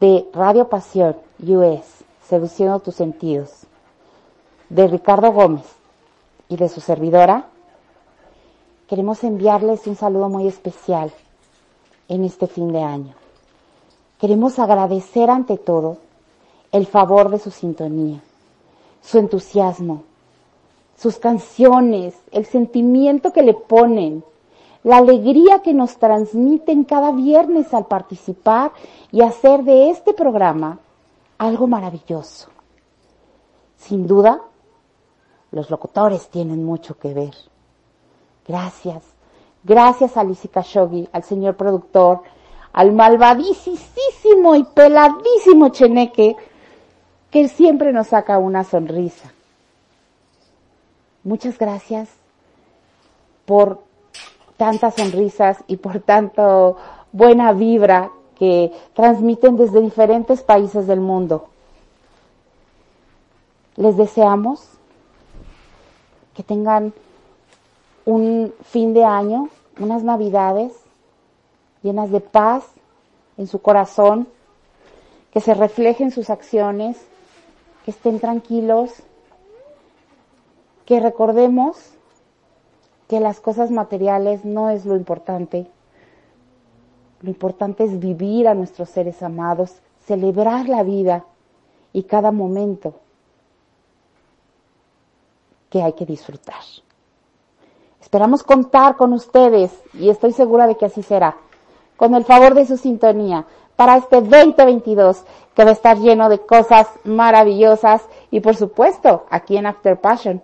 de 0.00 0.26
Radio 0.34 0.68
Pasión 0.68 1.16
US, 1.38 2.04
Seduciendo 2.28 2.78
tus 2.80 2.94
sentidos, 2.94 3.62
de 4.68 4.86
Ricardo 4.86 5.32
Gómez 5.32 5.64
y 6.50 6.58
de 6.58 6.68
su 6.68 6.82
servidora, 6.82 7.46
queremos 8.90 9.22
enviarles 9.22 9.86
un 9.86 9.94
saludo 9.94 10.28
muy 10.28 10.48
especial 10.48 11.12
en 12.08 12.24
este 12.24 12.48
fin 12.48 12.72
de 12.72 12.82
año. 12.82 13.14
Queremos 14.18 14.58
agradecer 14.58 15.30
ante 15.30 15.58
todo 15.58 15.98
el 16.72 16.86
favor 16.86 17.30
de 17.30 17.38
su 17.38 17.52
sintonía, 17.52 18.20
su 19.00 19.18
entusiasmo, 19.18 20.02
sus 20.98 21.18
canciones, 21.18 22.16
el 22.32 22.46
sentimiento 22.46 23.32
que 23.32 23.44
le 23.44 23.54
ponen, 23.54 24.24
la 24.82 24.96
alegría 24.96 25.62
que 25.62 25.72
nos 25.72 25.96
transmiten 25.98 26.82
cada 26.82 27.12
viernes 27.12 27.72
al 27.72 27.86
participar 27.86 28.72
y 29.12 29.22
hacer 29.22 29.62
de 29.62 29.90
este 29.90 30.14
programa 30.14 30.80
algo 31.38 31.68
maravilloso. 31.68 32.48
Sin 33.76 34.08
duda, 34.08 34.42
los 35.52 35.70
locutores 35.70 36.28
tienen 36.28 36.64
mucho 36.64 36.98
que 36.98 37.14
ver. 37.14 37.49
Gracias. 38.46 39.02
Gracias 39.62 40.16
a 40.16 40.24
Lizzy 40.24 40.48
Khashoggi, 40.48 41.08
al 41.12 41.22
señor 41.22 41.56
productor, 41.56 42.22
al 42.72 42.92
malvadísimo 42.92 44.54
y 44.56 44.64
peladísimo 44.64 45.68
Cheneque, 45.68 46.36
que 47.30 47.48
siempre 47.48 47.92
nos 47.92 48.08
saca 48.08 48.38
una 48.38 48.64
sonrisa. 48.64 49.32
Muchas 51.22 51.58
gracias 51.58 52.08
por 53.44 53.82
tantas 54.56 54.94
sonrisas 54.94 55.62
y 55.66 55.76
por 55.76 56.00
tanto 56.00 56.76
buena 57.12 57.52
vibra 57.52 58.10
que 58.36 58.72
transmiten 58.94 59.56
desde 59.56 59.82
diferentes 59.82 60.42
países 60.42 60.86
del 60.86 61.00
mundo. 61.00 61.48
Les 63.76 63.96
deseamos 63.96 64.66
que 66.34 66.42
tengan 66.42 66.94
un 68.04 68.54
fin 68.62 68.94
de 68.94 69.04
año, 69.04 69.48
unas 69.78 70.02
navidades 70.02 70.72
llenas 71.82 72.10
de 72.10 72.20
paz 72.20 72.64
en 73.36 73.46
su 73.46 73.60
corazón, 73.62 74.28
que 75.32 75.40
se 75.40 75.54
reflejen 75.54 76.10
sus 76.10 76.28
acciones, 76.28 76.96
que 77.84 77.90
estén 77.90 78.20
tranquilos, 78.20 78.92
que 80.84 81.00
recordemos 81.00 81.94
que 83.08 83.20
las 83.20 83.40
cosas 83.40 83.70
materiales 83.70 84.44
no 84.44 84.70
es 84.70 84.84
lo 84.84 84.96
importante. 84.96 85.66
Lo 87.22 87.30
importante 87.30 87.84
es 87.84 87.98
vivir 87.98 88.48
a 88.48 88.54
nuestros 88.54 88.90
seres 88.90 89.22
amados, 89.22 89.80
celebrar 90.06 90.68
la 90.68 90.82
vida 90.82 91.24
y 91.92 92.04
cada 92.04 92.32
momento 92.32 92.94
que 95.70 95.82
hay 95.82 95.92
que 95.92 96.06
disfrutar. 96.06 96.62
Esperamos 98.10 98.42
contar 98.42 98.96
con 98.96 99.12
ustedes 99.12 99.70
y 99.94 100.08
estoy 100.10 100.32
segura 100.32 100.66
de 100.66 100.74
que 100.74 100.86
así 100.86 101.00
será, 101.00 101.36
con 101.96 102.16
el 102.16 102.24
favor 102.24 102.54
de 102.54 102.66
su 102.66 102.76
sintonía 102.76 103.46
para 103.76 103.98
este 103.98 104.20
2022 104.20 105.22
que 105.54 105.62
va 105.62 105.70
a 105.70 105.74
estar 105.74 105.96
lleno 105.96 106.28
de 106.28 106.40
cosas 106.40 106.88
maravillosas 107.04 108.02
y 108.32 108.40
por 108.40 108.56
supuesto 108.56 109.26
aquí 109.30 109.56
en 109.56 109.66
After 109.66 110.00
Passion 110.00 110.42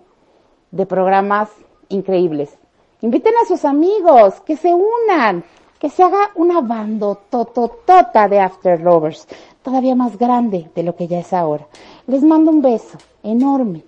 de 0.71 0.85
programas 0.85 1.49
increíbles. 1.89 2.57
Inviten 3.01 3.33
a 3.43 3.45
sus 3.45 3.65
amigos, 3.65 4.39
que 4.45 4.55
se 4.55 4.73
unan, 4.73 5.43
que 5.77 5.89
se 5.89 6.03
haga 6.03 6.31
una 6.35 6.61
bandotototota 6.61 8.29
de 8.29 8.39
After 8.39 8.79
Lovers, 8.79 9.27
todavía 9.61 9.93
más 9.93 10.17
grande 10.17 10.71
de 10.73 10.83
lo 10.83 10.95
que 10.95 11.09
ya 11.09 11.19
es 11.19 11.33
ahora. 11.33 11.67
Les 12.05 12.23
mando 12.23 12.49
un 12.49 12.61
beso 12.61 12.97
enorme. 13.23 13.83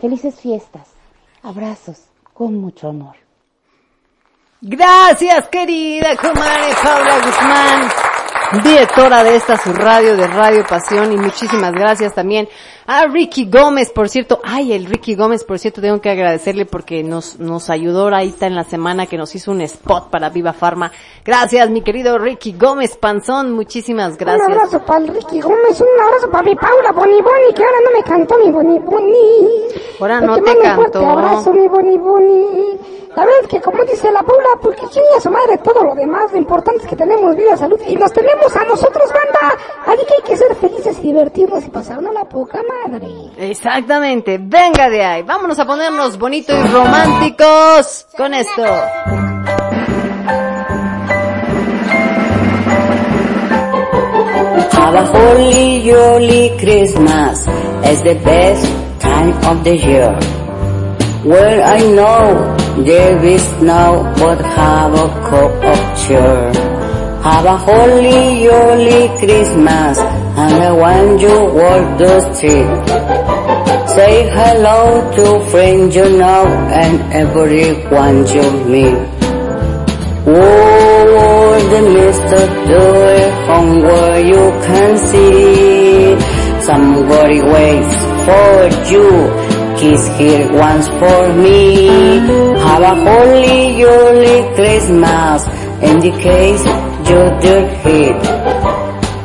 Felices 0.00 0.34
fiestas. 0.40 0.88
Abrazos 1.44 2.09
con 2.40 2.58
mucho 2.58 2.88
amor. 2.88 3.16
Gracias, 4.62 5.46
querida 5.48 6.16
comadre 6.16 6.72
Paula 6.82 7.18
Guzmán, 7.18 7.88
directora 8.58 9.22
de 9.22 9.36
esta 9.36 9.56
su 9.56 9.72
radio, 9.72 10.16
de 10.16 10.26
Radio 10.26 10.64
Pasión, 10.68 11.12
y 11.12 11.16
muchísimas 11.16 11.72
gracias 11.72 12.14
también 12.14 12.48
a 12.86 13.06
Ricky 13.06 13.48
Gómez, 13.48 13.92
por 13.92 14.08
cierto, 14.08 14.40
ay, 14.42 14.72
el 14.72 14.86
Ricky 14.86 15.14
Gómez, 15.14 15.44
por 15.44 15.60
cierto, 15.60 15.80
tengo 15.80 16.00
que 16.00 16.10
agradecerle 16.10 16.66
porque 16.66 17.04
nos, 17.04 17.38
nos 17.38 17.70
ayudó 17.70 18.08
ahorita 18.08 18.48
en 18.48 18.56
la 18.56 18.64
semana 18.64 19.06
que 19.06 19.16
nos 19.16 19.32
hizo 19.36 19.52
un 19.52 19.60
spot 19.60 20.10
para 20.10 20.30
Viva 20.30 20.52
Farma. 20.52 20.90
Gracias, 21.24 21.70
mi 21.70 21.82
querido 21.82 22.18
Ricky 22.18 22.56
Gómez 22.58 22.96
Panzón, 22.96 23.52
muchísimas 23.52 24.16
gracias. 24.18 24.44
Un 24.48 24.52
abrazo 24.52 24.84
para 24.84 25.04
el 25.04 25.14
Ricky 25.14 25.40
Gómez, 25.40 25.80
un 25.80 26.02
abrazo 26.04 26.30
para 26.32 26.42
mi 26.42 26.56
Paula 26.56 26.90
Boni 26.92 27.22
Boni, 27.22 27.54
que 27.54 27.62
ahora 27.62 27.78
no 27.84 27.96
me 27.96 28.02
cantó 28.02 28.38
mi 28.44 28.50
Boni 28.50 28.78
Boni. 28.80 29.48
Ahora 30.00 30.20
no 30.20 30.34
te 30.34 30.40
mando 30.40 30.60
un 30.60 30.74
fuerte 30.74 30.98
cantó. 30.98 31.10
abrazo, 31.10 31.52
mi 31.52 31.68
Boni 31.68 31.98
Boni. 31.98 32.78
La 33.16 33.24
verdad 33.24 33.40
es 33.42 33.48
que 33.48 33.60
como 33.60 33.84
dice 33.84 34.10
la 34.12 34.22
Paula, 34.22 34.48
porque 34.62 34.82
chinga 34.88 35.20
su 35.20 35.30
madre 35.30 35.58
todo 35.58 35.82
lo 35.82 35.94
demás, 35.96 36.30
lo 36.32 36.38
importante 36.38 36.82
es 36.84 36.88
que 36.88 36.94
tenemos 36.96 37.34
vida, 37.36 37.56
salud 37.56 37.78
y 37.86 37.96
nos 37.96 38.12
tenemos 38.12 38.39
a 38.56 38.64
nosotros, 38.64 39.10
banda. 39.12 39.56
Así 39.86 40.04
que 40.06 40.14
hay 40.14 40.22
que 40.22 40.36
ser 40.36 40.54
felices 40.56 40.98
y 40.98 41.02
divertirnos 41.02 41.64
y 41.64 41.70
pasarnos 41.70 42.12
la 42.14 42.24
poca 42.24 42.60
madre. 42.62 43.08
Exactamente, 43.36 44.38
venga 44.40 44.88
de 44.88 45.04
ahí, 45.04 45.22
vámonos 45.22 45.58
a 45.58 45.66
ponernos 45.66 46.18
bonitos 46.18 46.56
y 46.56 46.68
románticos 46.68 48.06
con 48.16 48.34
esto. 48.34 48.62
Have 54.72 54.94
a 54.96 55.06
holy 55.06 55.88
jolly 55.88 56.56
Christmas 56.58 57.46
as 57.84 58.02
the 58.02 58.14
best 58.24 58.66
time 59.00 59.34
of 59.46 59.62
the 59.64 59.76
year. 59.76 60.18
Well, 61.24 61.62
I 61.62 61.78
know 61.94 62.56
there 62.82 63.22
is 63.24 63.44
no 63.60 64.10
but 64.18 64.40
have 64.40 64.94
a 64.94 65.08
cup 65.28 65.64
of 65.64 66.06
cheer. 66.06 66.69
Have 67.22 67.44
a 67.44 67.58
holy 67.58 68.44
jolly 68.44 69.08
Christmas 69.18 69.98
and 69.98 70.54
I 70.68 70.72
want 70.72 71.20
you 71.20 71.36
walk 71.52 71.98
the 71.98 72.16
street. 72.32 72.70
Say 73.94 74.30
hello 74.32 75.12
to 75.16 75.50
friends 75.50 75.94
you 75.94 76.08
know 76.16 76.46
and 76.72 77.12
everyone 77.12 78.26
you 78.26 78.46
meet. 78.72 78.96
Oh, 80.26 81.60
the. 81.70 82.42
Doy 82.70 83.20
from 83.44 83.82
where 83.82 84.20
you 84.24 84.44
can 84.64 84.96
see 84.96 86.16
somebody 86.62 87.42
waits 87.42 87.96
for 88.24 88.52
you. 88.90 89.08
Kiss 89.78 90.08
here 90.16 90.50
once 90.54 90.88
for 90.88 91.34
me. 91.36 91.86
Have 92.64 92.82
a 92.82 92.94
holy, 93.04 93.78
jolly 93.78 94.54
Christmas 94.54 95.46
in 95.82 96.00
the 96.00 96.12
case 96.22 96.89
you 97.10 97.22
did 97.42 97.66
hit. 97.82 98.20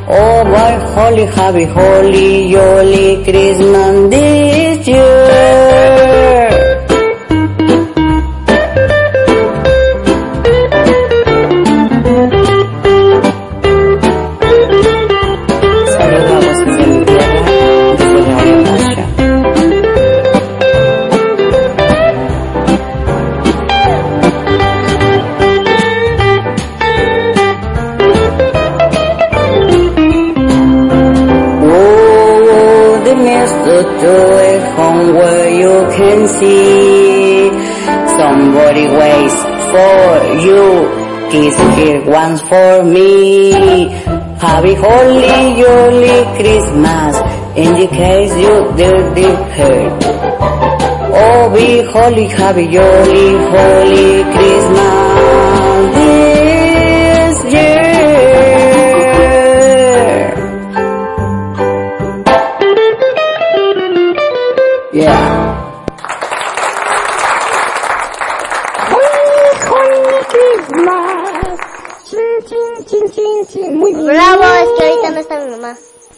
Oh, 0.08 0.44
my 0.44 0.72
holy, 0.94 1.26
happy, 1.26 1.64
holy, 1.64 2.50
jolly 2.52 3.24
Christmas 3.24 4.10
this 4.10 4.88
year. 4.88 6.35
Door 34.02 34.46
home 34.76 35.14
where 35.14 35.48
you 35.62 35.74
can 35.96 36.28
see 36.28 37.48
somebody 38.18 38.86
waits 39.00 39.38
for 39.72 40.06
you. 40.46 40.62
Kiss 41.30 41.56
here 41.76 42.02
once 42.04 42.40
for 42.42 42.84
me. 42.84 43.88
Happy 44.38 44.74
holy 44.74 45.60
jolly 45.60 46.18
Christmas 46.38 47.16
in 47.56 47.72
the 47.80 47.88
case 47.88 48.32
you 48.44 48.54
dirty 48.76 49.30
hurt. 49.56 50.02
Oh, 51.18 51.50
be 51.54 51.82
holy, 51.90 52.26
happy 52.26 52.68
jolly, 52.68 53.28
holy 53.50 54.24
Christmas 54.34 55.05
Yeah. 64.96 65.26
Holy 69.68 70.24
Christmas. 70.32 71.58
Chin, 72.08 72.36
chin, 72.48 72.72
chin, 72.88 73.04
chin, 73.12 73.46
chin. 73.50 73.76
Muy 73.78 73.92
bien. 73.92 74.06
Bravo, 74.06 74.42
es 74.44 74.68
que 74.78 74.84
ahorita 74.86 75.10
no 75.10 75.20
está 75.20 75.34
mi 75.44 75.50
mamá. 75.50 75.72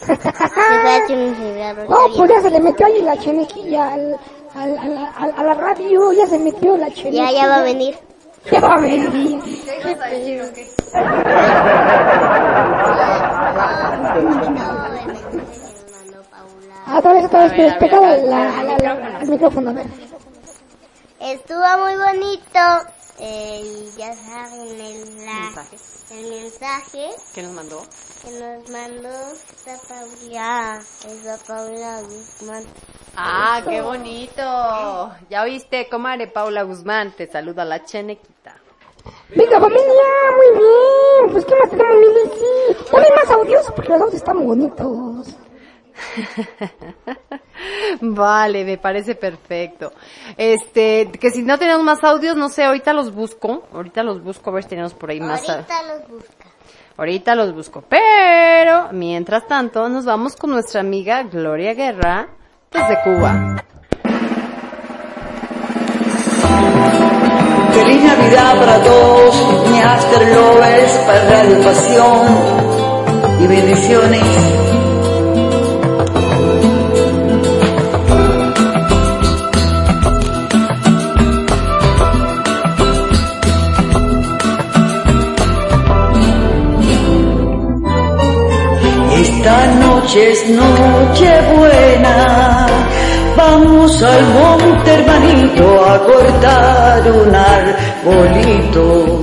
No, 1.89 1.97
pues 2.15 2.29
ya 2.29 2.41
se 2.41 2.49
le 2.51 2.59
metió 2.61 2.85
ahí 2.85 3.01
la 3.01 3.17
chenequilla 3.17 3.93
al, 3.93 4.17
al, 4.55 4.77
al- 4.77 5.09
al- 5.17 5.33
a 5.37 5.43
la 5.43 5.53
radio, 5.55 6.13
ya 6.13 6.25
se 6.27 6.39
metió 6.39 6.77
la 6.77 6.89
chenequilla. 6.89 7.31
Ya, 7.31 7.41
ya 7.41 7.47
va 7.47 7.57
a 7.57 7.63
venir. 7.63 7.95
Ya 8.51 8.59
va 8.61 8.75
a 8.75 8.79
venir. 8.79 9.09
Ah, 14.51 14.89
otra 16.99 17.13
vez, 17.13 17.25
otra 17.25 17.47
vez, 17.47 17.53
pero 17.55 17.79
pegada 17.79 18.17
la, 18.17 18.63
la, 18.63 18.77
la- 18.77 19.17
al 19.17 19.27
micrófono, 19.27 19.69
a 19.69 19.73
ver. 19.73 19.87
Estuvo 21.19 21.77
muy 21.83 21.95
bonito. 21.97 22.59
Eh, 23.21 23.89
ya 23.97 24.13
saben 24.15 24.79
el, 24.79 25.25
la, 25.25 25.65
el 26.11 26.29
mensaje 26.41 27.09
¿Qué 27.35 27.43
nos 27.43 27.51
mandó? 27.51 27.81
que 28.23 28.31
nos 28.31 28.69
mandó 28.69 29.09
esta 29.33 29.75
Paula. 29.89 30.79
Esa 31.05 31.37
Paula 31.45 32.01
Guzmán. 32.01 32.63
Ah, 33.17 33.61
qué 33.67 33.81
bonito. 33.81 34.41
Ya 35.29 35.43
oíste, 35.43 35.89
comadre 35.89 36.27
Paula 36.27 36.63
Guzmán, 36.63 37.13
te 37.17 37.29
saluda 37.29 37.65
la 37.65 37.83
chenequita. 37.83 38.55
Venga, 39.35 39.59
familia, 39.59 39.83
muy 40.37 40.57
bien. 40.57 41.31
Pues, 41.33 41.45
¿qué 41.45 41.55
más 41.55 41.69
tenemos, 41.69 41.95
Milici? 41.97 42.85
Pone 42.89 43.07
más 43.15 43.29
audios 43.31 43.65
porque 43.75 43.89
los 43.89 44.01
audios 44.01 44.13
están 44.15 44.45
bonitos. 44.47 45.27
Vale, 48.01 48.63
me 48.63 48.77
parece 48.77 49.15
perfecto. 49.15 49.91
Este, 50.37 51.09
que 51.11 51.31
si 51.31 51.43
no 51.43 51.57
tenemos 51.57 51.83
más 51.83 52.03
audios, 52.03 52.35
no 52.35 52.49
sé, 52.49 52.63
ahorita 52.63 52.93
los 52.93 53.13
busco. 53.13 53.63
Ahorita 53.73 54.03
los 54.03 54.23
busco 54.23 54.49
a 54.49 54.53
ver 54.53 54.63
si 54.63 54.69
tenemos 54.69 54.93
por 54.93 55.09
ahí 55.09 55.19
más. 55.19 55.47
Ahorita 55.49 55.83
los 55.83 56.07
busca. 56.07 56.45
Ahorita 56.97 57.35
los 57.35 57.53
busco. 57.53 57.83
Pero, 57.87 58.89
mientras 58.91 59.47
tanto, 59.47 59.87
nos 59.89 60.05
vamos 60.05 60.35
con 60.35 60.51
nuestra 60.51 60.81
amiga 60.81 61.23
Gloria 61.23 61.73
Guerra 61.73 62.27
desde 62.71 63.01
Cuba. 63.03 63.63
Feliz 67.71 68.03
Navidad 68.03 68.59
para 68.59 68.83
todos, 68.83 69.69
mi 69.69 69.79
After 69.79 70.27
Lovers, 70.35 70.91
para 71.05 71.29
Radio 71.29 71.63
Pasión 71.63 72.27
y 73.39 73.47
bendiciones. 73.47 74.68
Esta 89.39 89.65
noche 89.67 90.31
es 90.31 90.49
noche 90.49 91.31
buena, 91.55 92.67
vamos 93.37 94.03
al 94.03 94.21
monte 94.33 94.91
hermanito 94.91 95.85
a 95.85 95.97
cortar 96.03 97.09
un 97.09 97.33
arbolito, 97.33 99.21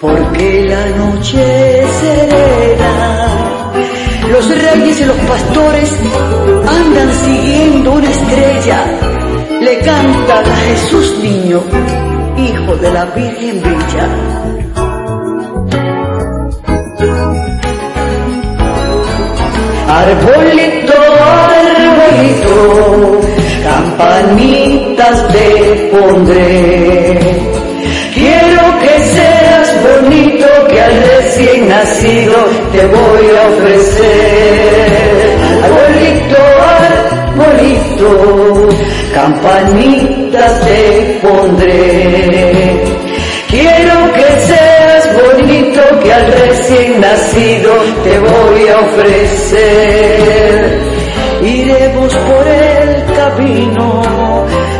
porque 0.00 0.64
la 0.66 0.86
noche 0.96 1.82
es 1.82 1.90
serena. 1.96 3.72
Los 4.32 4.48
reyes 4.48 5.00
y 5.00 5.04
los 5.04 5.16
pastores 5.18 5.92
andan 6.66 7.12
siguiendo 7.12 7.92
una 7.92 8.10
estrella, 8.10 8.78
le 9.60 9.78
cantan 9.80 10.46
a 10.46 10.56
Jesús 10.56 11.18
niño, 11.22 11.60
hijo 12.38 12.76
de 12.76 12.90
la 12.90 13.04
Virgen 13.04 13.60
Bella. 13.60 14.83
Arbolito, 19.86 20.94
arbolito, 21.78 23.20
campanitas 23.62 25.28
te 25.28 25.90
pondré. 25.92 27.20
Quiero 28.14 28.78
que 28.80 28.94
seas 29.14 29.68
bonito, 29.82 30.46
que 30.70 30.80
al 30.80 30.94
recién 31.02 31.68
nacido 31.68 32.36
te 32.72 32.86
voy 32.86 33.26
a 33.36 33.42
ofrecer. 33.52 34.86
Arbolito, 35.64 36.42
arbolito, 37.36 38.08
campanitas 39.12 40.60
te 40.60 41.18
pondré. 41.22 42.82
Quiero 43.50 44.12
que 44.14 44.28
seas 44.46 44.73
al 46.14 46.26
recién 46.26 47.00
nacido 47.00 47.72
te 48.04 48.18
voy 48.18 48.68
a 48.68 48.78
ofrecer. 48.86 50.58
Iremos 51.42 52.14
por 52.14 52.46
el 52.46 53.04
camino, 53.20 54.02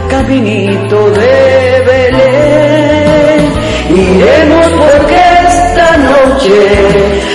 caminito 0.09 1.11
de 1.11 1.82
Belén. 1.90 3.40
Iremos 3.90 4.66
porque 4.82 5.20
esta 5.48 5.89
noche 6.11 6.59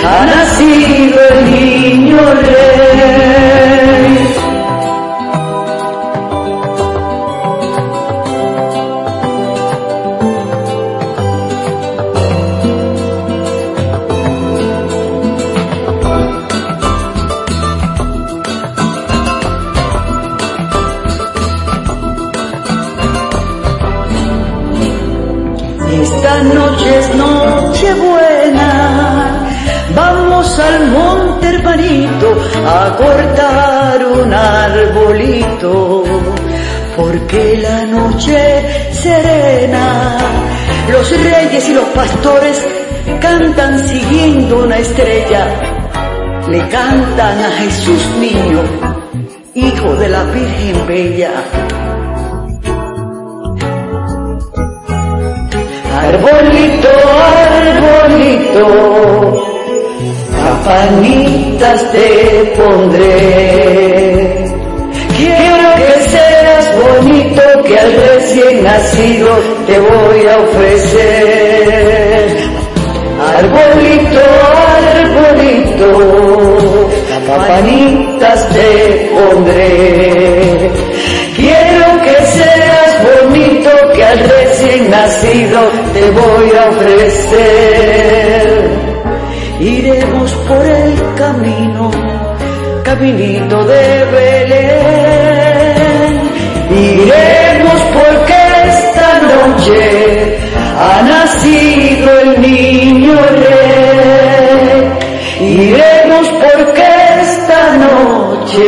ha 0.05 0.25
nacido 0.25 1.17
el 1.31 1.39
niño 1.51 2.19
rey. 2.35 2.69
Monte 30.87 31.47
hermanito 31.47 32.37
a 32.65 32.95
cortar 32.95 34.05
un 34.05 34.33
arbolito, 34.33 36.03
porque 36.95 37.59
la 37.61 37.85
noche 37.85 38.91
serena, 38.93 40.17
los 40.91 41.09
reyes 41.11 41.69
y 41.69 41.73
los 41.73 41.87
pastores 41.89 42.65
cantan 43.21 43.87
siguiendo 43.87 44.63
una 44.63 44.77
estrella, 44.77 45.47
le 46.47 46.67
cantan 46.69 47.39
a 47.39 47.51
Jesús 47.59 48.01
niño, 48.19 48.61
hijo 49.55 49.95
de 49.95 50.09
la 50.09 50.23
Virgen 50.23 50.87
Bella. 50.87 51.31
Arbolito, 56.01 56.89
arbolito, 57.59 59.48
campanitas 60.49 61.79
te 61.91 62.09
pondré. 62.57 64.45
Quiero 65.17 65.69
que 65.79 65.93
seas 66.09 66.65
bonito, 66.83 67.43
que 67.65 67.75
al 67.79 67.91
recién 67.93 68.63
nacido 68.63 69.31
te 69.67 69.79
voy 69.79 70.21
a 70.27 70.37
ofrecer. 70.47 72.25
Arbolito, 73.37 74.23
arbolito, 74.97 75.89
campanitas 77.27 78.39
te 78.49 78.71
pondré. 79.13 80.71
Quiero 81.35 81.87
que 82.05 82.17
seas 82.37 82.91
bonito, 83.09 83.69
que 83.93 84.03
al 84.03 84.19
recién 84.19 84.89
nacido 84.89 85.59
te 85.93 86.03
voy 86.11 86.49
a 86.57 86.69
ofrecer. 86.69 88.48
Iremos 89.59 90.31
por 90.47 90.65
el 90.65 90.95
camino, 91.15 91.91
caminito 92.81 93.61
de 93.65 94.05
Belén. 94.13 95.49
Iremos 96.71 97.81
porque 97.93 98.37
esta 98.67 99.19
noche 99.19 100.39
ha 100.77 101.01
nacido 101.01 102.19
el 102.21 102.39
niño 102.39 103.15
rey. 103.43 104.91
Iremos 105.41 106.27
porque 106.29 106.87
esta 107.21 107.61
noche 107.77 108.63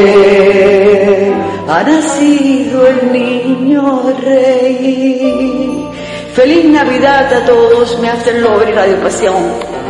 ha 1.69 1.83
nacido 1.83 2.87
el 2.87 3.13
niño 3.13 4.13
rey. 4.25 5.87
Feliz 6.33 6.65
Navidad 6.65 7.33
a 7.33 7.45
todos, 7.45 7.97
After 8.03 8.35
Lover 8.41 8.67
y 8.67 8.73
Radio 8.73 8.99
Pasión. 9.01 9.80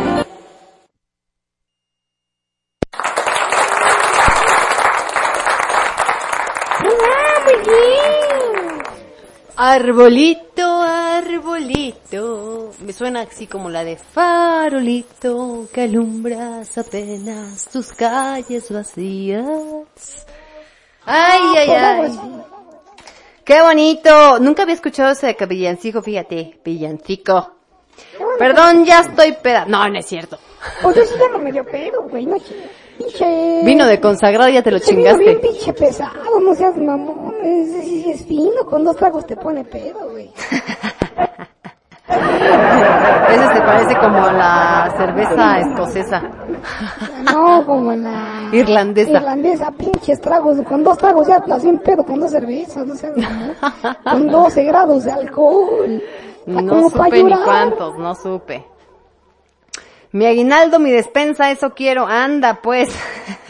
Arbolito, 9.86 10.80
arbolito. 10.80 12.70
Me 12.86 12.92
suena 12.92 13.22
así 13.22 13.48
como 13.48 13.68
la 13.68 13.82
de 13.82 13.96
farolito 13.96 15.66
que 15.74 15.82
alumbras 15.82 16.78
apenas 16.78 17.68
tus 17.68 17.88
calles 17.92 18.70
vacías. 18.70 19.44
Ay, 21.04 21.40
ay, 21.58 21.70
ay. 21.70 22.18
Qué 23.44 23.60
bonito. 23.60 24.38
Nunca 24.38 24.62
había 24.62 24.76
escuchado 24.76 25.10
ese 25.10 25.26
de 25.26 25.46
villancico, 25.46 26.00
fíjate. 26.00 26.60
Villancico. 26.64 27.56
Perdón, 28.38 28.84
ya 28.84 29.00
estoy 29.00 29.32
peda. 29.32 29.64
No, 29.66 29.88
no 29.88 29.98
es 29.98 30.06
cierto. 30.06 30.38
Sí 30.80 31.10
ya 31.18 31.28
no 31.28 31.40
me 31.40 31.50
dio 31.50 31.64
pedo, 31.64 32.02
güey, 32.04 32.24
no 32.24 32.36
ch- 32.36 32.54
pinche... 33.02 33.62
Vino 33.64 33.86
de 33.86 34.00
consagrado 34.00 34.50
ya 34.50 34.62
te 34.62 34.70
lo 34.70 34.76
Ese 34.78 34.94
vino 34.94 35.16
bien 35.16 35.38
chingaste. 35.40 35.48
pinche 35.48 35.72
pesado, 35.72 36.40
no 36.40 36.54
seas 36.54 36.76
mamón, 36.76 37.34
es, 37.42 37.68
es, 37.68 38.06
es 38.06 38.26
fino, 38.26 38.64
con 38.66 38.84
dos 38.84 38.96
tragos 38.96 39.26
te 39.26 39.36
pone 39.36 39.64
pedo, 39.64 40.10
güey. 40.10 40.30
Ese 42.08 43.48
te 43.54 43.60
parece 43.62 43.96
como 43.98 44.18
la 44.18 44.92
cerveza 44.96 45.58
escocesa. 45.60 46.22
No, 47.32 47.64
como 47.64 47.92
la... 47.92 48.50
Irlandesa. 48.52 49.12
Irlandesa, 49.12 49.70
pinches 49.70 50.20
tragos, 50.20 50.58
con 50.68 50.84
dos 50.84 50.98
tragos 50.98 51.26
ya 51.26 51.36
estás 51.36 51.62
bien 51.62 51.78
pedo, 51.78 52.04
con 52.04 52.20
dos 52.20 52.30
cervezas, 52.30 52.86
no 52.86 52.94
mamón. 52.94 53.12
Con 54.04 54.28
12 54.28 54.64
grados 54.64 55.04
de 55.04 55.12
alcohol. 55.12 56.02
No 56.44 56.90
supe 56.90 57.22
ni 57.22 57.32
cuántos, 57.44 57.96
no 57.98 58.16
supe. 58.16 58.66
Mi 60.12 60.26
aguinaldo, 60.26 60.78
mi 60.78 60.90
despensa, 60.90 61.50
eso 61.50 61.70
quiero. 61.74 62.06
Anda, 62.06 62.60
pues. 62.62 62.94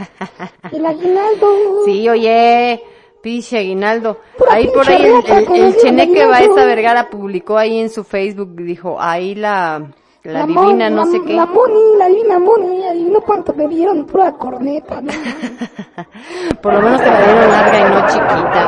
El 0.73 0.87
aguinaldo. 0.87 1.47
Sí, 1.85 2.09
oye, 2.09 2.83
pinche 3.21 3.59
aguinaldo. 3.59 4.19
Pura 4.39 4.53
Ahí 4.55 4.69
por 4.69 4.89
ahí 4.89 5.05
el, 5.05 5.13
el- 5.17 5.25
que 5.47 5.67
el 5.67 5.77
cheneque. 5.77 6.25
Baeza 6.25 6.65
Vergara 6.65 7.11
publicó 7.11 7.59
ahí 7.59 7.79
en 7.81 7.91
su 7.91 8.05
Facebook, 8.05 8.55
dijo, 8.57 8.97
ahí 9.01 9.35
la, 9.35 9.83
la, 10.23 10.47
mon- 10.47 10.67
divina 10.69 10.89
no 10.89 11.05
la- 11.05 11.11
sé 11.11 11.21
qué. 11.27 11.35
La 11.35 11.47
Moni, 11.47 11.81
la 11.99 12.07
divina 12.07 12.39
Moni, 12.39 12.85
adivino 12.87 13.21
cuánto 13.23 13.53
me 13.55 13.67
dieron, 13.67 14.07
pura 14.07 14.31
corneta, 14.33 15.01
¿no? 15.01 15.13
Por 16.63 16.75
lo 16.75 16.81
menos 16.83 17.01
te 17.03 17.11
la 17.11 17.23
dieron 17.23 17.51
larga 17.51 17.79
y 17.81 17.83
no 17.93 18.07
chiquita, 18.07 18.63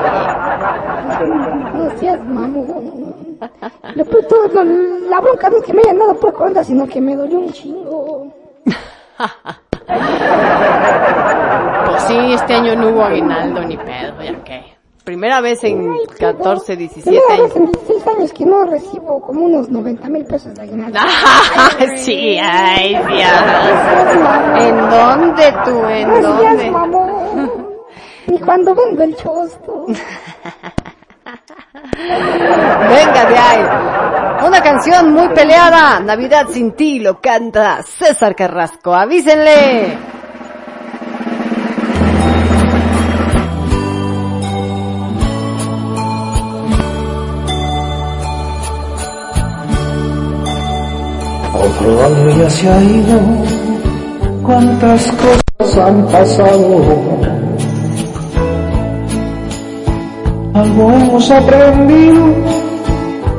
No 1.74 1.98
seas 2.00 2.24
mamón. 2.26 3.14
Lo 3.94 4.04
peor 4.06 4.22
de 4.22 4.28
todo, 4.28 4.64
la 4.64 5.20
bronca 5.20 5.50
no 5.50 5.56
es 5.58 5.62
que 5.64 5.74
me 5.74 5.80
hayan 5.82 5.98
dado 5.98 6.18
pura 6.18 6.32
corneta, 6.32 6.64
sino 6.64 6.86
que 6.86 7.00
me 7.00 7.14
dolió 7.14 7.40
un 7.40 7.52
chingo. 7.52 7.83
Pues 11.86 12.02
sí, 12.04 12.32
este 12.32 12.54
año 12.54 12.74
no 12.76 12.88
hubo 12.88 13.04
aguinaldo 13.04 13.62
ni 13.62 13.76
pedo, 13.76 14.22
ya 14.22 14.44
que. 14.44 14.74
Primera 15.04 15.40
vez 15.42 15.62
en 15.64 15.92
14, 16.18 16.76
17 16.76 17.10
Primera 17.10 17.34
años. 17.44 17.56
en 17.56 17.66
16 17.72 18.06
años 18.06 18.32
que 18.32 18.46
no 18.46 18.64
recibo 18.64 19.20
como 19.20 19.44
unos 19.44 19.68
90 19.68 20.08
mil 20.08 20.24
pesos 20.24 20.54
de 20.54 20.62
aguinaldo. 20.62 20.98
sí, 21.96 22.38
ay, 22.42 22.90
Dios. 22.94 23.30
¿En 24.60 24.76
dónde 24.90 25.54
tú? 25.64 25.84
¿En 25.86 26.22
dónde? 26.22 26.72
Ni 28.28 28.38
cuando 28.46 28.74
vendo 28.74 29.02
el 29.02 29.14
chosto. 29.16 29.86
Venga 31.82 33.24
de 33.26 33.38
ahí. 33.38 34.46
Una 34.46 34.60
canción 34.62 35.12
muy 35.12 35.28
peleada. 35.28 36.00
Navidad 36.00 36.46
sin 36.50 36.72
ti 36.72 36.98
lo 36.98 37.20
canta 37.20 37.82
César 37.82 38.34
Carrasco. 38.34 38.94
Avísenle. 38.94 39.98
Otro 51.54 52.04
año 52.04 52.42
ya 52.42 52.50
se 52.50 52.68
ha 52.68 52.82
ido, 52.82 53.20
cuántas 54.42 55.12
cosas 55.12 55.78
han 55.78 56.06
pasado. 56.08 57.33
Algo 60.64 60.92
hemos 60.92 61.30
aprendido 61.30 62.24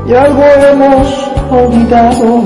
y 0.08 0.14
algo 0.14 0.44
hemos 0.70 1.32
olvidado. 1.50 2.44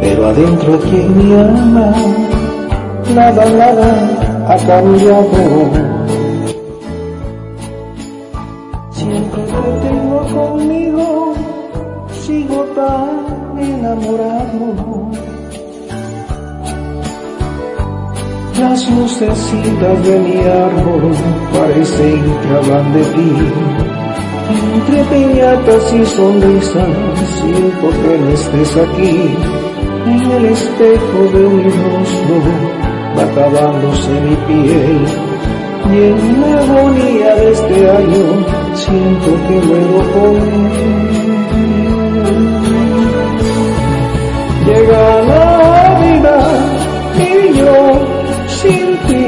Pero 0.00 0.26
adentro 0.26 0.74
aquí 0.74 0.96
en 0.96 1.16
mi 1.16 1.32
alma, 1.32 1.92
nada, 3.14 3.44
nada 3.44 3.88
ha 4.48 4.56
cambiado. 4.66 5.42
Siempre 8.90 9.42
que 9.44 9.88
tengo 9.88 10.18
conmigo, 10.34 11.34
sigo 12.20 12.64
tan 12.74 13.58
enamorado. 13.60 15.25
Las 18.58 18.90
lucecitas 18.90 20.02
de 20.06 20.18
mi 20.18 20.38
árbol 20.38 21.12
parecen 21.52 22.22
que 22.40 22.48
hablan 22.56 22.92
de 22.94 23.02
ti. 23.02 23.32
Entre 24.74 25.04
piñatas 25.04 25.92
y 25.92 26.06
sonrisas 26.06 26.88
siento 27.38 27.90
que 27.90 28.18
no 28.18 28.28
estés 28.30 28.76
aquí. 28.76 29.36
En 30.06 30.30
el 30.30 30.44
espejo 30.46 31.18
de 31.34 31.48
mi 31.48 31.64
rostro 31.64 32.36
va 33.18 33.24
acabándose 33.24 34.12
mi 34.22 34.36
piel. 34.46 35.04
Y 35.92 35.96
en 35.96 36.40
la 36.40 36.58
agonía 36.62 37.34
de 37.34 37.52
este 37.52 37.90
año 37.90 38.26
siento 38.74 39.30
que 39.46 39.56
muero 39.66 39.98
él. 40.32 40.86
Llega 44.66 45.22
la 45.22 45.45
sin 48.66 48.96
ti 49.06 49.26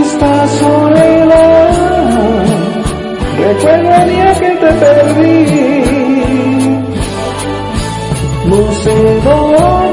esta 0.00 0.48
soledad. 0.48 1.70
Recuerdo 3.38 3.90
el 4.02 4.08
día 4.10 4.34
que 4.40 4.50
te 4.62 4.70
perdí. 4.82 5.44
No 8.46 8.72
sé 8.82 9.20
dónde 9.24 9.83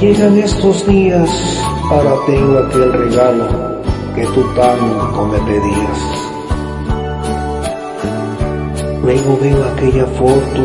llegan 0.00 0.38
estos 0.38 0.86
días, 0.86 1.28
ahora 1.90 2.14
tengo 2.26 2.58
aquel 2.58 2.92
regalo 2.92 3.46
que 4.14 4.24
tú 4.26 4.42
tanto 4.54 5.26
me 5.26 5.38
pedías. 5.40 6.00
Luego 9.02 9.38
veo 9.40 9.64
aquella 9.64 10.06
foto 10.06 10.62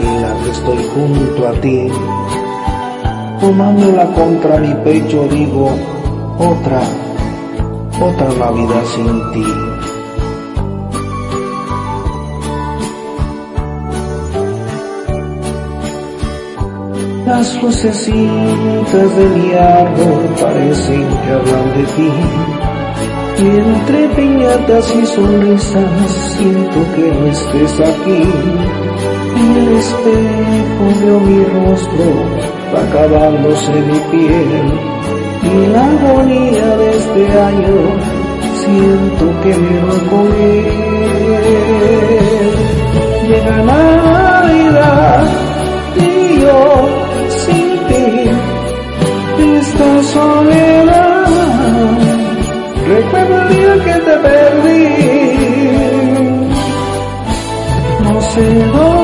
en 0.00 0.22
la 0.22 0.34
que 0.42 0.50
estoy 0.50 0.84
junto 0.94 1.48
a 1.48 1.52
ti. 1.60 1.88
Tomándola 3.40 4.06
contra 4.12 4.58
mi 4.58 4.74
pecho 4.84 5.26
digo, 5.28 5.70
otra, 6.38 6.82
otra 8.00 8.28
Navidad 8.38 8.84
sin 8.84 9.32
ti. 9.32 9.69
Las 17.30 17.62
lucecitas 17.62 19.16
de 19.16 19.24
mi 19.36 19.52
árbol 19.52 20.22
parecen 20.40 21.06
que 21.22 21.30
hablan 21.30 21.66
de 21.76 21.84
ti. 21.94 22.10
Y 23.38 23.46
entre 23.56 24.08
piñatas 24.16 24.92
y 24.96 25.06
sonrisas 25.06 26.10
siento 26.36 26.78
que 26.96 27.06
no 27.12 27.26
estés 27.28 27.74
aquí. 27.92 28.22
En 29.36 29.48
el 29.58 29.68
espejo 29.76 30.84
veo 31.00 31.20
mi 31.20 31.44
rostro, 31.44 32.06
va 32.74 32.80
acabándose 32.82 33.74
mi 33.90 34.00
piel. 34.10 34.64
Y 35.44 35.54
la 35.72 35.84
agonía 35.86 36.68
de 36.78 36.90
este 36.98 37.22
año, 37.48 37.76
siento 38.64 39.24
que 39.42 39.52
me 39.54 39.74
voy 39.84 40.00
con 40.10 40.26
él. 40.34 40.66
Llega 43.28 43.56
Navidad 43.62 45.24
y 45.96 46.40
yo 46.40 47.09
esta 49.40 50.02
soledad. 50.02 51.26
Recuerdo 52.86 53.42
el 53.42 53.48
día 53.48 53.74
que 53.84 53.94
te 54.06 54.16
perdí. 54.26 54.84
No 58.04 58.20
sé 58.20 58.64
dónde 58.72 58.99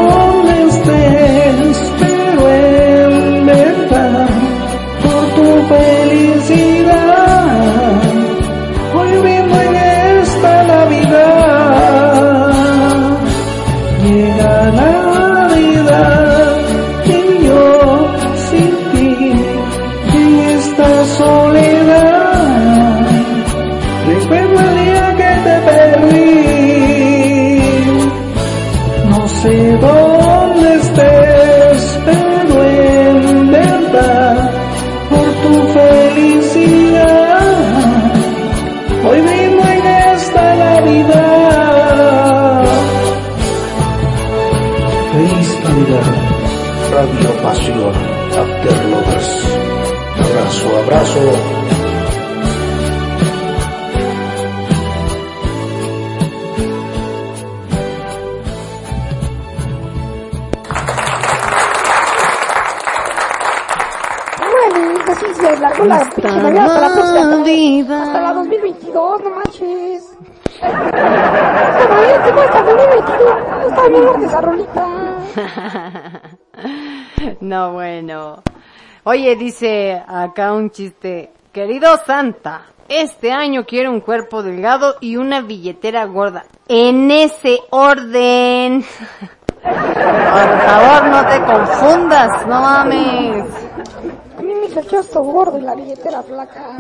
Pasión, 47.47 47.95
After 48.37 48.85
Lovers. 48.87 49.31
Abrazo, 50.19 50.67
abrazo. 50.83 51.21
Bueno, 64.51 65.01
así 65.07 65.27
se 65.37 65.57
largó 65.61 65.85
la 65.85 66.01
pinche 66.01 66.29
hasta 66.59 66.81
la 66.81 66.89
próxima. 66.95 68.03
Hasta 68.03 68.21
la 68.23 68.33
2022, 68.33 69.23
no 69.23 69.31
manches. 69.31 70.17
Esta 70.57 70.69
Navidad 71.89 72.25
tengo 72.25 72.41
hasta 72.41 72.63
2022. 72.65 73.69
Está 73.69 73.89
bien 73.89 74.03
fuerte 74.03 74.27
esa 74.27 74.41
rolita. 74.41 75.86
No, 77.57 77.73
bueno. 77.73 78.43
Oye, 79.05 79.35
dice 79.35 80.03
acá 80.07 80.53
un 80.53 80.71
chiste. 80.71 81.33
Querido 81.53 81.97
Santa, 82.05 82.67
este 82.87 83.33
año 83.33 83.65
quiero 83.65 83.91
un 83.91 84.01
cuerpo 84.01 84.43
delgado 84.43 84.97
y 85.01 85.17
una 85.17 85.41
billetera 85.41 86.05
gorda. 86.05 86.45
En 86.69 87.11
ese 87.11 87.61
orden. 87.71 88.85
Por 89.63 90.61
favor, 90.67 91.09
no 91.09 91.27
te 91.27 91.41
confundas, 91.45 92.47
no 92.47 92.61
mames. 92.61 93.47
A 94.39 94.43
mí 94.43 94.53
me 94.53 94.67
el 94.67 94.87
chosto 94.87 95.23
gordo 95.23 95.57
y 95.59 95.63
la 95.63 95.75
billetera 95.75 96.23
flaca. 96.23 96.77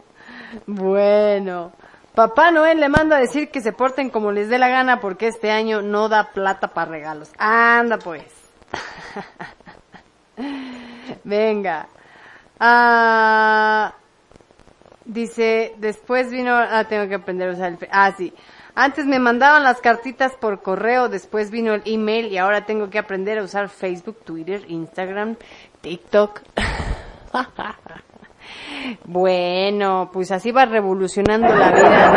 bueno. 0.67 1.71
Papá 2.15 2.49
Noel 2.49 2.79
le 2.79 2.87
manda 2.87 3.17
a 3.17 3.19
decir 3.19 3.51
que 3.51 3.59
se 3.59 3.73
porten 3.73 4.09
como 4.09 4.31
les 4.31 4.47
dé 4.47 4.57
la 4.57 4.69
gana 4.69 5.01
porque 5.01 5.27
este 5.27 5.51
año 5.51 5.81
no 5.81 6.07
da 6.07 6.31
plata 6.31 6.69
para 6.69 6.89
regalos. 6.89 7.31
Anda 7.37 7.97
pues. 7.97 8.23
Venga. 11.25 11.87
Ah, 12.57 13.93
dice, 15.03 15.75
después 15.77 16.31
vino, 16.31 16.55
ah, 16.55 16.85
tengo 16.85 17.09
que 17.09 17.15
aprender 17.15 17.49
a 17.49 17.53
usar 17.53 17.73
el, 17.73 17.89
ah, 17.91 18.13
sí. 18.17 18.33
Antes 18.75 19.05
me 19.05 19.19
mandaban 19.19 19.63
las 19.63 19.81
cartitas 19.81 20.33
por 20.33 20.61
correo, 20.61 21.09
después 21.09 21.51
vino 21.51 21.73
el 21.73 21.81
email 21.85 22.27
y 22.27 22.37
ahora 22.37 22.65
tengo 22.65 22.89
que 22.89 22.99
aprender 22.99 23.39
a 23.39 23.43
usar 23.43 23.67
Facebook, 23.69 24.23
Twitter, 24.23 24.63
Instagram, 24.67 25.35
TikTok. 25.81 26.41
Bueno, 29.05 30.09
pues 30.11 30.31
así 30.31 30.51
va 30.51 30.65
revolucionando 30.65 31.47
la 31.47 31.71
vida, 31.71 32.11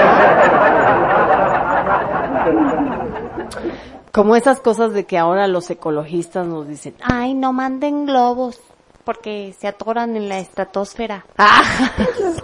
¿no? 2.53 4.09
Como 4.13 4.37
esas 4.37 4.61
cosas 4.61 4.93
de 4.93 5.05
que 5.05 5.19
ahora 5.19 5.47
los 5.47 5.71
ecologistas 5.71 6.47
nos 6.47 6.67
dicen, 6.67 6.95
ay, 7.03 7.35
no 7.35 7.53
manden 7.53 8.07
globos, 8.07 8.61
porque 9.09 9.55
se 9.59 9.67
atoran 9.69 10.17
en 10.17 10.29
la 10.29 10.39
estratosfera. 10.39 11.25
Ah, 11.39 11.63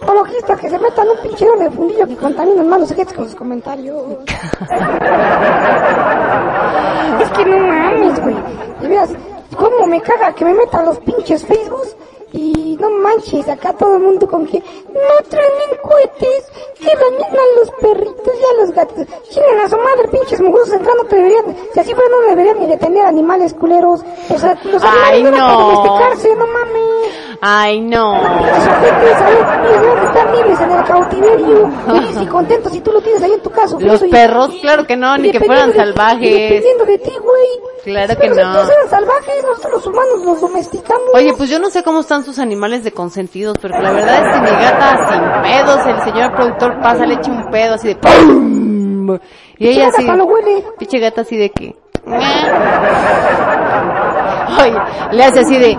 ecologistas 0.01 0.59
que 0.59 0.70
se 0.70 0.78
metan 0.78 1.09
un 1.09 1.18
pinche 1.22 1.47
en 1.47 1.62
el 1.62 1.70
fundillo 1.70 2.06
que 2.06 2.16
contaminan 2.16 2.68
más 2.68 2.81
los 2.81 2.90
objetos 2.90 3.12
con 3.12 3.26
sus 3.26 3.35
comentarios. 3.35 4.02
es 7.20 7.31
que 7.31 7.44
no 7.44 7.59
mames, 7.59 8.18
güey. 8.20 8.36
De 8.81 8.89
veras, 8.89 9.10
cómo 9.56 9.86
me 9.86 10.01
caga 10.01 10.32
que 10.32 10.44
me 10.47 10.55
metan 10.55 10.86
los 10.86 10.98
pinches 11.01 11.44
Facebooks 11.44 11.97
y 12.32 12.53
no 12.80 12.90
manches, 12.90 13.48
acá 13.48 13.72
todo 13.74 13.96
el 13.96 14.02
mundo 14.02 14.26
con 14.26 14.46
que 14.46 14.58
no 14.58 15.28
traen 15.28 15.78
cohetes, 15.82 16.44
que 16.78 16.86
dañan 16.86 17.32
a 17.34 17.58
los 17.60 17.70
perritos 17.80 18.34
y 18.34 18.44
a 18.44 18.60
los 18.62 18.70
gatos. 18.74 19.06
Chinen 19.30 19.60
a 19.60 19.68
su 19.68 19.76
madre, 19.76 20.08
pinches 20.10 20.40
mugrosos 20.40 20.74
entrando, 20.74 21.04
te 21.04 21.16
deberían, 21.16 21.44
si 21.72 21.80
así 21.80 21.94
fuera 21.94 22.08
no 22.10 22.20
deberían 22.28 22.58
ni 22.60 22.66
detener 22.66 23.06
animales 23.06 23.54
culeros. 23.54 24.00
O 24.30 24.38
sea, 24.38 24.58
los 24.64 24.82
Ay, 24.82 25.20
animales 25.22 25.40
no. 25.40 25.48
no. 25.48 25.60
domesticarse, 25.76 26.36
no 26.36 26.46
mames. 26.46 27.10
ay, 27.40 27.80
no. 27.80 28.12
Pinches 28.14 28.68
ojetes 28.68 29.16
ahí, 29.22 29.34
ellos 29.34 29.82
deben 29.82 30.00
de 30.00 30.06
estar 30.06 30.34
libres 30.36 30.60
en 30.60 30.70
el 30.70 30.84
cautiverio, 30.84 31.70
felices 31.86 32.22
y 32.22 32.26
contentos 32.26 32.72
si 32.72 32.80
tú 32.80 32.92
lo 32.92 33.00
tienes 33.02 33.22
ahí 33.22 33.32
en 33.32 33.40
tu 33.42 33.50
caso. 33.50 33.78
Los 33.80 34.02
y- 34.02 34.08
perros, 34.08 34.50
claro 34.60 34.86
que 34.86 34.96
no, 34.96 35.16
ni 35.18 35.30
que 35.30 35.40
fueran 35.40 35.70
de- 35.70 35.76
salvajes. 35.76 36.20
Dependiendo 36.32 36.84
de 36.86 36.98
ti, 36.98 37.12
güey. 37.22 37.74
Claro 37.84 38.14
que 38.14 38.20
Pero 38.28 38.34
si 38.34 38.40
no. 38.40 38.52
todos 38.54 38.70
eran 38.70 38.88
salvajes, 38.88 39.44
nosotros 39.44 39.72
los 39.74 39.86
humanos 39.86 40.20
los 40.24 40.40
domesticamos. 40.40 41.02
Oye, 41.12 41.34
pues 41.36 41.50
yo 41.50 41.58
no 41.58 41.68
sé 41.68 41.82
cómo 41.82 42.00
están 42.00 42.24
sus 42.24 42.38
animales 42.38 42.53
de 42.85 42.93
consentidos, 42.93 43.56
pero 43.60 43.81
la 43.81 43.93
verdad 43.93 44.26
es 44.26 44.35
que 44.35 44.40
mi 44.40 44.51
gata 44.51 45.09
sin 45.10 45.20
pedos, 45.43 45.86
el 45.86 46.01
señor 46.12 46.35
productor 46.35 46.81
pasa, 46.81 47.06
le 47.06 47.14
echa 47.14 47.31
un 47.31 47.51
pedo 47.51 47.74
así 47.74 47.89
de 47.89 47.97
¡pum! 47.97 49.18
Y 49.59 49.68
ella 49.68 49.89
así, 49.89 50.06
pinche 50.78 50.98
gata 50.98 51.20
así 51.22 51.36
de 51.36 51.51
que, 51.51 51.76
oye, 54.60 54.78
le 55.12 55.24
hace 55.24 55.40
así 55.40 55.59
de, 55.59 55.76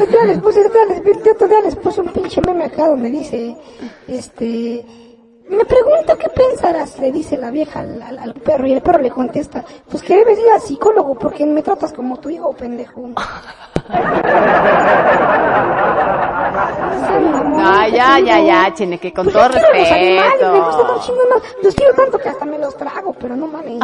Otro 0.00 0.06
día 0.06 0.24
les 0.24 0.38
puse, 0.38 0.60
les, 0.88 1.02
día 1.04 1.60
les 1.64 1.76
puse 1.76 2.00
un 2.00 2.08
pinche 2.08 2.40
meme 2.46 2.64
acá 2.64 2.88
donde 2.88 3.10
dice, 3.10 3.56
este, 4.08 4.84
me 5.48 5.64
pregunto 5.64 6.16
qué 6.18 6.28
pensarás, 6.30 6.98
le 6.98 7.12
dice 7.12 7.36
la 7.36 7.50
vieja 7.50 7.80
al, 7.80 8.00
al- 8.02 8.18
al 8.18 8.34
perro 8.34 8.66
y 8.66 8.72
el 8.72 8.80
perro 8.82 8.98
le 9.00 9.10
contesta, 9.10 9.64
pues 9.90 10.02
que 10.02 10.16
debes 10.16 10.38
ir 10.38 10.48
al 10.50 10.60
psicólogo 10.60 11.14
porque 11.18 11.44
me 11.46 11.62
tratas 11.62 11.92
como 11.92 12.16
tu 12.18 12.30
hijo, 12.30 12.52
pendejo. 12.52 13.10
Ah, 17.64 17.86
ya, 17.88 18.18
ya, 18.20 18.40
ya, 18.40 18.74
chene, 18.74 18.98
que 18.98 19.12
con 19.12 19.24
Pues 19.24 19.34
todo 19.36 19.48
quiero 19.50 19.68
los 19.78 19.90
animales, 19.90 20.40
me 20.40 20.58
gusta 20.60 20.76
respeto. 20.82 20.94
un 20.94 21.00
chingo 21.00 21.20
más. 21.30 21.42
Los 21.62 21.74
quiero 21.74 21.94
tanto 21.94 22.18
que 22.18 22.28
hasta 22.28 22.44
me 22.44 22.58
los 22.58 22.76
trago, 22.76 23.12
pero 23.18 23.36
no 23.36 23.46
mames. 23.46 23.80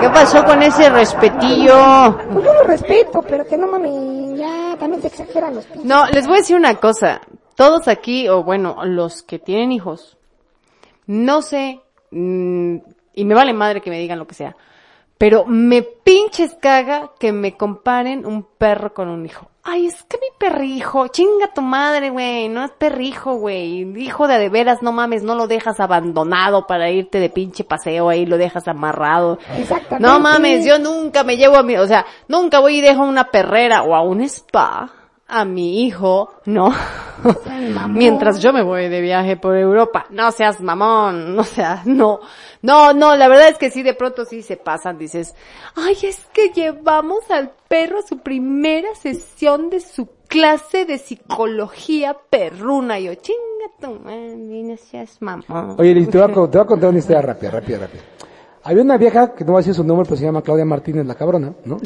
¿Qué 0.00 0.08
pasó 0.10 0.44
con 0.44 0.62
ese 0.62 0.88
respetillo? 0.90 2.16
Pues 2.32 2.44
yo 2.44 2.54
los 2.54 2.66
respeto, 2.66 3.22
pero 3.22 3.46
que 3.46 3.56
no 3.56 3.66
mames, 3.68 4.38
ya 4.38 4.76
también 4.78 5.00
te 5.02 5.08
exageran 5.08 5.54
los 5.54 5.64
pinches. 5.66 5.84
No, 5.84 6.06
les 6.06 6.26
voy 6.26 6.36
a 6.36 6.38
decir 6.38 6.56
una 6.56 6.74
cosa. 6.76 7.20
Todos 7.60 7.88
aquí, 7.88 8.26
o 8.26 8.42
bueno, 8.42 8.86
los 8.86 9.22
que 9.22 9.38
tienen 9.38 9.70
hijos, 9.70 10.16
no 11.06 11.42
sé, 11.42 11.82
mm, 12.10 12.76
y 13.12 13.24
me 13.26 13.34
vale 13.34 13.52
madre 13.52 13.82
que 13.82 13.90
me 13.90 13.98
digan 13.98 14.18
lo 14.18 14.26
que 14.26 14.34
sea, 14.34 14.56
pero 15.18 15.44
me 15.44 15.82
pinches 15.82 16.56
caga 16.58 17.10
que 17.18 17.32
me 17.32 17.58
comparen 17.58 18.24
un 18.24 18.44
perro 18.44 18.94
con 18.94 19.08
un 19.08 19.26
hijo. 19.26 19.50
Ay, 19.62 19.88
es 19.88 20.02
que 20.04 20.16
mi 20.16 20.28
perrijo, 20.38 21.08
chinga 21.08 21.52
tu 21.52 21.60
madre, 21.60 22.08
güey, 22.08 22.48
no 22.48 22.64
es 22.64 22.70
perrijo, 22.70 23.34
güey. 23.34 23.82
Hijo 24.00 24.26
de 24.26 24.38
de 24.38 24.48
veras, 24.48 24.80
no 24.80 24.92
mames, 24.92 25.22
no 25.22 25.34
lo 25.34 25.46
dejas 25.46 25.80
abandonado 25.80 26.66
para 26.66 26.90
irte 26.90 27.20
de 27.20 27.28
pinche 27.28 27.64
paseo 27.64 28.08
ahí, 28.08 28.24
lo 28.24 28.38
dejas 28.38 28.68
amarrado. 28.68 29.38
Exactamente. 29.58 30.08
No 30.08 30.18
mames, 30.18 30.64
yo 30.64 30.78
nunca 30.78 31.24
me 31.24 31.36
llevo 31.36 31.58
a 31.58 31.62
mi, 31.62 31.76
o 31.76 31.86
sea, 31.86 32.06
nunca 32.26 32.58
voy 32.58 32.78
y 32.78 32.80
dejo 32.80 33.02
a 33.02 33.06
una 33.06 33.24
perrera 33.24 33.82
o 33.82 33.94
a 33.94 34.00
un 34.00 34.22
spa 34.22 34.94
a 35.30 35.44
mi 35.44 35.84
hijo, 35.84 36.32
¿no? 36.44 36.74
Mientras 37.88 38.40
yo 38.40 38.52
me 38.52 38.62
voy 38.62 38.88
de 38.88 39.00
viaje 39.00 39.36
por 39.36 39.56
Europa. 39.56 40.06
No 40.10 40.32
seas 40.32 40.60
mamón, 40.60 41.36
no 41.36 41.44
seas, 41.44 41.86
no. 41.86 42.20
No, 42.62 42.92
no, 42.92 43.16
la 43.16 43.28
verdad 43.28 43.48
es 43.48 43.58
que 43.58 43.70
sí, 43.70 43.82
de 43.82 43.94
pronto 43.94 44.24
sí 44.24 44.42
se 44.42 44.56
pasan, 44.56 44.98
dices, 44.98 45.34
ay, 45.76 45.96
es 46.02 46.26
que 46.32 46.50
llevamos 46.50 47.30
al 47.30 47.52
perro 47.68 47.98
a 47.98 48.06
su 48.06 48.18
primera 48.18 48.94
sesión 48.94 49.70
de 49.70 49.80
su 49.80 50.08
clase 50.28 50.84
de 50.84 50.98
psicología 50.98 52.16
perruna. 52.28 52.98
Y 52.98 53.04
yo, 53.04 53.14
chinga 53.14 53.38
tu 53.80 53.98
madre, 54.00 54.36
no 54.36 54.76
seas 54.76 55.20
mamón. 55.20 55.76
Oye, 55.78 55.94
Liz, 55.94 56.10
te 56.10 56.18
voy, 56.18 56.30
a, 56.30 56.32
te 56.32 56.58
voy 56.58 56.60
a 56.60 56.64
contar 56.64 56.90
una 56.90 56.98
historia 56.98 57.22
rápida, 57.22 57.50
rápida, 57.50 57.78
rápida. 57.78 58.02
Había 58.62 58.82
una 58.82 58.98
vieja, 58.98 59.32
que 59.34 59.42
no 59.42 59.52
voy 59.52 59.60
a 59.60 59.62
decir 59.62 59.74
su 59.74 59.82
nombre, 59.84 60.04
pero 60.04 60.16
se 60.18 60.24
llama 60.24 60.42
Claudia 60.42 60.66
Martínez, 60.66 61.06
la 61.06 61.14
cabrona, 61.14 61.54
¿no? 61.64 61.78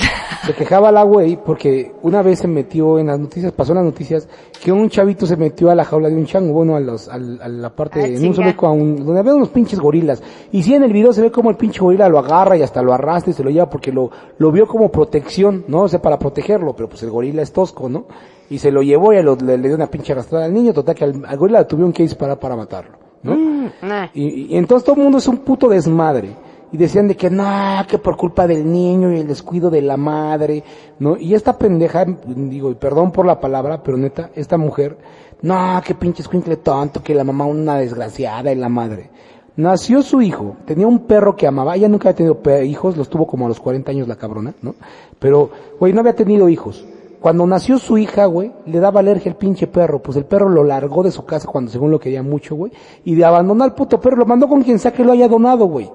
Se 0.45 0.55
quejaba 0.55 0.91
la 0.91 1.05
güey 1.05 1.37
porque 1.37 1.93
una 2.03 2.21
vez 2.21 2.41
se 2.41 2.49
metió 2.49 2.99
en 2.99 3.07
las 3.07 3.21
noticias, 3.21 3.53
pasó 3.53 3.71
en 3.73 3.77
las 3.77 3.85
noticias, 3.85 4.29
que 4.61 4.73
un 4.73 4.91
chavito 4.91 5.25
se 5.25 5.37
metió 5.37 5.71
a 5.71 5.77
la 5.77 5.85
jaula 5.85 6.09
de 6.09 6.17
un 6.17 6.27
chango, 6.27 6.53
bueno, 6.53 6.75
a, 6.75 6.81
los, 6.81 7.09
al- 7.09 7.41
a 7.41 7.47
la 7.49 7.71
parte, 7.71 8.01
Ah, 8.03 8.07
en 8.09 8.27
un 8.27 8.35
zoológico, 8.35 8.67
a 8.67 8.73
un- 8.73 8.97
donde 9.05 9.21
había 9.21 9.35
unos 9.37 9.51
pinches 9.51 9.79
gorilas. 9.79 10.21
Y 10.51 10.65
sí, 10.65 10.75
en 10.75 10.83
el 10.83 10.93
video 10.93 11.13
se 11.13 11.23
ve 11.23 11.31
como 11.31 11.49
el 11.51 11.57
pinche 11.57 11.79
gorila 11.79 12.09
lo 12.09 12.19
agarra 12.19 12.57
y 12.57 12.63
hasta 12.63 12.83
lo 12.83 12.93
arrastra 12.93 13.31
y 13.31 13.35
se 13.35 13.45
lo 13.45 13.51
lleva 13.51 13.71
porque 13.71 13.93
lo, 13.93 14.11
lo 14.39 14.51
vio 14.51 14.67
como 14.67 14.91
protección, 14.91 15.65
¿no? 15.69 15.83
O 15.83 15.89
sea, 15.89 16.03
para 16.03 16.19
protegerlo, 16.19 16.75
pero 16.75 16.89
pues 16.89 17.05
el 17.05 17.11
gorila 17.11 17.43
es 17.43 17.53
tosco, 17.53 17.89
¿no? 17.89 18.07
Y 18.51 18.59
se 18.59 18.73
lo 18.73 18.83
llevó 18.83 19.13
y 19.13 19.23
lo- 19.23 19.37
le, 19.37 19.57
le 19.59 19.69
dio 19.69 19.77
una 19.77 19.87
pinche 19.87 20.13
arrastrada 20.13 20.47
al 20.47 20.53
niño, 20.53 20.73
total 20.75 20.97
que 20.97 21.05
al, 21.05 21.25
al 21.25 21.39
gorila 21.39 21.67
tuvieron 21.69 21.93
que 21.93 22.03
disparar 22.03 22.39
para 22.41 22.57
matarlo, 22.57 22.97
¿no? 23.23 23.37
Mm, 23.37 23.69
nah. 23.83 24.07
Y, 24.13 24.53
y 24.53 24.57
entonces 24.57 24.85
todo 24.85 24.97
el 24.97 25.03
mundo 25.03 25.19
es 25.19 25.29
un 25.29 25.37
puto 25.39 25.69
desmadre. 25.69 26.31
Y 26.75 26.77
decían 26.77 27.07
de 27.07 27.17
que 27.17 27.31
no, 27.31 27.87
que 27.89 27.99
por 27.99 28.17
culpa 28.17 28.49
del 28.49 28.69
niño 28.69 29.13
y 29.13 29.21
el 29.21 29.29
descuido 29.29 29.71
de 29.71 29.81
la 29.81 29.97
madre, 29.97 30.65
¿no? 30.99 31.17
Y 31.17 31.33
esta 31.33 31.57
pendeja, 31.57 32.05
digo, 32.05 32.69
y 32.73 32.75
perdón 32.75 33.13
por 33.13 33.27
la 33.27 33.39
palabra, 33.39 33.81
pero 33.81 33.97
neta, 33.97 34.31
esta 34.35 34.59
mujer, 34.59 34.99
no, 35.41 35.81
que 35.87 35.95
pinche 35.95 36.23
escuincle 36.23 36.57
tonto, 36.57 37.01
que 37.01 37.15
la 37.15 37.23
mamá 37.23 37.47
una 37.47 37.77
desgraciada 37.77 38.51
y 38.51 38.57
la 38.57 38.69
madre. 38.69 39.09
Nació 39.55 40.03
su 40.03 40.21
hijo, 40.21 40.57
tenía 40.67 40.89
un 40.89 41.07
perro 41.07 41.37
que 41.37 41.47
amaba, 41.47 41.77
ella 41.77 41.89
nunca 41.89 42.09
había 42.09 42.17
tenido 42.17 42.65
hijos, 42.65 42.97
los 42.97 43.09
tuvo 43.09 43.29
como 43.29 43.47
a 43.47 43.49
los 43.49 43.61
40 43.61 43.93
años 43.93 44.09
la 44.09 44.17
cabrona, 44.17 44.53
¿no? 44.61 44.75
Pero, 45.21 45.51
güey, 45.79 45.93
no 45.93 46.01
había 46.01 46.17
tenido 46.17 46.49
hijos. 46.49 46.85
Cuando 47.21 47.47
nació 47.47 47.79
su 47.79 47.99
hija, 47.99 48.27
güey, 48.27 48.51
le 48.67 48.81
daba 48.81 48.99
alergia 48.99 49.31
al 49.31 49.39
pinche 49.39 49.69
perro, 49.69 50.03
pues 50.03 50.17
el 50.17 50.25
perro 50.25 50.49
lo 50.49 50.65
largó 50.65 51.05
de 51.05 51.13
su 51.13 51.25
casa 51.25 51.47
cuando 51.47 51.71
según 51.71 51.93
lo 51.93 52.01
quería 52.01 52.25
mucho, 52.25 52.57
güey, 52.57 52.73
y 53.05 53.15
de 53.15 53.25
abandonar 53.25 53.69
al 53.69 53.75
puto 53.77 54.01
perro, 54.01 54.17
lo 54.17 54.27
mandó 54.27 54.49
con 54.49 54.63
quien 54.65 54.81
sea 54.81 54.93
que 54.93 55.05
lo 55.05 55.13
haya 55.13 55.29
donado, 55.29 55.67
güey. 55.67 55.89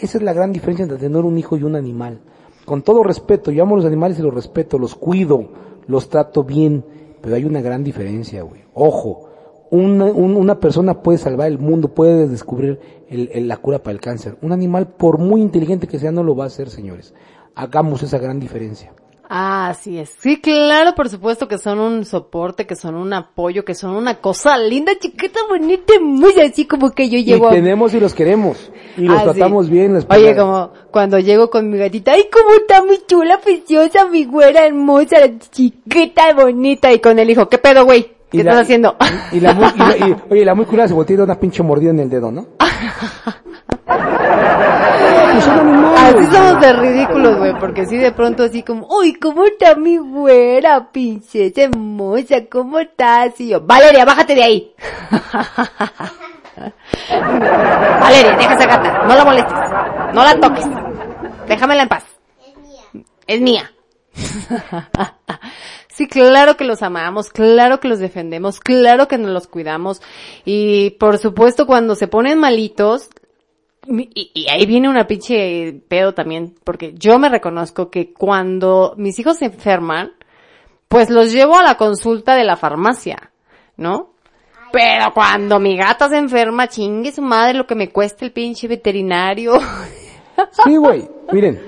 Esa 0.00 0.18
es 0.18 0.24
la 0.24 0.32
gran 0.32 0.52
diferencia 0.52 0.82
entre 0.82 0.98
tener 0.98 1.24
un 1.24 1.38
hijo 1.38 1.56
y 1.56 1.62
un 1.62 1.76
animal. 1.76 2.20
Con 2.64 2.82
todo 2.82 3.02
respeto, 3.02 3.50
yo 3.50 3.62
amo 3.62 3.74
a 3.74 3.78
los 3.78 3.86
animales 3.86 4.18
y 4.18 4.22
los 4.22 4.32
respeto, 4.34 4.78
los 4.78 4.94
cuido, 4.94 5.48
los 5.86 6.08
trato 6.08 6.44
bien, 6.44 6.84
pero 7.20 7.34
hay 7.36 7.44
una 7.44 7.60
gran 7.60 7.84
diferencia, 7.84 8.42
güey. 8.42 8.62
Ojo, 8.74 9.28
una, 9.70 10.04
un- 10.06 10.36
una 10.36 10.60
persona 10.60 11.02
puede 11.02 11.18
salvar 11.18 11.48
el 11.48 11.58
mundo, 11.58 11.88
puede 11.94 12.28
descubrir 12.28 12.78
el- 13.08 13.48
la 13.48 13.56
cura 13.56 13.82
para 13.82 13.92
el 13.94 14.00
cáncer. 14.00 14.36
Un 14.42 14.52
animal, 14.52 14.88
por 14.94 15.18
muy 15.18 15.40
inteligente 15.40 15.86
que 15.86 15.98
sea, 15.98 16.12
no 16.12 16.22
lo 16.22 16.36
va 16.36 16.44
a 16.44 16.46
hacer, 16.48 16.70
señores. 16.70 17.14
Hagamos 17.54 18.02
esa 18.02 18.18
gran 18.18 18.38
diferencia. 18.40 18.92
Ah, 19.34 19.68
así 19.70 19.98
es. 19.98 20.10
Sí, 20.18 20.42
claro, 20.42 20.94
por 20.94 21.08
supuesto 21.08 21.48
que 21.48 21.56
son 21.56 21.78
un 21.80 22.04
soporte, 22.04 22.66
que 22.66 22.76
son 22.76 22.96
un 22.96 23.14
apoyo, 23.14 23.64
que 23.64 23.74
son 23.74 23.96
una 23.96 24.16
cosa 24.16 24.58
linda, 24.58 24.92
chiquita, 25.00 25.40
bonita, 25.48 25.94
muy 26.02 26.38
así 26.38 26.66
como 26.66 26.90
que 26.90 27.08
yo 27.08 27.18
llego 27.18 27.48
y 27.48 27.54
tenemos 27.54 27.94
y 27.94 28.00
los 28.00 28.12
queremos. 28.12 28.70
Y 28.98 29.04
los 29.06 29.16
Ah, 29.16 29.20
sí. 29.20 29.24
tratamos 29.30 29.70
bien. 29.70 29.94
les 29.94 30.04
Oye, 30.10 30.36
como 30.36 30.70
cuando 30.90 31.18
llego 31.18 31.48
con 31.48 31.70
mi 31.70 31.78
gatita, 31.78 32.12
ay, 32.12 32.28
cómo 32.30 32.54
está 32.56 32.84
muy 32.84 32.98
chula, 33.06 33.38
preciosa, 33.40 34.06
mi 34.06 34.26
güera 34.26 34.66
hermosa, 34.66 35.18
la 35.20 35.38
chiquita, 35.38 36.34
bonita, 36.34 36.92
y 36.92 36.98
con 36.98 37.18
el 37.18 37.30
hijo, 37.30 37.48
¿qué 37.48 37.56
pedo, 37.56 37.86
güey? 37.86 38.12
¿Qué 38.30 38.36
Y 38.36 38.40
estás 38.40 38.54
la- 38.56 38.60
haciendo? 38.60 38.96
Y 39.32 39.40
la 39.40 39.54
muy, 39.54 39.66
y 39.74 39.78
la- 39.78 40.08
y- 40.08 40.16
oye, 40.30 40.44
la 40.44 40.54
muy 40.54 40.66
curada 40.66 40.88
se 40.88 40.94
voltea 40.94 41.14
y 41.14 41.16
da 41.16 41.24
una 41.24 41.40
pinche 41.40 41.62
mordida 41.62 41.88
en 41.90 42.00
el 42.00 42.10
dedo, 42.10 42.30
¿no? 42.30 42.48
Pues. 45.32 45.46
Así 45.96 46.26
somos 46.26 46.60
de 46.60 46.72
ridículos, 46.72 47.38
güey, 47.38 47.54
porque 47.58 47.86
sí 47.86 47.96
de 47.96 48.12
pronto 48.12 48.44
así 48.44 48.62
como, 48.62 48.86
uy, 48.88 49.14
¿cómo 49.14 49.44
está 49.44 49.74
mi 49.74 49.96
güera, 49.98 50.90
princesa 50.92 51.62
hermosa? 51.62 52.36
¿Cómo 52.50 52.78
estás? 52.78 53.40
Y 53.40 53.48
yo, 53.48 53.60
Valeria, 53.60 54.04
bájate 54.04 54.34
de 54.34 54.42
ahí. 54.42 54.74
Valeria, 58.00 58.36
deja 58.36 58.54
esa 58.54 58.66
gata, 58.66 59.04
no 59.06 59.14
la 59.14 59.24
molestes, 59.24 59.54
no 60.14 60.22
la 60.24 60.38
toques, 60.40 60.66
déjamela 61.48 61.82
en 61.82 61.88
paz. 61.88 62.04
Es 63.26 63.40
mía. 63.40 63.72
Sí, 65.94 66.08
claro 66.08 66.56
que 66.56 66.64
los 66.64 66.82
amamos, 66.82 67.28
claro 67.28 67.78
que 67.78 67.86
los 67.86 67.98
defendemos, 67.98 68.60
claro 68.60 69.08
que 69.08 69.18
nos 69.18 69.30
los 69.30 69.46
cuidamos 69.46 70.00
y 70.46 70.92
por 70.92 71.18
supuesto 71.18 71.66
cuando 71.66 71.96
se 71.96 72.08
ponen 72.08 72.38
malitos, 72.38 73.10
y, 73.86 74.30
y 74.34 74.48
ahí 74.50 74.66
viene 74.66 74.88
una 74.88 75.06
pinche 75.06 75.82
pedo 75.88 76.14
también, 76.14 76.54
porque 76.64 76.94
yo 76.94 77.18
me 77.18 77.28
reconozco 77.28 77.90
que 77.90 78.12
cuando 78.12 78.94
mis 78.96 79.18
hijos 79.18 79.38
se 79.38 79.46
enferman, 79.46 80.12
pues 80.88 81.10
los 81.10 81.32
llevo 81.32 81.56
a 81.56 81.62
la 81.62 81.76
consulta 81.76 82.34
de 82.34 82.44
la 82.44 82.56
farmacia, 82.56 83.32
¿no? 83.76 84.12
Pero 84.72 85.12
cuando 85.12 85.60
mi 85.60 85.76
gata 85.76 86.08
se 86.08 86.16
enferma, 86.16 86.68
chingue 86.68 87.12
su 87.12 87.22
madre 87.22 87.54
lo 87.54 87.66
que 87.66 87.74
me 87.74 87.90
cuesta 87.90 88.24
el 88.24 88.32
pinche 88.32 88.68
veterinario. 88.68 89.54
Sí, 90.64 90.76
güey. 90.76 91.08
Miren, 91.30 91.60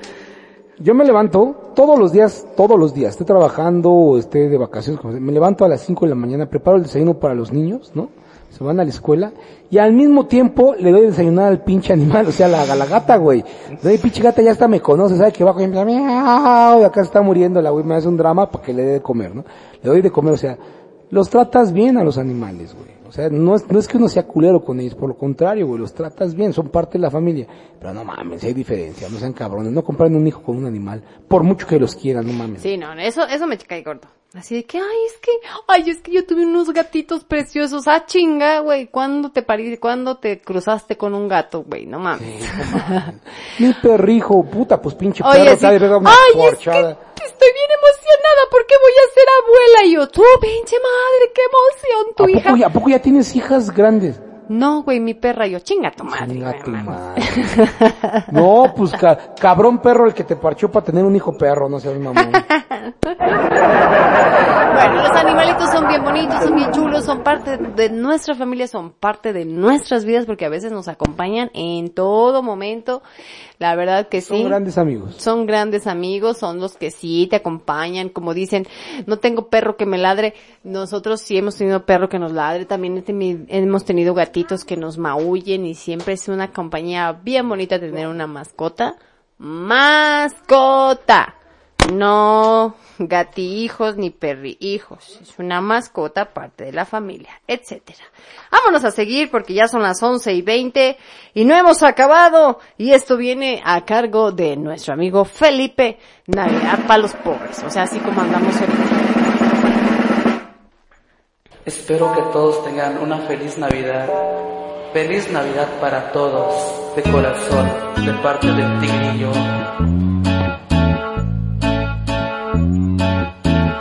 yo 0.78 0.94
me 0.94 1.04
levanto 1.04 1.72
todos 1.74 1.98
los 1.98 2.12
días, 2.12 2.46
todos 2.56 2.78
los 2.78 2.94
días, 2.94 3.12
esté 3.12 3.24
trabajando 3.24 3.90
o 3.90 4.18
esté 4.18 4.48
de 4.48 4.58
vacaciones, 4.58 5.02
me 5.04 5.32
levanto 5.32 5.64
a 5.64 5.68
las 5.68 5.82
5 5.82 6.06
de 6.06 6.10
la 6.10 6.14
mañana, 6.16 6.46
preparo 6.46 6.78
el 6.78 6.82
desayuno 6.82 7.14
para 7.14 7.34
los 7.34 7.52
niños, 7.52 7.92
¿no? 7.94 8.08
Se 8.56 8.62
van 8.62 8.78
a 8.78 8.84
la 8.84 8.90
escuela 8.90 9.32
y 9.68 9.78
al 9.78 9.92
mismo 9.92 10.26
tiempo 10.26 10.76
le 10.78 10.92
doy 10.92 11.00
de 11.00 11.06
desayunar 11.08 11.46
al 11.46 11.64
pinche 11.64 11.92
animal, 11.92 12.26
o 12.28 12.32
sea, 12.32 12.46
la, 12.46 12.62
a 12.62 12.76
la 12.76 12.86
gata, 12.86 13.16
güey. 13.16 13.44
La 13.82 13.90
pinche 13.98 14.22
gata 14.22 14.42
ya 14.42 14.52
hasta 14.52 14.68
me 14.68 14.80
conoce, 14.80 15.16
sabe 15.16 15.32
que 15.32 15.42
y 15.42 15.62
empieza, 15.64 15.84
miau, 15.84 16.80
y 16.80 16.84
acá 16.84 17.00
está 17.00 17.20
muriendo 17.20 17.60
la 17.60 17.70
güey, 17.70 17.84
me 17.84 17.96
hace 17.96 18.06
un 18.06 18.16
drama 18.16 18.48
para 18.48 18.64
que 18.64 18.72
le 18.72 18.84
dé 18.84 18.92
de 18.92 19.00
comer, 19.00 19.34
¿no? 19.34 19.44
Le 19.82 19.90
doy 19.90 20.02
de 20.02 20.10
comer, 20.12 20.34
o 20.34 20.36
sea, 20.36 20.56
los 21.10 21.30
tratas 21.30 21.72
bien 21.72 21.96
a 21.96 22.04
los 22.04 22.18
animales, 22.18 22.74
güey. 22.74 22.94
O 23.06 23.12
sea, 23.12 23.28
no 23.28 23.54
es, 23.54 23.70
no 23.70 23.78
es 23.78 23.86
que 23.86 23.96
uno 23.96 24.08
sea 24.08 24.26
culero 24.26 24.64
con 24.64 24.80
ellos, 24.80 24.96
por 24.96 25.08
lo 25.08 25.16
contrario, 25.16 25.68
güey, 25.68 25.78
los 25.78 25.94
tratas 25.94 26.34
bien, 26.34 26.52
son 26.52 26.68
parte 26.68 26.94
de 26.94 27.02
la 27.02 27.10
familia. 27.10 27.46
Pero 27.78 27.94
no 27.94 28.04
mames, 28.04 28.42
hay 28.42 28.54
diferencia, 28.54 29.08
no 29.08 29.18
sean 29.18 29.32
cabrones, 29.32 29.72
no 29.72 29.84
compren 29.84 30.16
un 30.16 30.26
hijo 30.26 30.42
con 30.42 30.56
un 30.56 30.66
animal, 30.66 31.00
por 31.28 31.44
mucho 31.44 31.64
que 31.66 31.78
los 31.78 31.94
quieran, 31.94 32.26
no 32.26 32.32
mames. 32.32 32.62
Sí, 32.62 32.76
no, 32.76 32.92
eso, 32.94 33.24
eso 33.26 33.46
me 33.46 33.56
cae 33.58 33.84
corto. 33.84 34.08
Así 34.34 34.56
de 34.56 34.64
que, 34.64 34.78
ay, 34.78 34.96
es 35.06 35.16
que, 35.18 35.30
ay, 35.68 35.90
es 35.90 36.00
que 36.00 36.10
yo 36.10 36.26
tuve 36.26 36.44
unos 36.44 36.72
gatitos 36.72 37.22
preciosos. 37.22 37.86
Ah, 37.86 38.04
chinga, 38.04 38.58
güey, 38.60 38.88
¿cuándo 38.88 39.30
te 39.30 39.42
parí, 39.42 39.76
cuándo 39.76 40.16
te 40.16 40.40
cruzaste 40.40 40.96
con 40.96 41.14
un 41.14 41.28
gato, 41.28 41.62
güey? 41.62 41.86
No 41.86 42.00
mames. 42.00 42.42
Mi 43.60 43.72
perrijo, 43.74 44.42
puta, 44.44 44.82
pues 44.82 44.96
pinche 44.96 45.22
Oye, 45.22 45.34
perro, 45.34 45.44
sí. 45.50 45.52
está 45.52 45.70
de 45.70 45.86
Ay, 45.86 46.32
es 46.32 46.34
porchada. 46.50 46.98
que 47.14 47.24
estoy 47.26 47.48
bien 47.52 47.70
emocionada 48.24 48.50
porque 48.50 48.74
voy 48.80 48.92
a 48.92 49.14
ser 49.14 49.24
abuela. 49.42 49.84
Y 49.86 49.94
yo, 49.94 50.08
tú, 50.08 50.22
pinche 50.40 50.76
madre, 50.76 51.32
qué 51.34 51.42
emoción, 51.42 52.14
tu 52.16 52.24
¿A 52.24 52.30
hija. 52.30 52.50
poco, 52.50 52.66
¿A 52.66 52.70
poco 52.70 52.90
ya 52.90 52.98
tienes 53.00 53.34
hijas 53.36 53.70
grandes? 53.70 54.20
No, 54.48 54.82
güey, 54.82 55.00
mi 55.00 55.14
perra. 55.14 55.46
Y 55.46 55.52
yo, 55.52 55.58
chinga 55.60 55.90
tu 55.90 56.04
madre. 56.04 56.32
Chinga 56.34 56.58
tu 56.62 56.70
madre. 56.70 57.22
No, 58.30 58.72
pues 58.76 58.92
ca- 58.92 59.34
cabrón 59.34 59.78
perro 59.80 60.06
el 60.06 60.14
que 60.14 60.24
te 60.24 60.36
parchó 60.36 60.70
para 60.70 60.84
tener 60.86 61.04
un 61.04 61.14
hijo 61.16 61.36
perro, 61.36 61.68
no 61.68 61.78
seas 61.80 61.98
mamón. 61.98 62.30
Bueno, 64.74 65.02
los 65.02 65.10
animalitos 65.12 65.70
son 65.70 65.86
bien 65.86 66.02
bonitos, 66.02 66.42
son 66.42 66.56
bien 66.56 66.70
chulos, 66.72 67.04
son 67.04 67.22
parte 67.22 67.56
de 67.56 67.90
nuestra 67.90 68.34
familia, 68.34 68.66
son 68.66 68.90
parte 68.90 69.32
de 69.32 69.44
nuestras 69.44 70.04
vidas 70.04 70.26
porque 70.26 70.44
a 70.44 70.48
veces 70.48 70.72
nos 70.72 70.88
acompañan 70.88 71.50
en 71.54 71.90
todo 71.90 72.42
momento. 72.42 73.02
La 73.58 73.76
verdad 73.76 74.08
que 74.08 74.20
sí. 74.20 74.36
Son 74.36 74.48
grandes 74.48 74.76
amigos. 74.76 75.14
Son 75.16 75.46
grandes 75.46 75.86
amigos, 75.86 76.38
son 76.38 76.58
los 76.60 76.76
que 76.76 76.90
sí 76.90 77.28
te 77.30 77.36
acompañan, 77.36 78.08
como 78.08 78.34
dicen, 78.34 78.66
no 79.06 79.18
tengo 79.18 79.48
perro 79.48 79.76
que 79.76 79.86
me 79.86 79.96
ladre, 79.96 80.34
nosotros 80.64 81.20
sí 81.20 81.38
hemos 81.38 81.56
tenido 81.56 81.86
perro 81.86 82.08
que 82.08 82.18
nos 82.18 82.32
ladre, 82.32 82.66
también 82.66 83.04
hemos 83.48 83.84
tenido 83.84 84.12
gatitos 84.34 84.64
que 84.64 84.76
nos 84.76 84.98
maullen 84.98 85.64
y 85.64 85.76
siempre 85.76 86.14
es 86.14 86.26
una 86.26 86.50
compañía 86.50 87.12
bien 87.12 87.48
bonita 87.48 87.78
tener 87.78 88.08
una 88.08 88.26
mascota. 88.26 88.96
Mascota. 89.38 91.36
No 91.92 92.74
gatihijos 92.98 93.96
ni 93.96 94.10
perrihijos. 94.10 95.20
Es 95.22 95.38
una 95.38 95.60
mascota 95.60 96.32
parte 96.34 96.64
de 96.64 96.72
la 96.72 96.84
familia, 96.84 97.40
etcétera. 97.46 98.02
Vámonos 98.50 98.84
a 98.84 98.90
seguir 98.90 99.30
porque 99.30 99.54
ya 99.54 99.68
son 99.68 99.82
las 99.82 100.02
11 100.02 100.32
y 100.32 100.42
20 100.42 100.98
y 101.34 101.44
no 101.44 101.54
hemos 101.54 101.84
acabado. 101.84 102.58
Y 102.76 102.90
esto 102.90 103.16
viene 103.16 103.62
a 103.64 103.84
cargo 103.84 104.32
de 104.32 104.56
nuestro 104.56 104.94
amigo 104.94 105.24
Felipe 105.24 106.00
Navidad 106.26 106.80
para 106.88 106.98
los 106.98 107.14
pobres. 107.14 107.62
O 107.62 107.70
sea, 107.70 107.84
así 107.84 108.00
como 108.00 108.20
andamos 108.20 108.56
ahorita. 108.56 109.13
Espero 111.66 112.12
que 112.14 112.20
todos 112.30 112.62
tengan 112.62 112.98
una 112.98 113.16
feliz 113.20 113.56
Navidad. 113.56 114.06
Feliz 114.92 115.30
Navidad 115.32 115.66
para 115.80 116.12
todos, 116.12 116.52
de 116.94 117.02
corazón, 117.04 117.70
de 118.04 118.12
parte 118.22 118.52
del 118.52 118.80
tigrillo. 118.80 119.30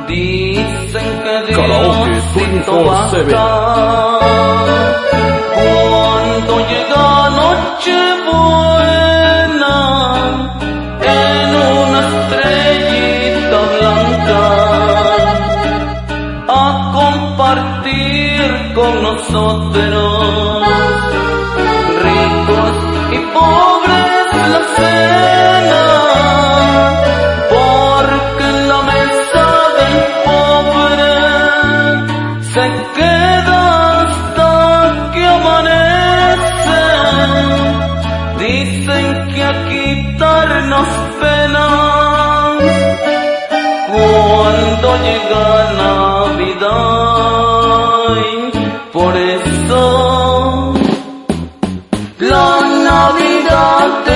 Dicen 0.07 1.23
que 1.23 1.43
Diosito 1.53 2.84
24/7. 2.84 3.34
baja. 3.35 4.19
Cuando 5.53 6.60
llega 6.69 7.30
Nochebuena 7.31 8.82
con 18.73 19.03
nosotros 19.03 20.63
ricos 22.01 22.75
y 23.11 23.17
pobres 23.33 24.27
la 24.53 24.61
cena 24.77 25.85
porque 27.53 28.47
la 28.71 28.79
mesa 28.91 29.47
del 29.77 29.97
pobre 30.25 31.13
se 32.53 32.65
queda 32.95 33.61
hasta 34.01 34.41
que 35.13 35.23
amanece. 35.37 36.83
Dicen 38.39 39.07
que 39.33 39.41
a 39.43 39.53
quitarnos 39.69 40.89
penas 41.21 41.63
cuando 43.91 44.87
llega 45.03 45.45
Navidad 45.77 47.12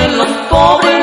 Navidad 0.07 0.11
de 0.11 0.17
los 0.17 0.47
pobres 0.47 0.96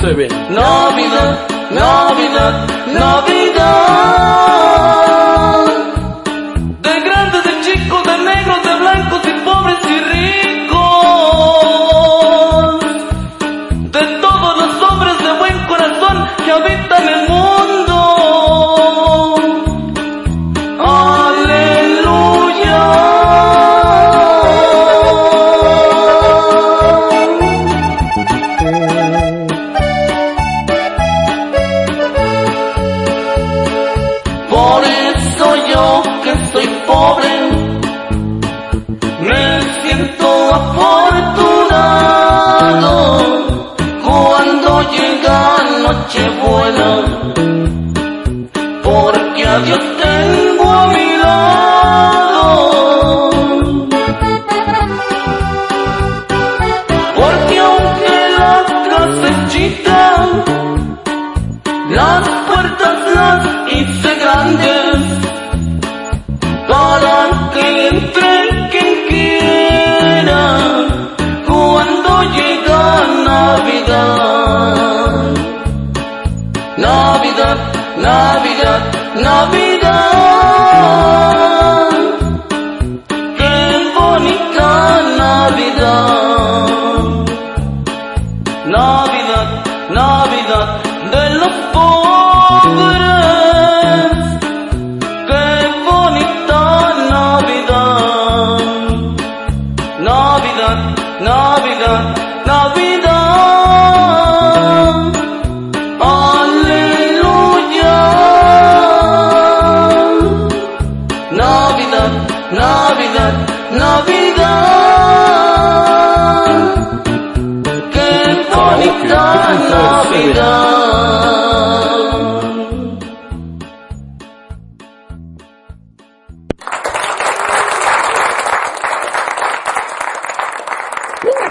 24/7. 0.00 0.28
Navidad, 0.50 1.48
Navidad, 1.70 2.86
Navidad. 2.88 4.49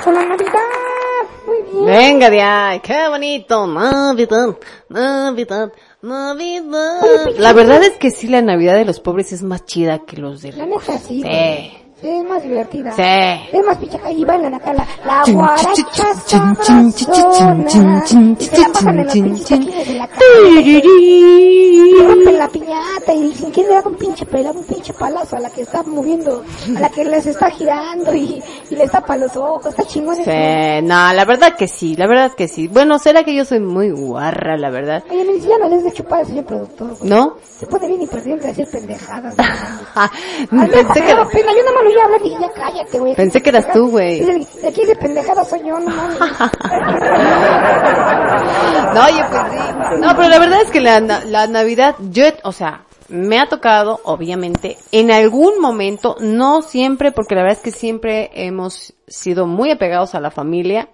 Con 0.09 0.15
la 0.15 0.25
Navidad. 0.25 0.53
Muy 1.45 1.61
bien. 1.71 1.85
Venga 1.85 2.29
de 2.29 2.41
ahí, 2.41 2.79
qué 2.79 3.07
bonito, 3.09 3.67
Navidad, 3.67 4.57
Navidad, 4.89 5.71
Navidad. 6.01 7.01
La 7.37 7.53
verdad 7.53 7.83
es 7.83 7.97
que 7.97 8.09
sí, 8.11 8.27
la 8.27 8.41
Navidad 8.41 8.75
de 8.75 8.85
los 8.85 8.99
pobres 8.99 9.31
es 9.31 9.43
más 9.43 9.65
chida 9.65 9.99
que 9.99 10.17
los 10.17 10.41
de 10.41 10.53
La 10.53 10.65
neta 10.65 10.97
sí. 10.97 11.21
Sí. 11.21 11.78
Es 12.01 12.23
más 12.23 12.43
divertida. 12.43 12.91
Sí. 12.91 13.57
Es 13.57 13.65
más 13.65 13.77
pichaca 13.77 14.11
y 14.11 14.23
bailan 14.23 14.53
acá 14.53 14.73
la, 14.73 14.87
la 15.05 15.23
guaracha 15.31 16.13
sabrosona. 16.25 18.03
Y 18.39 18.43
se 18.45 18.57
la 18.59 18.69
pasan 18.69 18.99
en 18.99 19.05
los 19.05 19.13
pinches 19.13 19.87
de 19.87 19.93
la 19.95 20.07
casa. 20.07 20.23
Y 20.61 22.03
rompen 22.03 22.37
la 22.37 22.47
piñata 22.47 23.13
y 23.13 23.23
dicen, 23.23 23.51
¿quién 23.51 23.67
le 23.67 23.73
da 23.75 23.81
un 23.85 23.95
pinche 23.95 24.25
pela, 24.25 24.51
un 24.51 24.63
pinche 24.63 24.93
palazo 24.93 25.35
a 25.35 25.39
la 25.39 25.49
que 25.49 25.61
está 25.61 25.83
moviendo, 25.83 26.43
a 26.75 26.79
la 26.79 26.89
que 26.89 27.03
les 27.03 27.25
está 27.25 27.49
girando 27.49 28.13
y, 28.15 28.41
y 28.69 28.75
les 28.75 28.91
tapa 28.91 29.17
los 29.17 29.35
ojos? 29.35 29.67
Está 29.67 29.83
chingón 29.85 30.13
eso. 30.19 30.23
Sí, 30.29 30.81
no, 30.83 31.13
la 31.13 31.25
verdad 31.25 31.55
que 31.55 31.67
sí, 31.67 31.95
la 31.95 32.07
verdad 32.07 32.31
que 32.33 32.47
sí. 32.47 32.67
Bueno, 32.67 32.99
será 32.99 33.23
que 33.23 33.35
yo 33.35 33.43
soy 33.45 33.59
muy 33.59 33.91
guarra, 33.91 34.57
la 34.57 34.69
verdad. 34.69 35.03
Oye, 35.09 35.25
me 35.25 35.39
ya 35.39 35.57
no 35.57 35.67
les 35.69 35.83
de 35.83 35.91
chupar, 35.91 36.25
señor 36.25 36.45
productor. 36.45 36.97
güey. 36.97 37.09
¿No? 37.09 37.35
Se 37.59 37.65
pone 37.67 37.87
bien 37.87 38.01
imperdible 38.03 38.41
de 38.41 38.49
hacer 38.51 38.67
pendejadas. 38.69 39.35
Pensé 40.49 41.01
que, 41.01 41.15
me 41.15 41.25
pena, 41.25 41.51
yo 41.51 41.63
nada 41.63 41.73
más 41.75 41.83
lo 41.83 41.88
y 42.23 42.29
ya 42.29 42.51
cállate, 42.53 42.99
güey. 42.99 43.15
Pensé 43.15 43.41
que 43.41 43.49
eras 43.49 43.71
tú, 43.71 43.89
güey. 43.89 44.19
De 44.21 44.67
aquí 44.67 44.85
de 44.85 44.95
pendejada 44.95 45.43
soy 45.45 45.59
yo, 45.65 45.79
no 45.79 45.89
mames. 45.89 46.19
No, 48.93 49.05
oye, 49.05 49.23
pues 49.29 49.41
sí. 49.51 49.99
No, 49.99 50.15
pero 50.15 50.29
la 50.29 50.39
verdad 50.39 50.61
es 50.61 50.71
que 50.71 50.79
la, 50.81 50.99
la 50.99 51.47
Navidad, 51.47 51.95
yo, 51.99 52.25
o 52.43 52.51
sea, 52.51 52.85
me 53.09 53.39
ha 53.39 53.47
tocado, 53.47 53.99
obviamente, 54.03 54.77
en 54.91 55.11
algún 55.11 55.59
momento, 55.59 56.15
no 56.19 56.61
siempre, 56.61 57.11
porque 57.11 57.35
la 57.35 57.41
verdad 57.41 57.57
es 57.57 57.63
que 57.63 57.77
siempre 57.77 58.29
hemos 58.33 58.93
sido 59.07 59.47
muy 59.47 59.71
apegados 59.71 60.15
a 60.15 60.19
la 60.19 60.31
familia. 60.31 60.89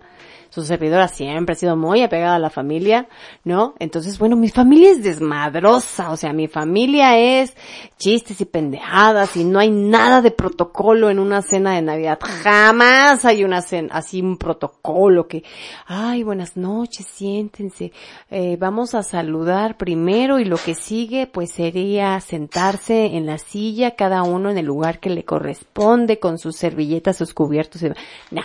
Su 0.55 0.63
servidora 0.63 1.09
siempre 1.09 1.51
ha 1.51 1.57
sido 1.57 1.75
muy 1.75 2.01
apegada 2.01 2.37
a 2.37 2.39
la 2.39 2.49
familia, 2.49 3.09
¿no? 3.43 3.73
Entonces, 3.77 4.17
bueno, 4.17 4.37
mi 4.37 4.47
familia 4.47 4.91
es 4.91 5.03
desmadrosa, 5.03 6.11
o 6.11 6.15
sea, 6.15 6.31
mi 6.31 6.47
familia 6.47 7.17
es 7.17 7.57
chistes 7.97 8.39
y 8.39 8.45
pendejadas 8.45 9.35
y 9.35 9.43
no 9.43 9.59
hay 9.59 9.69
nada 9.69 10.21
de 10.21 10.31
protocolo 10.31 11.09
en 11.09 11.19
una 11.19 11.41
cena 11.41 11.73
de 11.75 11.81
Navidad. 11.81 12.19
Jamás 12.21 13.25
hay 13.25 13.43
una 13.43 13.61
cena, 13.61 13.95
así 13.95 14.21
un 14.21 14.37
protocolo 14.37 15.27
que, 15.27 15.43
ay, 15.87 16.23
buenas 16.23 16.55
noches, 16.55 17.05
siéntense, 17.05 17.91
eh, 18.31 18.55
vamos 18.57 18.95
a 18.95 19.03
saludar 19.03 19.75
primero 19.75 20.39
y 20.39 20.45
lo 20.45 20.55
que 20.55 20.73
sigue 20.73 21.27
pues 21.27 21.51
sería 21.51 22.17
sentarse 22.21 23.17
en 23.17 23.25
la 23.25 23.39
silla, 23.39 23.97
cada 23.97 24.23
uno 24.23 24.51
en 24.51 24.57
el 24.57 24.65
lugar 24.65 25.01
que 25.01 25.09
le 25.09 25.25
corresponde, 25.25 26.17
con 26.17 26.37
sus 26.37 26.55
servilletas, 26.55 27.17
sus 27.17 27.33
cubiertos. 27.33 27.81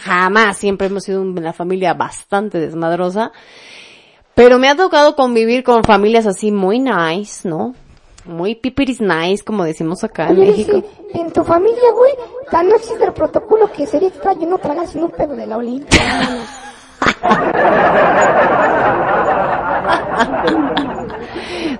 Jamás, 0.00 0.56
siempre 0.56 0.88
hemos 0.88 1.04
sido 1.04 1.22
una 1.22 1.52
familia 1.52 1.94
bastante 2.00 2.58
desmadrosa. 2.58 3.30
Pero 4.34 4.58
me 4.58 4.68
ha 4.70 4.74
tocado 4.74 5.14
convivir 5.14 5.62
con 5.62 5.84
familias 5.84 6.26
así 6.26 6.50
muy 6.50 6.78
nice, 6.78 7.46
¿no? 7.46 7.74
Muy 8.24 8.54
pipiris 8.54 9.00
nice, 9.00 9.44
como 9.44 9.64
decimos 9.64 10.02
acá 10.02 10.28
en 10.28 10.40
México. 10.40 10.82
en 11.12 11.30
tu 11.30 11.44
familia, 11.44 11.92
güey, 11.94 12.12
tan 12.50 12.68
no 12.68 12.76
existe 12.76 13.04
el 13.04 13.12
protocolo 13.12 13.70
que 13.70 13.86
sería 13.86 14.08
extraño 14.08 14.48
no 14.48 14.58
tragar 14.58 14.86
sin 14.86 15.02
un 15.04 15.10
pedo 15.10 15.36
de 15.36 15.46
la 15.46 15.58
Olimpia. 15.58 16.00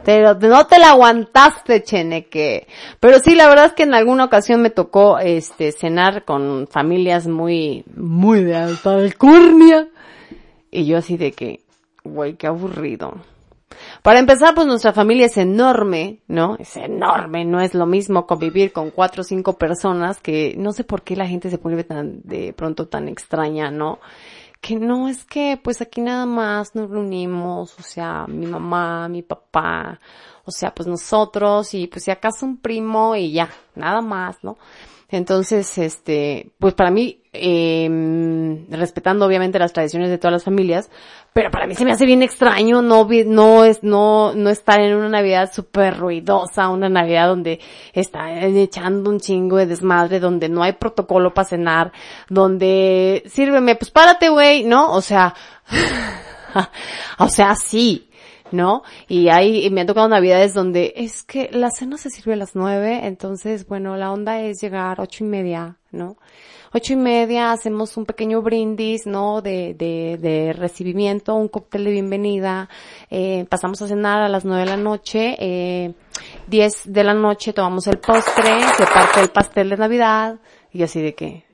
Pero 0.04 0.34
no 0.34 0.66
te 0.66 0.78
la 0.78 0.90
aguantaste, 0.90 1.82
Cheneque. 1.82 2.66
Pero 3.00 3.18
sí, 3.20 3.34
la 3.34 3.48
verdad 3.48 3.66
es 3.66 3.72
que 3.72 3.84
en 3.84 3.94
alguna 3.94 4.24
ocasión 4.24 4.60
me 4.60 4.70
tocó, 4.70 5.18
este, 5.18 5.72
cenar 5.72 6.24
con 6.24 6.66
familias 6.68 7.26
muy, 7.26 7.84
muy 7.94 8.42
de 8.42 8.56
alta 8.56 8.94
alcurnia. 8.94 9.88
Y 10.70 10.86
yo 10.86 10.98
así 10.98 11.16
de 11.16 11.32
que, 11.32 11.64
güey, 12.04 12.34
qué 12.34 12.46
aburrido. 12.46 13.14
Para 14.02 14.18
empezar, 14.18 14.54
pues 14.54 14.66
nuestra 14.66 14.92
familia 14.92 15.26
es 15.26 15.36
enorme, 15.36 16.20
¿no? 16.26 16.56
Es 16.58 16.76
enorme, 16.76 17.44
no 17.44 17.60
es 17.60 17.74
lo 17.74 17.86
mismo 17.86 18.26
convivir 18.26 18.72
con 18.72 18.90
cuatro 18.90 19.22
o 19.22 19.24
cinco 19.24 19.54
personas 19.54 20.20
que 20.20 20.54
no 20.56 20.72
sé 20.72 20.84
por 20.84 21.02
qué 21.02 21.16
la 21.16 21.26
gente 21.26 21.50
se 21.50 21.58
pone 21.58 21.82
tan, 21.84 22.20
de 22.22 22.52
pronto 22.52 22.88
tan 22.88 23.08
extraña, 23.08 23.70
¿no? 23.70 24.00
Que 24.60 24.76
no 24.76 25.08
es 25.08 25.24
que, 25.24 25.58
pues 25.62 25.80
aquí 25.80 26.00
nada 26.02 26.26
más 26.26 26.74
nos 26.74 26.90
reunimos, 26.90 27.78
o 27.78 27.82
sea, 27.82 28.26
mi 28.26 28.46
mamá, 28.46 29.08
mi 29.08 29.22
papá, 29.22 30.00
o 30.44 30.50
sea, 30.50 30.74
pues 30.74 30.86
nosotros 30.86 31.72
y 31.74 31.86
pues 31.86 32.04
si 32.04 32.10
acaso 32.10 32.44
un 32.44 32.58
primo 32.58 33.16
y 33.16 33.32
ya, 33.32 33.48
nada 33.74 34.02
más, 34.02 34.36
¿no? 34.42 34.58
Entonces, 35.10 35.76
este, 35.78 36.50
pues 36.58 36.74
para 36.74 36.90
mí, 36.90 37.20
eh, 37.32 37.88
respetando 38.70 39.26
obviamente 39.26 39.58
las 39.58 39.72
tradiciones 39.72 40.10
de 40.10 40.18
todas 40.18 40.32
las 40.32 40.44
familias, 40.44 40.90
pero 41.32 41.50
para 41.50 41.66
mí 41.66 41.74
se 41.74 41.84
me 41.84 41.92
hace 41.92 42.06
bien 42.06 42.22
extraño 42.22 42.82
no 42.82 43.06
no 43.26 43.64
es 43.64 43.84
no 43.84 44.34
no 44.34 44.50
estar 44.50 44.80
en 44.80 44.96
una 44.96 45.08
Navidad 45.08 45.52
súper 45.52 45.96
ruidosa, 45.96 46.68
una 46.68 46.88
Navidad 46.88 47.28
donde 47.28 47.60
están 47.92 48.30
echando 48.56 49.10
un 49.10 49.20
chingo 49.20 49.56
de 49.56 49.66
desmadre, 49.66 50.18
donde 50.18 50.48
no 50.48 50.62
hay 50.62 50.72
protocolo 50.72 51.32
para 51.32 51.48
cenar, 51.48 51.92
donde 52.28 53.22
sírveme, 53.26 53.76
pues 53.76 53.90
párate, 53.90 54.28
güey, 54.28 54.64
¿no? 54.64 54.92
O 54.92 55.00
sea, 55.00 55.34
o 57.18 57.28
sea, 57.28 57.54
sí, 57.54 58.09
¿no? 58.52 58.82
Y 59.08 59.28
hay, 59.28 59.64
y 59.64 59.70
me 59.70 59.82
han 59.82 59.86
tocado 59.86 60.08
navidades 60.08 60.54
donde 60.54 60.92
es 60.96 61.22
que 61.22 61.50
la 61.52 61.70
cena 61.70 61.96
se 61.96 62.10
sirve 62.10 62.34
a 62.34 62.36
las 62.36 62.54
nueve, 62.54 63.00
entonces, 63.04 63.66
bueno, 63.66 63.96
la 63.96 64.12
onda 64.12 64.40
es 64.40 64.60
llegar 64.60 65.00
ocho 65.00 65.24
y 65.24 65.26
media, 65.26 65.76
¿no? 65.92 66.16
Ocho 66.72 66.92
y 66.92 66.96
media 66.96 67.50
hacemos 67.50 67.96
un 67.96 68.06
pequeño 68.06 68.42
brindis, 68.42 69.04
¿no? 69.04 69.42
De, 69.42 69.74
de, 69.74 70.18
de 70.20 70.52
recibimiento, 70.52 71.34
un 71.34 71.48
cóctel 71.48 71.84
de 71.84 71.90
bienvenida, 71.90 72.68
eh, 73.10 73.44
pasamos 73.48 73.82
a 73.82 73.88
cenar 73.88 74.22
a 74.22 74.28
las 74.28 74.44
nueve 74.44 74.60
de 74.60 74.70
la 74.70 74.76
noche, 74.76 75.36
eh, 75.40 75.94
diez 76.46 76.82
de 76.84 77.02
la 77.02 77.14
noche 77.14 77.52
tomamos 77.52 77.88
el 77.88 77.98
postre, 77.98 78.62
se 78.76 78.84
parte 78.86 79.20
el 79.20 79.30
pastel 79.30 79.70
de 79.70 79.76
Navidad, 79.78 80.38
y 80.72 80.84
así 80.84 81.02
de 81.02 81.14
que, 81.14 81.49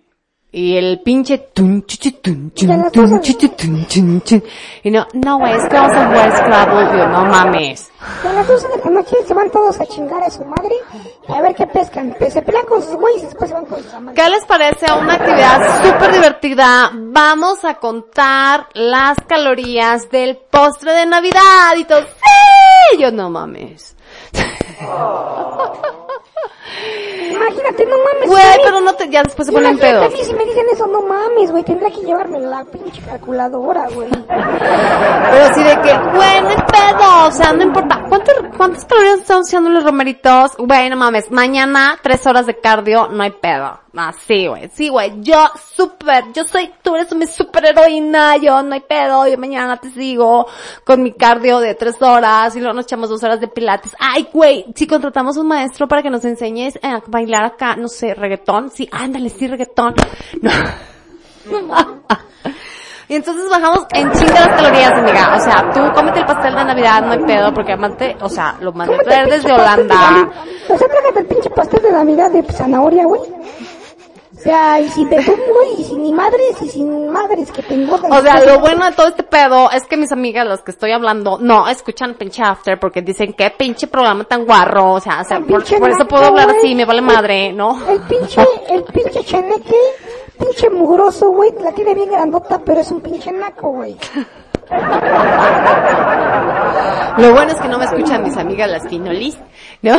y 0.53 0.77
el 0.77 1.03
pinche 1.03 1.39
tun, 1.53 1.85
chu, 1.85 1.97
chu, 1.99 2.13
tun, 2.13 2.53
chun, 2.55 2.91
tun, 2.91 3.21
chu, 3.21 3.33
chu, 3.35 3.49
tun, 3.49 3.87
chun, 3.87 4.23
chun. 4.23 4.43
Y 4.85 4.91
no, 4.91 5.07
no, 5.13 5.39
güey, 5.39 5.53
es 5.53 5.65
que 5.69 5.75
vamos 5.75 5.97
a 5.97 6.07
jugar 6.07 6.37
Scrabble, 6.37 6.99
yo, 6.99 7.09
no 7.09 7.25
mames. 7.27 7.91
Y 8.25 8.27
a 8.27 8.33
las 8.33 8.49
12 8.49 8.69
de 8.69 8.85
la 8.85 8.91
noche 8.91 9.17
se 9.27 9.35
van 9.35 9.51
todos 9.51 9.81
a 9.81 9.87
chingar 9.87 10.23
a 10.23 10.31
su 10.31 10.45
madre 10.45 10.75
y 11.29 11.33
a 11.33 11.43
ver 11.43 11.55
qué 11.55 11.67
pescan. 11.67 12.15
Pues 12.19 12.33
se 12.33 12.43
pelean 12.43 12.65
con 12.65 12.81
sus 12.81 12.95
güeyes 12.95 13.23
y 13.23 13.27
después 13.27 13.51
se 13.51 13.55
van 13.55 13.67
con 13.67 13.83
sus 13.83 13.93
amantes. 13.93 14.25
¿Qué 14.25 14.31
les 14.31 14.45
parece 14.47 14.87
una 14.93 15.15
actividad 15.15 15.85
súper 15.85 16.13
divertida? 16.13 16.91
Vamos 16.95 17.65
a 17.65 17.75
contar 17.75 18.69
las 18.73 19.19
calorías 19.27 20.09
del 20.11 20.37
postre 20.37 20.93
de 20.93 21.07
Navidad 21.07 21.77
y 21.77 21.85
todo. 21.85 22.03
¡Sí! 22.03 22.99
Yo 22.99 23.11
no 23.11 23.29
mames. 23.31 23.97
Imagínate, 27.31 27.87
no 27.87 27.97
mames. 27.99 28.29
Güey, 28.29 28.59
pero 28.65 28.81
no 28.81 28.95
te, 28.95 29.09
ya 29.09 29.23
después 29.23 29.47
se 29.47 29.53
ponen 29.53 29.79
pedos. 29.79 30.07
a 30.07 30.09
mí 30.09 30.23
si 30.23 30.35
me 30.35 30.45
dicen 30.45 30.67
eso, 30.73 30.87
no 30.87 31.03
mames, 31.03 31.51
güey. 31.51 31.63
Tendré 31.65 31.91
que 31.93 32.01
llevarme 32.03 32.41
la 32.41 32.65
pinche 32.65 33.03
calculadora, 33.03 33.89
güey. 33.95 34.11
Pero 34.11 35.45
así 35.45 35.63
de 35.63 35.81
que, 35.81 35.93
güey, 36.15 36.43
no 36.43 36.49
hay 36.49 36.57
pedo, 36.57 37.27
o 37.27 37.31
sea, 37.31 37.53
no 37.53 37.63
importa. 37.63 38.05
¿Cuántas, 38.09 38.35
cuántas 38.57 38.85
calorías 38.85 39.21
están 39.21 39.41
usando 39.41 39.71
los 39.71 39.85
romeritos? 39.85 40.57
Güey, 40.57 40.91
no 40.91 40.97
mames, 40.97 41.31
mañana 41.31 41.99
tres 42.03 42.27
horas 42.27 42.47
de 42.47 42.59
cardio, 42.59 43.09
no 43.09 43.23
hay 43.23 43.33
pedo. 43.33 43.81
Ah, 43.99 44.13
sí, 44.27 44.47
güey, 44.47 44.69
sí, 44.75 44.91
güey, 44.91 45.23
yo 45.23 45.51
súper, 45.75 46.25
yo 46.35 46.45
soy, 46.45 46.71
tú 46.83 46.95
eres 46.95 47.15
mi 47.15 47.27
super 47.27 47.65
heroína, 47.65 48.37
yo 48.37 48.63
no 48.63 48.75
hay 48.75 48.81
pedo, 48.81 49.27
yo 49.27 49.39
mañana 49.39 49.79
te 49.79 49.91
sigo 49.91 50.47
con 50.85 51.03
mi 51.03 51.13
cardio 51.13 51.61
de 51.61 51.75
tres 51.75 52.01
horas 52.03 52.55
y 52.55 52.61
luego 52.61 52.75
nos 52.75 52.85
echamos 52.85 53.09
dos 53.09 53.23
horas 53.25 53.41
de 53.41 53.49
pilates. 53.49 53.97
Ay, 53.99 54.29
güey, 54.31 54.67
si 54.75 54.87
contratamos 54.87 55.39
un 55.39 55.49
maestro 55.49 55.89
para 55.89 56.03
que 56.03 56.11
nos 56.11 56.27
enseñes 56.27 56.79
a 56.83 57.01
bailar 57.07 57.45
acá, 57.45 57.75
no 57.77 57.89
sé, 57.89 58.13
reggaetón, 58.13 58.71
sí, 58.71 58.87
ándale, 58.93 59.31
sí, 59.31 59.47
reggaetón. 59.49 59.95
No. 61.49 62.03
Y 63.09 63.15
entonces 63.15 63.49
bajamos 63.49 63.87
en 63.93 64.11
chinga 64.11 64.33
las 64.33 64.61
calorías, 64.61 64.93
amiga. 64.93 65.37
O 65.37 65.41
sea, 65.41 65.71
tú 65.73 65.81
cómete 65.95 66.19
el 66.19 66.27
pastel 66.27 66.57
de 66.57 66.65
Navidad, 66.65 67.03
no 67.03 67.13
hay 67.13 67.21
pedo, 67.21 67.55
porque 67.55 67.73
amante, 67.73 68.17
o 68.21 68.29
sea, 68.29 68.57
lo 68.61 68.73
mandé 68.73 68.99
traer 68.99 69.29
desde 69.31 69.53
Holanda. 69.53 70.29
O 70.69 70.77
sea, 70.77 70.89
trágate 70.89 71.21
el 71.21 71.27
pinche 71.27 71.51
pastel 71.51 71.83
de 71.83 71.93
Navidad 71.93 72.31
de 72.33 72.43
zanahoria, 72.53 73.05
güey. 73.05 73.21
O 74.47 74.49
sea, 74.49 74.81
y 74.81 74.89
sin 74.91 75.09
güey, 75.09 75.25
y 75.79 75.85
sin 75.85 76.03
ni 76.05 76.13
madres, 76.13 76.63
y 76.63 76.69
sin 76.69 77.11
madres 77.11 77.51
que 77.51 77.63
te 77.63 77.75
engordan. 77.75 78.13
O 78.13 78.21
sea, 78.23 78.45
lo 78.45 78.61
bueno 78.61 78.85
de 78.85 78.93
todo 78.93 79.09
este 79.09 79.25
pedo 79.25 79.69
es 79.73 79.83
que 79.87 79.97
mis 79.97 80.13
amigas, 80.13 80.47
las 80.47 80.63
que 80.63 80.71
estoy 80.71 80.93
hablando, 80.93 81.39
no 81.41 81.67
escuchan 81.67 82.15
pinche 82.15 82.45
after 82.45 82.79
porque 82.79 83.03
dicen 83.03 83.33
que 83.33 83.51
pinche 83.51 83.89
programa 83.89 84.23
tan 84.23 84.45
guarro, 84.45 84.93
o 84.93 85.01
sea, 85.01 85.23
o 85.23 85.25
sea, 85.25 85.41
por, 85.41 85.63
eso 85.63 86.07
puedo 86.07 86.27
hablar 86.27 86.49
así, 86.51 86.77
me 86.77 86.85
vale 86.85 87.03
madre, 87.03 87.53
¿no? 87.53 87.77
El 87.89 87.99
pinche, 88.03 88.47
el 88.71 88.85
pinche 88.85 89.25
cheneque, 89.25 89.81
pinche 90.39 90.71
mugroso, 90.71 91.31
güey, 91.31 91.53
la 91.61 91.73
tiene 91.73 91.93
bien 91.95 92.09
grandota, 92.09 92.61
pero 92.65 92.83
es 92.83 92.91
un 92.93 93.01
pinche 93.01 93.33
naco, 93.33 93.73
güey. 93.73 93.97
Lo 97.19 97.33
bueno 97.33 97.51
es 97.51 97.61
que 97.61 97.69
no 97.69 97.79
me 97.79 97.85
escuchan 97.87 98.23
mis 98.23 98.37
amigas 98.37 98.71
las 98.71 98.89
finolis, 98.89 99.37
¿no? 99.83 99.97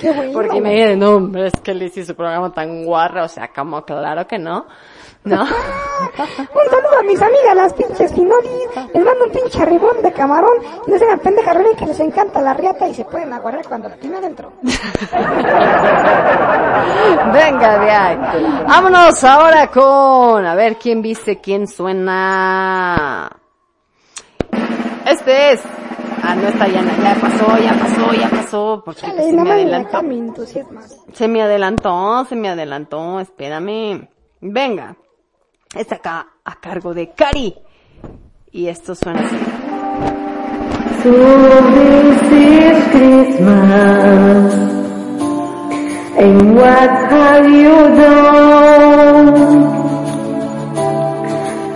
Qué 0.00 0.12
bueno. 0.12 0.32
Porque 0.32 0.60
me 0.60 0.74
dicen, 0.74 0.98
no, 0.98 1.16
hombre, 1.16 1.46
es 1.46 1.54
que 1.62 1.72
le 1.74 1.86
hice 1.86 2.04
su 2.04 2.14
programa 2.14 2.52
tan 2.52 2.84
guarro, 2.84 3.24
o 3.24 3.28
sea, 3.28 3.48
como 3.48 3.84
claro 3.84 4.26
que 4.26 4.38
no, 4.38 4.66
¿no? 5.24 5.42
Un 5.44 5.48
saludo 6.70 6.98
a 6.98 7.02
mis 7.02 7.20
amigas, 7.22 7.54
las 7.56 7.72
pinches 7.74 8.12
finolis. 8.12 8.68
Les 8.92 9.04
mando 9.04 9.24
un 9.26 9.30
pinche 9.30 9.62
arribón 9.62 10.02
de 10.02 10.12
camarón. 10.12 10.58
Y 10.86 10.90
no 10.90 10.98
sean 10.98 11.18
pendejas, 11.20 11.56
que 11.78 11.86
les 11.86 12.00
encanta 12.00 12.40
la 12.40 12.54
riata 12.54 12.88
y 12.88 12.94
se 12.94 13.04
pueden 13.04 13.32
aguardar 13.32 13.64
cuando 13.66 13.88
la 13.88 13.96
tienen 13.96 14.18
adentro. 14.18 14.52
Venga 17.32 17.78
de 17.78 17.90
ahí. 17.90 18.18
Vámonos 18.66 19.24
ahora 19.24 19.68
con, 19.68 20.44
a 20.44 20.54
ver 20.54 20.76
quién 20.76 21.00
viste, 21.00 21.40
quién 21.40 21.66
suena. 21.68 23.30
Este 25.06 25.52
es. 25.52 25.62
Ah, 26.26 26.34
no 26.34 26.48
está 26.48 26.66
ya, 26.68 26.82
ya 26.82 27.14
pasó, 27.20 27.58
ya 27.58 27.72
pasó, 27.78 28.12
ya 28.14 28.28
pasó, 28.30 28.82
porque 28.84 29.02
Chale, 29.02 29.14
pues, 29.16 29.26
se 29.30 29.36
me 29.36 29.50
adelantó. 29.52 30.02
me. 30.02 30.32
Se 31.12 31.28
me 31.28 31.42
adelantó, 31.42 32.24
se 32.26 32.34
me 32.34 32.48
adelantó, 32.48 33.20
espérame. 33.20 34.08
Venga. 34.40 34.96
Está 35.76 35.96
acá 35.96 36.26
a 36.44 36.54
cargo 36.60 36.94
de 36.94 37.10
Cari. 37.10 37.54
Y 38.52 38.68
esto 38.68 38.94
suena 38.94 39.20
así. 39.20 39.36
So 41.02 41.10
this 41.10 42.22
is 42.32 42.78
Christmas, 42.92 44.54
and 46.18 46.54
what 46.56 46.90
have 47.10 47.46
you 47.50 47.76
done? 48.00 49.34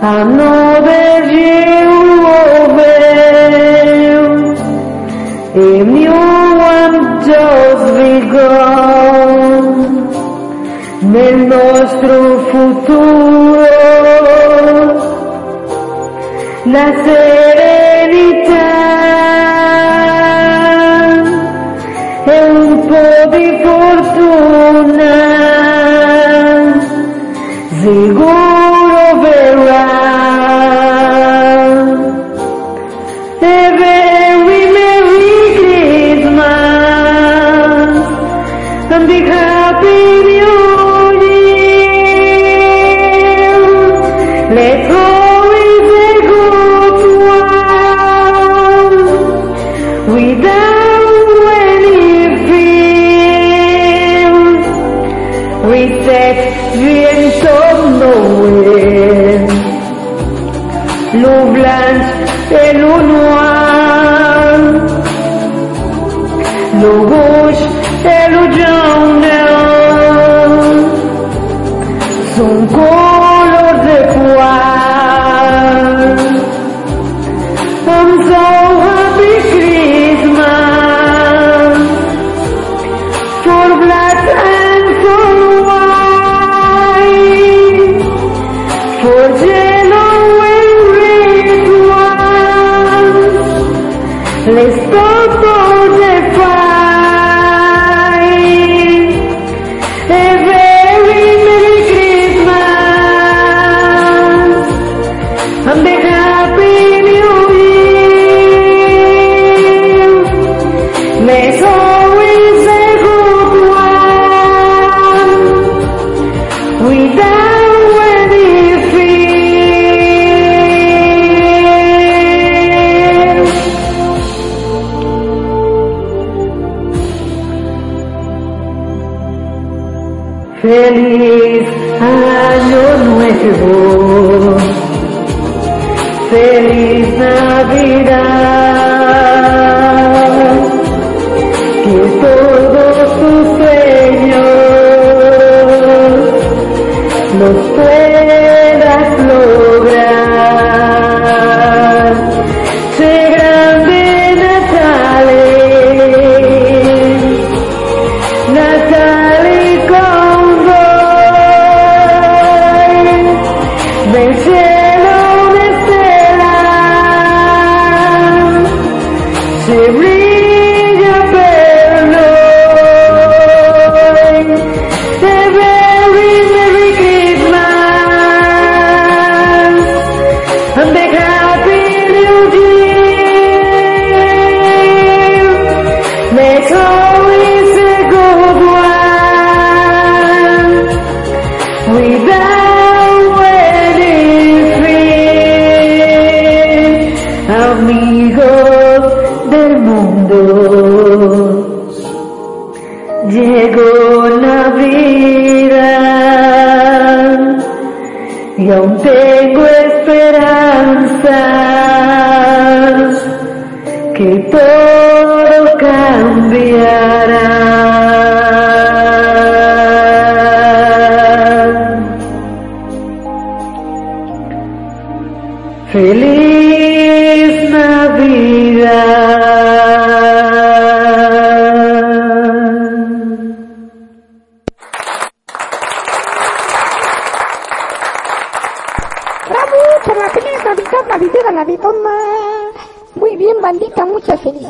Another 0.01 1.29
year 1.31 1.87
over, 1.89 2.88
Nel 11.89 11.97
nostro 12.01 12.37
futuro 12.49 13.65
la 16.65 16.93
serenità 17.03 18.67
e 22.25 22.43
un 22.51 22.85
po' 22.85 23.29
fortuna 23.63 24.98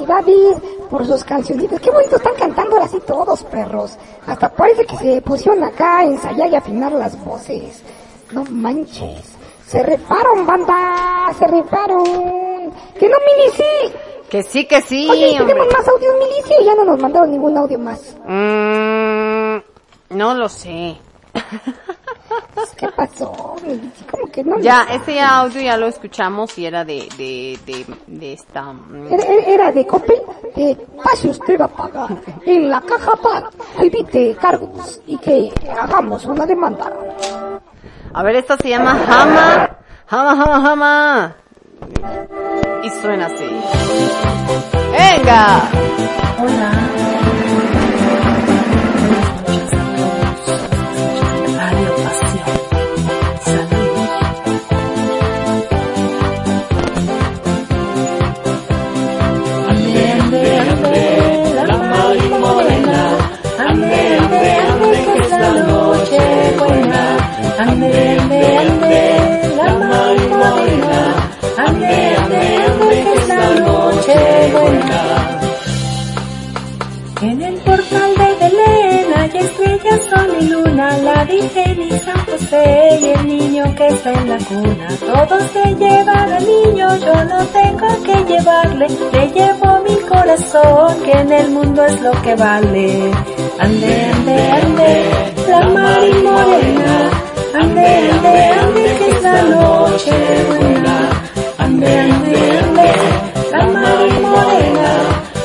felicidades 0.10 0.58
por 0.90 1.06
sus 1.06 1.24
cancioncitas. 1.24 1.80
Qué 1.80 1.92
bonito 1.92 2.16
están 2.16 2.36
cantando 2.36 2.76
ahora 2.76 2.88
sí 2.88 2.98
todos, 3.06 3.44
perros. 3.44 3.98
Hasta 4.26 4.50
parece 4.50 4.86
que 4.86 4.98
se 4.98 5.22
pusieron 5.22 5.64
acá 5.64 6.00
a 6.00 6.06
ensayar 6.06 6.50
y 6.50 6.56
afinar 6.56 6.92
las 6.92 7.24
voces. 7.24 7.84
No 8.32 8.44
manches. 8.46 9.24
Se 9.68 9.84
reparon, 9.84 10.46
banda, 10.46 11.32
se 11.38 11.46
reparon. 11.48 12.74
Que 13.00 13.08
no, 13.08 13.18
Milici. 13.26 13.96
Que 14.30 14.44
sí, 14.44 14.66
que 14.66 14.82
sí. 14.82 15.08
Oye, 15.10 15.38
tenemos 15.38 15.68
más 15.72 15.88
audios, 15.88 16.14
Milici, 16.20 16.66
ya 16.66 16.76
no 16.76 16.86
nos 16.86 17.00
mandaron 17.00 17.32
ningún 17.32 17.58
audio 17.58 17.80
más. 17.80 18.16
Mm, 18.26 19.58
no 20.18 20.34
lo 20.34 20.50
sé. 20.50 20.98
Ya, 24.62 24.84
ese 24.92 25.20
audio 25.22 25.62
ya 25.62 25.78
lo 25.78 25.88
escuchamos 25.88 26.58
y 26.58 26.66
era 26.66 26.84
de, 26.86 27.08
de, 27.18 27.58
de, 27.66 27.86
de 28.08 28.34
esta... 28.34 28.64
mm, 28.74 29.08
Era, 29.14 29.24
era- 29.24 29.46
era 29.46 29.72
de 29.72 29.86
Coppel, 29.88 30.22
de 30.56 30.78
pase 31.04 31.30
usted 31.30 31.60
a 31.62 31.68
pagar 31.68 32.10
en 32.46 32.70
la 32.70 32.82
caja 32.82 33.12
para 33.22 33.50
evite 33.80 34.36
cargos 34.40 35.02
y 35.08 35.18
que 35.18 35.52
hagamos 35.80 36.26
una 36.26 36.46
demanda. 36.46 36.92
A 38.14 38.24
ver, 38.24 38.36
esta 38.38 38.58
se 38.58 38.70
llama 38.70 38.92
Hama. 39.08 39.78
Hama, 40.08 40.32
Hama, 40.32 40.72
Hama. 40.72 41.36
Y 42.84 42.90
suena 43.02 43.28
así. 43.28 43.46
¡Venga! 44.92 45.62
Hola. 46.42 46.72
Y 82.50 82.56
José 82.56 83.00
y 83.02 83.06
el 83.06 83.28
niño 83.28 83.76
que 83.76 83.88
está 83.88 84.12
en 84.12 84.30
la 84.30 84.38
cuna. 84.38 84.88
Todos 85.00 85.44
se 85.52 85.76
llevan 85.76 86.34
al 86.34 86.46
niño, 86.46 86.88
yo 86.98 87.26
no 87.26 87.46
tengo 87.48 88.04
que 88.04 88.34
llevarle, 88.34 88.88
le 89.12 89.28
llevo 89.28 89.80
mi 89.88 89.96
corazón, 90.08 91.02
que 91.04 91.12
en 91.12 91.32
el 91.32 91.52
mundo 91.52 91.86
es 91.86 92.02
lo 92.02 92.12
que 92.22 92.36
vale. 92.36 93.12
Ande, 93.60 94.06
ande, 94.14 94.52
ande, 94.52 95.12
la 95.48 95.68
Mari 95.68 96.14
Morena, 96.14 97.12
ande, 97.54 97.88
ande, 98.12 98.44
ande, 98.62 98.84
que 98.98 99.10
es 99.10 99.22
la 99.22 99.42
noche 99.44 100.12
buena. 100.48 101.10
Ande, 101.58 102.00
ande, 102.00 102.60
ande, 102.60 102.92
la 103.52 103.68
Mari 103.68 104.20
Morena, 104.22 104.92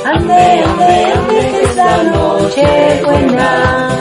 ande, 0.05 0.43
ande, 0.65 1.13
ande, 1.13 1.51
que 1.51 1.63
es 1.63 1.77
la 1.77 2.03
noche 2.05 3.01
buena. 3.05 3.94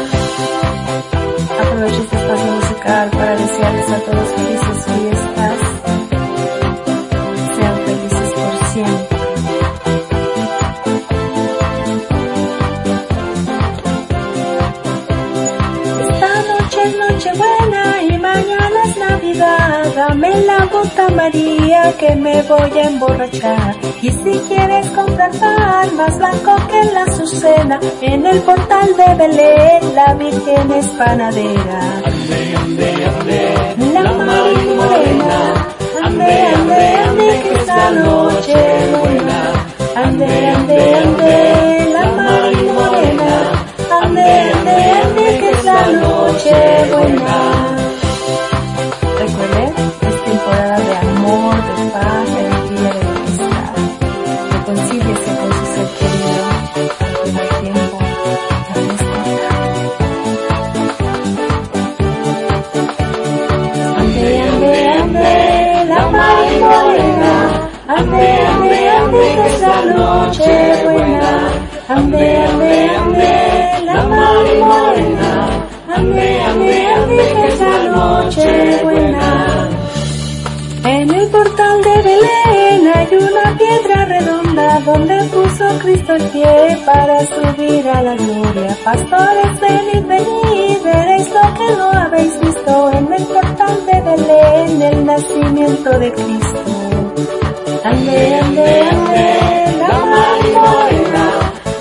Bota 20.84 21.08
María 21.12 21.94
que 21.98 22.14
me 22.14 22.42
voy 22.42 22.78
a 22.78 22.84
emborrachar. 22.90 23.74
Y 24.02 24.10
si 24.10 24.38
quieres 24.50 24.86
comprar 24.88 25.32
pan 25.40 25.96
más 25.96 26.18
blanco 26.18 26.58
que 26.68 26.84
la 26.92 27.04
azucena, 27.04 27.80
en 28.02 28.26
el 28.26 28.42
portal 28.42 28.90
de 28.98 29.16
Belén 29.16 29.96
la 29.96 30.14
Virgen 30.16 30.72
es 30.74 30.88
panadera. 30.88 31.80
La 33.94 34.12
Mari 34.12 34.76
Morena, 34.76 35.68
ande, 36.04 36.48
ande, 36.54 36.96
ande, 37.08 37.40
que 37.44 37.54
esta 37.54 37.92
noche 37.92 38.56
buena. 38.92 39.54
Ande, 39.96 40.48
ande, 40.48 40.96
ande, 40.96 41.94
la 41.94 42.06
Mari 42.12 42.70
Morena, 42.78 43.52
ande, 44.02 44.52
ande, 44.52 44.92
ande, 45.02 45.40
que 45.40 45.50
es 45.50 45.64
la 45.64 45.88
noche 45.88 46.56
buena. 46.92 47.83
Que 77.94 78.42
es 78.42 78.46
la 78.46 78.84
noche 78.84 78.84
buena. 78.84 79.70
En 80.86 81.10
el 81.14 81.28
portal 81.30 81.82
de 81.82 82.02
Belén 82.02 82.92
hay 82.94 83.08
una 83.16 83.58
piedra 83.58 84.06
redonda 84.06 84.80
donde 84.82 85.24
puso 85.30 85.66
Cristo 85.80 86.14
el 86.14 86.24
pie 86.24 86.78
para 86.86 87.26
subir 87.26 87.88
a 87.88 88.02
la 88.02 88.16
gloria. 88.16 88.78
Pastores, 88.84 89.60
venid, 89.62 90.06
venid, 90.06 90.84
veréis 90.84 91.30
lo 91.30 91.54
que 91.54 91.76
no 91.78 91.90
habéis 91.92 92.40
visto 92.42 92.92
en 92.92 93.14
el 93.14 93.24
portal 93.24 93.86
de 93.86 94.02
Belén, 94.02 94.82
el 94.82 95.06
nacimiento 95.06 95.90
de 96.00 96.12
Cristo. 96.12 96.64
Ande, 97.86 98.36
ande, 98.36 98.82
ande, 98.92 99.78
la 99.80 100.06
Mari 100.12 100.52
Morena. 100.52 101.26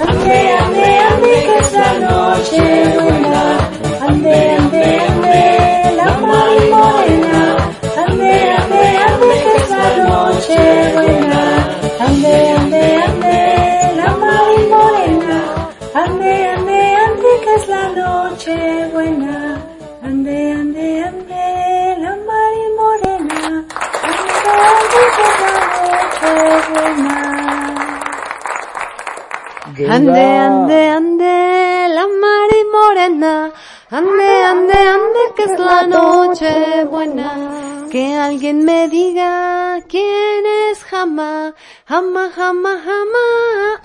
Ande, 0.08 0.52
ande, 0.62 0.99
ande, 1.10 1.32
que 1.47 1.58
es 1.58 1.73
la 1.73 1.92
noche. 1.99 2.62
Ande, 4.00 4.50
ande, 4.58 5.00
ande, 5.00 5.22
Morena. 6.33 7.43
Ande, 8.07 8.35
ande, 8.59 8.83
ande, 9.07 9.36
que 9.44 9.52
es 9.61 9.69
la 9.70 9.89
noche 10.05 10.61
buena. 10.94 11.43
Ande, 12.07 12.35
ande, 12.59 12.83
ande, 13.07 13.36
la 13.99 14.09
Mari 14.23 14.62
Morena. 14.75 15.39
Ande, 16.02 16.33
ande, 16.55 16.81
ande, 17.07 17.31
que 17.44 17.52
es 17.59 17.65
la 17.69 17.85
noche 18.01 18.57
buena. 18.93 19.35
Ande, 20.02 20.36
ande, 20.61 20.86
ande, 21.09 21.44
la 22.05 22.12
Mari 22.28 22.65
Morena. 22.78 23.41
Ande, 24.09 24.52
ande, 24.73 25.02
que 25.15 25.23
es 25.28 25.36
la 25.44 25.55
noche 25.75 26.33
buena. 26.73 27.17
Ande, 29.94 30.25
ande, 30.47 30.81
ande, 30.99 31.35
la 31.97 32.05
Mari 32.23 32.61
Morena. 32.75 33.35
Ande, 33.92 34.42
ande, 34.42 34.72
ande, 34.72 35.20
que 35.36 35.42
es 35.42 35.58
la 35.60 35.86
noche 35.86 36.82
buena. 36.86 37.86
Que 37.90 38.14
alguien 38.16 38.64
me 38.64 38.88
diga 38.88 39.80
quién 39.86 40.46
es 40.70 40.82
Jama. 40.82 41.52
Jama, 41.84 42.30
Jama, 42.34 42.70
Jama, 42.86 43.26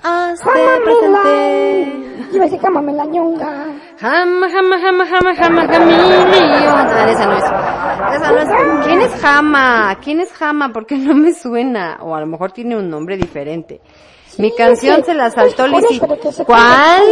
hazte 0.02 0.50
presente. 0.82 2.08
Yo 2.50 2.58
cama 2.58 2.80
me 2.80 2.94
la 2.94 3.04
ñonga. 3.04 3.66
Jama, 4.00 4.48
Jama, 4.48 4.80
Jama, 4.80 5.04
Jama, 5.04 5.34
Jama, 5.36 5.64
esa 5.64 7.26
no 7.26 7.36
es. 7.36 7.44
Esa 8.14 8.32
no 8.32 8.38
es. 8.38 8.86
¿Quién 8.86 9.02
es 9.02 9.14
Jama? 9.20 9.98
¿Quién 10.02 10.20
es 10.20 10.32
Jama? 10.32 10.72
Porque 10.72 10.96
no 10.96 11.14
me 11.14 11.34
suena. 11.34 11.98
O 12.00 12.14
a 12.14 12.20
lo 12.20 12.26
mejor 12.26 12.52
tiene 12.52 12.78
un 12.78 12.88
nombre 12.88 13.18
diferente. 13.18 13.82
Mi 14.38 14.54
canción 14.54 15.04
se 15.04 15.14
la 15.14 15.30
saltó 15.30 15.66
Lizzy. 15.66 16.00
¿Cuál? 16.46 17.02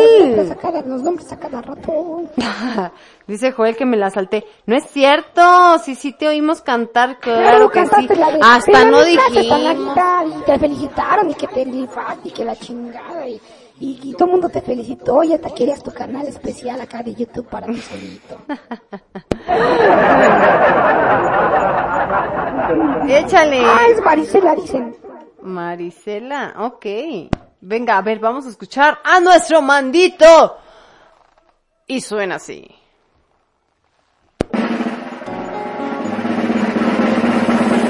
Los 0.87 1.03
nombres 1.03 1.33
a 1.33 1.39
cada 1.39 1.61
rato. 1.61 2.23
Dice 3.27 3.51
Joel 3.51 3.77
que 3.77 3.85
me 3.85 3.97
la 3.97 4.11
salté. 4.11 4.47
No 4.67 4.77
es 4.77 4.85
cierto, 4.85 5.43
sí, 5.81 5.97
sí 5.97 6.13
te 6.13 6.29
oímos 6.29 6.63
cantar, 6.63 7.19
claro 7.19 7.69
que 7.71 7.85
sí. 7.85 7.91
cantaste 7.91 8.17
la 8.17 8.31
de- 8.31 8.39
Hasta 8.41 8.85
no 8.85 9.03
dijimos. 9.03 10.37
y 10.39 10.43
te 10.45 10.59
felicitaron 10.59 11.31
y 11.31 11.35
que 11.35 11.49
te 11.49 11.63
y 11.63 12.31
que 12.31 12.45
la 12.45 12.55
chingada 12.55 13.27
y, 13.27 13.41
y, 13.81 13.99
y 14.05 14.13
todo 14.13 14.27
el 14.27 14.31
mundo 14.31 14.49
te 14.49 14.61
felicitó 14.61 15.25
y 15.25 15.33
hasta 15.35 15.51
querías 15.51 15.83
tu 15.83 15.91
canal 15.93 16.25
especial 16.29 16.81
acá 16.81 17.03
de 17.03 17.15
YouTube 17.15 17.49
para 17.49 17.67
ti 17.67 17.81
solito. 17.81 18.39
Échale. 23.09 23.61
Ah, 23.65 23.81
es 23.91 24.01
Marisela, 24.05 24.55
dicen. 24.55 24.95
Marisela, 25.47 26.55
ok. 26.58 26.86
Venga, 27.60 27.97
a 27.97 28.02
ver, 28.02 28.18
vamos 28.18 28.47
a 28.47 28.50
escuchar 28.50 28.99
a 29.02 29.20
nuestro 29.20 29.62
mandito. 29.62 30.58
Y 31.86 32.00
suena 32.00 32.34
así. 32.36 32.68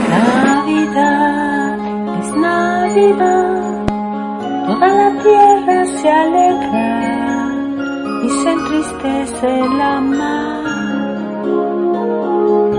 Navidad 0.08 1.78
es 2.20 2.36
Navidad, 2.36 3.86
toda 4.66 4.88
la 4.88 5.22
tierra 5.22 5.86
se 6.00 6.10
alegra 6.10 7.48
y 8.22 8.28
se 8.28 8.50
entristece 8.50 9.68
la 9.78 10.00
mar. 10.00 10.76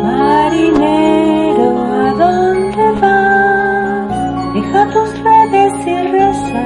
Marinero, 0.03 1.46
Deja 4.77 4.93
tus 4.93 5.09
redes 5.23 5.73
y 5.87 6.07
reza, 6.11 6.63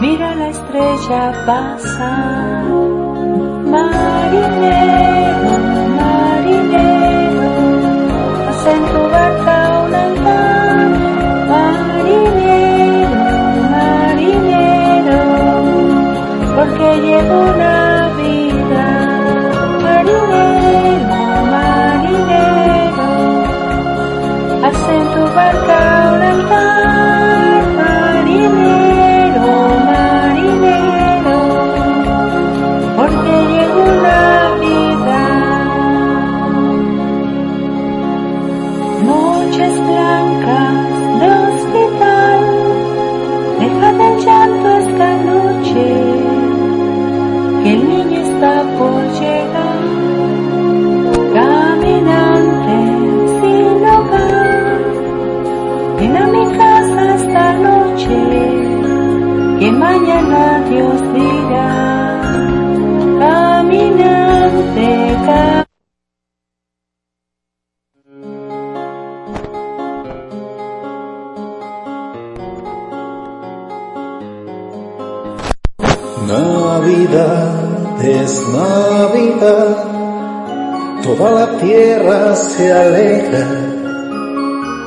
mira 0.00 0.34
la 0.34 0.48
estrella 0.48 1.32
pasar. 1.46 2.64
Marinero, 3.74 5.52
marinero, 6.00 7.48
haz 8.48 8.66
en 8.74 8.82
tu 8.90 9.00
barca 9.14 9.56
un 9.86 9.94
altar. 9.94 10.88
Marinero, 11.52 13.22
marinero, 13.76 15.20
porque 16.56 16.86
llegó 17.06 17.38
una 17.54 17.78
vida. 18.18 18.84
Marinero, 19.84 21.22
marinero, 21.54 23.08
haz 24.64 24.80
en 24.88 25.04
tu 25.14 25.22
barca 25.36 25.95
Toda 81.16 81.30
la 81.30 81.58
tierra 81.58 82.36
se 82.36 82.70
aleja 82.70 83.46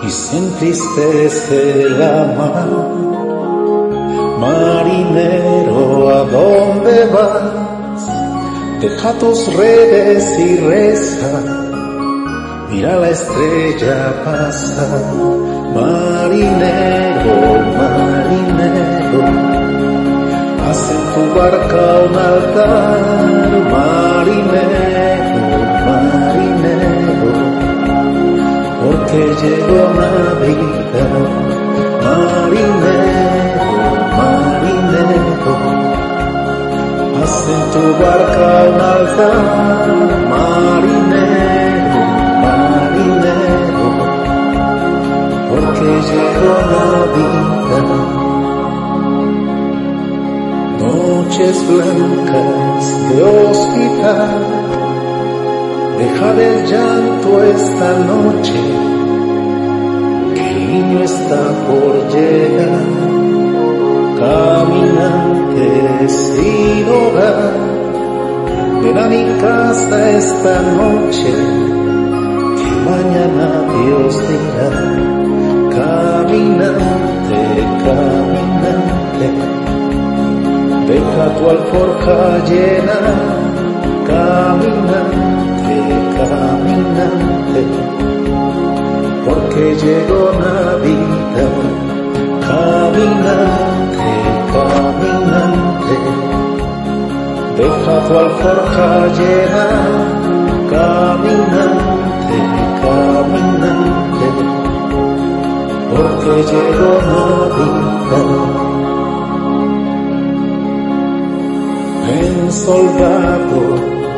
y 0.03 0.09
se 0.11 0.38
entristece 0.38 1.90
la 1.90 2.25
mar. 2.38 2.69
Marinero, 4.40 6.09
¿a 6.09 6.24
dónde 6.25 7.06
vas? 7.06 8.01
Deja 8.80 9.11
tus 9.14 9.53
redes 9.56 10.40
y 10.40 10.58
reza. 10.58 11.41
Mira 12.69 12.95
la 12.95 13.09
estrella 13.09 14.14
pasar. 14.24 15.01
Marinero, 15.74 17.38
marinero, 17.80 19.24
haz 20.69 20.91
en 20.91 21.03
tu 21.14 21.24
barca 21.40 21.82
un 22.06 22.16
altar. 22.16 22.99
Marinero, 23.72 24.88
porque 29.11 29.25
llegó 29.41 29.81
Navidad. 29.93 31.09
Marinero, 32.03 33.23
marinero, 34.17 35.53
haz 37.17 37.35
en 37.49 37.63
tu 37.71 37.83
barca 38.03 38.49
un 38.69 38.79
altar. 38.93 39.88
Marinero, 40.29 42.01
marinero, 42.43 43.88
porque 45.49 45.89
llegó 46.09 46.55
Navidad. 46.75 47.88
Noches 50.79 51.57
blancas 51.67 52.83
de 53.09 53.17
hospital, 53.23 54.31
deja 55.97 56.29
del 56.33 56.55
llanto 56.67 57.29
esta 57.43 57.89
noche, 58.07 58.59
que 58.59 58.98
niño 60.69 61.03
está 61.03 61.41
por 61.67 61.93
llegar, 62.14 62.80
caminante 64.19 65.67
sin 66.07 66.85
hogar, 66.98 67.53
ven 68.83 68.98
a 68.98 69.07
mi 69.07 69.23
casa 69.41 70.11
esta 70.11 70.61
noche, 70.81 71.31
que 72.59 72.72
mañana 72.91 73.48
Dios 73.77 74.14
dirá, 74.30 74.72
caminante, 75.80 77.41
caminante, 77.85 79.27
deja 80.88 81.25
tu 81.38 81.43
alforja 81.49 82.19
llena, 82.49 82.99
caminante, 84.07 85.77
caminante, 86.19 87.61
porque 89.59 89.75
llegó 89.75 90.31
Navidad, 90.39 91.55
caminante, 92.47 94.11
caminante, 94.53 95.95
deja 97.57 97.95
tu 98.07 98.13
alforja 98.17 99.07
llena, 99.17 99.67
caminante, 100.69 102.38
caminante, 102.83 104.27
porque 105.91 106.33
llegó 106.51 106.91
Navidad. 107.11 108.27
Ven 112.05 112.51
soldado, 112.51 113.59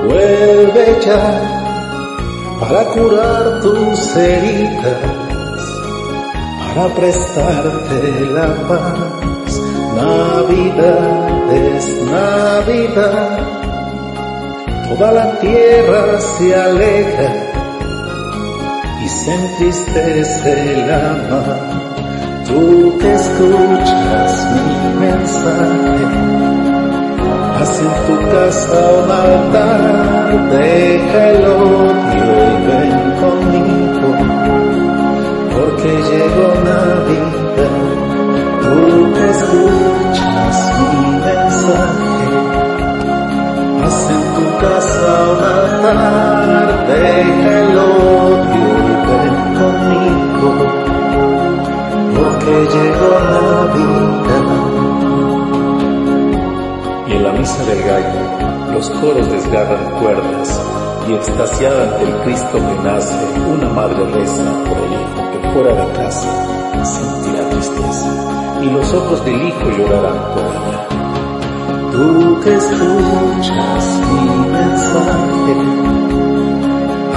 vuelve 0.08 0.86
ya 1.03 1.61
para 2.60 2.84
curar 2.94 3.60
tus 3.61 4.16
heridas, 4.16 5.20
para 6.75 6.93
prestarte 6.95 8.25
la 8.33 8.48
paz. 8.67 9.61
Navidad 9.95 11.53
es 11.53 11.85
Navidad, 12.09 13.40
toda 14.90 15.11
la 15.11 15.40
tierra 15.40 16.19
se 16.19 16.56
aleja 16.56 17.30
y 19.03 19.09
se 19.09 19.33
entristece 19.33 20.77
la 20.88 21.03
mar. 21.30 21.59
Tú 22.48 22.98
que 23.00 23.14
escuchas 23.14 24.48
mi 24.53 25.06
mensaje, 25.06 26.32
Haz 27.61 27.80
en 27.80 27.93
tu 28.08 28.16
casa 28.32 28.80
un 29.03 29.11
altar, 29.11 30.50
deja 30.50 31.30
el 31.30 31.45
porque 35.82 35.98
llegó 35.98 36.48
Navidad. 36.64 37.74
Tú 38.61 38.76
que 39.14 39.26
escuchas 39.30 40.56
mi 40.80 41.06
mensaje, 41.26 42.16
haz 43.84 44.00
en 44.11 44.24
tu 44.35 44.45
casa 44.61 45.11
un 45.32 45.42
altar, 45.43 46.68
deja 46.88 47.51
el 47.61 47.74
odio 47.77 48.72
ven 49.22 49.38
conmigo, 49.60 50.50
porque 52.16 52.53
llegó 52.74 53.10
Navidad. 53.35 54.48
Y 57.08 57.10
en 57.14 57.22
la 57.24 57.32
misa 57.34 57.61
del 57.66 57.82
gallo, 57.84 58.24
los 58.74 58.90
coros 58.92 59.27
desgarran 59.32 59.85
cuerdas, 60.00 60.50
y 61.08 61.14
extasiada 61.14 61.84
ante 61.84 62.03
el 62.03 62.14
Cristo 62.24 62.58
que 62.58 62.76
nace, 62.84 63.26
una 63.51 63.69
madre 63.69 64.06
reza 64.14 64.43
por 64.69 64.77
el 64.77 64.93
hijo 64.93 65.11
que 65.16 65.20
fuera 65.54 65.74
de 65.74 65.92
casa 65.94 66.30
sentirá 66.84 67.50
tristeza, 67.50 68.10
y 68.62 68.66
los 68.70 68.94
ojos 68.94 69.24
del 69.26 69.48
hijo 69.48 69.70
llorarán 69.78 70.20
por 70.34 70.44
ella. 70.58 70.80
Tú 71.92 72.40
que 72.42 72.56
escuchas 72.56 73.86
mi 74.10 74.26
mensaje, 74.52 75.54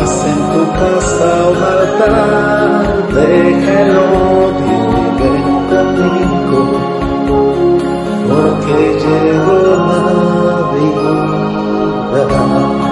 haz 0.00 0.16
en 0.32 0.40
tu 0.52 0.62
casa 0.80 1.28
un 1.50 1.60
altar, 1.74 2.84
deja 3.14 3.72
el 3.82 3.92
odio 3.96 4.78
y 4.98 5.06
ven 5.20 5.46
conmigo 5.70 6.60
porque 8.28 8.76
llegó 9.04 9.60
Navidad. 9.86 11.24
Órale, 12.12 12.83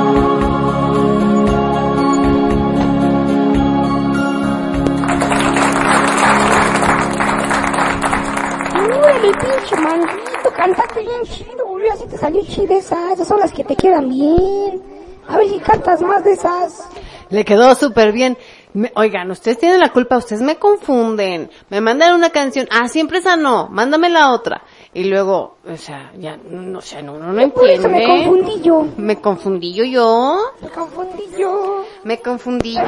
cantaste 10.62 11.00
bien 11.00 11.22
chido, 11.24 11.66
güey, 11.66 11.88
así 11.88 12.06
te 12.06 12.16
salió 12.16 12.40
chida 12.44 12.74
esa, 12.76 13.12
esas 13.12 13.26
son 13.26 13.40
las 13.40 13.52
que 13.52 13.64
te 13.64 13.74
quedan 13.74 14.08
bien. 14.08 14.80
A 15.28 15.36
ver 15.38 15.48
si 15.48 15.58
cantas 15.60 16.00
más 16.02 16.22
de 16.24 16.32
esas. 16.32 16.84
Le 17.30 17.44
quedó 17.44 17.74
súper 17.74 18.12
bien. 18.12 18.36
Me- 18.74 18.92
oigan, 18.96 19.30
ustedes 19.30 19.58
tienen 19.58 19.78
la 19.80 19.90
culpa, 19.92 20.16
ustedes 20.18 20.42
me 20.42 20.56
confunden. 20.56 21.50
Me 21.68 21.80
mandan 21.80 22.14
una 22.14 22.30
canción, 22.30 22.66
ah, 22.70 22.88
siempre 22.88 23.18
esa 23.18 23.36
no, 23.36 23.68
mándame 23.70 24.08
la 24.10 24.32
otra. 24.32 24.62
Y 24.94 25.04
luego, 25.04 25.56
o 25.68 25.76
sea, 25.76 26.12
ya, 26.18 26.36
no, 26.36 26.78
o 26.78 26.82
sea, 26.82 27.02
no, 27.02 27.18
no, 27.18 27.32
no 27.32 27.40
entiende. 27.40 27.88
me 27.88 28.06
confundí 28.06 28.60
yo. 28.62 28.86
¿Me 28.96 29.20
confundí 29.20 29.74
yo 29.74 29.84
yo? 29.84 30.38
Me 30.60 30.68
confundí 30.68 31.24
yo. 31.38 31.84
¿Me 32.04 32.20
confundí 32.20 32.74
yo? 32.74 32.82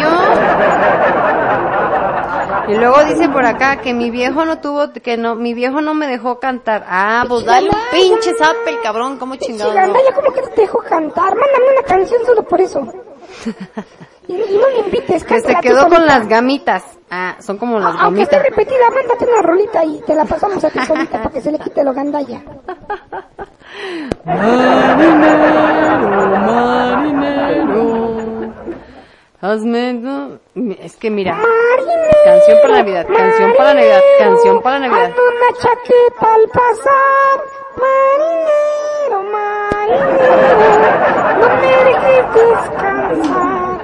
Y 2.68 2.74
luego 2.76 3.04
dice 3.04 3.28
por 3.28 3.44
acá 3.44 3.76
que 3.80 3.92
mi 3.94 4.10
viejo 4.10 4.44
no 4.44 4.58
tuvo, 4.58 4.92
que 4.92 5.16
no, 5.16 5.34
mi 5.34 5.54
viejo 5.54 5.80
no 5.80 5.94
me 5.94 6.06
dejó 6.06 6.38
cantar. 6.40 6.84
Ah, 6.88 7.24
pues 7.28 7.44
dale 7.44 7.68
un 7.68 7.76
pinche 7.90 8.32
zape 8.36 8.70
el 8.70 8.80
cabrón, 8.80 9.18
como 9.18 9.36
chingado. 9.36 9.70
no? 9.72 9.76
Gandaya, 9.76 10.12
¿cómo 10.14 10.32
que 10.32 10.42
no 10.42 10.48
te 10.48 10.60
dejo 10.62 10.78
cantar? 10.80 11.34
Mándame 11.36 11.72
una 11.78 11.82
canción 11.86 12.20
solo 12.26 12.42
por 12.42 12.60
eso. 12.60 12.80
Y, 14.26 14.32
y 14.32 14.56
no 14.56 14.66
me 14.68 14.78
invites, 14.86 15.22
Que 15.22 15.38
se 15.38 15.54
quedó 15.56 15.82
con 15.82 15.96
solita. 15.96 16.18
las 16.18 16.26
gamitas. 16.26 16.82
Ah, 17.10 17.36
son 17.40 17.58
como 17.58 17.78
las 17.78 17.94
Aunque 18.00 18.22
esté 18.22 18.36
gomitas. 18.38 18.56
repetida, 18.56 18.88
mándate 18.90 19.26
una 19.30 19.42
rolita 19.42 19.84
y 19.84 20.00
te 20.00 20.14
la 20.14 20.24
pasamos 20.24 20.64
a 20.64 20.70
ti 20.70 20.78
solita 20.80 21.18
para 21.18 21.28
que 21.30 21.42
se 21.42 21.52
le 21.52 21.58
quite 21.58 21.84
lo 21.84 21.92
gandalla. 21.92 22.40
Marinero, 25.04 26.40
marinero. 26.46 27.93
Hazme, 29.44 29.92
no- 29.92 30.38
es 30.80 30.96
que 30.96 31.10
mira. 31.10 31.36
Canción 32.24 32.58
para 32.62 32.76
Navidad, 32.78 33.06
canción 33.06 33.52
para 33.58 33.74
Navidad, 33.74 34.00
canción 34.18 34.62
para 34.62 34.78
Navidad. 34.78 35.04
Ando 35.04 35.20
una 35.22 35.58
chaqueta 35.60 36.34
al 36.34 36.48
pasar, 36.48 37.36
marinero, 37.76 39.22
marinero, 39.34 40.48
no 41.40 41.48
me 41.60 41.72
dejes 41.84 42.24
descansar. 42.34 43.80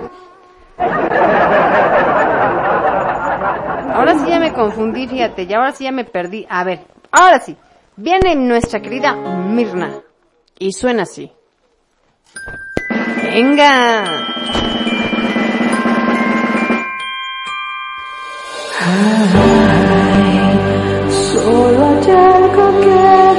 Ahora 3.94 4.14
sí 4.18 4.30
ya 4.30 4.40
me 4.40 4.52
confundí, 4.55 5.06
fíjate, 5.08 5.47
ya 5.47 5.58
ahora 5.58 5.72
sí 5.72 5.84
ya 5.84 5.92
me 5.92 6.05
perdí. 6.05 6.47
A 6.48 6.64
ver, 6.64 6.80
ahora 7.10 7.39
sí. 7.40 7.55
Viene 7.97 8.34
nuestra 8.34 8.80
querida 8.80 9.12
Mirna. 9.14 10.00
Y 10.58 10.72
suena 10.72 11.02
así. 11.02 11.30
Venga. 13.24 14.05
Sola 21.10 22.00
tengo 22.00 22.81
que 22.81 23.30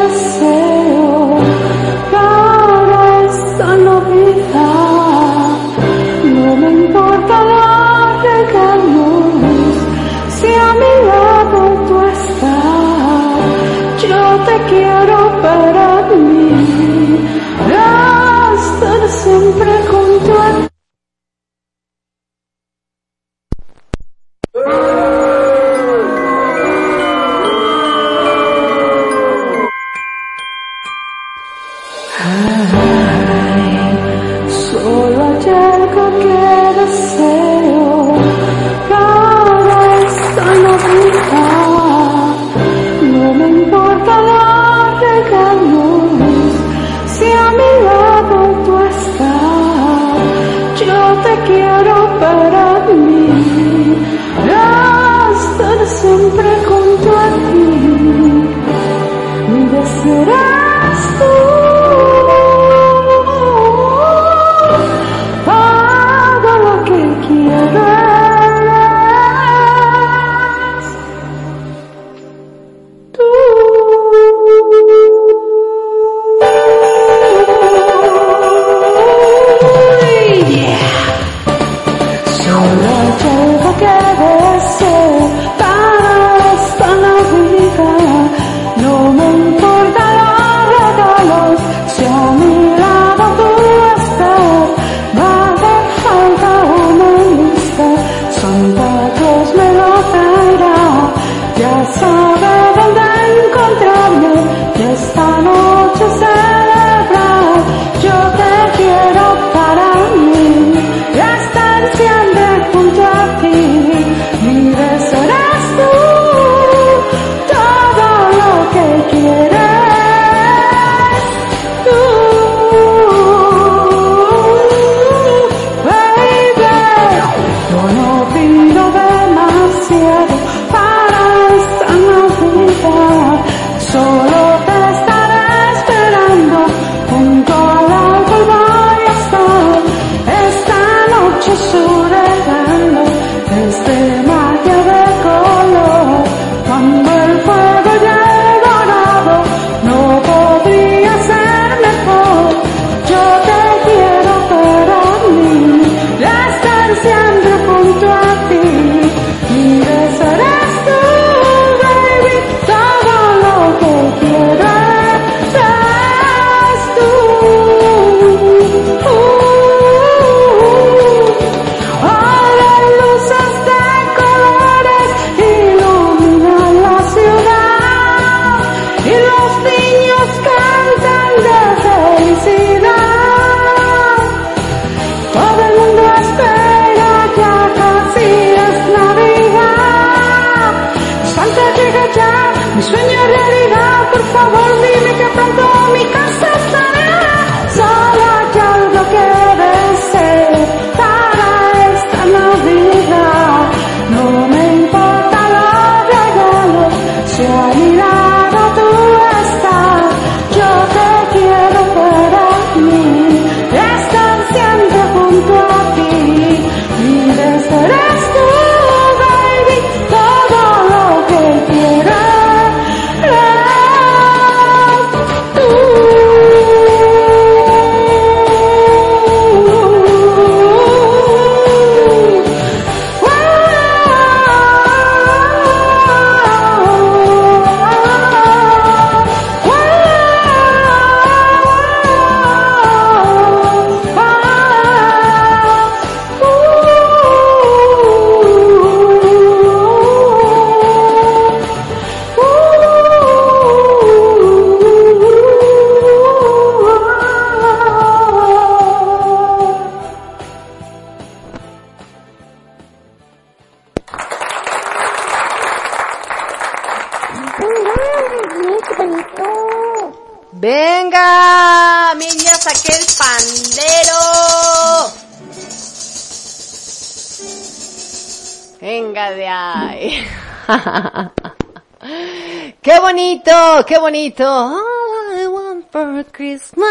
qué 283.92 284.00
bonito. 284.00 284.46
All 284.46 285.38
I 285.38 285.48
want 285.48 285.92
for 285.92 286.24
Christmas 286.32 286.88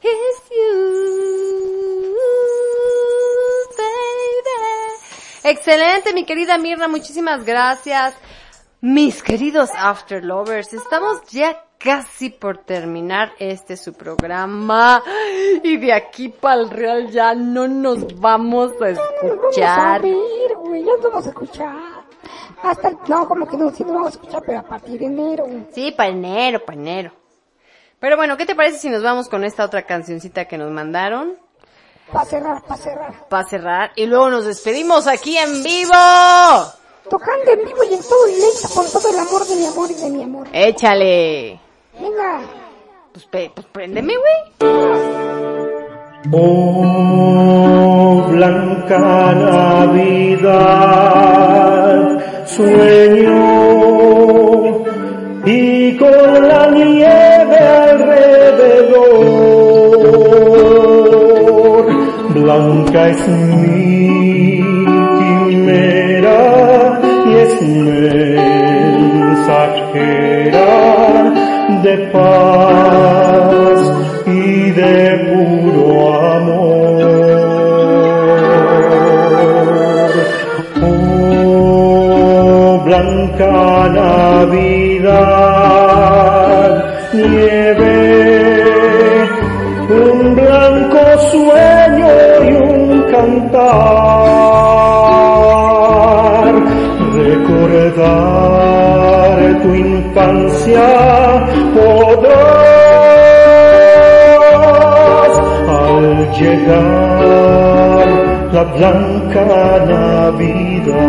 is 0.00 0.36
you, 0.50 2.16
baby. 3.76 5.50
Excelente, 5.52 6.14
mi 6.14 6.24
querida 6.24 6.56
Mirna, 6.56 6.88
muchísimas 6.88 7.44
gracias. 7.44 8.14
Mis 8.80 9.22
queridos 9.22 9.68
After 9.76 10.24
Lovers, 10.24 10.72
estamos 10.72 11.20
ya 11.30 11.62
casi 11.76 12.30
por 12.30 12.64
terminar 12.64 13.34
este 13.38 13.76
su 13.76 13.92
programa 13.92 15.02
y 15.62 15.76
de 15.76 15.92
aquí 15.92 16.30
para 16.30 16.62
el 16.62 16.70
real 16.70 17.10
ya 17.10 17.34
no 17.34 17.68
nos 17.68 18.18
vamos 18.18 18.72
a 18.80 18.88
escuchar 18.88 20.00
no, 23.08 23.28
como 23.28 23.46
que 23.46 23.56
no, 23.56 23.70
sí 23.70 23.84
lo 23.84 23.92
vamos 23.92 24.08
a 24.08 24.10
escuchar, 24.10 24.42
pero 24.44 24.58
a 24.60 24.62
partir 24.62 24.98
de 24.98 25.06
enero. 25.06 25.46
Sí, 25.72 25.92
para 25.92 26.10
enero, 26.10 26.64
para 26.64 26.78
enero. 26.78 27.12
Pero 27.98 28.16
bueno, 28.16 28.36
¿qué 28.36 28.44
te 28.46 28.54
parece 28.54 28.78
si 28.78 28.90
nos 28.90 29.02
vamos 29.02 29.28
con 29.28 29.44
esta 29.44 29.64
otra 29.64 29.82
cancioncita 29.82 30.44
que 30.46 30.58
nos 30.58 30.70
mandaron? 30.70 31.38
Para 32.12 32.24
cerrar, 32.26 32.62
para 32.62 32.76
cerrar. 32.76 33.28
Para 33.28 33.48
cerrar. 33.48 33.92
Y 33.96 34.06
luego 34.06 34.28
nos 34.30 34.44
despedimos 34.44 35.06
aquí 35.06 35.36
en 35.38 35.62
vivo. 35.62 35.94
Tocando 37.08 37.50
en 37.50 37.64
vivo 37.64 37.84
y 37.90 37.94
en 37.94 38.02
todo 38.02 38.26
directo, 38.26 38.68
con 38.74 38.86
todo 38.86 39.10
el 39.10 39.18
amor 39.18 39.46
de 39.46 39.56
mi 39.56 39.66
amor 39.66 39.90
y 39.90 39.94
de 39.94 40.10
mi 40.10 40.22
amor. 40.22 40.48
Échale. 40.52 41.60
Venga. 41.98 42.40
Pues, 43.12 43.26
pe, 43.26 43.52
pues 43.54 43.66
préndeme, 43.68 44.14
güey. 44.16 44.34
Oh, 46.32 48.26
blanca 48.28 48.98
Navidad. 49.34 51.13
Llegar 106.38 108.06
la 108.52 108.64
blanca 108.64 109.44
Navidad. 109.88 111.04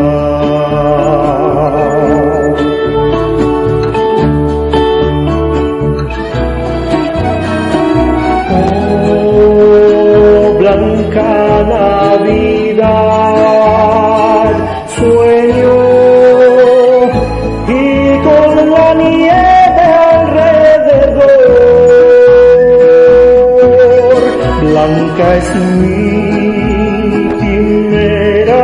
Es 25.38 25.48
mi 25.82 27.30
quimera 27.40 28.64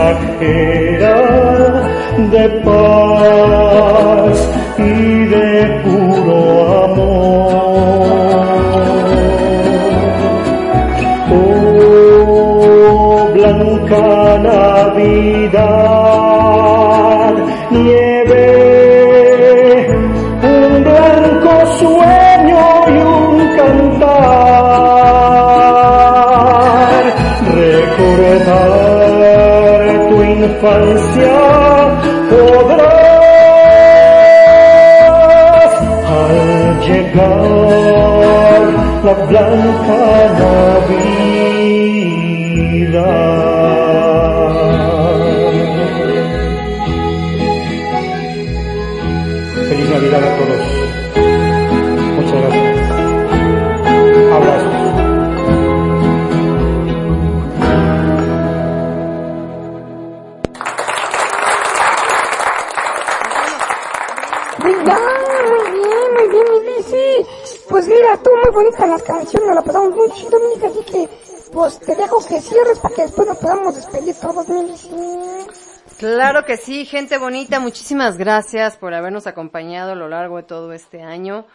de 2.32 2.44
paz 2.64 4.27
infancia 30.58 31.38
podrás 32.30 33.22
al 36.18 36.80
llegar 36.80 38.62
la 39.04 39.14
blanca 39.26 40.00
Navidad. 40.40 41.28
Feliz 49.68 49.88
Navidad 49.90 50.22
a 50.24 50.36
todos. 50.38 50.77
Pues 71.52 71.78
te 71.80 71.94
dejo 71.94 72.18
que 72.26 72.40
cierres 72.40 72.78
para 72.78 72.94
que 72.94 73.02
después 73.02 73.28
nos 73.28 73.38
podamos 73.38 73.74
despedir 73.74 74.14
todos. 74.16 74.46
Claro 75.98 76.44
que 76.44 76.56
sí, 76.56 76.84
gente 76.84 77.18
bonita, 77.18 77.58
muchísimas 77.58 78.16
gracias 78.16 78.76
por 78.76 78.94
habernos 78.94 79.26
acompañado 79.26 79.92
a 79.92 79.96
lo 79.96 80.08
largo 80.08 80.36
de 80.36 80.44
todo 80.44 80.72
este 80.72 81.02
año. 81.02 81.46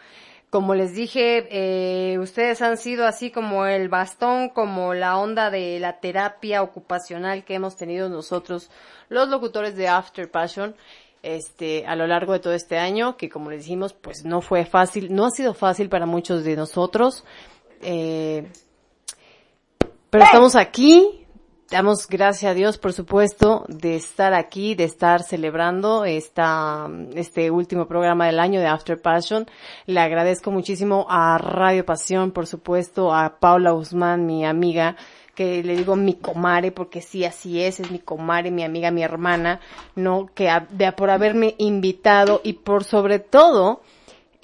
Como 0.50 0.74
les 0.74 0.94
dije, 0.94 1.48
eh, 1.50 2.18
ustedes 2.18 2.62
han 2.62 2.76
sido 2.76 3.06
así 3.06 3.30
como 3.30 3.66
el 3.66 3.88
bastón, 3.88 4.50
como 4.50 4.94
la 4.94 5.18
onda 5.18 5.50
de 5.50 5.80
la 5.80 5.98
terapia 5.98 6.62
ocupacional 6.62 7.44
que 7.44 7.54
hemos 7.54 7.76
tenido 7.76 8.08
nosotros, 8.08 8.70
los 9.08 9.28
locutores 9.28 9.74
de 9.76 9.88
After 9.88 10.30
Passion, 10.30 10.76
este, 11.24 11.86
a 11.86 11.96
lo 11.96 12.06
largo 12.06 12.34
de 12.34 12.38
todo 12.38 12.52
este 12.52 12.78
año, 12.78 13.16
que 13.16 13.30
como 13.30 13.50
les 13.50 13.62
dijimos, 13.62 13.94
pues 13.94 14.24
no 14.24 14.42
fue 14.42 14.66
fácil, 14.66 15.12
no 15.14 15.24
ha 15.24 15.30
sido 15.30 15.54
fácil 15.54 15.88
para 15.88 16.06
muchos 16.06 16.44
de 16.44 16.54
nosotros, 16.54 17.24
eh, 17.82 18.46
pero 20.10 20.24
estamos 20.24 20.54
aquí, 20.54 21.26
damos 21.70 22.06
gracias 22.06 22.52
a 22.52 22.54
Dios, 22.54 22.78
por 22.78 22.92
supuesto, 22.92 23.64
de 23.68 23.96
estar 23.96 24.32
aquí, 24.32 24.76
de 24.76 24.84
estar 24.84 25.24
celebrando 25.24 26.04
esta, 26.04 26.88
este 27.14 27.50
último 27.50 27.88
programa 27.88 28.26
del 28.26 28.38
año 28.38 28.60
de 28.60 28.66
After 28.66 29.00
Passion. 29.00 29.46
Le 29.86 29.98
agradezco 29.98 30.52
muchísimo 30.52 31.06
a 31.10 31.36
Radio 31.38 31.84
Pasión, 31.84 32.30
por 32.30 32.46
supuesto, 32.46 33.12
a 33.12 33.40
Paula 33.40 33.72
Guzmán, 33.72 34.24
mi 34.24 34.44
amiga, 34.46 34.96
que 35.34 35.64
le 35.64 35.76
digo 35.76 35.96
mi 35.96 36.14
comare, 36.14 36.70
porque 36.70 37.00
sí, 37.00 37.24
así 37.24 37.60
es, 37.60 37.80
es 37.80 37.90
mi 37.90 37.98
comare, 37.98 38.50
mi 38.50 38.62
amiga, 38.62 38.90
mi 38.90 39.02
hermana, 39.02 39.60
no, 39.96 40.30
que 40.32 40.50
de, 40.70 40.92
por 40.92 41.10
haberme 41.10 41.54
invitado 41.58 42.40
y 42.44 42.52
por 42.52 42.84
sobre 42.84 43.18
todo, 43.18 43.80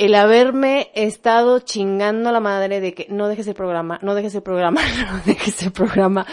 el 0.01 0.15
haberme 0.15 0.91
estado 0.95 1.59
chingando 1.59 2.33
la 2.33 2.41
madre 2.41 2.81
de 2.81 2.95
que 2.95 3.07
no 3.11 3.29
dejes 3.29 3.47
el 3.49 3.55
programa, 3.55 3.99
no 4.01 4.15
dejes 4.15 4.35
el 4.35 4.43
programa, 4.43 4.81
no 5.13 5.21
dejes 5.27 5.63
el 5.63 5.73
programa, 5.73 6.27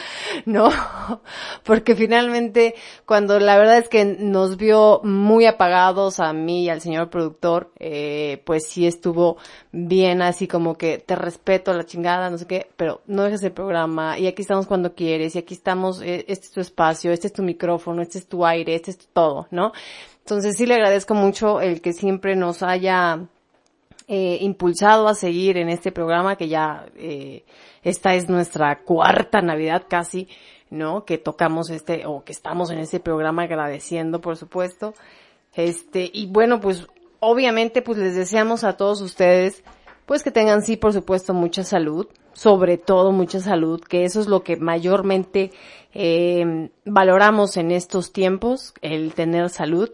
no, 0.46 0.70
porque 1.64 1.94
finalmente 1.94 2.76
cuando 3.06 3.42
la 3.42 3.58
verdad 3.58 3.80
es 3.80 3.90
que 3.90 4.06
nos 4.06 4.56
vio 4.56 5.02
muy 5.04 5.46
apagados 5.48 6.22
a 6.22 6.32
mí 6.32 6.64
y 6.64 6.70
al 6.70 6.80
señor 6.80 7.10
productor, 7.10 7.74
eh, 7.78 8.42
pues 8.46 8.68
sí 8.68 8.88
estuvo 8.88 9.36
bien 9.74 10.22
así 10.22 10.48
como 10.48 10.78
que 10.78 11.00
te 11.00 11.18
respeto 11.18 11.74
la 11.74 11.86
chingada, 11.86 12.30
no 12.30 12.38
sé 12.38 12.48
qué, 12.48 12.70
pero 12.78 13.02
no 13.06 13.24
dejes 13.24 13.44
el 13.44 13.52
programa 13.52 14.18
y 14.18 14.28
aquí 14.28 14.44
estamos 14.44 14.66
cuando 14.66 14.96
quieres 14.96 15.36
y 15.36 15.40
aquí 15.40 15.54
estamos, 15.54 16.02
eh, 16.02 16.24
este 16.30 16.46
es 16.46 16.52
tu 16.54 16.62
espacio, 16.62 17.12
este 17.12 17.28
es 17.28 17.34
tu 17.34 17.44
micrófono, 17.44 18.02
este 18.02 18.20
es 18.20 18.28
tu 18.28 18.46
aire, 18.46 18.76
este 18.76 18.92
es 18.92 19.10
todo, 19.12 19.48
¿no? 19.52 19.74
Entonces 20.20 20.56
sí 20.56 20.66
le 20.66 20.76
agradezco 20.76 21.16
mucho 21.16 21.60
el 21.60 21.82
que 21.82 21.92
siempre 21.92 22.38
nos 22.38 22.64
haya 22.64 23.28
eh, 24.08 24.38
impulsado 24.42 25.08
a 25.08 25.16
seguir 25.16 25.58
en 25.58 25.70
este 25.70 25.92
programa 25.92 26.38
que 26.38 26.48
ya 26.48 26.86
eh, 26.96 27.44
esta 27.84 28.16
es 28.16 28.30
nuestra 28.30 28.84
cuarta 28.84 29.42
Navidad 29.42 29.84
casi, 29.90 30.30
¿no? 30.70 31.04
Que 31.04 31.18
tocamos 31.18 31.70
este 31.70 32.06
o 32.06 32.24
que 32.24 32.32
estamos 32.32 32.72
en 32.72 32.80
este 32.80 33.00
programa 33.00 33.44
agradeciendo, 33.44 34.22
por 34.22 34.38
supuesto. 34.38 34.94
Este 35.54 36.10
y 36.14 36.28
bueno, 36.28 36.62
pues 36.62 36.88
obviamente 37.20 37.82
pues 37.82 37.98
les 37.98 38.16
deseamos 38.16 38.64
a 38.64 38.78
todos 38.78 39.02
ustedes 39.02 39.64
pues 40.06 40.24
que 40.24 40.32
tengan 40.32 40.62
sí, 40.62 40.78
por 40.78 40.94
supuesto, 40.94 41.34
mucha 41.34 41.66
salud, 41.66 42.08
sobre 42.32 42.78
todo 42.78 43.12
mucha 43.12 43.42
salud, 43.42 43.82
que 43.82 44.06
eso 44.06 44.22
es 44.22 44.28
lo 44.28 44.42
que 44.42 44.56
mayormente 44.56 45.52
eh, 45.94 46.70
valoramos 46.86 47.58
en 47.58 47.72
estos 47.72 48.14
tiempos, 48.14 48.74
el 48.82 49.14
tener 49.14 49.50
salud 49.50 49.90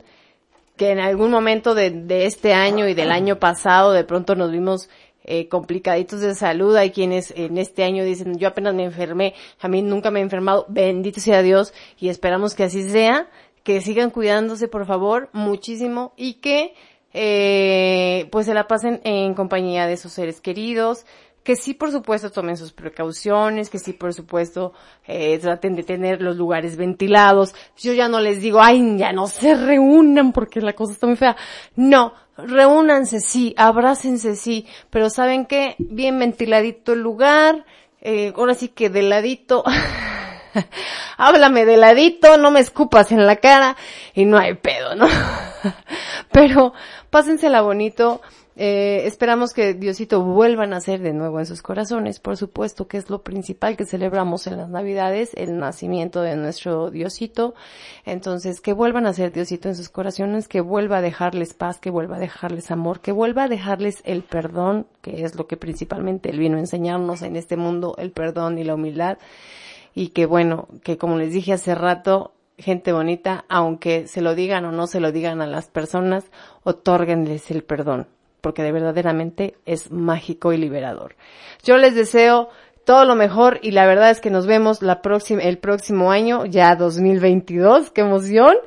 que 0.78 0.92
en 0.92 1.00
algún 1.00 1.32
momento 1.32 1.76
de, 1.76 1.92
de 1.92 2.26
este 2.26 2.54
año 2.54 2.88
y 2.88 2.94
del 2.94 3.12
año 3.12 3.40
pasado 3.40 3.92
de 3.92 4.04
pronto 4.04 4.36
nos 4.36 4.52
vimos 4.52 4.90
eh, 5.26 5.48
complicaditos 5.48 6.20
de 6.20 6.36
salud. 6.36 6.76
Hay 6.76 6.92
quienes 6.92 7.32
en 7.38 7.58
este 7.58 7.86
año 7.86 8.04
dicen, 8.04 8.38
yo 8.38 8.50
apenas 8.50 8.74
me 8.74 8.84
enfermé, 8.84 9.34
a 9.60 9.70
mí 9.70 9.82
nunca 9.82 10.12
me 10.12 10.20
he 10.20 10.24
enfermado, 10.24 10.66
bendito 10.68 11.22
sea 11.22 11.42
Dios 11.42 11.74
y 11.98 12.10
esperamos 12.10 12.56
que 12.56 12.64
así 12.64 12.84
sea, 12.90 13.30
que 13.64 13.80
sigan 13.80 14.10
cuidándose 14.10 14.68
por 14.68 14.86
favor 14.86 15.30
muchísimo 15.32 16.12
y 16.18 16.36
que 16.36 16.74
eh, 17.14 18.28
pues 18.32 18.48
se 18.48 18.54
la 18.54 18.68
pasen 18.68 19.00
en 19.06 19.34
compañía 19.34 19.88
de 19.88 19.96
sus 19.96 20.12
seres 20.12 20.42
queridos, 20.42 21.06
que 21.44 21.56
sí 21.56 21.74
por 21.74 21.92
supuesto 21.92 22.32
tomen 22.32 22.58
sus 22.58 22.72
precauciones, 22.72 23.70
que 23.70 23.80
sí 23.80 23.94
por 23.94 24.14
supuesto 24.14 24.74
eh, 25.06 25.38
traten 25.40 25.76
de 25.76 25.84
tener 25.84 26.22
los 26.22 26.38
lugares 26.38 26.78
ventilados. 26.78 27.54
Yo 27.78 27.94
ya 27.94 28.08
no 28.08 28.20
les 28.20 28.42
digo, 28.42 28.62
ay, 28.62 28.98
ya 28.98 29.12
no 29.12 29.28
se 29.28 29.56
reúnan 29.56 30.32
porque 30.32 30.62
la 30.62 30.74
cosa 30.74 30.94
está 30.94 31.08
muy 31.08 31.18
fea. 31.18 31.36
No, 31.76 32.14
reúnanse 32.38 33.20
sí, 33.20 33.54
abrácense 33.58 34.36
sí, 34.36 34.66
pero 34.90 35.10
saben 35.10 35.46
que 35.46 35.76
bien 35.78 36.18
ventiladito 36.18 36.94
el 36.94 37.02
lugar, 37.02 37.66
eh, 38.02 38.34
ahora 38.36 38.56
sí 38.56 38.70
que 38.70 38.90
de 38.90 39.04
ladito. 39.04 39.64
Háblame 41.18 41.66
de 41.66 41.78
ladito, 41.78 42.38
no 42.38 42.52
me 42.52 42.60
escupas 42.60 43.12
en 43.12 43.26
la 43.26 43.38
cara 43.38 43.76
y 44.14 44.26
no 44.26 44.38
hay 44.38 44.54
pedo, 44.56 44.96
¿no? 44.96 45.08
Pero 46.32 46.74
pásensela 47.10 47.62
bonito, 47.62 48.22
eh, 48.56 49.08
esperamos 49.08 49.52
que 49.52 49.74
Diosito 49.74 50.24
vuelva 50.24 50.64
a 50.64 50.68
nacer 50.68 51.02
de 51.02 51.12
nuevo 51.12 51.40
en 51.40 51.48
sus 51.48 51.64
corazones, 51.64 52.20
por 52.20 52.38
supuesto 52.38 52.88
que 52.88 52.98
es 52.98 53.10
lo 53.10 53.24
principal 53.24 53.76
que 53.76 53.86
celebramos 53.86 54.46
en 54.46 54.58
las 54.58 54.70
Navidades, 54.70 55.32
el 55.36 55.58
nacimiento 55.58 56.22
de 56.22 56.36
nuestro 56.36 56.92
Diosito. 56.92 57.56
Entonces, 58.06 58.62
que 58.62 58.74
vuelva 58.74 59.00
a 59.00 59.04
nacer 59.04 59.32
Diosito 59.32 59.70
en 59.70 59.76
sus 59.76 59.90
corazones, 59.90 60.48
que 60.48 60.62
vuelva 60.62 60.98
a 60.98 61.02
dejarles 61.02 61.56
paz, 61.56 61.80
que 61.80 61.90
vuelva 61.90 62.18
a 62.18 62.20
dejarles 62.20 62.70
amor, 62.70 63.02
que 63.02 63.12
vuelva 63.12 63.44
a 63.44 63.48
dejarles 63.48 64.02
el 64.06 64.22
perdón, 64.22 64.86
que 65.02 65.24
es 65.24 65.36
lo 65.36 65.48
que 65.48 65.58
principalmente 65.58 66.30
Él 66.30 66.38
vino 66.38 66.58
a 66.58 66.62
enseñarnos 66.62 67.24
en 67.24 67.36
este 67.36 67.58
mundo, 67.58 67.96
el 67.98 68.12
perdón 68.12 68.60
y 68.60 68.64
la 68.64 68.76
humildad. 68.76 69.18
Y 69.96 70.10
que 70.10 70.28
bueno, 70.28 70.68
que 70.84 70.98
como 70.98 71.18
les 71.18 71.34
dije 71.34 71.54
hace 71.54 71.74
rato, 71.74 72.34
gente 72.60 72.94
bonita, 72.94 73.46
aunque 73.50 74.08
se 74.08 74.22
lo 74.22 74.36
digan 74.36 74.66
o 74.66 74.72
no 74.72 74.86
se 74.86 75.00
lo 75.00 75.12
digan 75.12 75.42
a 75.42 75.48
las 75.48 75.70
personas, 75.70 76.26
otórguenles 76.64 77.50
el 77.50 77.64
perdón 77.64 78.08
porque 78.44 78.62
de 78.62 78.74
verdaderamente 78.74 79.56
es 79.66 79.90
mágico 79.90 80.52
y 80.52 80.58
liberador. 80.58 81.16
Yo 81.64 81.78
les 81.78 81.96
deseo 81.96 82.50
todo 82.84 83.06
lo 83.06 83.16
mejor 83.16 83.60
y 83.62 83.72
la 83.72 83.86
verdad 83.86 84.12
es 84.12 84.20
que 84.20 84.30
nos 84.30 84.46
vemos 84.46 84.82
la 84.82 85.02
próxima, 85.02 85.42
el 85.44 85.60
próximo 85.60 86.12
año, 86.12 86.46
ya 86.46 86.76
2022, 86.76 87.92
qué 87.92 88.02
emoción. 88.02 88.58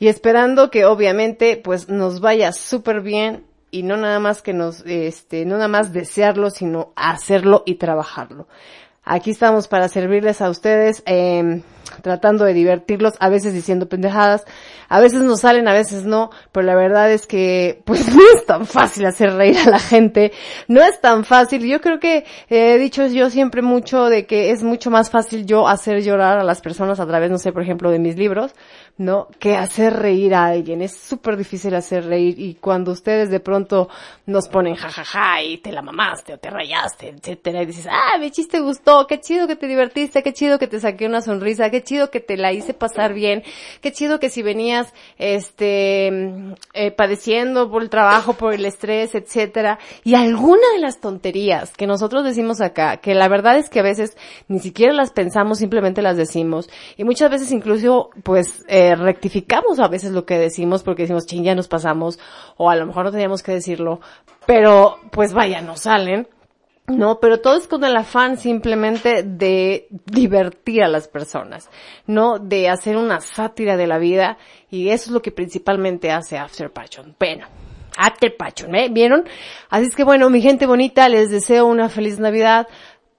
Y 0.00 0.08
esperando 0.08 0.72
que 0.72 0.86
obviamente 0.86 1.56
pues 1.56 1.88
nos 1.88 2.20
vaya 2.20 2.52
súper 2.52 3.00
bien 3.00 3.44
y 3.70 3.84
no 3.84 3.96
nada 3.96 4.18
más 4.18 4.42
que 4.42 4.54
nos, 4.54 4.84
este, 4.84 5.44
no 5.44 5.54
nada 5.54 5.68
más 5.68 5.92
desearlo, 5.92 6.50
sino 6.50 6.92
hacerlo 6.96 7.62
y 7.66 7.76
trabajarlo. 7.76 8.48
Aquí 9.04 9.30
estamos 9.30 9.66
para 9.66 9.88
servirles 9.88 10.40
a 10.40 10.50
ustedes, 10.50 11.02
eh, 11.06 11.62
tratando 12.02 12.44
de 12.44 12.54
divertirlos, 12.54 13.14
a 13.18 13.28
veces 13.28 13.52
diciendo 13.52 13.88
pendejadas, 13.88 14.44
a 14.88 15.00
veces 15.00 15.22
nos 15.22 15.40
salen, 15.40 15.68
a 15.68 15.72
veces 15.72 16.04
no, 16.04 16.30
pero 16.50 16.66
la 16.66 16.74
verdad 16.74 17.12
es 17.12 17.26
que 17.26 17.80
pues 17.84 18.06
no 18.14 18.20
es 18.34 18.44
tan 18.44 18.66
fácil 18.66 19.06
hacer 19.06 19.32
reír 19.34 19.56
a 19.58 19.70
la 19.70 19.78
gente, 19.78 20.32
no 20.68 20.82
es 20.82 21.00
tan 21.00 21.24
fácil. 21.24 21.64
Yo 21.64 21.80
creo 21.80 22.00
que 22.00 22.26
he 22.48 22.76
dicho 22.78 23.06
yo 23.06 23.30
siempre 23.30 23.62
mucho 23.62 24.06
de 24.06 24.26
que 24.26 24.50
es 24.50 24.62
mucho 24.62 24.90
más 24.90 25.10
fácil 25.10 25.46
yo 25.46 25.68
hacer 25.68 26.02
llorar 26.02 26.38
a 26.38 26.44
las 26.44 26.60
personas 26.60 26.98
a 26.98 27.06
través, 27.06 27.30
no 27.30 27.38
sé, 27.38 27.52
por 27.52 27.62
ejemplo, 27.62 27.90
de 27.90 28.00
mis 28.00 28.16
libros, 28.16 28.52
¿no? 28.98 29.28
Que 29.38 29.56
hacer 29.56 29.94
reír 29.94 30.34
a 30.34 30.46
alguien. 30.46 30.82
Es 30.82 30.96
súper 30.96 31.36
difícil 31.36 31.74
hacer 31.76 32.06
reír 32.06 32.38
y 32.38 32.54
cuando 32.54 32.90
ustedes 32.90 33.30
de 33.30 33.40
pronto 33.40 33.88
nos 34.26 34.48
ponen 34.48 34.74
jajaja 34.74 35.42
y 35.42 35.58
te 35.58 35.70
la 35.70 35.82
mamaste 35.82 36.34
o 36.34 36.38
te 36.38 36.50
rayaste, 36.50 37.10
etcétera, 37.10 37.62
y 37.62 37.66
dices, 37.66 37.86
ah, 37.88 38.18
mi 38.18 38.32
chiste 38.32 38.58
gustó, 38.58 38.89
qué 39.06 39.20
chido 39.20 39.46
que 39.46 39.56
te 39.56 39.66
divertiste, 39.66 40.22
qué 40.22 40.32
chido 40.32 40.58
que 40.58 40.66
te 40.66 40.80
saqué 40.80 41.06
una 41.06 41.20
sonrisa, 41.20 41.70
qué 41.70 41.82
chido 41.82 42.10
que 42.10 42.20
te 42.20 42.36
la 42.36 42.52
hice 42.52 42.74
pasar 42.74 43.14
bien, 43.14 43.42
qué 43.80 43.92
chido 43.92 44.18
que 44.18 44.30
si 44.30 44.42
venías, 44.42 44.92
este, 45.18 46.08
eh, 46.74 46.90
padeciendo 46.90 47.70
por 47.70 47.82
el 47.82 47.90
trabajo, 47.90 48.34
por 48.34 48.54
el 48.54 48.64
estrés, 48.66 49.14
etcétera, 49.14 49.78
y 50.04 50.14
alguna 50.14 50.66
de 50.74 50.80
las 50.80 51.00
tonterías 51.00 51.72
que 51.76 51.86
nosotros 51.86 52.24
decimos 52.24 52.60
acá, 52.60 52.98
que 52.98 53.14
la 53.14 53.28
verdad 53.28 53.56
es 53.58 53.68
que 53.68 53.80
a 53.80 53.84
veces 53.84 54.16
ni 54.48 54.58
siquiera 54.58 54.92
las 54.92 55.10
pensamos, 55.10 55.58
simplemente 55.58 56.02
las 56.02 56.16
decimos, 56.16 56.68
y 56.96 57.04
muchas 57.04 57.30
veces 57.30 57.52
incluso, 57.52 58.10
pues, 58.22 58.64
eh, 58.68 58.94
rectificamos 58.94 59.78
a 59.78 59.88
veces 59.88 60.12
lo 60.12 60.24
que 60.24 60.38
decimos 60.38 60.82
porque 60.82 61.02
decimos, 61.02 61.26
ching, 61.26 61.44
ya 61.44 61.54
nos 61.54 61.68
pasamos, 61.68 62.18
o 62.56 62.70
a 62.70 62.76
lo 62.76 62.86
mejor 62.86 63.04
no 63.04 63.12
teníamos 63.12 63.42
que 63.42 63.52
decirlo, 63.52 64.00
pero 64.46 64.98
pues 65.12 65.32
vaya, 65.32 65.60
nos 65.60 65.80
salen. 65.80 66.26
No, 66.90 67.20
pero 67.20 67.40
todo 67.40 67.56
es 67.56 67.66
con 67.66 67.84
el 67.84 67.96
afán 67.96 68.36
simplemente 68.36 69.22
de 69.22 69.86
divertir 70.06 70.82
a 70.82 70.88
las 70.88 71.08
personas, 71.08 71.70
no 72.06 72.38
de 72.38 72.68
hacer 72.68 72.96
una 72.96 73.20
sátira 73.20 73.76
de 73.76 73.86
la 73.86 73.98
vida 73.98 74.38
y 74.70 74.88
eso 74.88 75.06
es 75.06 75.10
lo 75.12 75.22
que 75.22 75.30
principalmente 75.30 76.10
hace 76.10 76.36
After. 76.36 76.72
Bueno, 77.18 77.46
After 77.96 78.36
Passion, 78.36 78.74
¿eh? 78.74 78.88
¿Vieron? 78.90 79.24
Así 79.68 79.86
es 79.86 79.96
que 79.96 80.04
bueno, 80.04 80.30
mi 80.30 80.40
gente 80.40 80.66
bonita, 80.66 81.08
les 81.08 81.30
deseo 81.30 81.66
una 81.66 81.88
feliz 81.88 82.18
Navidad, 82.18 82.66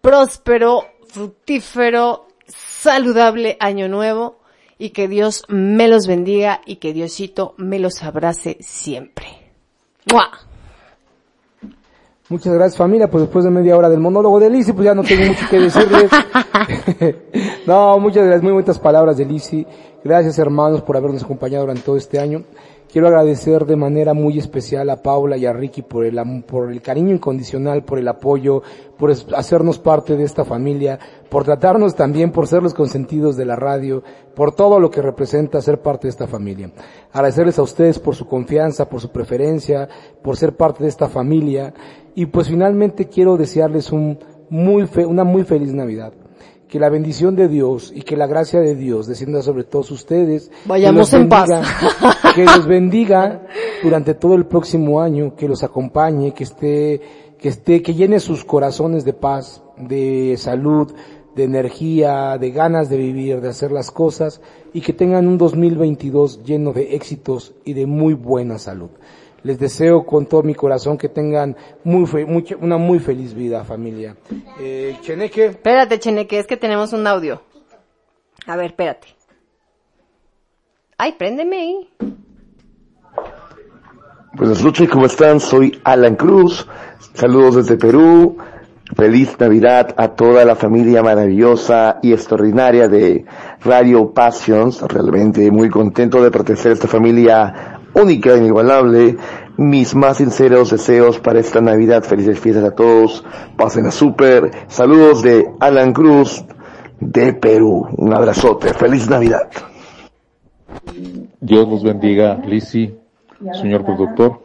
próspero, 0.02 0.88
fructífero, 1.08 2.28
saludable 2.48 3.58
año 3.60 3.88
nuevo 3.88 4.40
y 4.78 4.90
que 4.90 5.08
Dios 5.08 5.44
me 5.48 5.88
los 5.88 6.08
bendiga 6.08 6.62
y 6.66 6.78
que 6.78 6.94
Diosito 6.94 7.54
me 7.58 7.80
los 7.80 8.04
abrace 8.04 8.58
siempre. 8.60 9.28
Muchas 12.32 12.54
gracias 12.54 12.78
familia, 12.78 13.12
pues 13.12 13.24
después 13.24 13.44
de 13.44 13.52
media 13.52 13.76
hora 13.76 13.90
del 13.90 14.00
monólogo 14.00 14.40
de 14.40 14.50
Lizzy, 14.50 14.72
pues 14.72 14.86
ya 14.86 14.96
no 14.96 15.04
tengo 15.04 15.26
mucho 15.26 15.46
que 15.50 15.60
decirles. 15.60 16.10
no, 17.68 18.00
muchas 18.00 18.24
gracias, 18.24 18.42
muy 18.42 18.54
bonitas 18.54 18.80
palabras 18.80 19.18
de 19.18 19.26
Lizzy. 19.26 19.68
Gracias 20.02 20.40
hermanos 20.40 20.82
por 20.82 20.96
habernos 20.96 21.26
acompañado 21.26 21.64
durante 21.64 21.84
todo 21.84 21.98
este 21.98 22.20
año. 22.20 22.46
Quiero 22.90 23.08
agradecer 23.08 23.66
de 23.66 23.76
manera 23.78 24.14
muy 24.14 24.38
especial 24.38 24.90
a 24.90 25.02
Paula 25.02 25.38
y 25.38 25.46
a 25.46 25.54
Ricky 25.54 25.82
por 25.82 26.06
el, 26.06 26.20
por 26.46 26.72
el 26.72 26.82
cariño 26.82 27.14
incondicional, 27.14 27.84
por 27.84 28.00
el 28.00 28.08
apoyo, 28.08 28.62
por 28.98 29.12
hacernos 29.12 29.80
parte 29.80 30.18
de 30.18 30.24
esta 30.24 30.44
familia, 30.44 31.00
por 31.30 31.46
tratarnos 31.46 31.96
también, 31.96 32.32
por 32.32 32.48
ser 32.48 32.62
los 32.64 32.74
consentidos 32.74 33.38
de 33.38 33.46
la 33.46 33.56
radio, 33.56 34.04
por 34.36 34.54
todo 34.54 34.78
lo 34.78 34.90
que 34.90 35.02
representa 35.02 35.62
ser 35.62 35.82
parte 35.82 36.08
de 36.08 36.10
esta 36.10 36.28
familia. 36.28 36.72
Agradecerles 37.14 37.60
a 37.60 37.64
ustedes 37.64 37.98
por 37.98 38.16
su 38.16 38.28
confianza, 38.28 38.90
por 38.90 39.00
su 39.00 39.10
preferencia, 39.10 39.88
por 40.22 40.36
ser 40.36 40.58
parte 40.58 40.84
de 40.84 40.90
esta 40.90 41.08
familia 41.08 41.74
y 42.16 42.26
pues 42.28 42.48
finalmente 42.48 43.08
quiero 43.08 43.38
desearles 43.38 43.92
un 43.92 44.20
muy 44.50 44.86
fe- 44.88 45.06
una 45.06 45.24
muy 45.24 45.44
feliz 45.44 45.74
Navidad. 45.74 46.14
Que 46.68 46.80
la 46.80 46.90
bendición 46.90 47.36
de 47.36 47.50
Dios 47.50 47.92
y 47.94 48.02
que 48.04 48.16
la 48.16 48.28
gracia 48.28 48.62
de 48.62 48.76
Dios 48.76 49.06
descienda 49.06 49.42
sobre 49.42 49.66
todos 49.66 49.92
ustedes. 49.92 50.48
que 50.48 50.70
Vayamos 50.70 51.00
los 51.00 51.14
en 51.14 51.28
paz. 51.28 51.50
que 52.34 52.46
los 52.46 52.66
bendiga 52.66 53.46
durante 53.84 54.14
todo 54.14 54.36
el 54.36 54.46
próximo 54.46 55.02
año, 55.02 55.36
que 55.36 55.50
los 55.50 55.64
acompañe, 55.64 56.34
que 56.34 56.46
esté, 56.46 57.02
que 57.38 57.50
esté, 57.50 57.82
que 57.82 57.94
llene 57.94 58.20
sus 58.22 58.46
corazones 58.46 59.04
de 59.04 59.12
paz, 59.12 59.62
de 59.78 60.36
salud, 60.38 60.94
de 61.36 61.44
energía, 61.44 62.38
de 62.38 62.52
ganas 62.52 62.90
de 62.90 62.98
vivir, 62.98 63.42
de 63.42 63.50
hacer 63.50 63.72
las 63.74 63.92
cosas 63.92 64.40
y 64.74 64.80
que 64.80 64.94
tengan 64.94 65.28
un 65.28 65.38
2022 65.38 66.44
lleno 66.46 66.72
de 66.72 66.96
éxitos 66.96 67.54
y 67.66 67.74
de 67.74 67.86
muy 67.86 68.14
buena 68.14 68.58
salud. 68.60 68.90
Les 69.44 69.58
deseo 69.58 70.06
con 70.06 70.26
todo 70.28 70.44
mi 70.44 70.54
corazón 70.54 70.98
que 70.98 71.10
tengan 71.10 71.56
muy, 71.84 72.06
fe- 72.06 72.26
una 72.60 72.78
muy 72.78 73.00
feliz 73.00 73.34
vida, 73.34 73.64
familia. 73.64 74.16
Eh, 74.60 74.98
Cheneque. 75.02 75.46
Espérate, 75.48 75.98
Cheneque, 76.00 76.38
es 76.40 76.46
que 76.48 76.58
tenemos 76.58 76.94
un 76.94 77.08
audio. 77.08 77.42
A 78.46 78.56
ver, 78.56 78.68
espérate. 78.68 79.08
Ay, 80.98 81.14
préndeme 81.18 81.58
ahí. 81.58 81.90
Buenas 84.34 84.64
noches, 84.64 84.88
¿cómo 84.90 85.06
están? 85.08 85.40
Soy 85.40 85.80
Alan 85.84 86.16
Cruz. 86.16 86.68
Saludos 87.14 87.56
desde 87.56 87.78
Perú. 87.78 88.38
Feliz 88.96 89.38
Navidad 89.40 89.94
a 89.98 90.10
toda 90.10 90.44
la 90.46 90.56
familia 90.56 91.02
maravillosa 91.02 92.00
y 92.02 92.14
extraordinaria 92.14 92.88
de 92.88 93.26
Radio 93.64 94.14
Passions. 94.14 94.82
Realmente 94.82 95.50
muy 95.50 95.70
contento 95.70 96.22
de 96.22 96.30
pertenecer 96.30 96.72
a 96.72 96.74
esta 96.76 96.88
familia 96.88 97.81
única 97.94 98.34
e 98.34 98.38
inigualable. 98.38 99.18
Mis 99.58 99.96
más 99.96 100.18
sinceros 100.18 100.72
deseos 100.72 101.20
para 101.20 101.40
esta 101.40 101.62
Navidad. 101.62 102.04
Felices 102.04 102.40
fiestas 102.40 102.66
a 102.66 102.76
todos. 102.76 103.24
Pasen 103.58 103.86
a 103.86 103.92
súper. 103.92 104.52
Saludos 104.68 105.22
de 105.22 105.52
Alan 105.60 105.94
Cruz 105.94 106.44
de 107.00 107.34
Perú. 107.34 107.88
Un 107.98 108.14
abrazote. 108.14 108.74
Feliz 108.74 109.10
Navidad. 109.10 109.50
Dios 111.40 111.68
los 111.68 111.84
bendiga, 111.84 112.36
Lizzy, 112.46 112.96
señor 113.54 113.84
productor. 113.84 114.44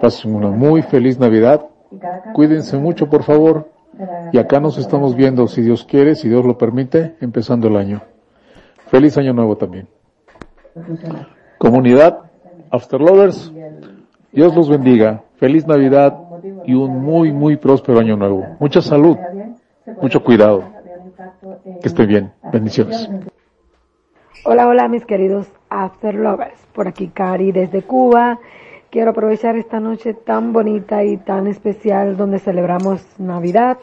Pasen 0.00 0.34
una 0.34 0.50
muy 0.50 0.82
feliz 0.82 1.18
Navidad. 1.18 1.66
Cuídense 2.32 2.78
mucho, 2.78 3.08
por 3.08 3.22
favor. 3.22 3.70
Y 4.32 4.38
acá 4.38 4.60
nos 4.60 4.78
estamos 4.78 5.14
viendo, 5.14 5.46
si 5.48 5.62
Dios 5.62 5.84
quiere, 5.84 6.14
si 6.14 6.28
Dios 6.28 6.44
lo 6.44 6.58
permite, 6.58 7.16
empezando 7.20 7.68
el 7.68 7.76
año. 7.76 8.02
Feliz 8.88 9.16
año 9.18 9.32
nuevo 9.32 9.56
también. 9.56 9.88
Comunidad, 11.58 12.25
After 12.70 13.00
Lovers, 13.00 13.52
Dios 14.32 14.54
los 14.54 14.68
bendiga. 14.68 15.22
Feliz 15.36 15.66
Navidad 15.66 16.18
y 16.64 16.74
un 16.74 17.02
muy, 17.02 17.32
muy 17.32 17.56
próspero 17.56 17.98
año 17.98 18.16
nuevo. 18.16 18.46
Mucha 18.58 18.80
salud, 18.80 19.16
mucho 20.00 20.22
cuidado. 20.22 20.64
Que 21.80 21.88
esté 21.88 22.06
bien. 22.06 22.32
Bendiciones. 22.52 23.08
Hola, 24.44 24.68
hola 24.68 24.88
mis 24.88 25.04
queridos 25.04 25.46
After 25.68 26.14
Lovers. 26.14 26.58
Por 26.72 26.88
aquí 26.88 27.08
Cari 27.08 27.52
desde 27.52 27.82
Cuba. 27.82 28.38
Quiero 28.90 29.10
aprovechar 29.10 29.56
esta 29.56 29.80
noche 29.80 30.14
tan 30.14 30.52
bonita 30.52 31.04
y 31.04 31.16
tan 31.16 31.46
especial 31.46 32.16
donde 32.16 32.38
celebramos 32.38 33.04
Navidad 33.18 33.78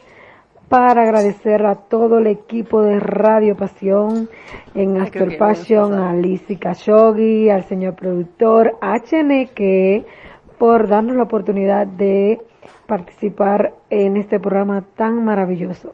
para 0.73 1.03
agradecer 1.03 1.63
a 1.67 1.75
todo 1.75 2.17
el 2.17 2.25
equipo 2.25 2.81
de 2.81 2.99
Radio 2.99 3.55
Pasión 3.55 4.27
en 4.73 5.05
que 5.11 5.37
Passion, 5.37 5.93
a 5.93 6.15
Lizzy 6.15 6.55
Khashoggi, 6.55 7.51
al 7.51 7.63
señor 7.65 7.93
productor 7.93 8.75
HNK 8.81 10.03
por 10.57 10.87
darnos 10.87 11.15
la 11.15 11.21
oportunidad 11.21 11.85
de 11.85 12.41
participar 12.87 13.75
en 13.91 14.17
este 14.17 14.39
programa 14.39 14.83
tan 14.95 15.23
maravilloso. 15.23 15.93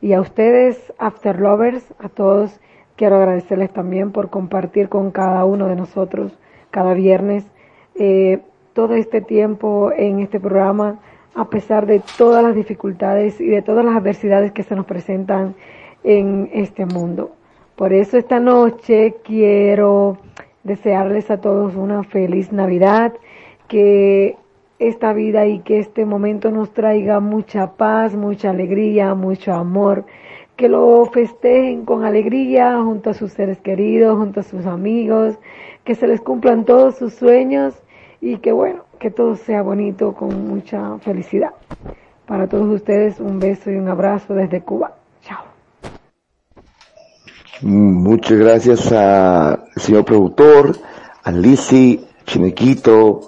Y 0.00 0.12
a 0.12 0.20
ustedes, 0.20 0.92
After 1.00 1.40
Lovers, 1.40 1.92
a 1.98 2.08
todos, 2.08 2.60
quiero 2.94 3.16
agradecerles 3.16 3.72
también 3.72 4.12
por 4.12 4.30
compartir 4.30 4.88
con 4.88 5.10
cada 5.10 5.44
uno 5.44 5.66
de 5.66 5.74
nosotros 5.74 6.38
cada 6.70 6.94
viernes 6.94 7.44
eh, 7.96 8.38
todo 8.72 8.94
este 8.94 9.20
tiempo 9.20 9.90
en 9.90 10.20
este 10.20 10.38
programa, 10.38 11.00
a 11.34 11.46
pesar 11.46 11.86
de 11.86 12.02
todas 12.18 12.42
las 12.42 12.54
dificultades 12.54 13.40
y 13.40 13.46
de 13.46 13.62
todas 13.62 13.84
las 13.84 13.96
adversidades 13.96 14.52
que 14.52 14.62
se 14.62 14.76
nos 14.76 14.86
presentan 14.86 15.54
en 16.04 16.50
este 16.52 16.86
mundo. 16.86 17.32
Por 17.76 17.92
eso 17.92 18.18
esta 18.18 18.38
noche 18.38 19.16
quiero 19.24 20.18
desearles 20.62 21.30
a 21.30 21.40
todos 21.40 21.74
una 21.74 22.04
feliz 22.04 22.52
Navidad, 22.52 23.14
que 23.68 24.36
esta 24.78 25.12
vida 25.12 25.46
y 25.46 25.60
que 25.60 25.78
este 25.78 26.04
momento 26.04 26.50
nos 26.50 26.72
traiga 26.72 27.20
mucha 27.20 27.72
paz, 27.72 28.14
mucha 28.14 28.50
alegría, 28.50 29.14
mucho 29.14 29.52
amor, 29.52 30.04
que 30.56 30.68
lo 30.68 31.04
festejen 31.06 31.84
con 31.84 32.04
alegría 32.04 32.78
junto 32.82 33.10
a 33.10 33.14
sus 33.14 33.32
seres 33.32 33.58
queridos, 33.60 34.18
junto 34.18 34.40
a 34.40 34.42
sus 34.42 34.66
amigos, 34.66 35.38
que 35.84 35.94
se 35.94 36.06
les 36.06 36.20
cumplan 36.20 36.64
todos 36.64 36.96
sus 36.96 37.14
sueños 37.14 37.74
y 38.20 38.36
que 38.38 38.52
bueno, 38.52 38.84
que 39.02 39.10
todo 39.10 39.34
sea 39.34 39.62
bonito 39.62 40.14
con 40.14 40.46
mucha 40.46 40.96
felicidad. 41.00 41.50
Para 42.24 42.46
todos 42.46 42.68
ustedes 42.72 43.18
un 43.18 43.40
beso 43.40 43.68
y 43.68 43.74
un 43.74 43.88
abrazo 43.88 44.32
desde 44.32 44.60
Cuba. 44.60 44.92
Chao. 45.22 45.42
Muchas 47.62 48.38
gracias 48.38 48.92
al 48.92 49.58
señor 49.74 50.04
productor, 50.04 50.76
a 51.24 51.32
Lizzy, 51.32 52.06
Chinequito, 52.26 53.22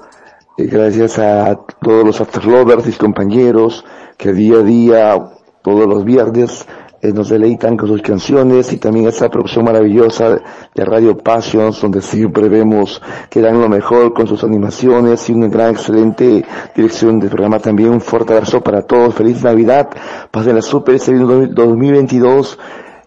gracias 0.57 1.19
a 1.19 1.59
todos 1.83 2.07
los 2.07 2.21
afterlovers 2.21 2.87
y 2.87 2.93
compañeros 2.93 3.85
que 4.17 4.33
día 4.33 4.59
a 4.59 4.63
día, 4.63 5.31
todos 5.63 5.89
los 5.89 6.05
viernes, 6.05 6.69
eh, 7.05 7.13
nos 7.13 7.29
deleitan 7.29 7.77
con 7.77 7.87
sus 7.87 8.01
canciones 8.01 8.73
y 8.73 8.79
también 8.79 9.07
esta 9.07 9.29
producción 9.29 9.67
maravillosa 9.67 10.41
de 10.75 10.85
Radio 10.87 11.19
Passions 11.19 11.79
donde 11.83 12.01
siempre 12.01 12.49
vemos 12.49 13.03
que 13.29 13.43
dan 13.43 13.61
lo 13.61 13.69
mejor 13.69 14.15
con 14.15 14.27
sus 14.27 14.43
animaciones 14.43 15.29
y 15.29 15.35
una 15.35 15.49
gran 15.49 15.73
excelente 15.73 16.43
dirección 16.75 17.21
del 17.21 17.29
programa 17.29 17.59
también 17.59 17.91
un 17.91 18.01
fuerte 18.01 18.33
abrazo 18.33 18.63
para 18.63 18.87
todos 18.87 19.15
feliz 19.15 19.45
Navidad 19.45 19.91
pasen 20.31 20.55
la 20.55 20.63
super 20.63 20.95
este 20.95 21.13
2022 21.13 22.59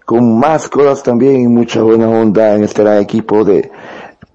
con 0.05 0.37
más 0.37 0.69
cosas 0.69 1.01
también 1.01 1.41
y 1.41 1.47
mucha 1.47 1.81
buena 1.81 2.07
onda 2.07 2.53
en 2.53 2.65
este 2.65 2.83
gran 2.83 3.01
equipo 3.01 3.43
de 3.43 3.71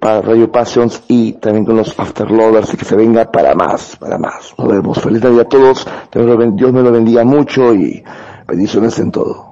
para 0.00 0.22
Radio 0.22 0.50
Passions 0.50 1.04
y 1.06 1.34
también 1.34 1.64
con 1.64 1.76
los 1.76 1.96
Afterlovers 1.96 2.74
y 2.74 2.76
que 2.76 2.84
se 2.84 2.96
venga 2.96 3.30
para 3.30 3.54
más, 3.54 3.94
para 3.94 4.18
más. 4.18 4.52
Nos 4.58 4.66
vemos. 4.66 5.00
Feliz 5.00 5.22
Navidad 5.22 5.46
a 5.46 5.48
todos. 5.48 5.86
Dios 6.10 6.72
me 6.72 6.82
lo 6.82 6.90
bendiga 6.90 7.22
mucho 7.22 7.72
y 7.72 8.02
bendiciones 8.48 8.98
en 8.98 9.12
todo. 9.12 9.51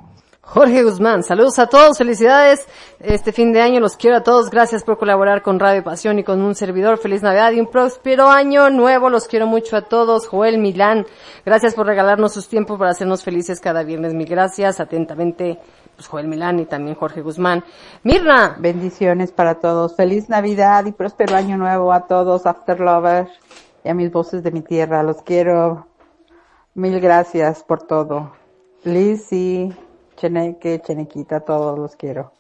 Jorge 0.51 0.83
Guzmán, 0.83 1.23
saludos 1.23 1.61
a 1.61 1.69
todos, 1.69 1.97
felicidades. 1.97 2.67
Este 2.99 3.31
fin 3.31 3.53
de 3.53 3.61
año 3.61 3.79
los 3.79 3.95
quiero 3.95 4.17
a 4.17 4.25
todos. 4.25 4.51
Gracias 4.51 4.83
por 4.83 4.99
colaborar 4.99 5.43
con 5.43 5.61
Radio 5.61 5.85
Pasión 5.85 6.19
y 6.19 6.25
con 6.25 6.43
un 6.43 6.57
servidor. 6.57 6.99
Feliz 6.99 7.23
Navidad 7.23 7.53
y 7.53 7.61
un 7.61 7.69
próspero 7.69 8.29
año 8.29 8.69
nuevo. 8.69 9.11
Los 9.11 9.29
quiero 9.29 9.47
mucho 9.47 9.77
a 9.77 9.83
todos. 9.83 10.27
Joel 10.27 10.59
Milán, 10.59 11.07
gracias 11.47 11.77
por 11.77 11.87
regalarnos 11.87 12.33
sus 12.35 12.49
tiempos 12.49 12.81
para 12.81 12.91
hacernos 12.91 13.23
felices 13.23 13.61
cada 13.61 13.85
viernes. 13.85 14.13
Mil 14.13 14.27
gracias. 14.27 14.81
Atentamente, 14.81 15.61
pues 15.95 16.09
Joel 16.09 16.27
Milán 16.27 16.59
y 16.59 16.67
también 16.67 16.97
Jorge 16.97 17.23
Guzmán. 17.23 17.63
Mirna. 18.03 18.57
Bendiciones 18.59 19.31
para 19.31 19.61
todos. 19.61 19.95
Feliz 19.95 20.29
Navidad 20.29 20.85
y 20.85 20.91
próspero 20.91 21.37
año 21.37 21.59
nuevo 21.59 21.93
a 21.93 22.09
todos. 22.09 22.45
After 22.47 22.81
Lovers 22.81 23.31
y 23.85 23.89
a 23.89 23.95
mis 23.95 24.11
voces 24.11 24.43
de 24.43 24.51
mi 24.51 24.63
tierra. 24.63 25.05
Los 25.05 25.23
quiero. 25.23 25.87
Mil 26.75 26.99
gracias 26.99 27.63
por 27.63 27.85
todo. 27.87 28.33
Lizzy. 28.83 29.73
Cheneque, 30.21 30.81
Chenequita, 30.85 31.41
todos 31.41 31.79
los 31.79 31.97
quiero. 31.97 32.33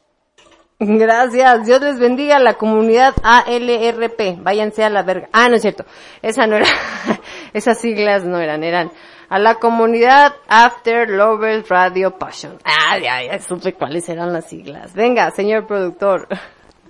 Gracias, 0.79 1.67
Dios 1.67 1.81
les 1.81 1.99
bendiga 1.99 2.37
a 2.37 2.41
la 2.41 2.55
comunidad 2.55 3.15
ALRP, 3.23 4.43
váyanse 4.43 4.83
a 4.83 4.91
la 4.91 5.03
verga. 5.03 5.29
Ah, 5.33 5.49
no 5.49 5.57
es 5.57 5.63
cierto, 5.63 5.85
esa 6.23 6.47
no 6.47 6.57
era, 6.57 6.67
esas 7.53 7.79
siglas 7.79 8.25
no 8.25 8.39
eran, 8.39 8.65
eran 8.65 8.91
a 9.29 9.39
la 9.39 9.57
comunidad 9.57 10.35
After 10.49 11.09
Lovers 11.09 11.69
Radio 11.69 12.19
Passion. 12.19 12.59
Ah, 12.65 12.99
ya, 12.99 13.23
ya 13.23 13.39
supe 13.41 13.75
cuáles 13.75 14.09
eran 14.09 14.33
las 14.33 14.49
siglas. 14.49 14.95
Venga, 14.95 15.31
señor 15.31 15.67
productor. 15.67 16.29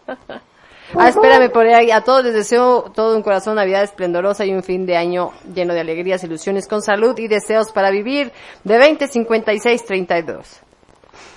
Ah, 0.99 1.09
espérame 1.09 1.53
por 1.53 1.65
ahí. 1.69 1.93
A 1.93 2.01
todos 2.01 2.25
les 2.25 2.35
deseo 2.35 2.91
todo 2.93 3.17
un 3.17 3.23
corazón, 3.23 3.55
Navidad 3.55 3.85
esplendorosa 3.85 4.45
y 4.45 4.53
un 4.53 4.65
fin 4.65 4.87
de 4.87 4.97
año 4.97 5.31
lleno 5.55 5.73
de 5.73 5.79
alegrías, 5.79 6.25
ilusiones, 6.25 6.67
con 6.67 6.83
salud 6.83 7.17
y 7.17 7.29
deseos 7.29 7.71
para 7.71 7.93
vivir 7.93 8.33
de 8.65 8.77
20, 8.77 9.07
56, 9.07 9.85
32. 9.85 10.63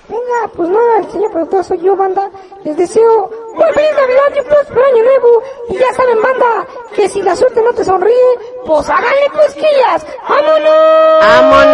Venga, 0.08 0.52
pues 0.54 0.70
nada, 0.70 1.04
señor 1.12 1.32
productor, 1.32 1.64
soy 1.64 1.80
yo, 1.80 1.96
banda. 1.96 2.30
Les 2.64 2.76
deseo 2.76 3.30
muy 3.56 3.72
feliz 3.74 3.92
Navidad 3.96 4.36
y 4.36 4.40
un 4.40 4.46
próspero 4.46 4.86
año 4.86 5.04
nuevo. 5.04 5.44
Y 5.70 5.78
ya 5.78 5.94
saben, 5.94 6.22
banda, 6.22 6.68
que 6.94 7.08
si 7.08 7.22
la 7.22 7.36
suerte 7.36 7.62
no 7.62 7.72
te 7.74 7.86
sonríe, 7.86 8.40
pues 8.66 8.90
háganle 8.90 9.30
cosquillas. 9.32 10.06
¡Vámonos! 10.28 11.20
¡Vámonos! 11.22 11.74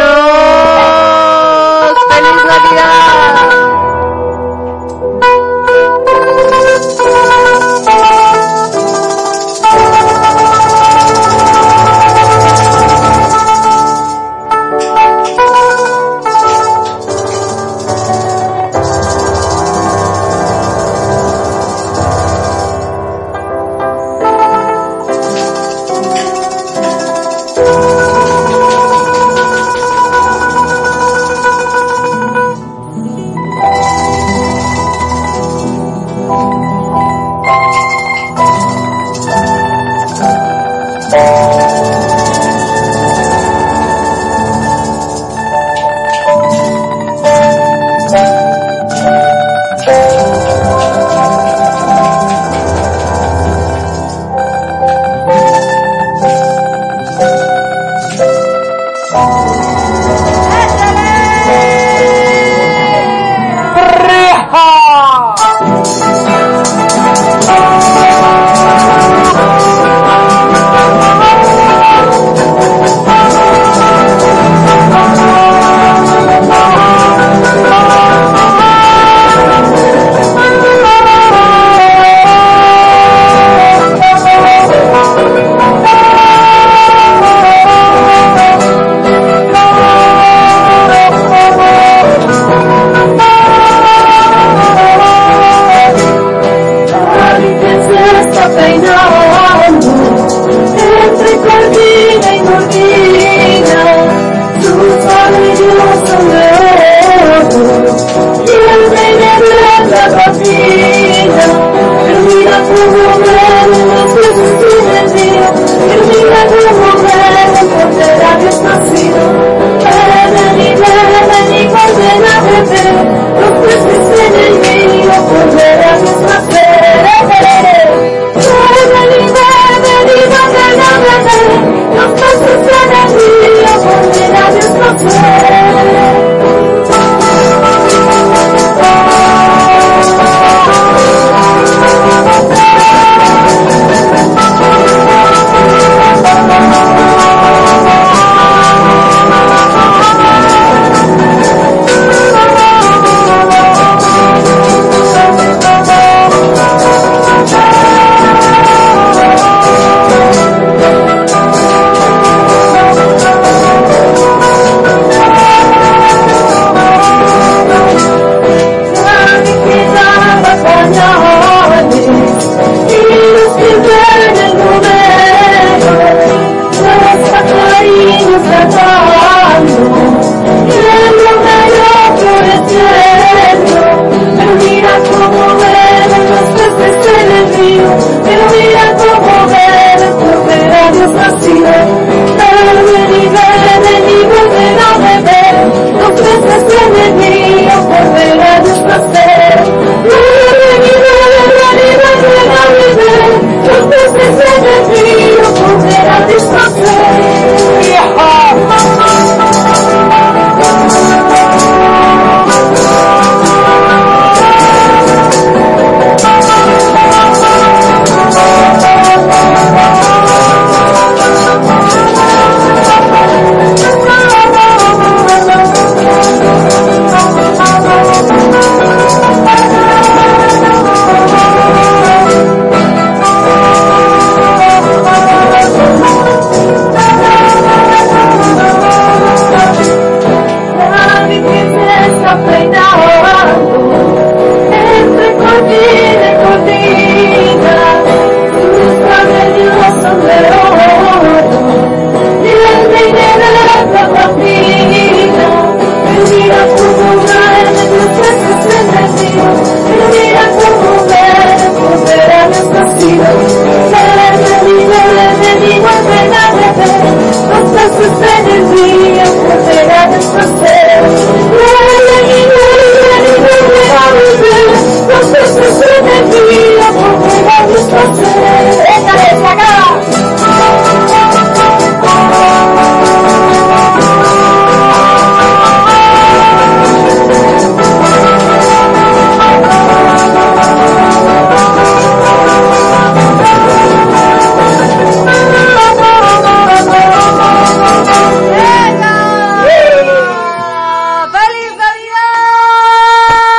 ¡Feliz 2.09 2.45
Navidad! 2.45 3.88